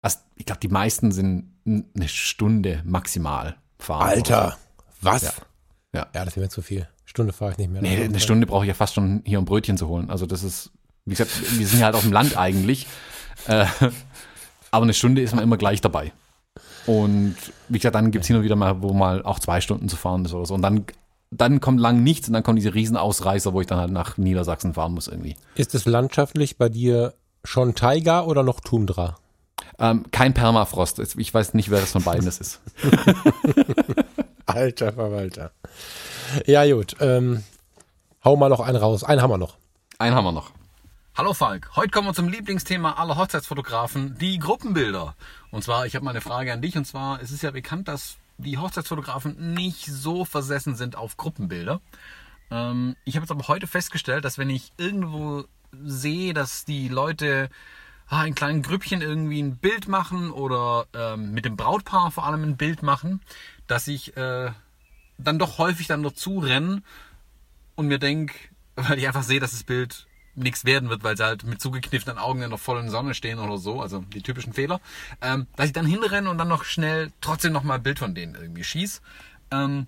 also 0.00 0.18
ich 0.36 0.46
glaube, 0.46 0.60
die 0.60 0.68
meisten 0.68 1.12
sind 1.12 1.50
eine 1.66 2.08
Stunde 2.08 2.80
maximal 2.84 3.56
fahren. 3.78 4.08
Alter, 4.08 4.56
was? 5.02 5.22
Ja. 5.22 5.32
Ja. 5.92 6.06
Ja, 6.14 6.24
das 6.24 6.34
wäre 6.34 6.46
mir 6.46 6.50
zu 6.50 6.62
viel. 6.62 6.88
Stunde 7.04 7.34
fahre 7.34 7.52
ich 7.52 7.58
nicht 7.58 7.70
mehr. 7.70 7.82
Nee, 7.82 8.04
eine 8.04 8.20
Stunde 8.20 8.46
brauche 8.46 8.64
ich 8.64 8.68
ja 8.68 8.74
fast 8.74 8.94
schon 8.94 9.22
hier, 9.26 9.38
um 9.38 9.44
Brötchen 9.44 9.76
zu 9.76 9.86
holen. 9.86 10.10
Also 10.10 10.24
das 10.24 10.42
ist, 10.42 10.70
wie 11.04 11.10
gesagt, 11.10 11.30
wir 11.58 11.66
sind 11.66 11.80
ja 11.80 11.86
halt 11.86 11.94
auf 11.94 12.02
dem 12.02 12.12
Land 12.12 12.38
eigentlich. 12.38 12.86
Äh, 13.46 13.66
aber 14.70 14.84
eine 14.84 14.94
Stunde 14.94 15.20
ist 15.20 15.34
man 15.34 15.44
immer 15.44 15.58
gleich 15.58 15.82
dabei. 15.82 16.12
Und 16.86 17.36
wie 17.68 17.78
gesagt, 17.78 17.94
dann 17.94 18.10
gibt's 18.10 18.26
hin 18.26 18.36
und 18.36 18.42
wieder 18.42 18.56
mal, 18.56 18.82
wo 18.82 18.92
mal 18.92 19.22
auch 19.22 19.38
zwei 19.38 19.60
Stunden 19.60 19.88
zu 19.88 19.96
fahren 19.96 20.24
ist 20.24 20.34
oder 20.34 20.46
so. 20.46 20.54
Und 20.54 20.62
dann, 20.62 20.84
dann 21.30 21.60
kommt 21.60 21.80
lang 21.80 22.02
nichts 22.02 22.28
und 22.28 22.34
dann 22.34 22.42
kommen 22.42 22.56
diese 22.56 22.74
Riesenausreißer, 22.74 23.52
wo 23.52 23.60
ich 23.60 23.66
dann 23.66 23.78
halt 23.78 23.90
nach 23.90 24.18
Niedersachsen 24.18 24.74
fahren 24.74 24.92
muss 24.92 25.08
irgendwie. 25.08 25.36
Ist 25.54 25.74
es 25.74 25.86
landschaftlich 25.86 26.58
bei 26.58 26.68
dir 26.68 27.14
schon 27.42 27.74
Taiga 27.74 28.22
oder 28.24 28.42
noch 28.42 28.60
Tundra? 28.60 29.16
Ähm, 29.78 30.04
kein 30.10 30.34
Permafrost. 30.34 30.98
Ich 31.16 31.34
weiß 31.34 31.54
nicht, 31.54 31.70
wer 31.70 31.80
das 31.80 31.92
von 31.92 32.02
beiden 32.02 32.26
das 32.26 32.38
ist. 32.38 32.60
Alter 34.46 34.92
Verwalter. 34.92 35.50
Ja, 36.46 36.70
gut. 36.70 36.96
Ähm, 37.00 37.42
hau 38.24 38.36
mal 38.36 38.48
noch 38.48 38.60
einen 38.60 38.76
raus. 38.76 39.04
Einen 39.04 39.22
haben 39.22 39.30
wir 39.30 39.38
noch. 39.38 39.56
Einen 39.98 40.14
haben 40.14 40.24
wir 40.24 40.32
noch. 40.32 40.52
Hallo 41.16 41.32
Falk, 41.32 41.70
heute 41.76 41.90
kommen 41.90 42.08
wir 42.08 42.12
zum 42.12 42.28
Lieblingsthema 42.28 42.94
aller 42.94 43.16
Hochzeitsfotografen, 43.16 44.18
die 44.18 44.40
Gruppenbilder. 44.40 45.14
Und 45.54 45.62
zwar, 45.62 45.86
ich 45.86 45.94
habe 45.94 46.04
mal 46.04 46.10
eine 46.10 46.20
Frage 46.20 46.52
an 46.52 46.60
dich, 46.60 46.76
und 46.76 46.84
zwar, 46.84 47.22
es 47.22 47.30
ist 47.30 47.44
ja 47.44 47.52
bekannt, 47.52 47.86
dass 47.86 48.16
die 48.38 48.58
Hochzeitsfotografen 48.58 49.54
nicht 49.54 49.86
so 49.86 50.24
versessen 50.24 50.74
sind 50.74 50.96
auf 50.96 51.16
Gruppenbilder. 51.16 51.80
Ähm, 52.50 52.96
ich 53.04 53.14
habe 53.14 53.22
jetzt 53.22 53.30
aber 53.30 53.46
heute 53.46 53.68
festgestellt, 53.68 54.24
dass 54.24 54.36
wenn 54.36 54.50
ich 54.50 54.72
irgendwo 54.78 55.44
sehe, 55.84 56.34
dass 56.34 56.64
die 56.64 56.88
Leute 56.88 57.50
ah, 58.08 58.24
in 58.24 58.34
kleinen 58.34 58.62
Grüppchen 58.62 59.00
irgendwie 59.00 59.40
ein 59.40 59.56
Bild 59.56 59.86
machen 59.86 60.32
oder 60.32 60.86
ähm, 60.92 61.30
mit 61.30 61.44
dem 61.44 61.56
Brautpaar 61.56 62.10
vor 62.10 62.26
allem 62.26 62.42
ein 62.42 62.56
Bild 62.56 62.82
machen, 62.82 63.20
dass 63.68 63.86
ich 63.86 64.16
äh, 64.16 64.50
dann 65.18 65.38
doch 65.38 65.58
häufig 65.58 65.86
dann 65.86 66.02
dazu 66.02 66.40
renne 66.40 66.82
und 67.76 67.86
mir 67.86 68.00
denke, 68.00 68.34
weil 68.74 68.98
ich 68.98 69.06
einfach 69.06 69.22
sehe, 69.22 69.38
dass 69.38 69.52
das 69.52 69.62
Bild 69.62 70.08
nichts 70.36 70.64
werden 70.64 70.88
wird, 70.88 71.04
weil 71.04 71.16
sie 71.16 71.24
halt 71.24 71.44
mit 71.44 71.60
zugekniffenen 71.60 72.18
Augen 72.18 72.42
in 72.42 72.50
der 72.50 72.58
vollen 72.58 72.90
Sonne 72.90 73.14
stehen 73.14 73.38
oder 73.38 73.58
so, 73.58 73.80
also 73.80 74.00
die 74.00 74.22
typischen 74.22 74.52
Fehler, 74.52 74.80
ähm, 75.20 75.46
dass 75.56 75.66
ich 75.66 75.72
dann 75.72 75.86
hinrenne 75.86 76.30
und 76.30 76.38
dann 76.38 76.48
noch 76.48 76.64
schnell 76.64 77.12
trotzdem 77.20 77.52
noch 77.52 77.62
mal 77.62 77.74
ein 77.74 77.82
Bild 77.82 77.98
von 77.98 78.14
denen 78.14 78.34
irgendwie 78.34 78.64
schieß. 78.64 79.00
Ähm, 79.50 79.86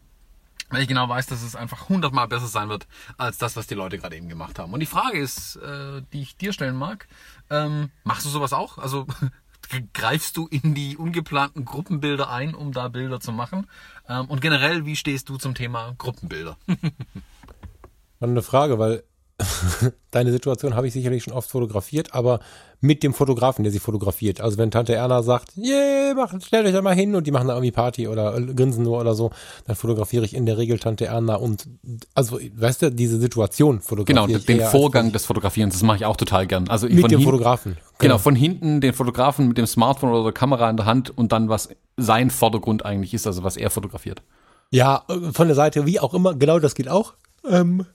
weil 0.71 0.83
ich 0.83 0.89
genau 0.89 1.09
weiß, 1.09 1.27
dass 1.27 1.43
es 1.43 1.55
einfach 1.55 1.89
hundertmal 1.89 2.27
besser 2.27 2.49
sein 2.49 2.69
wird, 2.69 2.89
als 3.19 3.39
das, 3.39 3.57
was 3.57 3.69
die 3.69 3.75
Leute 3.75 3.99
gerade 3.99 4.17
eben 4.17 4.29
gemacht 4.29 4.59
haben. 4.59 4.73
Und 4.73 4.81
die 4.81 4.87
Frage 4.87 5.19
ist, 5.19 5.57
äh, 5.57 6.03
die 6.13 6.23
ich 6.23 6.37
dir 6.37 6.53
stellen 6.53 6.77
mag, 6.77 7.07
ähm, 7.51 7.91
machst 8.03 8.27
du 8.27 8.31
sowas 8.31 8.53
auch? 8.53 8.79
Also 8.79 9.07
greifst 9.95 10.37
du 10.37 10.49
in 10.49 10.75
die 10.75 10.97
ungeplanten 10.97 11.65
Gruppenbilder 11.65 12.31
ein, 12.31 12.55
um 12.55 12.73
da 12.73 12.89
Bilder 12.89 13.21
zu 13.21 13.33
machen? 13.33 13.69
Ähm, 14.09 14.27
und 14.27 14.41
generell, 14.41 14.87
wie 14.87 14.97
stehst 14.97 15.29
du 15.29 15.37
zum 15.37 15.55
Thema 15.55 15.95
Gruppenbilder? 15.99 16.57
eine 18.21 18.43
Frage, 18.43 18.79
weil 18.79 19.05
deine 20.11 20.33
Situation 20.33 20.75
habe 20.75 20.87
ich 20.87 20.95
sicherlich 20.95 21.25
schon 21.25 21.35
oft 21.35 21.51
fotografiert, 21.51 22.15
aber 22.15 22.41
mit 22.81 23.03
dem 23.03 23.13
Fotografen, 23.13 23.65
der 23.65 23.73
sie 23.73 23.81
fotografiert. 23.81 24.41
Also 24.41 24.57
wenn 24.57 24.71
Tante 24.71 24.95
Erna 24.95 25.23
sagt, 25.23 25.57
yeah, 25.59 26.15
mach, 26.15 26.33
stellt 26.41 26.67
euch 26.67 26.73
da 26.73 26.81
mal 26.81 26.95
hin 26.95 27.15
und 27.15 27.27
die 27.27 27.31
machen 27.31 27.49
da 27.49 27.55
irgendwie 27.55 27.71
Party 27.71 28.09
oder 28.09 28.41
grinsen 28.41 28.83
nur 28.83 28.99
oder 28.99 29.15
so, 29.15 29.31
dann 29.67 29.77
fotografiere 29.77 30.25
ich 30.25 30.35
in 30.35 30.47
der 30.47 30.57
Regel 30.57 30.79
Tante 30.79 31.07
Erna 31.07 31.35
und 31.37 31.69
also, 32.15 32.39
weißt 32.55 32.83
du, 32.83 32.91
diese 32.93 33.19
Situation 33.19 33.81
fotografiere 33.81 34.27
Genau, 34.27 34.39
den 34.39 34.61
Vorgang 34.61 35.13
des 35.13 35.27
Fotografierens, 35.27 35.75
das 35.75 35.83
mache 35.83 35.99
ich 35.99 36.07
auch 36.07 36.17
total 36.17 36.47
gern. 36.47 36.69
Also 36.69 36.89
mit 36.89 37.11
dem 37.11 37.21
Fotografen. 37.21 37.73
Genau. 37.73 37.97
genau, 37.99 38.19
von 38.19 38.37
hinten 38.37 38.81
den 38.81 38.95
Fotografen 38.95 39.49
mit 39.49 39.59
dem 39.59 39.67
Smartphone 39.67 40.13
oder 40.13 40.25
der 40.25 40.33
Kamera 40.33 40.71
in 40.71 40.79
der 40.79 40.87
Hand 40.87 41.17
und 41.17 41.33
dann 41.33 41.51
was 41.51 41.69
sein 41.99 42.31
Vordergrund 42.31 42.87
eigentlich 42.87 43.13
ist, 43.13 43.27
also 43.27 43.43
was 43.43 43.57
er 43.57 43.71
fotografiert. 43.71 44.23
Ja, 44.71 45.05
von 45.33 45.47
der 45.47 45.55
Seite, 45.55 45.87
wie 45.87 46.01
auch 46.01 46.15
immer, 46.15 46.35
genau 46.35 46.59
das 46.59 46.75
geht 46.75 46.89
auch. 46.89 47.15
Ähm, 47.49 47.87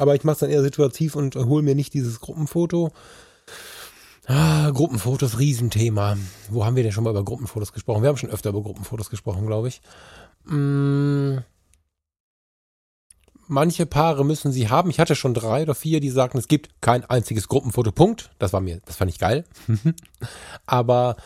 aber 0.00 0.14
ich 0.14 0.24
mache 0.24 0.34
es 0.34 0.38
dann 0.40 0.50
eher 0.50 0.62
situativ 0.62 1.14
und 1.14 1.36
hole 1.36 1.62
mir 1.62 1.74
nicht 1.74 1.94
dieses 1.94 2.20
Gruppenfoto. 2.20 2.90
Ah, 4.26 4.70
Gruppenfotos, 4.70 5.38
Riesenthema. 5.38 6.16
Wo 6.48 6.64
haben 6.64 6.76
wir 6.76 6.82
denn 6.82 6.92
schon 6.92 7.04
mal 7.04 7.10
über 7.10 7.24
Gruppenfotos 7.24 7.72
gesprochen? 7.72 8.02
Wir 8.02 8.08
haben 8.08 8.16
schon 8.16 8.30
öfter 8.30 8.50
über 8.50 8.62
Gruppenfotos 8.62 9.10
gesprochen, 9.10 9.46
glaube 9.46 9.68
ich. 9.68 9.80
Hm. 10.46 11.42
Manche 13.48 13.86
Paare 13.86 14.24
müssen 14.24 14.52
sie 14.52 14.68
haben. 14.68 14.90
Ich 14.90 15.00
hatte 15.00 15.16
schon 15.16 15.34
drei 15.34 15.62
oder 15.62 15.74
vier, 15.74 15.98
die 15.98 16.10
sagten, 16.10 16.38
es 16.38 16.46
gibt 16.46 16.80
kein 16.80 17.04
einziges 17.04 17.48
Gruppenfoto. 17.48 17.90
Punkt. 17.90 18.30
Das 18.38 18.52
war 18.52 18.60
mir, 18.60 18.80
das 18.84 18.96
fand 18.96 19.10
ich 19.10 19.18
geil. 19.18 19.44
Aber 20.66 21.16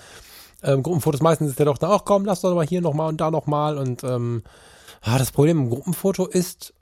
ähm, 0.63 0.83
Gruppenfotos 0.83 1.21
meistens 1.21 1.51
ist 1.51 1.59
ja 1.59 1.67
doch 1.67 1.77
da 1.77 1.91
auch, 1.91 2.07
komm, 2.07 2.25
lass 2.25 2.41
doch 2.41 2.55
mal 2.55 2.67
hier 2.67 2.81
nochmal 2.81 3.09
und 3.11 3.21
da 3.21 3.31
nochmal. 3.31 3.77
Und 3.77 4.03
ähm, 4.05 4.43
ah, 5.03 5.19
das 5.19 5.31
Problem 5.31 5.59
im 5.59 5.69
Gruppenfoto 5.69 6.27
ist, 6.27 6.73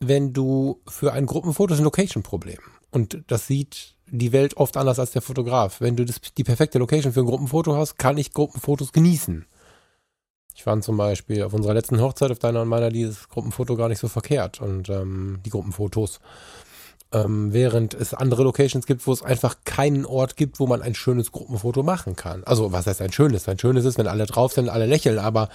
wenn 0.00 0.32
du 0.32 0.80
für 0.88 1.12
ein 1.12 1.26
Gruppenfoto 1.26 1.74
ist 1.74 1.80
ein 1.80 1.84
Location-Problem. 1.84 2.58
Und 2.90 3.22
das 3.28 3.46
sieht 3.46 3.94
die 4.10 4.32
Welt 4.32 4.56
oft 4.56 4.76
anders 4.76 4.98
als 4.98 5.12
der 5.12 5.22
Fotograf. 5.22 5.80
Wenn 5.80 5.96
du 5.96 6.04
das, 6.04 6.20
die 6.36 6.44
perfekte 6.44 6.78
Location 6.78 7.12
für 7.12 7.20
ein 7.20 7.26
Gruppenfoto 7.26 7.76
hast, 7.76 7.98
kann 7.98 8.18
ich 8.18 8.32
Gruppenfotos 8.32 8.92
genießen. 8.92 9.46
Ich 10.54 10.64
fand 10.64 10.82
zum 10.82 10.96
Beispiel 10.96 11.44
auf 11.44 11.54
unserer 11.54 11.74
letzten 11.74 12.00
Hochzeit, 12.00 12.30
auf 12.30 12.38
deiner 12.38 12.62
und 12.62 12.68
meiner, 12.68 12.90
dieses 12.90 13.28
Gruppenfoto 13.28 13.76
gar 13.76 13.88
nicht 13.88 14.00
so 14.00 14.08
verkehrt. 14.08 14.60
Und 14.60 14.88
ähm, 14.88 15.38
die 15.44 15.50
Gruppenfotos. 15.50 16.18
Ähm, 17.12 17.52
während 17.52 17.94
es 17.94 18.14
andere 18.14 18.44
Locations 18.44 18.86
gibt, 18.86 19.04
wo 19.06 19.12
es 19.12 19.22
einfach 19.22 19.56
keinen 19.64 20.06
Ort 20.06 20.36
gibt, 20.36 20.60
wo 20.60 20.68
man 20.68 20.80
ein 20.80 20.94
schönes 20.94 21.32
Gruppenfoto 21.32 21.82
machen 21.82 22.14
kann. 22.14 22.44
Also 22.44 22.70
was 22.70 22.86
heißt 22.86 23.02
ein 23.02 23.12
schönes? 23.12 23.48
Ein 23.48 23.58
schönes 23.58 23.84
ist, 23.84 23.98
wenn 23.98 24.06
alle 24.06 24.26
drauf 24.26 24.52
sind, 24.52 24.68
alle 24.68 24.86
lächeln, 24.86 25.18
aber 25.18 25.48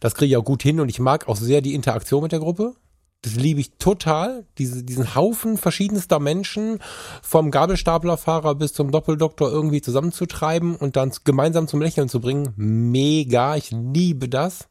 das 0.00 0.14
kriege 0.14 0.30
ich 0.30 0.36
auch 0.38 0.44
gut 0.44 0.62
hin 0.62 0.80
und 0.80 0.88
ich 0.88 1.00
mag 1.00 1.28
auch 1.28 1.36
sehr 1.36 1.60
die 1.60 1.74
Interaktion 1.74 2.22
mit 2.22 2.32
der 2.32 2.38
Gruppe. 2.38 2.74
Das 3.22 3.36
liebe 3.36 3.60
ich 3.60 3.72
total. 3.78 4.44
Diese, 4.58 4.82
diesen 4.82 5.14
Haufen 5.14 5.56
verschiedenster 5.56 6.18
Menschen 6.18 6.80
vom 7.22 7.52
Gabelstaplerfahrer 7.52 8.56
bis 8.56 8.72
zum 8.72 8.90
Doppeldoktor 8.90 9.50
irgendwie 9.50 9.80
zusammenzutreiben 9.80 10.74
und 10.74 10.96
dann 10.96 11.12
gemeinsam 11.22 11.68
zum 11.68 11.80
Lächeln 11.80 12.08
zu 12.08 12.20
bringen. 12.20 12.52
Mega. 12.56 13.54
Ich 13.56 13.70
liebe 13.70 14.28
das. 14.28 14.68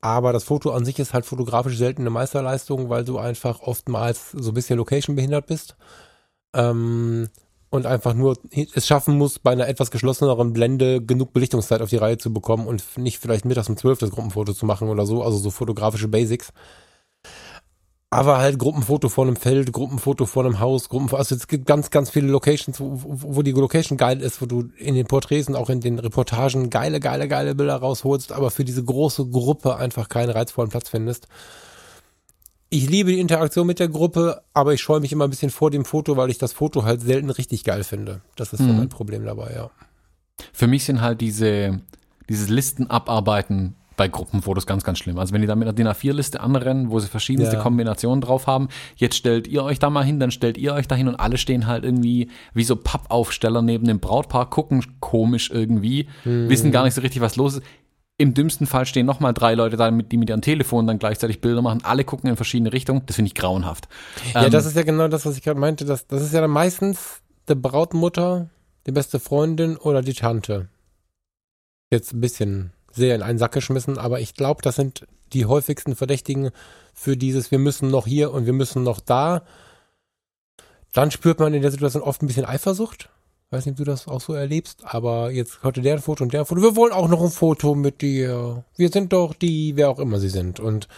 Aber 0.00 0.32
das 0.32 0.44
Foto 0.44 0.70
an 0.70 0.84
sich 0.84 0.98
ist 0.98 1.14
halt 1.14 1.24
fotografisch 1.24 1.76
selten 1.76 2.02
eine 2.02 2.10
Meisterleistung, 2.10 2.90
weil 2.90 3.04
du 3.04 3.18
einfach 3.18 3.60
oftmals 3.62 4.30
so 4.32 4.50
ein 4.50 4.54
bisschen 4.54 4.76
Location 4.76 5.16
behindert 5.16 5.46
bist. 5.46 5.76
Ähm, 6.54 7.28
und 7.70 7.86
einfach 7.86 8.14
nur 8.14 8.36
es 8.74 8.86
schaffen 8.86 9.16
muss, 9.18 9.38
bei 9.38 9.52
einer 9.52 9.68
etwas 9.68 9.90
geschlosseneren 9.90 10.52
Blende 10.52 11.04
genug 11.04 11.32
Belichtungszeit 11.32 11.82
auf 11.82 11.90
die 11.90 11.96
Reihe 11.96 12.16
zu 12.16 12.32
bekommen 12.32 12.66
und 12.66 12.82
nicht 12.96 13.18
vielleicht 13.18 13.44
mittags 13.44 13.68
um 13.68 13.76
zwölf 13.76 13.98
das 13.98 14.10
Gruppenfoto 14.10 14.54
zu 14.54 14.64
machen 14.64 14.88
oder 14.88 15.04
so, 15.04 15.22
also 15.22 15.38
so 15.38 15.50
fotografische 15.50 16.08
Basics. 16.08 16.52
Aber 18.10 18.38
halt 18.38 18.58
Gruppenfoto 18.58 19.10
vor 19.10 19.26
einem 19.26 19.36
Feld, 19.36 19.70
Gruppenfoto 19.70 20.24
vor 20.24 20.44
einem 20.44 20.60
Haus, 20.60 20.88
Gruppenfoto, 20.88 21.18
also 21.18 21.34
es 21.34 21.46
gibt 21.46 21.66
ganz, 21.66 21.90
ganz 21.90 22.08
viele 22.08 22.28
Locations, 22.28 22.80
wo, 22.80 22.98
wo 23.04 23.42
die 23.42 23.52
Location 23.52 23.98
geil 23.98 24.22
ist, 24.22 24.40
wo 24.40 24.46
du 24.46 24.70
in 24.78 24.94
den 24.94 25.06
Porträts 25.06 25.48
und 25.48 25.56
auch 25.56 25.68
in 25.68 25.82
den 25.82 25.98
Reportagen 25.98 26.70
geile, 26.70 27.00
geile, 27.00 27.28
geile 27.28 27.54
Bilder 27.54 27.76
rausholst, 27.76 28.32
aber 28.32 28.50
für 28.50 28.64
diese 28.64 28.82
große 28.82 29.26
Gruppe 29.26 29.76
einfach 29.76 30.08
keinen 30.08 30.30
reizvollen 30.30 30.70
Platz 30.70 30.88
findest. 30.88 31.28
Ich 32.70 32.88
liebe 32.88 33.10
die 33.10 33.20
Interaktion 33.20 33.66
mit 33.66 33.78
der 33.78 33.88
Gruppe, 33.88 34.42
aber 34.54 34.72
ich 34.72 34.80
scheue 34.80 35.00
mich 35.00 35.12
immer 35.12 35.26
ein 35.26 35.30
bisschen 35.30 35.50
vor 35.50 35.70
dem 35.70 35.84
Foto, 35.84 36.16
weil 36.16 36.30
ich 36.30 36.38
das 36.38 36.54
Foto 36.54 36.84
halt 36.84 37.02
selten 37.02 37.28
richtig 37.28 37.62
geil 37.62 37.84
finde. 37.84 38.22
Das 38.36 38.54
ist 38.54 38.60
so 38.60 38.64
mhm. 38.64 38.78
mein 38.78 38.88
Problem 38.88 39.24
dabei, 39.24 39.52
ja. 39.54 39.70
Für 40.54 40.66
mich 40.66 40.84
sind 40.84 41.02
halt 41.02 41.20
diese, 41.20 41.80
dieses 42.28 42.48
Listen 42.48 42.88
abarbeiten 42.88 43.74
bei 43.98 44.08
Gruppenfotos 44.08 44.64
ganz, 44.64 44.84
ganz 44.84 44.98
schlimm. 44.98 45.18
Also 45.18 45.34
wenn 45.34 45.42
die 45.42 45.46
da 45.46 45.56
mit 45.56 45.66
einer 45.68 45.74
DIN 45.74 45.88
A4-Liste 45.88 46.40
anrennen, 46.40 46.90
wo 46.90 47.00
sie 47.00 47.08
verschiedenste 47.08 47.56
ja. 47.56 47.62
Kombinationen 47.62 48.22
drauf 48.22 48.46
haben, 48.46 48.68
jetzt 48.96 49.16
stellt 49.16 49.46
ihr 49.48 49.64
euch 49.64 49.78
da 49.78 49.90
mal 49.90 50.04
hin, 50.04 50.20
dann 50.20 50.30
stellt 50.30 50.56
ihr 50.56 50.72
euch 50.72 50.88
da 50.88 50.94
hin 50.94 51.08
und 51.08 51.16
alle 51.16 51.36
stehen 51.36 51.66
halt 51.66 51.84
irgendwie 51.84 52.30
wie 52.54 52.64
so 52.64 52.76
Pappaufsteller 52.76 53.60
neben 53.60 53.86
dem 53.86 53.98
Brautpaar, 53.98 54.48
gucken 54.48 54.84
komisch 55.00 55.50
irgendwie, 55.50 56.08
mhm. 56.24 56.48
wissen 56.48 56.70
gar 56.70 56.84
nicht 56.84 56.94
so 56.94 57.02
richtig, 57.02 57.20
was 57.20 57.36
los 57.36 57.56
ist. 57.56 57.62
Im 58.20 58.34
dümmsten 58.34 58.66
Fall 58.66 58.86
stehen 58.86 59.06
nochmal 59.06 59.34
drei 59.34 59.54
Leute 59.54 59.76
da, 59.76 59.90
die 59.90 60.16
mit 60.16 60.30
ihrem 60.30 60.40
Telefon 60.40 60.86
dann 60.86 60.98
gleichzeitig 60.98 61.40
Bilder 61.40 61.62
machen. 61.62 61.80
Alle 61.82 62.04
gucken 62.04 62.30
in 62.30 62.36
verschiedene 62.36 62.72
Richtungen. 62.72 63.02
Das 63.06 63.16
finde 63.16 63.28
ich 63.28 63.34
grauenhaft. 63.34 63.88
Ja, 64.34 64.44
ähm, 64.44 64.50
das 64.50 64.66
ist 64.66 64.74
ja 64.74 64.82
genau 64.82 65.06
das, 65.06 65.26
was 65.26 65.36
ich 65.36 65.42
gerade 65.42 65.60
meinte. 65.60 65.84
Das, 65.84 66.06
das 66.06 66.22
ist 66.22 66.34
ja 66.34 66.40
dann 66.40 66.50
meistens 66.50 67.20
die 67.48 67.54
Brautmutter, 67.54 68.48
die 68.86 68.92
beste 68.92 69.20
Freundin 69.20 69.76
oder 69.76 70.02
die 70.02 70.14
Tante. 70.14 70.68
Jetzt 71.90 72.12
ein 72.12 72.20
bisschen 72.20 72.72
sehr 72.92 73.14
in 73.14 73.22
einen 73.22 73.38
Sack 73.38 73.52
geschmissen, 73.52 73.98
aber 73.98 74.20
ich 74.20 74.34
glaube, 74.34 74.62
das 74.62 74.76
sind 74.76 75.06
die 75.32 75.46
häufigsten 75.46 75.94
Verdächtigen 75.94 76.50
für 76.94 77.16
dieses, 77.16 77.50
wir 77.50 77.58
müssen 77.58 77.90
noch 77.90 78.06
hier 78.06 78.32
und 78.32 78.46
wir 78.46 78.52
müssen 78.52 78.82
noch 78.82 79.00
da. 79.00 79.42
Dann 80.92 81.10
spürt 81.10 81.38
man 81.38 81.54
in 81.54 81.62
der 81.62 81.70
Situation 81.70 82.02
oft 82.02 82.22
ein 82.22 82.26
bisschen 82.26 82.46
Eifersucht. 82.46 83.10
Weiß 83.50 83.64
nicht, 83.64 83.72
ob 83.72 83.78
du 83.78 83.84
das 83.84 84.08
auch 84.08 84.20
so 84.20 84.34
erlebst, 84.34 84.82
aber 84.84 85.30
jetzt 85.30 85.62
heute 85.62 85.80
der 85.80 85.94
ein 85.94 86.02
Foto 86.02 86.24
und 86.24 86.32
der 86.32 86.40
ein 86.40 86.46
Foto. 86.46 86.60
Wir 86.60 86.76
wollen 86.76 86.92
auch 86.92 87.08
noch 87.08 87.22
ein 87.22 87.30
Foto 87.30 87.74
mit 87.74 88.02
dir. 88.02 88.64
Wir 88.76 88.88
sind 88.90 89.12
doch 89.12 89.32
die, 89.32 89.76
wer 89.76 89.88
auch 89.88 89.98
immer 89.98 90.18
sie 90.18 90.28
sind. 90.28 90.60
Und 90.60 90.88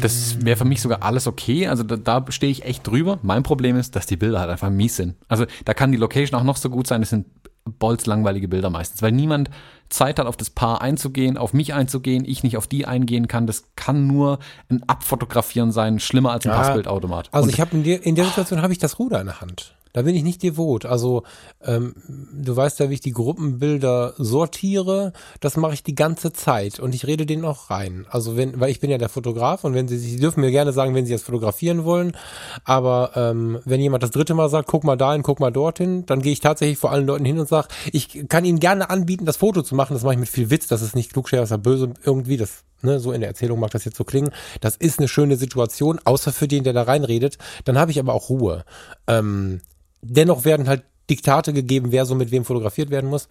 das 0.00 0.44
wäre 0.44 0.56
für 0.56 0.64
mich 0.64 0.80
sogar 0.80 1.02
alles 1.02 1.26
okay. 1.26 1.68
Also 1.68 1.82
da, 1.82 1.96
da 1.96 2.24
stehe 2.30 2.50
ich 2.50 2.64
echt 2.64 2.86
drüber. 2.86 3.18
Mein 3.22 3.42
Problem 3.42 3.76
ist, 3.76 3.94
dass 3.94 4.06
die 4.06 4.16
Bilder 4.16 4.40
halt 4.40 4.50
einfach 4.50 4.70
mies 4.70 4.96
sind. 4.96 5.16
Also 5.28 5.46
da 5.64 5.74
kann 5.74 5.92
die 5.92 5.98
Location 5.98 6.38
auch 6.38 6.44
noch 6.44 6.56
so 6.56 6.70
gut 6.70 6.86
sein. 6.86 7.02
Es 7.02 7.10
sind 7.10 7.26
bolzlangweilige 7.64 8.48
Bilder 8.48 8.70
meistens, 8.70 9.02
weil 9.02 9.12
niemand 9.12 9.50
Zeit 9.88 10.18
hat, 10.18 10.26
auf 10.26 10.36
das 10.36 10.50
Paar 10.50 10.80
einzugehen, 10.82 11.38
auf 11.38 11.52
mich 11.52 11.72
einzugehen, 11.74 12.24
ich 12.24 12.42
nicht 12.42 12.56
auf 12.56 12.66
die 12.66 12.86
eingehen 12.86 13.28
kann. 13.28 13.46
Das 13.46 13.64
kann 13.76 14.06
nur 14.06 14.38
ein 14.68 14.82
Abfotografieren 14.86 15.72
sein, 15.72 16.00
schlimmer 16.00 16.32
als 16.32 16.46
ein 16.46 16.50
ja, 16.50 16.56
Passbildautomat. 16.56 17.28
Also 17.32 17.44
Und 17.44 17.54
ich 17.54 17.60
habe 17.60 17.76
in 17.76 17.84
der, 17.84 18.04
in 18.04 18.14
der 18.14 18.24
Situation 18.24 18.62
habe 18.62 18.72
ich 18.72 18.78
das 18.78 18.98
Ruder 18.98 19.20
in 19.20 19.26
der 19.26 19.40
Hand. 19.40 19.76
Da 19.94 20.02
bin 20.02 20.16
ich 20.16 20.24
nicht 20.24 20.42
devot. 20.42 20.86
Also 20.86 21.22
ähm, 21.62 21.94
du 22.32 22.54
weißt 22.54 22.80
ja, 22.80 22.90
wie 22.90 22.94
ich 22.94 23.00
die 23.00 23.12
Gruppenbilder 23.12 24.14
sortiere. 24.18 25.12
Das 25.38 25.56
mache 25.56 25.74
ich 25.74 25.84
die 25.84 25.94
ganze 25.94 26.32
Zeit 26.32 26.80
und 26.80 26.96
ich 26.96 27.06
rede 27.06 27.26
denen 27.26 27.44
auch 27.44 27.70
rein. 27.70 28.04
Also 28.10 28.36
wenn, 28.36 28.58
weil 28.58 28.70
ich 28.70 28.80
bin 28.80 28.90
ja 28.90 28.98
der 28.98 29.08
Fotograf 29.08 29.62
und 29.62 29.72
wenn 29.74 29.86
sie, 29.86 29.96
sie 29.96 30.16
dürfen 30.16 30.40
mir 30.40 30.50
gerne 30.50 30.72
sagen, 30.72 30.96
wenn 30.96 31.06
sie 31.06 31.12
jetzt 31.12 31.24
fotografieren 31.24 31.84
wollen. 31.84 32.16
Aber 32.64 33.12
ähm, 33.14 33.60
wenn 33.64 33.80
jemand 33.80 34.02
das 34.02 34.10
dritte 34.10 34.34
Mal 34.34 34.48
sagt, 34.48 34.68
guck 34.68 34.82
mal 34.82 34.96
dahin, 34.96 35.22
guck 35.22 35.38
mal 35.38 35.52
dorthin, 35.52 36.04
dann 36.06 36.22
gehe 36.22 36.32
ich 36.32 36.40
tatsächlich 36.40 36.76
vor 36.78 36.90
allen 36.90 37.06
Leuten 37.06 37.24
hin 37.24 37.38
und 37.38 37.48
sage, 37.48 37.68
ich 37.92 38.28
kann 38.28 38.44
ihnen 38.44 38.58
gerne 38.58 38.90
anbieten, 38.90 39.26
das 39.26 39.36
Foto 39.36 39.62
zu 39.62 39.76
machen. 39.76 39.94
Das 39.94 40.02
mache 40.02 40.14
ich 40.14 40.20
mit 40.20 40.28
viel 40.28 40.50
Witz. 40.50 40.66
Das 40.66 40.82
ist 40.82 40.96
nicht 40.96 41.12
klugscheißer 41.12 41.56
böse 41.56 41.94
irgendwie. 42.04 42.36
Das 42.36 42.64
Ne, 42.82 43.00
so 43.00 43.12
in 43.12 43.22
der 43.22 43.30
Erzählung 43.30 43.60
mag 43.60 43.70
das 43.70 43.86
jetzt 43.86 43.96
so 43.96 44.04
klingen. 44.04 44.28
Das 44.60 44.76
ist 44.76 44.98
eine 44.98 45.08
schöne 45.08 45.36
Situation, 45.36 46.00
außer 46.04 46.32
für 46.32 46.46
den, 46.46 46.64
der 46.64 46.74
da 46.74 46.82
reinredet. 46.82 47.38
Dann 47.64 47.78
habe 47.78 47.90
ich 47.90 47.98
aber 47.98 48.12
auch 48.12 48.28
Ruhe. 48.28 48.66
Ähm, 49.06 49.62
dennoch 50.04 50.44
werden 50.44 50.68
halt 50.68 50.84
Diktate 51.10 51.52
gegeben, 51.52 51.92
wer 51.92 52.06
so 52.06 52.14
mit 52.14 52.30
wem 52.30 52.44
fotografiert 52.44 52.90
werden 52.90 53.10
muss. 53.10 53.28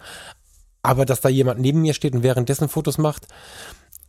Aber 0.82 1.06
dass 1.06 1.22
da 1.22 1.30
jemand 1.30 1.60
neben 1.60 1.82
mir 1.82 1.94
steht 1.94 2.14
und 2.14 2.24
währenddessen 2.24 2.70
Fotos 2.70 2.98
macht, 2.98 3.28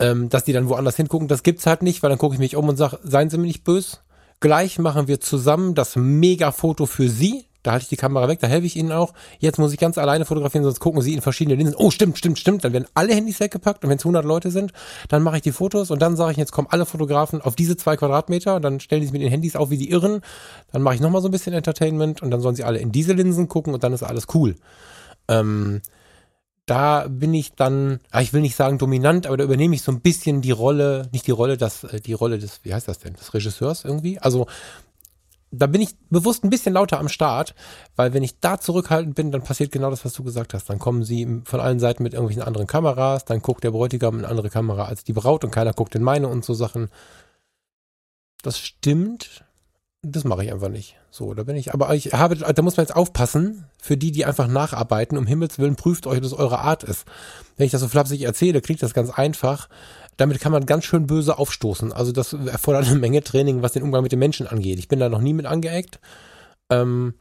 ähm, 0.00 0.28
dass 0.28 0.44
die 0.44 0.52
dann 0.52 0.68
woanders 0.68 0.96
hingucken, 0.96 1.28
das 1.28 1.42
gibt's 1.42 1.66
halt 1.66 1.82
nicht, 1.82 2.02
weil 2.02 2.10
dann 2.10 2.18
gucke 2.18 2.34
ich 2.34 2.40
mich 2.40 2.56
um 2.56 2.68
und 2.68 2.76
sage, 2.76 2.98
seien 3.02 3.30
Sie 3.30 3.38
mir 3.38 3.46
nicht 3.46 3.64
böse. 3.64 3.98
Gleich 4.40 4.78
machen 4.78 5.08
wir 5.08 5.20
zusammen 5.20 5.74
das 5.74 5.96
Mega-Foto 5.96 6.86
für 6.86 7.08
Sie. 7.08 7.46
Da 7.64 7.72
halte 7.72 7.84
ich 7.84 7.88
die 7.88 7.96
Kamera 7.96 8.28
weg, 8.28 8.38
da 8.40 8.46
helfe 8.46 8.66
ich 8.66 8.76
Ihnen 8.76 8.92
auch. 8.92 9.14
Jetzt 9.40 9.58
muss 9.58 9.72
ich 9.72 9.78
ganz 9.78 9.98
alleine 9.98 10.26
fotografieren, 10.26 10.64
sonst 10.64 10.80
gucken 10.80 11.00
Sie 11.00 11.14
in 11.14 11.22
verschiedene 11.22 11.56
Linsen. 11.56 11.74
Oh, 11.76 11.90
stimmt, 11.90 12.18
stimmt, 12.18 12.38
stimmt. 12.38 12.62
Dann 12.62 12.74
werden 12.74 12.86
alle 12.94 13.14
Handys 13.14 13.40
weggepackt 13.40 13.82
und 13.82 13.90
wenn 13.90 13.96
es 13.96 14.04
100 14.04 14.24
Leute 14.24 14.50
sind, 14.50 14.72
dann 15.08 15.22
mache 15.22 15.36
ich 15.36 15.42
die 15.42 15.50
Fotos 15.50 15.90
und 15.90 16.00
dann 16.00 16.14
sage 16.14 16.32
ich, 16.32 16.36
jetzt 16.36 16.52
kommen 16.52 16.68
alle 16.70 16.84
Fotografen 16.86 17.40
auf 17.40 17.56
diese 17.56 17.76
zwei 17.76 17.96
Quadratmeter 17.96 18.56
und 18.56 18.62
dann 18.62 18.80
stellen 18.80 19.00
die 19.00 19.06
sich 19.06 19.12
mit 19.14 19.22
den 19.22 19.30
Handys 19.30 19.56
auf 19.56 19.70
wie 19.70 19.78
die 19.78 19.90
Irren. 19.90 20.20
Dann 20.72 20.82
mache 20.82 20.94
ich 20.94 21.00
nochmal 21.00 21.22
so 21.22 21.28
ein 21.28 21.32
bisschen 21.32 21.54
Entertainment 21.54 22.22
und 22.22 22.30
dann 22.30 22.40
sollen 22.40 22.54
sie 22.54 22.64
alle 22.64 22.78
in 22.78 22.92
diese 22.92 23.14
Linsen 23.14 23.48
gucken 23.48 23.72
und 23.72 23.82
dann 23.82 23.94
ist 23.94 24.02
alles 24.02 24.26
cool. 24.34 24.56
Ähm, 25.26 25.80
da 26.66 27.06
bin 27.08 27.34
ich 27.34 27.52
dann, 27.52 28.00
ah, 28.10 28.22
ich 28.22 28.32
will 28.32 28.40
nicht 28.40 28.56
sagen 28.56 28.78
dominant, 28.78 29.26
aber 29.26 29.36
da 29.36 29.44
übernehme 29.44 29.74
ich 29.74 29.82
so 29.82 29.92
ein 29.92 30.00
bisschen 30.00 30.40
die 30.40 30.50
Rolle, 30.50 31.08
nicht 31.12 31.26
die 31.26 31.30
Rolle, 31.30 31.58
das, 31.58 31.84
äh, 31.84 32.00
die 32.00 32.14
Rolle 32.14 32.38
des, 32.38 32.60
wie 32.62 32.72
heißt 32.72 32.88
das 32.88 32.98
denn, 32.98 33.14
des 33.14 33.34
Regisseurs 33.34 33.84
irgendwie. 33.84 34.18
Also 34.18 34.46
da 35.54 35.66
bin 35.66 35.80
ich 35.80 35.96
bewusst 36.10 36.44
ein 36.44 36.50
bisschen 36.50 36.74
lauter 36.74 36.98
am 36.98 37.08
Start, 37.08 37.54
weil 37.96 38.14
wenn 38.14 38.22
ich 38.22 38.40
da 38.40 38.58
zurückhaltend 38.58 39.14
bin, 39.14 39.30
dann 39.30 39.42
passiert 39.42 39.72
genau 39.72 39.90
das, 39.90 40.04
was 40.04 40.12
du 40.12 40.24
gesagt 40.24 40.54
hast. 40.54 40.68
Dann 40.70 40.78
kommen 40.78 41.04
sie 41.04 41.42
von 41.44 41.60
allen 41.60 41.80
Seiten 41.80 42.02
mit 42.02 42.14
irgendwelchen 42.14 42.42
anderen 42.42 42.66
Kameras, 42.66 43.24
dann 43.24 43.40
guckt 43.40 43.64
der 43.64 43.70
Bräutigam 43.70 44.14
in 44.14 44.20
eine 44.20 44.28
andere 44.28 44.50
Kamera 44.50 44.84
als 44.84 45.04
die 45.04 45.12
Braut 45.12 45.44
und 45.44 45.50
keiner 45.50 45.72
guckt 45.72 45.94
in 45.94 46.02
meine 46.02 46.28
und 46.28 46.44
so 46.44 46.54
Sachen. 46.54 46.88
Das 48.42 48.58
stimmt. 48.58 49.44
Das 50.06 50.24
mache 50.24 50.44
ich 50.44 50.52
einfach 50.52 50.68
nicht. 50.68 50.96
So, 51.10 51.32
da 51.32 51.44
bin 51.44 51.56
ich. 51.56 51.72
Aber 51.72 51.94
ich 51.94 52.12
habe, 52.12 52.36
da 52.36 52.62
muss 52.62 52.76
man 52.76 52.84
jetzt 52.84 52.94
aufpassen, 52.94 53.64
für 53.80 53.96
die, 53.96 54.12
die 54.12 54.26
einfach 54.26 54.48
nacharbeiten. 54.48 55.16
Um 55.16 55.26
Himmels 55.26 55.58
Willen 55.58 55.76
prüft 55.76 56.06
euch, 56.06 56.20
dass 56.20 56.34
eure 56.34 56.58
Art 56.58 56.82
ist. 56.82 57.06
Wenn 57.56 57.64
ich 57.64 57.72
das 57.72 57.80
so 57.80 57.88
flapsig 57.88 58.20
erzähle, 58.20 58.60
kriegt 58.60 58.82
das 58.82 58.92
ganz 58.92 59.08
einfach 59.08 59.68
damit 60.16 60.40
kann 60.40 60.52
man 60.52 60.66
ganz 60.66 60.84
schön 60.84 61.06
böse 61.06 61.38
aufstoßen. 61.38 61.92
Also 61.92 62.12
das 62.12 62.32
erfordert 62.32 62.86
eine 62.86 62.98
Menge 62.98 63.22
Training, 63.22 63.62
was 63.62 63.72
den 63.72 63.82
Umgang 63.82 64.02
mit 64.02 64.12
den 64.12 64.18
Menschen 64.18 64.46
angeht. 64.46 64.78
Ich 64.78 64.88
bin 64.88 65.00
da 65.00 65.08
noch 65.08 65.20
nie 65.20 65.32
mit 65.32 65.46
angeeckt. 65.46 66.00
Ähm, 66.70 67.14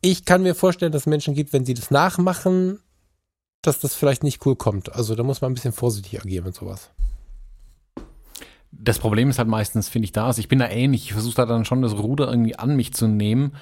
ich 0.00 0.24
kann 0.24 0.42
mir 0.42 0.54
vorstellen, 0.54 0.92
dass 0.92 1.02
es 1.02 1.06
Menschen 1.06 1.34
gibt, 1.34 1.52
wenn 1.52 1.64
sie 1.64 1.74
das 1.74 1.90
nachmachen, 1.90 2.80
dass 3.62 3.80
das 3.80 3.94
vielleicht 3.94 4.22
nicht 4.22 4.44
cool 4.46 4.56
kommt. 4.56 4.92
Also 4.94 5.14
da 5.14 5.22
muss 5.22 5.40
man 5.40 5.50
ein 5.50 5.54
bisschen 5.54 5.72
vorsichtig 5.72 6.20
agieren 6.20 6.44
mit 6.44 6.54
sowas. 6.54 6.90
Das 8.70 8.98
Problem 8.98 9.30
ist 9.30 9.38
halt 9.38 9.48
meistens, 9.48 9.88
finde 9.88 10.04
ich, 10.04 10.12
da 10.12 10.28
ist, 10.28 10.38
ich 10.38 10.48
bin 10.48 10.58
da 10.58 10.68
ähnlich. 10.68 11.04
Ich 11.04 11.12
versuche 11.12 11.36
da 11.36 11.46
dann 11.46 11.64
schon 11.64 11.82
das 11.82 11.96
Ruder 11.96 12.28
irgendwie 12.28 12.56
an 12.56 12.76
mich 12.76 12.92
zu 12.92 13.06
nehmen 13.06 13.54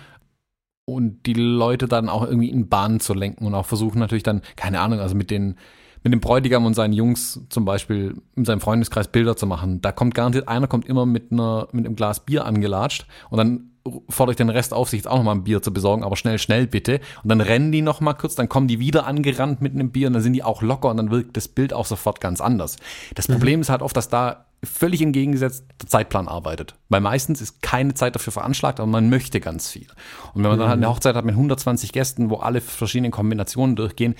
und 0.84 1.26
die 1.26 1.34
Leute 1.34 1.86
dann 1.86 2.08
auch 2.08 2.24
irgendwie 2.24 2.50
in 2.50 2.68
Bahnen 2.68 2.98
zu 2.98 3.14
lenken 3.14 3.46
und 3.46 3.54
auch 3.54 3.66
versuchen 3.66 3.98
natürlich 3.98 4.24
dann, 4.24 4.42
keine 4.56 4.80
Ahnung, 4.80 4.98
also 4.98 5.14
mit 5.14 5.30
den 5.30 5.56
mit 6.02 6.12
dem 6.12 6.20
Bräutigam 6.20 6.66
und 6.66 6.74
seinen 6.74 6.92
Jungs 6.92 7.40
zum 7.48 7.64
Beispiel 7.64 8.14
in 8.36 8.44
seinem 8.44 8.60
Freundeskreis 8.60 9.08
Bilder 9.08 9.36
zu 9.36 9.46
machen. 9.46 9.80
Da 9.80 9.92
kommt 9.92 10.14
garantiert 10.14 10.48
einer 10.48 10.66
kommt 10.66 10.86
immer 10.86 11.06
mit 11.06 11.32
einer 11.32 11.68
mit 11.72 11.86
einem 11.86 11.96
Glas 11.96 12.20
Bier 12.20 12.44
angelatscht 12.44 13.06
und 13.30 13.38
dann 13.38 13.72
fordere 14.08 14.32
ich 14.32 14.36
den 14.36 14.48
Rest 14.48 14.72
auf, 14.72 14.90
sich 14.90 14.98
jetzt 14.98 15.08
auch 15.08 15.16
nochmal 15.16 15.34
ein 15.34 15.44
Bier 15.44 15.60
zu 15.60 15.72
besorgen, 15.72 16.04
aber 16.04 16.16
schnell, 16.16 16.38
schnell 16.38 16.66
bitte. 16.66 17.00
Und 17.22 17.28
dann 17.28 17.40
rennen 17.40 17.72
die 17.72 17.82
nochmal 17.82 18.14
kurz, 18.14 18.34
dann 18.34 18.48
kommen 18.48 18.68
die 18.68 18.78
wieder 18.78 19.06
angerannt 19.06 19.60
mit 19.60 19.74
einem 19.74 19.90
Bier 19.90 20.06
und 20.06 20.12
dann 20.12 20.22
sind 20.22 20.34
die 20.34 20.44
auch 20.44 20.62
locker 20.62 20.88
und 20.90 20.98
dann 20.98 21.10
wirkt 21.10 21.36
das 21.36 21.48
Bild 21.48 21.72
auch 21.72 21.86
sofort 21.86 22.20
ganz 22.20 22.40
anders. 22.40 22.76
Das 23.14 23.28
mhm. 23.28 23.34
Problem 23.34 23.60
ist 23.60 23.70
halt 23.70 23.82
oft, 23.82 23.96
dass 23.96 24.08
da 24.08 24.46
völlig 24.64 25.02
entgegengesetzt 25.02 25.64
der 25.80 25.88
Zeitplan 25.88 26.28
arbeitet. 26.28 26.76
Weil 26.88 27.00
meistens 27.00 27.40
ist 27.40 27.62
keine 27.62 27.94
Zeit 27.94 28.14
dafür 28.14 28.32
veranschlagt, 28.32 28.78
aber 28.78 28.88
man 28.88 29.10
möchte 29.10 29.40
ganz 29.40 29.68
viel. 29.70 29.88
Und 30.34 30.44
wenn 30.44 30.50
man 30.50 30.58
dann 30.58 30.68
halt 30.68 30.78
eine 30.78 30.86
mhm. 30.86 30.92
Hochzeit 30.92 31.16
hat 31.16 31.24
mit 31.24 31.34
120 31.34 31.92
Gästen, 31.92 32.30
wo 32.30 32.36
alle 32.36 32.60
verschiedenen 32.60 33.10
Kombinationen 33.10 33.74
durchgehen, 33.74 34.14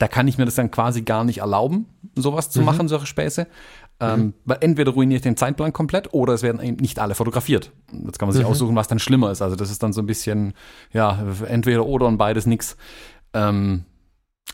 da 0.00 0.08
kann 0.08 0.26
ich 0.26 0.38
mir 0.38 0.46
das 0.46 0.54
dann 0.54 0.70
quasi 0.70 1.02
gar 1.02 1.24
nicht 1.24 1.38
erlauben, 1.38 1.86
sowas 2.16 2.48
zu 2.48 2.60
mhm. 2.60 2.64
machen, 2.64 2.88
solche 2.88 3.06
Späße. 3.06 3.46
Ähm, 4.00 4.20
mhm. 4.20 4.34
Weil 4.46 4.58
entweder 4.62 4.92
ruiniere 4.92 5.16
ich 5.16 5.22
den 5.22 5.36
Zeitplan 5.36 5.74
komplett 5.74 6.14
oder 6.14 6.32
es 6.32 6.42
werden 6.42 6.62
eben 6.62 6.76
nicht 6.76 6.98
alle 6.98 7.14
fotografiert. 7.14 7.70
Jetzt 7.92 8.18
kann 8.18 8.26
man 8.26 8.32
sich 8.34 8.42
mhm. 8.42 8.50
aussuchen, 8.50 8.74
was 8.74 8.88
dann 8.88 8.98
schlimmer 8.98 9.30
ist. 9.30 9.42
Also 9.42 9.56
das 9.56 9.70
ist 9.70 9.82
dann 9.82 9.92
so 9.92 10.00
ein 10.00 10.06
bisschen, 10.06 10.54
ja, 10.92 11.18
entweder 11.46 11.84
oder 11.84 12.06
und 12.06 12.16
beides 12.16 12.46
nix. 12.46 12.78
Ähm, 13.34 13.84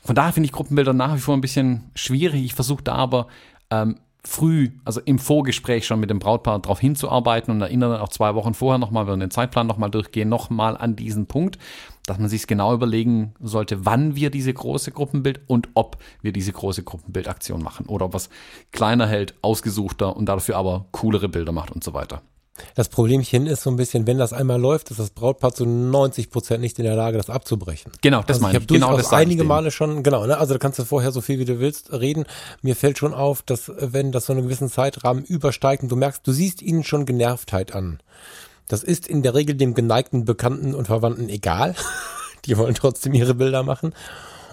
von 0.02 0.16
daher 0.16 0.32
finde 0.32 0.46
ich 0.46 0.52
Gruppenbilder 0.52 0.92
nach 0.92 1.14
wie 1.14 1.20
vor 1.20 1.36
ein 1.36 1.40
bisschen 1.40 1.92
schwierig. 1.94 2.44
Ich 2.44 2.54
versuche 2.54 2.82
da 2.82 2.96
aber 2.96 3.28
ähm, 3.70 4.00
früh, 4.26 4.70
also 4.84 5.00
im 5.04 5.20
Vorgespräch 5.20 5.86
schon 5.86 6.00
mit 6.00 6.10
dem 6.10 6.18
Brautpaar 6.18 6.58
darauf 6.58 6.80
hinzuarbeiten 6.80 7.54
und 7.54 7.60
erinnere 7.60 7.92
dann 7.92 8.00
auch 8.00 8.08
zwei 8.08 8.34
Wochen 8.34 8.52
vorher 8.52 8.78
nochmal, 8.78 9.06
wir 9.06 9.16
den 9.16 9.30
Zeitplan 9.30 9.68
nochmal 9.68 9.90
durchgehen, 9.90 10.28
nochmal 10.28 10.76
an 10.76 10.96
diesen 10.96 11.26
Punkt, 11.26 11.58
dass 12.06 12.18
man 12.18 12.28
sich 12.28 12.46
genau 12.46 12.72
überlegen 12.72 13.34
sollte, 13.40 13.84
wann 13.84 14.16
wir 14.16 14.30
diese 14.30 14.54
große 14.54 14.92
Gruppenbild 14.92 15.40
und 15.46 15.68
ob 15.74 15.98
wir 16.22 16.32
diese 16.32 16.52
große 16.52 16.82
Gruppenbildaktion 16.82 17.62
machen 17.62 17.86
oder 17.86 18.06
ob 18.06 18.14
was 18.14 18.30
kleiner 18.72 19.06
hält, 19.06 19.34
ausgesuchter 19.42 20.16
und 20.16 20.26
dafür 20.26 20.56
aber 20.56 20.86
coolere 20.92 21.28
Bilder 21.28 21.52
macht 21.52 21.72
und 21.72 21.84
so 21.84 21.94
weiter. 21.94 22.22
Das 22.74 22.88
Problemchen 22.88 23.46
ist 23.46 23.62
so 23.62 23.70
ein 23.70 23.76
bisschen, 23.76 24.06
wenn 24.06 24.18
das 24.18 24.32
einmal 24.32 24.60
läuft, 24.60 24.90
ist 24.90 24.98
das 24.98 25.10
Brautpaar 25.10 25.52
zu 25.54 25.66
90 25.66 26.30
Prozent 26.30 26.60
nicht 26.60 26.78
in 26.78 26.84
der 26.84 26.96
Lage, 26.96 27.16
das 27.18 27.30
abzubrechen. 27.30 27.92
Genau, 28.00 28.22
das 28.22 28.36
also 28.36 28.42
meine 28.42 28.58
ich. 28.58 28.62
Hab 28.62 28.68
genau, 28.68 28.96
das 28.96 29.12
einige 29.12 29.44
Male 29.44 29.70
schon, 29.70 30.02
genau, 30.02 30.26
ne? 30.26 30.38
Also 30.38 30.54
da 30.54 30.58
kannst 30.58 30.78
du 30.78 30.84
vorher 30.84 31.12
so 31.12 31.20
viel 31.20 31.38
wie 31.38 31.44
du 31.44 31.58
willst 31.58 31.92
reden. 31.92 32.24
Mir 32.62 32.76
fällt 32.76 32.98
schon 32.98 33.14
auf, 33.14 33.42
dass 33.42 33.70
wenn 33.78 34.12
das 34.12 34.26
so 34.26 34.32
einen 34.32 34.42
gewissen 34.42 34.68
Zeitrahmen 34.68 35.24
übersteigt 35.24 35.82
und 35.82 35.90
du 35.90 35.96
merkst, 35.96 36.26
du 36.26 36.32
siehst 36.32 36.62
ihnen 36.62 36.84
schon 36.84 37.04
Genervtheit 37.04 37.74
an. 37.74 38.00
Das 38.68 38.82
ist 38.82 39.06
in 39.06 39.22
der 39.22 39.34
Regel 39.34 39.56
dem 39.56 39.74
geneigten 39.74 40.24
Bekannten 40.24 40.74
und 40.74 40.86
Verwandten 40.86 41.28
egal. 41.28 41.74
Die 42.44 42.56
wollen 42.56 42.74
trotzdem 42.74 43.14
ihre 43.14 43.34
Bilder 43.34 43.62
machen. 43.62 43.94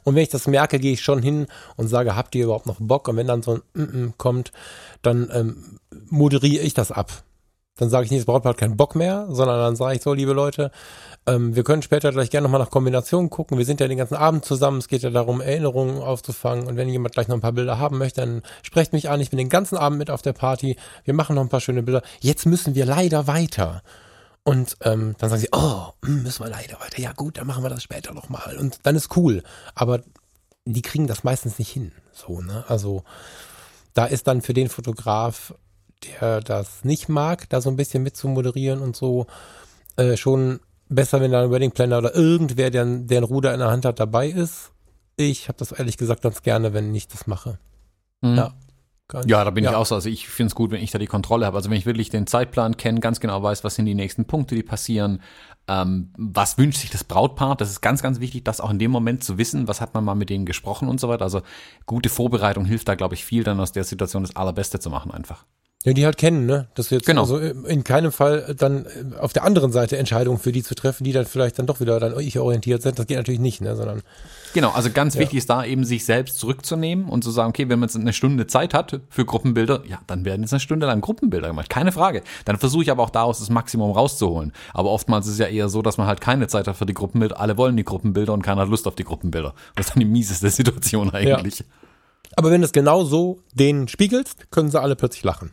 Und 0.04 0.16
wenn 0.16 0.24
ich 0.24 0.30
das 0.30 0.48
merke, 0.48 0.80
gehe 0.80 0.94
ich 0.94 1.02
schon 1.02 1.22
hin 1.22 1.48
und 1.76 1.88
sage, 1.88 2.16
habt 2.16 2.36
ihr 2.36 2.46
überhaupt 2.46 2.66
noch 2.66 2.80
Bock? 2.80 3.08
Und 3.08 3.18
wenn 3.18 3.28
dann 3.28 3.44
so 3.44 3.56
ein 3.56 3.62
mm 3.74 3.84
-mm 3.84 4.14
kommt, 4.18 4.52
dann 5.02 5.30
ähm, 5.34 5.80
moderiere 6.10 6.64
ich 6.64 6.74
das 6.74 6.92
ab. 6.92 7.24
Dann 7.76 7.90
sage 7.90 8.06
ich 8.06 8.12
nicht, 8.12 8.22
das 8.22 8.26
Brautpaar 8.28 8.52
hat 8.52 8.60
keinen 8.60 8.78
Bock 8.78 8.96
mehr, 8.96 9.26
sondern 9.30 9.60
dann 9.60 9.76
sage 9.76 9.96
ich 9.96 10.04
so, 10.04 10.14
liebe 10.14 10.34
Leute, 10.34 10.70
ähm, 11.26 11.56
wir 11.56 11.64
können 11.64 11.82
später 11.82 12.12
gleich 12.12 12.30
gerne 12.30 12.46
nochmal 12.46 12.62
nach 12.62 12.70
Kombinationen 12.70 13.32
gucken. 13.32 13.58
Wir 13.58 13.66
sind 13.66 13.80
ja 13.80 13.88
den 13.88 13.98
ganzen 13.98 14.16
Abend 14.16 14.46
zusammen. 14.46 14.78
Es 14.78 14.88
geht 14.88 15.02
ja 15.02 15.10
darum, 15.10 15.42
Erinnerungen 15.42 16.02
aufzufangen. 16.02 16.68
Und 16.68 16.76
wenn 16.76 16.88
jemand 16.90 17.16
gleich 17.16 17.28
noch 17.28 17.36
ein 17.36 17.42
paar 17.42 17.54
Bilder 17.54 17.80
haben 17.80 17.98
möchte, 17.98 18.22
dann 18.22 18.44
sprecht 18.62 18.94
mich 18.94 19.10
an. 19.10 19.22
Ich 19.22 19.32
bin 19.32 19.38
den 19.38 19.50
ganzen 19.50 19.78
Abend 19.78 19.98
mit 19.98 20.12
auf 20.12 20.22
der 20.22 20.34
Party. 20.34 20.76
Wir 21.04 21.16
machen 21.16 21.36
noch 21.36 21.42
ein 21.42 21.50
paar 21.50 21.62
schöne 21.62 21.82
Bilder. 21.82 22.04
Jetzt 22.20 22.46
müssen 22.46 22.76
wir 22.76 22.86
leider 22.86 23.26
weiter. 23.26 23.82
Und 24.44 24.78
ähm, 24.82 25.16
dann 25.18 25.30
sagen 25.30 25.42
sie, 25.42 25.50
oh, 25.52 25.94
hm, 26.04 26.24
müssen 26.24 26.44
wir 26.44 26.52
leider 26.52 26.80
weiter. 26.80 27.00
Ja 27.02 27.14
gut, 27.14 27.38
dann 27.38 27.48
machen 27.48 27.64
wir 27.64 27.70
das 27.70 27.82
später 27.82 28.14
nochmal. 28.14 28.58
Und 28.58 28.80
dann 28.84 28.96
ist 28.96 29.16
cool. 29.16 29.42
Aber 29.74 30.02
die 30.66 30.82
kriegen 30.82 31.08
das 31.08 31.24
meistens 31.24 31.58
nicht 31.58 31.72
hin. 31.72 31.92
So, 32.12 32.42
ne? 32.42 32.66
Also 32.68 33.04
da 33.94 34.06
ist 34.06 34.28
dann 34.28 34.42
für 34.42 34.54
den 34.54 34.70
Fotograf 34.70 35.54
der 36.06 36.42
das 36.42 36.84
nicht 36.84 37.10
mag, 37.10 37.50
da 37.50 37.62
so 37.62 37.70
ein 37.70 37.76
bisschen 37.76 38.04
mit 38.04 38.16
zu 38.16 38.28
moderieren 38.28 38.80
und 38.80 38.96
so, 38.96 39.28
äh, 39.96 40.18
schon 40.18 40.60
besser, 40.90 41.22
wenn 41.22 41.32
da 41.32 41.44
ein 41.44 41.52
Wedding 41.52 41.72
Planner 41.72 42.00
oder 42.00 42.16
irgendwer, 42.16 42.70
der, 42.70 42.86
der 42.86 43.22
ein 43.22 43.24
Ruder 43.24 43.54
in 43.54 43.60
der 43.60 43.72
Hand 43.72 43.86
hat, 43.86 44.00
dabei 44.00 44.28
ist. 44.28 44.72
Ich 45.16 45.48
habe 45.48 45.58
das 45.58 45.72
ehrlich 45.72 45.98
gesagt 45.98 46.22
ganz 46.22 46.42
gerne, 46.42 46.74
wenn 46.74 46.94
ich 46.94 47.08
das 47.08 47.28
mache. 47.28 47.60
Mhm. 48.22 48.36
Ja. 48.36 48.54
Ja, 49.26 49.44
da 49.44 49.52
bin 49.52 49.64
ja. 49.64 49.72
ich 49.72 49.76
auch 49.76 49.86
so. 49.86 49.96
Also 49.96 50.10
ich 50.10 50.28
finde 50.28 50.48
es 50.48 50.56
gut, 50.56 50.72
wenn 50.72 50.82
ich 50.82 50.90
da 50.90 50.98
die 50.98 51.08
Kontrolle 51.08 51.46
habe. 51.46 51.58
Also 51.58 51.70
wenn 51.70 51.78
ich 51.78 51.86
wirklich 51.86 52.10
den 52.10 52.26
Zeitplan 52.26 52.78
kenne, 52.78 53.00
ganz 53.00 53.20
genau 53.20 53.44
weiß, 53.44 53.64
was 53.64 53.76
sind 53.76 53.86
die 53.86 53.94
nächsten 53.94 54.26
Punkte, 54.26 54.56
die 54.56 54.64
passieren, 54.64 55.22
ähm, 55.68 56.12
was 56.18 56.58
wünscht 56.58 56.80
sich 56.80 56.90
das 56.90 57.04
Brautpaar. 57.04 57.56
Das 57.56 57.70
ist 57.70 57.82
ganz, 57.82 58.02
ganz 58.02 58.20
wichtig, 58.20 58.44
das 58.44 58.60
auch 58.60 58.72
in 58.72 58.80
dem 58.80 58.90
Moment 58.90 59.24
zu 59.24 59.38
wissen, 59.38 59.68
was 59.68 59.82
hat 59.82 59.94
man 59.94 60.04
mal 60.04 60.16
mit 60.16 60.30
denen 60.30 60.46
gesprochen 60.46 60.88
und 60.88 61.00
so 61.00 61.10
weiter. 61.10 61.26
Also 61.26 61.42
gute 61.86 62.10
Vorbereitung 62.10 62.66
hilft 62.66 62.88
da, 62.88 62.96
glaube 62.96 63.14
ich, 63.14 63.24
viel, 63.24 63.44
dann 63.44 63.60
aus 63.60 63.72
der 63.72 63.84
Situation 63.84 64.24
das 64.24 64.36
Allerbeste 64.36 64.80
zu 64.80 64.90
machen 64.90 65.12
einfach. 65.12 65.46
Ja, 65.84 65.92
die 65.92 66.06
halt 66.06 66.18
kennen, 66.18 66.46
ne? 66.46 66.68
Das 66.76 66.90
jetzt 66.92 67.06
genau. 67.06 67.22
also 67.22 67.38
in 67.38 67.84
keinem 67.84 68.14
Fall 68.14 68.56
dann 68.58 68.86
auf 69.20 69.34
der 69.34 69.44
anderen 69.44 69.74
Seite 69.74 69.98
Entscheidungen 69.98 70.40
für 70.40 70.54
die 70.54 70.64
zu 70.64 70.76
treffen, 70.76 71.04
die 71.04 71.12
dann 71.12 71.26
vielleicht 71.26 71.60
dann 71.60 71.68
doch 71.68 71.82
wieder 71.82 72.00
dann 72.00 72.18
ich 72.20 72.40
orientiert 72.40 72.82
sind. 72.82 72.98
Das 72.98 73.06
geht 73.06 73.18
natürlich 73.18 73.42
nicht, 73.42 73.60
ne? 73.60 73.76
Sondern 73.76 74.02
genau. 74.54 74.72
Also 74.72 74.90
ganz 74.92 75.16
ja. 75.16 75.20
wichtig 75.20 75.40
ist 75.40 75.50
da 75.50 75.66
eben 75.66 75.84
sich 75.84 76.06
selbst 76.06 76.40
zurückzunehmen 76.40 77.10
und 77.10 77.26
zu 77.26 77.32
sagen, 77.32 77.50
okay, 77.50 77.68
wenn 77.68 77.80
man 77.80 77.90
jetzt 77.90 77.98
eine 77.98 78.14
Stunde 78.14 78.48
Zeit 78.48 78.74
hat 78.74 79.02
für 79.10 79.26
Gruppenbilder, 79.26 79.84
ja, 79.86 80.00
dann 80.08 80.24
werden 80.24 80.42
jetzt 80.44 80.54
eine 80.54 80.62
Stunde 80.62 80.86
lang 80.86 81.02
Gruppenbilder 81.02 81.50
gemacht, 81.50 81.70
keine 81.70 81.92
Frage. 81.92 82.24
Dann 82.46 82.58
versuche 82.58 82.84
ich 82.84 82.92
aber 82.92 83.04
auch 83.04 83.10
daraus 83.10 83.40
das 83.40 83.50
Maximum 83.50 83.92
rauszuholen. 83.92 84.54
Aber 84.74 84.90
oftmals 84.90 85.28
ist 85.28 85.34
es 85.34 85.40
ja 85.40 85.48
eher 85.48 85.68
so, 85.68 85.82
dass 85.82 85.98
man 85.98 86.08
halt 86.08 86.22
keine 86.22 86.48
Zeit 86.48 86.70
hat 86.70 86.78
für 86.78 86.86
die 86.86 86.94
Gruppenbilder. 86.94 87.42
Alle 87.42 87.58
wollen 87.58 87.76
die 87.76 87.84
Gruppenbilder 87.84 88.32
und 88.32 88.42
keiner 88.42 88.62
hat 88.62 88.70
Lust 88.70 88.88
auf 88.88 88.96
die 88.96 89.04
Gruppenbilder. 89.04 89.54
Das 89.76 89.88
ist 89.88 89.96
dann 89.96 90.00
die 90.00 90.06
mieseste 90.06 90.50
Situation 90.52 91.10
eigentlich. 91.10 91.60
Ja. 91.60 91.66
Aber 92.38 92.52
wenn 92.52 92.62
du 92.62 92.66
es 92.66 92.72
genau 92.72 93.04
so 93.04 93.42
denen 93.54 93.90
spiegelst, 93.90 94.50
können 94.50 94.72
sie 94.72 94.80
alle 94.80 94.96
plötzlich 94.96 95.26
lachen. 95.26 95.52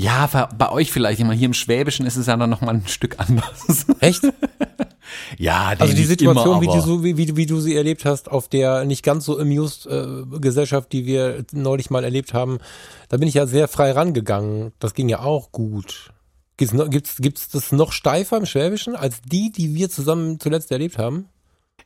Ja, 0.00 0.48
bei 0.56 0.70
euch 0.70 0.92
vielleicht 0.92 1.18
immer. 1.18 1.32
Hier 1.32 1.46
im 1.46 1.54
Schwäbischen 1.54 2.06
ist 2.06 2.14
es 2.14 2.26
ja 2.26 2.36
dann 2.36 2.48
nochmal 2.48 2.76
ein 2.76 2.86
Stück 2.86 3.18
anders. 3.18 3.84
Echt? 3.98 4.22
ja, 5.38 5.74
die 5.74 5.80
Also 5.80 5.92
die 5.92 6.04
Situation, 6.04 6.46
immer, 6.46 6.60
wie, 6.60 6.66
du 6.66 6.80
so, 6.80 7.02
wie, 7.02 7.16
wie, 7.16 7.36
wie 7.36 7.46
du 7.46 7.58
sie 7.58 7.74
erlebt 7.74 8.04
hast, 8.04 8.30
auf 8.30 8.46
der 8.46 8.84
nicht 8.84 9.02
ganz 9.02 9.24
so 9.24 9.40
amused 9.40 9.86
äh, 9.86 10.22
Gesellschaft, 10.38 10.92
die 10.92 11.04
wir 11.04 11.44
neulich 11.50 11.90
mal 11.90 12.04
erlebt 12.04 12.32
haben, 12.32 12.58
da 13.08 13.16
bin 13.16 13.26
ich 13.26 13.34
ja 13.34 13.48
sehr 13.48 13.66
frei 13.66 13.90
rangegangen. 13.90 14.70
Das 14.78 14.94
ging 14.94 15.08
ja 15.08 15.18
auch 15.18 15.50
gut. 15.50 16.12
Gibt's, 16.58 16.74
noch, 16.74 16.88
gibt's, 16.88 17.16
gibt's 17.16 17.48
das 17.48 17.72
noch 17.72 17.90
steifer 17.90 18.36
im 18.36 18.46
Schwäbischen 18.46 18.94
als 18.94 19.20
die, 19.22 19.50
die 19.50 19.74
wir 19.74 19.90
zusammen 19.90 20.38
zuletzt 20.38 20.70
erlebt 20.70 20.98
haben? 20.98 21.26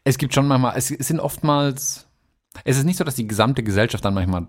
Es 0.04 0.18
gibt 0.18 0.34
schon 0.34 0.46
manchmal, 0.46 0.76
es 0.76 0.88
sind 0.88 1.18
oftmals, 1.18 2.08
es 2.64 2.76
ist 2.76 2.84
nicht 2.84 2.98
so, 2.98 3.04
dass 3.04 3.14
die 3.14 3.26
gesamte 3.26 3.62
Gesellschaft 3.62 4.04
dann 4.04 4.12
manchmal 4.12 4.48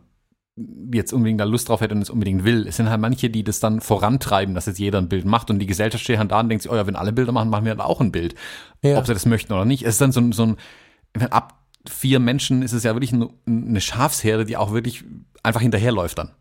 jetzt 0.93 1.13
unbedingt 1.13 1.39
da 1.39 1.45
Lust 1.45 1.69
drauf 1.69 1.81
hätte 1.81 1.95
und 1.95 2.01
es 2.01 2.09
unbedingt 2.09 2.43
will. 2.43 2.67
Es 2.67 2.77
sind 2.77 2.89
halt 2.89 3.01
manche, 3.01 3.29
die 3.29 3.43
das 3.43 3.59
dann 3.59 3.81
vorantreiben, 3.81 4.53
dass 4.53 4.67
jetzt 4.67 4.77
jeder 4.79 4.99
ein 4.99 5.09
Bild 5.09 5.25
macht 5.25 5.49
und 5.49 5.57
die 5.59 5.65
Gesellschaft 5.65 6.03
steht 6.03 6.19
halt 6.19 6.31
da 6.31 6.39
und 6.41 6.49
denkt 6.49 6.61
sich, 6.63 6.71
oh 6.71 6.75
ja, 6.75 6.85
wenn 6.85 6.95
alle 6.95 7.11
Bilder 7.11 7.31
machen, 7.31 7.49
machen 7.49 7.65
wir 7.65 7.71
halt 7.71 7.79
auch 7.81 8.01
ein 8.01 8.11
Bild. 8.11 8.35
Ja. 8.83 8.97
Ob 8.99 9.07
sie 9.07 9.13
das 9.13 9.25
möchten 9.25 9.51
oder 9.53 9.65
nicht. 9.65 9.83
Es 9.83 9.95
ist 9.95 10.01
dann 10.01 10.11
so, 10.11 10.21
ein- 10.21 10.31
so 10.31 10.43
ein, 10.43 10.57
ab 11.31 11.59
vier 11.89 12.19
Menschen 12.19 12.61
ist 12.61 12.71
es 12.73 12.83
ja 12.83 12.93
wirklich 12.93 13.13
eine 13.13 13.81
Schafsherde, 13.81 14.45
die 14.45 14.55
auch 14.57 14.71
wirklich 14.73 15.03
einfach 15.41 15.61
hinterherläuft 15.61 16.17
dann. 16.19 16.31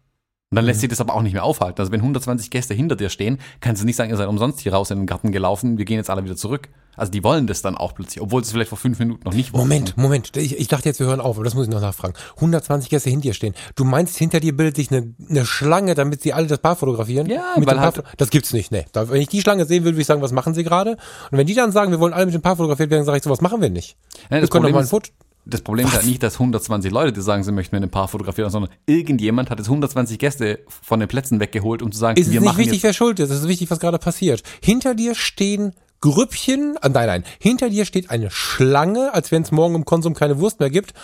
Und 0.52 0.56
dann 0.56 0.66
lässt 0.66 0.80
sich 0.80 0.90
das 0.90 1.00
aber 1.00 1.14
auch 1.14 1.22
nicht 1.22 1.32
mehr 1.32 1.44
aufhalten. 1.44 1.80
Also 1.80 1.92
wenn 1.92 2.00
120 2.00 2.50
Gäste 2.50 2.74
hinter 2.74 2.94
dir 2.94 3.08
stehen, 3.08 3.38
kannst 3.60 3.80
du 3.80 3.86
nicht 3.86 3.96
sagen, 3.96 4.10
ihr 4.10 4.18
seid 4.18 4.28
umsonst 4.28 4.60
hier 4.60 4.74
raus 4.74 4.90
in 4.90 4.98
den 4.98 5.06
Garten 5.06 5.32
gelaufen, 5.32 5.78
wir 5.78 5.86
gehen 5.86 5.96
jetzt 5.96 6.10
alle 6.10 6.24
wieder 6.24 6.36
zurück. 6.36 6.68
Also 6.94 7.10
die 7.10 7.24
wollen 7.24 7.46
das 7.46 7.62
dann 7.62 7.74
auch 7.74 7.94
plötzlich, 7.94 8.20
obwohl 8.20 8.44
sie 8.44 8.48
es 8.48 8.52
vielleicht 8.52 8.68
vor 8.68 8.76
fünf 8.76 8.98
Minuten 8.98 9.22
noch 9.24 9.32
nicht 9.32 9.54
wollten. 9.54 9.66
Moment, 9.66 9.96
Moment. 9.96 10.36
Ich, 10.36 10.58
ich 10.58 10.68
dachte 10.68 10.90
jetzt, 10.90 11.00
wir 11.00 11.06
hören 11.06 11.22
auf, 11.22 11.36
aber 11.36 11.44
das 11.44 11.54
muss 11.54 11.64
ich 11.68 11.72
noch 11.72 11.80
nachfragen. 11.80 12.12
120 12.34 12.90
Gäste 12.90 13.08
hinter 13.08 13.28
dir 13.28 13.32
stehen. 13.32 13.54
Du 13.76 13.84
meinst, 13.84 14.18
hinter 14.18 14.40
dir 14.40 14.54
bildet 14.54 14.76
sich 14.76 14.90
eine, 14.92 15.14
eine 15.30 15.46
Schlange, 15.46 15.94
damit 15.94 16.20
sie 16.20 16.34
alle 16.34 16.48
das 16.48 16.58
Paar 16.58 16.76
fotografieren? 16.76 17.28
Ja, 17.30 17.54
mit 17.56 17.66
weil 17.66 17.76
dem 17.76 17.80
Paar, 17.80 17.94
halt- 17.94 18.04
Das 18.18 18.28
gibt's 18.28 18.52
nicht, 18.52 18.72
ne. 18.72 18.84
Wenn 18.92 19.22
ich 19.22 19.28
die 19.28 19.40
Schlange 19.40 19.64
sehen 19.64 19.84
würde, 19.84 19.94
würde 19.96 20.02
ich 20.02 20.06
sagen, 20.06 20.20
was 20.20 20.32
machen 20.32 20.52
sie 20.52 20.64
gerade? 20.64 20.98
Und 21.30 21.38
wenn 21.38 21.46
die 21.46 21.54
dann 21.54 21.72
sagen, 21.72 21.92
wir 21.92 21.98
wollen 21.98 22.12
alle 22.12 22.26
mit 22.26 22.34
dem 22.34 22.42
Paar 22.42 22.56
fotografiert 22.56 22.90
werden, 22.90 23.06
sage 23.06 23.16
ich, 23.16 23.24
so 23.24 23.30
was 23.30 23.40
machen 23.40 23.62
wir 23.62 23.70
nicht. 23.70 23.96
Ja, 24.30 24.42
wir 24.42 24.48
können 24.48 24.64
doch 24.66 24.72
mal 24.72 24.80
ein 24.80 24.86
Foto. 24.86 25.10
Das 25.44 25.60
Problem 25.62 25.86
ist 25.86 25.94
halt 25.94 26.06
nicht, 26.06 26.22
dass 26.22 26.34
120 26.34 26.92
Leute, 26.92 27.12
die 27.12 27.20
sagen, 27.20 27.42
sie 27.42 27.50
möchten 27.50 27.74
mit 27.74 27.82
einem 27.82 27.90
Paar 27.90 28.06
fotografieren, 28.06 28.50
sondern 28.50 28.70
irgendjemand 28.86 29.50
hat 29.50 29.58
jetzt 29.58 29.66
120 29.68 30.18
Gäste 30.18 30.60
von 30.68 31.00
den 31.00 31.08
Plätzen 31.08 31.40
weggeholt, 31.40 31.82
um 31.82 31.90
zu 31.90 31.98
sagen, 31.98 32.16
Ist 32.20 32.28
es 32.28 32.32
wir 32.32 32.40
nicht 32.40 32.46
machen 32.48 32.58
wichtig, 32.58 32.82
wer 32.84 32.92
schuld 32.92 33.18
ist? 33.18 33.30
Es 33.30 33.40
ist 33.40 33.48
wichtig, 33.48 33.70
was 33.70 33.80
gerade 33.80 33.98
passiert. 33.98 34.42
Hinter 34.62 34.94
dir 34.94 35.14
stehen 35.16 35.72
Grüppchen, 36.00 36.76
ah, 36.80 36.88
nein, 36.88 37.06
nein, 37.06 37.24
hinter 37.40 37.70
dir 37.70 37.84
steht 37.84 38.10
eine 38.10 38.30
Schlange, 38.30 39.14
als 39.14 39.30
wenn 39.32 39.42
es 39.42 39.50
morgen 39.52 39.74
im 39.76 39.84
Konsum 39.84 40.14
keine 40.14 40.38
Wurst 40.38 40.60
mehr 40.60 40.70
gibt, 40.70 40.94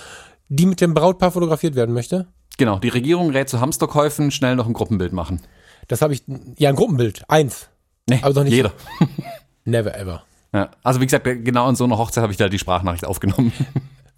die 0.49 0.67
mit 0.67 0.81
dem 0.81 0.95
Brautpaar 0.95 1.31
fotografiert 1.33 1.75
werden 1.75 1.95
möchte. 1.95 2.27
Genau, 2.59 2.79
die 2.79 2.89
Regierung 2.89 3.31
rät 3.31 3.49
zu 3.49 3.61
Hamsterkäufen, 3.61 4.31
schnell 4.31 4.57
noch 4.57 4.67
ein 4.67 4.73
Gruppenbild 4.73 5.13
machen. 5.13 5.41
Das 5.87 6.03
habe 6.03 6.13
ich, 6.15 6.23
ja, 6.59 6.69
ein 6.69 6.77
Gruppenbild, 6.77 7.23
eins. 7.29 7.69
Nee, 8.09 8.19
Aber 8.23 8.35
doch 8.35 8.45
nicht- 8.45 8.53
jeder. 8.55 8.73
Never 9.65 9.97
ever. 9.97 10.25
Ja. 10.53 10.71
Also 10.83 11.01
wie 11.01 11.07
gesagt, 11.07 11.25
genau 11.25 11.67
an 11.67 11.77
so 11.77 11.85
einer 11.85 11.99
Hochzeit 11.99 12.23
habe 12.23 12.33
ich 12.33 12.39
da 12.39 12.49
die 12.49 12.59
Sprachnachricht 12.59 13.05
aufgenommen. 13.05 13.53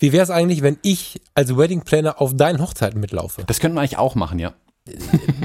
Wie 0.01 0.13
wäre 0.13 0.25
es 0.25 0.31
eigentlich, 0.31 0.63
wenn 0.63 0.79
ich 0.83 1.21
als 1.35 1.57
Wedding 1.57 1.83
Planner 1.83 2.21
auf 2.21 2.35
deinen 2.35 2.61
Hochzeiten 2.61 3.01
mitlaufe? 3.01 3.45
Das 3.47 3.61
könnten 3.61 3.77
wir 3.77 3.81
eigentlich 3.81 3.99
auch 3.99 4.15
machen, 4.15 4.39
ja. 4.39 4.55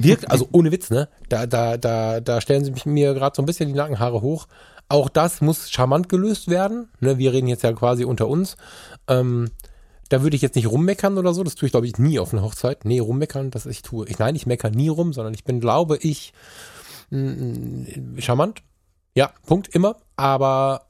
Wirkt, 0.02 0.32
also 0.32 0.48
ohne 0.53 0.72
Witz, 0.72 0.90
ne? 0.90 1.10
Da, 1.27 1.45
da, 1.45 1.77
da, 1.77 2.22
da 2.22 2.41
stellen 2.41 2.64
sie 2.64 2.73
mir 2.86 3.14
gerade 3.14 3.36
so 3.36 3.41
ein 3.41 3.45
bisschen 3.45 3.68
die 3.68 3.76
Nackenhaare 3.76 4.22
hoch. 4.22 4.48
Auch 4.88 5.10
das 5.10 5.41
muss 5.41 5.69
charmant 5.69 6.07
gelöst 6.10 6.49
werden. 6.49 6.90
Ne? 7.02 7.18
Wir 7.18 7.34
reden 7.34 7.48
jetzt 7.48 7.64
ja 7.64 7.73
quasi 7.73 8.06
unter 8.06 8.30
uns. 8.30 8.56
Ähm, 9.07 9.49
da 10.10 10.23
würde 10.23 10.36
ich 10.36 10.41
jetzt 10.41 10.56
nicht 10.56 10.69
rummeckern 10.69 11.18
oder 11.18 11.34
so. 11.34 11.44
Das 11.44 11.56
tue 11.56 11.68
ich, 11.68 11.72
glaube 11.72 11.88
ich, 11.88 11.98
nie 11.98 12.18
auf 12.19 12.32
einer 12.32 12.44
Hochzeit. 12.44 12.86
Nee, 12.86 12.99
rummeckern, 12.99 13.52
das 13.52 13.65
ich 13.65 13.82
tue. 13.82 14.07
Ich, 14.07 14.19
nein, 14.19 14.36
ich 14.36 14.45
meckere 14.45 14.72
nie 14.72 14.88
rum, 14.88 15.11
sondern 15.11 15.34
ich 15.34 15.44
bin, 15.44 15.60
glaube 15.60 15.98
ich, 15.98 16.34
mm, 17.10 18.19
charmant. 18.19 18.61
Ja, 19.15 19.32
Punkt, 19.45 19.68
immer. 19.69 19.98
Aber 20.15 20.84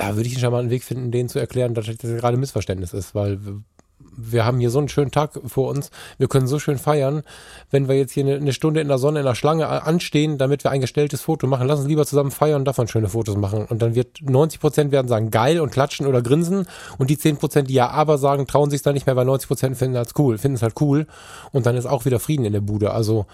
da 0.00 0.16
würde 0.16 0.26
ich 0.28 0.34
einen 0.34 0.40
charmanten 0.40 0.70
Weg 0.70 0.82
finden, 0.84 1.10
denen 1.10 1.28
zu 1.28 1.38
erklären, 1.38 1.74
dass 1.74 1.86
das 1.86 1.96
gerade 1.98 2.36
ein 2.36 2.40
Missverständnis 2.40 2.92
ist, 2.92 3.14
weil 3.14 3.38
wir- 3.42 4.44
haben 4.44 4.58
hier 4.60 4.70
so 4.70 4.78
einen 4.78 4.88
schönen 4.88 5.10
Tag 5.10 5.38
vor 5.46 5.68
uns. 5.70 5.90
Wir 6.18 6.26
können 6.28 6.46
so 6.46 6.58
schön 6.58 6.78
feiern. 6.78 7.22
Wenn 7.70 7.86
wir 7.88 7.96
jetzt 7.96 8.12
hier 8.12 8.24
eine, 8.36 8.52
Stunde 8.52 8.80
in 8.80 8.88
der 8.88 8.98
Sonne 8.98 9.20
in 9.20 9.26
der 9.26 9.34
Schlange 9.34 9.66
a- 9.68 9.78
anstehen, 9.78 10.36
damit 10.38 10.64
wir 10.64 10.70
ein 10.70 10.80
gestelltes 10.80 11.20
Foto 11.20 11.46
machen, 11.46 11.66
lass 11.66 11.78
uns 11.80 11.88
lieber 11.88 12.04
zusammen 12.06 12.30
feiern 12.30 12.60
und 12.60 12.64
davon 12.64 12.88
schöne 12.88 13.08
Fotos 13.08 13.36
machen. 13.36 13.64
Und 13.66 13.82
dann 13.82 13.94
wird 13.94 14.18
90 14.22 14.58
Prozent 14.60 14.90
werden 14.92 15.06
sagen 15.08 15.30
geil 15.30 15.60
und 15.60 15.70
klatschen 15.70 16.06
oder 16.06 16.22
grinsen 16.22 16.66
und 16.98 17.08
die 17.10 17.18
10 17.18 17.36
Prozent, 17.36 17.68
die 17.70 17.74
ja 17.74 17.88
aber 17.90 18.18
sagen, 18.18 18.46
trauen 18.46 18.70
sich 18.70 18.82
dann 18.82 18.94
nicht 18.94 19.06
mehr, 19.06 19.16
weil 19.16 19.26
90 19.26 19.48
Prozent 19.48 19.76
finden 19.76 19.96
es 19.96 20.12
cool, 20.18 20.38
finden 20.38 20.56
es 20.56 20.62
halt 20.62 20.80
cool. 20.80 21.06
Und 21.52 21.66
dann 21.66 21.76
ist 21.76 21.86
auch 21.86 22.04
wieder 22.04 22.20
Frieden 22.20 22.44
in 22.46 22.52
der 22.52 22.60
Bude. 22.62 22.92
Also, 22.92 23.26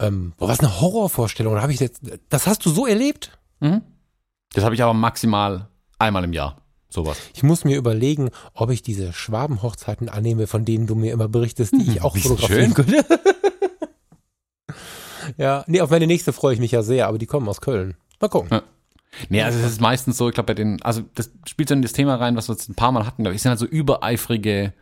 ähm, 0.00 0.32
boah, 0.36 0.48
was 0.48 0.60
eine 0.60 0.80
Horrorvorstellung. 0.80 1.54
Da 1.54 1.62
habe 1.62 1.72
ich 1.72 1.80
jetzt, 1.80 2.00
das 2.28 2.46
hast 2.46 2.64
du 2.66 2.70
so 2.70 2.86
erlebt? 2.86 3.38
Das 4.54 4.64
habe 4.64 4.74
ich 4.74 4.82
aber 4.82 4.94
maximal 4.94 5.68
einmal 6.02 6.24
im 6.24 6.32
Jahr. 6.32 6.58
Sowas. 6.88 7.16
Ich 7.32 7.42
muss 7.42 7.64
mir 7.64 7.78
überlegen, 7.78 8.28
ob 8.52 8.70
ich 8.70 8.82
diese 8.82 9.14
Schwabenhochzeiten 9.14 10.10
annehme, 10.10 10.46
von 10.46 10.66
denen 10.66 10.86
du 10.86 10.94
mir 10.94 11.12
immer 11.12 11.28
berichtest, 11.28 11.72
die 11.72 11.90
ich 11.90 12.02
auch 12.02 12.12
die 12.12 12.20
sind 12.20 12.38
fotografieren 12.38 12.74
könnte. 12.74 13.02
ja, 15.38 15.64
nee, 15.66 15.80
auf 15.80 15.88
meine 15.88 16.06
nächste 16.06 16.34
freue 16.34 16.52
ich 16.52 16.60
mich 16.60 16.72
ja 16.72 16.82
sehr, 16.82 17.08
aber 17.08 17.16
die 17.16 17.26
kommen 17.26 17.48
aus 17.48 17.62
Köln. 17.62 17.96
Mal 18.20 18.28
gucken. 18.28 18.50
Ja. 18.50 18.62
Nee, 19.28 19.42
also 19.42 19.58
es 19.58 19.72
ist 19.72 19.80
meistens 19.80 20.16
so, 20.16 20.28
ich 20.28 20.34
glaube 20.34 20.48
bei 20.48 20.54
den, 20.54 20.82
also 20.82 21.02
das 21.14 21.30
spielt 21.46 21.68
so 21.68 21.74
in 21.74 21.82
das 21.82 21.92
Thema 21.92 22.16
rein, 22.16 22.36
was 22.36 22.48
wir 22.48 22.54
jetzt 22.54 22.68
ein 22.68 22.74
paar 22.74 22.92
Mal 22.92 23.06
hatten, 23.06 23.22
glaube 23.22 23.34
ich, 23.34 23.42
sind 23.42 23.50
halt 23.50 23.58
so 23.58 23.66
übereifrige 23.66 24.72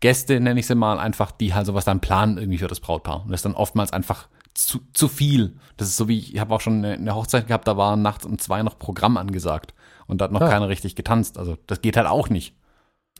Gäste, 0.00 0.40
nenne 0.40 0.60
ich 0.60 0.66
sie 0.66 0.74
mal, 0.74 0.98
einfach, 0.98 1.30
die 1.30 1.54
halt 1.54 1.66
sowas 1.66 1.84
dann 1.84 2.00
planen 2.00 2.38
irgendwie 2.38 2.58
für 2.58 2.68
das 2.68 2.80
Brautpaar. 2.80 3.24
Und 3.24 3.30
das 3.30 3.38
ist 3.38 3.44
dann 3.44 3.54
oftmals 3.54 3.92
einfach 3.92 4.28
zu, 4.54 4.80
zu 4.92 5.08
viel. 5.08 5.56
Das 5.76 5.88
ist 5.88 5.96
so 5.96 6.08
wie, 6.08 6.18
ich 6.18 6.40
habe 6.40 6.54
auch 6.54 6.60
schon 6.60 6.84
eine, 6.84 6.94
eine 6.94 7.14
Hochzeit 7.14 7.46
gehabt, 7.46 7.68
da 7.68 7.76
war 7.76 7.96
nachts 7.96 8.24
um 8.24 8.38
zwei 8.38 8.62
noch 8.62 8.78
Programm 8.78 9.16
angesagt. 9.16 9.74
Und 10.12 10.18
da 10.18 10.26
hat 10.26 10.32
noch 10.32 10.42
Ah. 10.42 10.48
keiner 10.48 10.68
richtig 10.68 10.94
getanzt. 10.94 11.38
Also 11.38 11.56
das 11.66 11.80
geht 11.80 11.96
halt 11.96 12.06
auch 12.06 12.28
nicht. 12.28 12.54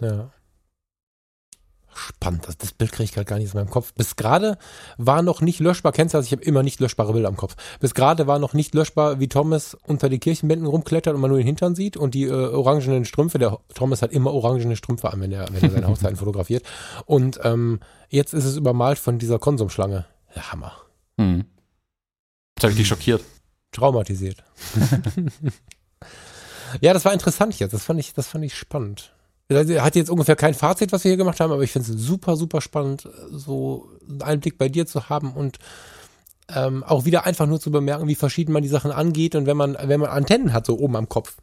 Ja. 0.00 0.30
Spannend, 1.94 2.46
das, 2.48 2.56
das 2.58 2.72
Bild 2.72 2.90
kriege 2.92 3.04
ich 3.04 3.12
gerade 3.12 3.24
gar 3.26 3.38
nicht 3.38 3.48
aus 3.48 3.54
meinem 3.54 3.68
Kopf. 3.70 3.92
Bis 3.94 4.16
gerade 4.16 4.56
war 4.98 5.22
noch 5.22 5.40
nicht 5.42 5.58
löschbar, 5.60 5.92
kennst 5.92 6.12
du 6.14 6.18
das? 6.18 6.26
Ich 6.26 6.32
habe 6.32 6.42
immer 6.42 6.62
nicht 6.62 6.80
löschbare 6.80 7.12
Bilder 7.12 7.28
im 7.28 7.36
Kopf. 7.36 7.54
Bis 7.80 7.92
gerade 7.94 8.26
war 8.26 8.38
noch 8.38 8.52
nicht 8.54 8.74
löschbar, 8.74 9.20
wie 9.20 9.28
Thomas 9.28 9.74
unter 9.86 10.08
die 10.10 10.18
Kirchenwänden 10.18 10.66
rumklettert 10.66 11.14
und 11.14 11.20
man 11.20 11.30
nur 11.30 11.38
den 11.38 11.46
Hintern 11.46 11.74
sieht 11.74 11.96
und 11.98 12.12
die 12.14 12.24
äh, 12.24 12.30
orangenen 12.30 13.04
Strümpfe. 13.06 13.38
Der 13.38 13.58
Thomas 13.74 14.00
hat 14.02 14.12
immer 14.12 14.32
orangene 14.32 14.76
Strümpfe 14.76 15.10
an, 15.12 15.20
wenn 15.20 15.32
er, 15.32 15.48
wenn 15.52 15.62
er 15.62 15.70
seine 15.70 15.88
Hochzeiten 15.88 16.16
fotografiert. 16.16 16.64
Und 17.06 17.40
ähm, 17.42 17.80
jetzt 18.08 18.32
ist 18.34 18.44
es 18.44 18.56
übermalt 18.56 18.98
von 18.98 19.18
dieser 19.18 19.38
Konsumschlange. 19.38 20.06
Ja, 20.34 20.50
Hammer. 20.52 20.72
Hm. 21.18 21.44
Das 22.54 22.64
habe 22.64 22.72
ich 22.72 22.78
dich 22.78 22.88
schockiert. 22.88 23.22
Traumatisiert. 23.72 24.42
ja, 26.80 26.92
das 26.92 27.04
war 27.04 27.12
interessant 27.12 27.58
jetzt. 27.58 27.72
Das 27.72 27.84
fand 27.84 28.00
ich, 28.00 28.14
das 28.14 28.26
fand 28.26 28.44
ich 28.44 28.56
spannend. 28.56 29.12
Hat 29.50 29.96
jetzt 29.96 30.10
ungefähr 30.10 30.36
kein 30.36 30.54
Fazit, 30.54 30.92
was 30.92 31.04
wir 31.04 31.10
hier 31.10 31.18
gemacht 31.18 31.40
haben, 31.40 31.52
aber 31.52 31.62
ich 31.62 31.72
finde 31.72 31.92
es 31.92 31.98
super, 32.00 32.36
super 32.36 32.60
spannend, 32.60 33.08
so 33.30 33.90
einen 34.08 34.22
Einblick 34.22 34.56
bei 34.56 34.68
dir 34.68 34.86
zu 34.86 35.08
haben 35.08 35.32
und 35.32 35.58
ähm, 36.48 36.84
auch 36.84 37.04
wieder 37.04 37.26
einfach 37.26 37.46
nur 37.46 37.60
zu 37.60 37.70
bemerken, 37.70 38.08
wie 38.08 38.14
verschieden 38.14 38.52
man 38.52 38.62
die 38.62 38.68
Sachen 38.68 38.90
angeht 38.90 39.34
und 39.34 39.46
wenn 39.46 39.56
man, 39.56 39.76
wenn 39.80 40.00
man 40.00 40.10
Antennen 40.10 40.52
hat, 40.52 40.66
so 40.66 40.78
oben 40.78 40.96
am 40.96 41.08
Kopf, 41.08 41.36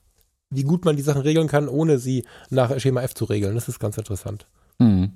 wie 0.49 0.63
gut 0.63 0.85
man 0.85 0.95
die 0.95 1.03
Sachen 1.03 1.21
regeln 1.21 1.47
kann, 1.47 1.67
ohne 1.67 1.99
sie 1.99 2.25
nach 2.49 2.79
Schema 2.79 3.01
F 3.01 3.13
zu 3.13 3.25
regeln. 3.25 3.55
Das 3.55 3.67
ist 3.67 3.79
ganz 3.79 3.97
interessant. 3.97 4.47
Hm. 4.79 5.11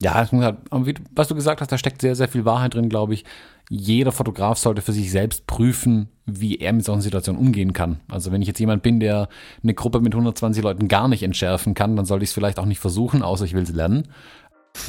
Ja, 0.00 0.14
halt, 0.14 0.30
was 0.30 1.28
du 1.28 1.34
gesagt 1.34 1.60
hast, 1.60 1.72
da 1.72 1.78
steckt 1.78 2.02
sehr, 2.02 2.14
sehr 2.14 2.28
viel 2.28 2.44
Wahrheit 2.44 2.74
drin, 2.74 2.88
glaube 2.88 3.14
ich. 3.14 3.24
Jeder 3.70 4.12
Fotograf 4.12 4.58
sollte 4.58 4.80
für 4.80 4.92
sich 4.92 5.10
selbst 5.10 5.46
prüfen, 5.46 6.08
wie 6.24 6.56
er 6.56 6.72
mit 6.72 6.84
solchen 6.84 7.02
Situationen 7.02 7.40
umgehen 7.40 7.72
kann. 7.72 8.00
Also 8.08 8.32
wenn 8.32 8.40
ich 8.40 8.48
jetzt 8.48 8.60
jemand 8.60 8.82
bin, 8.82 9.00
der 9.00 9.28
eine 9.62 9.74
Gruppe 9.74 10.00
mit 10.00 10.14
120 10.14 10.62
Leuten 10.62 10.88
gar 10.88 11.08
nicht 11.08 11.22
entschärfen 11.22 11.74
kann, 11.74 11.96
dann 11.96 12.06
sollte 12.06 12.24
ich 12.24 12.30
es 12.30 12.34
vielleicht 12.34 12.58
auch 12.58 12.64
nicht 12.64 12.80
versuchen, 12.80 13.22
außer 13.22 13.44
ich 13.44 13.54
will 13.54 13.62
es 13.62 13.72
lernen. 13.72 14.08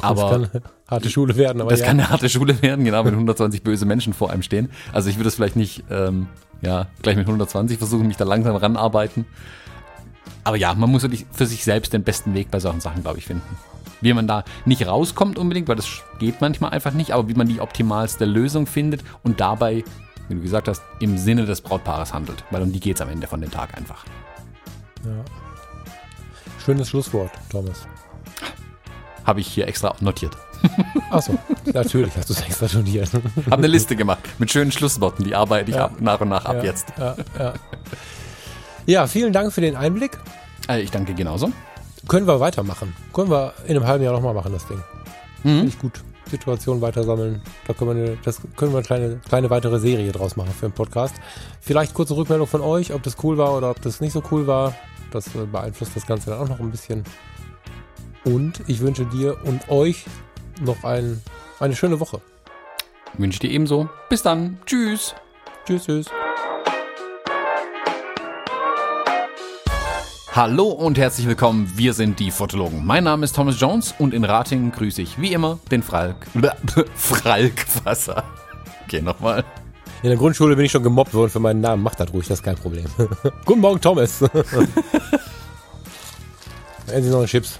Aber- 0.00 0.22
das 0.22 0.30
kann 0.30 0.62
eine 0.62 0.72
harte 0.88 1.10
Schule 1.10 1.36
werden, 1.36 1.60
aber 1.62 1.70
das 1.70 1.80
ja. 1.80 1.86
kann 1.86 1.98
eine 1.98 2.10
harte 2.10 2.28
Schule 2.28 2.60
werden, 2.60 2.84
genau, 2.84 3.04
wenn 3.04 3.14
120 3.14 3.62
böse 3.62 3.86
Menschen 3.86 4.12
vor 4.12 4.30
einem 4.30 4.42
stehen. 4.42 4.70
Also 4.92 5.08
ich 5.08 5.16
würde 5.16 5.28
es 5.28 5.34
vielleicht 5.34 5.56
nicht, 5.56 5.84
ähm, 5.90 6.26
ja, 6.60 6.88
gleich 7.00 7.16
mit 7.16 7.26
120 7.26 7.78
versuchen, 7.78 8.06
mich 8.06 8.16
da 8.18 8.24
langsam 8.24 8.54
ranarbeiten. 8.56 9.24
Aber 10.44 10.56
ja, 10.56 10.74
man 10.74 10.90
muss 10.90 11.06
für 11.32 11.46
sich 11.46 11.64
selbst 11.64 11.92
den 11.92 12.02
besten 12.04 12.34
Weg 12.34 12.50
bei 12.50 12.60
solchen 12.60 12.80
Sachen, 12.80 13.02
glaube 13.02 13.18
ich, 13.18 13.26
finden. 13.26 13.56
Wie 14.00 14.12
man 14.12 14.26
da 14.28 14.44
nicht 14.64 14.86
rauskommt 14.86 15.38
unbedingt, 15.38 15.68
weil 15.68 15.76
das 15.76 15.88
geht 16.18 16.40
manchmal 16.40 16.70
einfach 16.70 16.92
nicht, 16.92 17.12
aber 17.12 17.28
wie 17.28 17.34
man 17.34 17.48
die 17.48 17.60
optimalste 17.60 18.24
Lösung 18.24 18.66
findet 18.66 19.02
und 19.22 19.40
dabei, 19.40 19.84
wie 20.28 20.34
du 20.34 20.40
gesagt 20.40 20.68
hast, 20.68 20.82
im 21.00 21.18
Sinne 21.18 21.46
des 21.46 21.60
Brautpaares 21.60 22.12
handelt. 22.14 22.44
Weil 22.50 22.62
um 22.62 22.72
die 22.72 22.80
geht 22.80 22.96
es 22.96 23.00
am 23.00 23.08
Ende 23.08 23.26
von 23.26 23.40
dem 23.40 23.50
Tag 23.50 23.76
einfach. 23.76 24.04
ja. 25.04 25.10
Schönes 26.64 26.88
Schlusswort, 26.90 27.30
Thomas. 27.50 27.86
Habe 29.24 29.40
ich 29.40 29.46
hier 29.48 29.66
extra 29.68 29.94
notiert. 30.00 30.36
Achso, 31.10 31.38
natürlich 31.64 32.14
hast 32.16 32.28
du 32.28 32.34
es 32.34 32.40
extra 32.42 32.68
studiert. 32.68 33.10
Habe 33.14 33.56
eine 33.56 33.66
Liste 33.68 33.96
gemacht 33.96 34.18
mit 34.38 34.50
schönen 34.50 34.70
Schlussworten, 34.72 35.24
die 35.24 35.34
arbeite 35.34 35.70
ich 35.70 35.76
Ja. 35.76 35.86
ab, 35.86 35.92
nach 36.00 36.20
und 36.20 36.28
nach 36.28 36.44
ab 36.44 36.56
ja, 36.56 36.64
jetzt. 36.64 36.92
Ja, 36.98 37.16
ja. 37.38 37.54
ja, 38.86 39.06
vielen 39.06 39.32
Dank 39.32 39.52
für 39.52 39.60
den 39.62 39.76
Einblick. 39.76 40.18
Äh, 40.68 40.82
ich 40.82 40.90
danke 40.90 41.14
genauso. 41.14 41.52
Können 42.06 42.26
wir 42.26 42.38
weitermachen. 42.40 42.94
Können 43.12 43.30
wir 43.30 43.52
in 43.66 43.76
einem 43.76 43.86
halben 43.86 44.04
Jahr 44.04 44.12
nochmal 44.12 44.34
machen, 44.34 44.52
das 44.52 44.66
Ding. 44.66 44.82
Finde 45.42 45.62
Mhm. 45.62 45.68
ich 45.68 45.78
gut. 45.78 46.00
Situation 46.30 46.82
weitersammeln. 46.82 47.40
Da 47.66 47.72
können 47.72 47.96
wir 47.96 48.04
eine, 48.08 48.18
das 48.22 48.40
können 48.56 48.72
wir 48.72 48.78
eine 48.78 48.86
kleine, 48.86 49.16
kleine 49.28 49.48
weitere 49.48 49.78
Serie 49.78 50.12
draus 50.12 50.36
machen 50.36 50.50
für 50.50 50.68
den 50.68 50.72
Podcast. 50.74 51.14
Vielleicht 51.62 51.94
kurze 51.94 52.14
Rückmeldung 52.16 52.46
von 52.46 52.60
euch, 52.60 52.92
ob 52.92 53.02
das 53.02 53.16
cool 53.22 53.38
war 53.38 53.56
oder 53.56 53.70
ob 53.70 53.80
das 53.80 54.00
nicht 54.02 54.12
so 54.12 54.22
cool 54.30 54.46
war. 54.46 54.74
Das 55.10 55.26
äh, 55.34 55.46
beeinflusst 55.50 55.96
das 55.96 56.06
Ganze 56.06 56.28
dann 56.30 56.40
auch 56.40 56.48
noch 56.50 56.60
ein 56.60 56.70
bisschen. 56.70 57.02
Und 58.24 58.60
ich 58.66 58.80
wünsche 58.80 59.06
dir 59.06 59.38
und 59.44 59.70
euch 59.70 60.04
noch 60.60 60.84
ein, 60.84 61.22
eine 61.60 61.74
schöne 61.74 61.98
Woche. 61.98 62.20
Wünsche 63.16 63.40
dir 63.40 63.50
ebenso. 63.50 63.88
Bis 64.10 64.22
dann. 64.22 64.58
Tschüss. 64.66 65.14
Tschüss, 65.64 65.84
tschüss. 65.86 66.27
Hallo 70.38 70.68
und 70.68 70.98
herzlich 70.98 71.26
willkommen, 71.26 71.68
wir 71.74 71.92
sind 71.94 72.20
die 72.20 72.30
Fotologen. 72.30 72.86
Mein 72.86 73.02
Name 73.02 73.24
ist 73.24 73.34
Thomas 73.34 73.58
Jones 73.58 73.92
und 73.98 74.14
in 74.14 74.22
Ratingen 74.22 74.70
grüße 74.70 75.02
ich 75.02 75.20
wie 75.20 75.32
immer 75.32 75.58
den 75.72 75.82
Fralk. 75.82 76.28
Fralkwasser. 76.94 78.22
Okay, 78.84 79.02
nochmal. 79.02 79.42
In 80.04 80.10
der 80.10 80.16
Grundschule 80.16 80.54
bin 80.54 80.66
ich 80.66 80.70
schon 80.70 80.84
gemobbt 80.84 81.12
worden 81.12 81.28
für 81.28 81.40
meinen 81.40 81.60
Namen. 81.60 81.82
Mach 81.82 81.96
das 81.96 82.12
ruhig, 82.12 82.28
das 82.28 82.38
ist 82.38 82.44
kein 82.44 82.54
Problem. 82.54 82.84
Guten 83.44 83.58
Morgen, 83.58 83.80
Thomas. 83.80 84.22
Essen 84.22 84.68
Sie 86.86 87.10
noch 87.10 87.18
einen 87.18 87.26
Chips. 87.26 87.58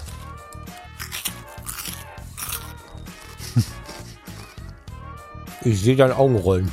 Ich 5.65 5.81
sehe 5.81 5.97
deine 5.97 6.15
Augen 6.15 6.37
rollen. 6.37 6.71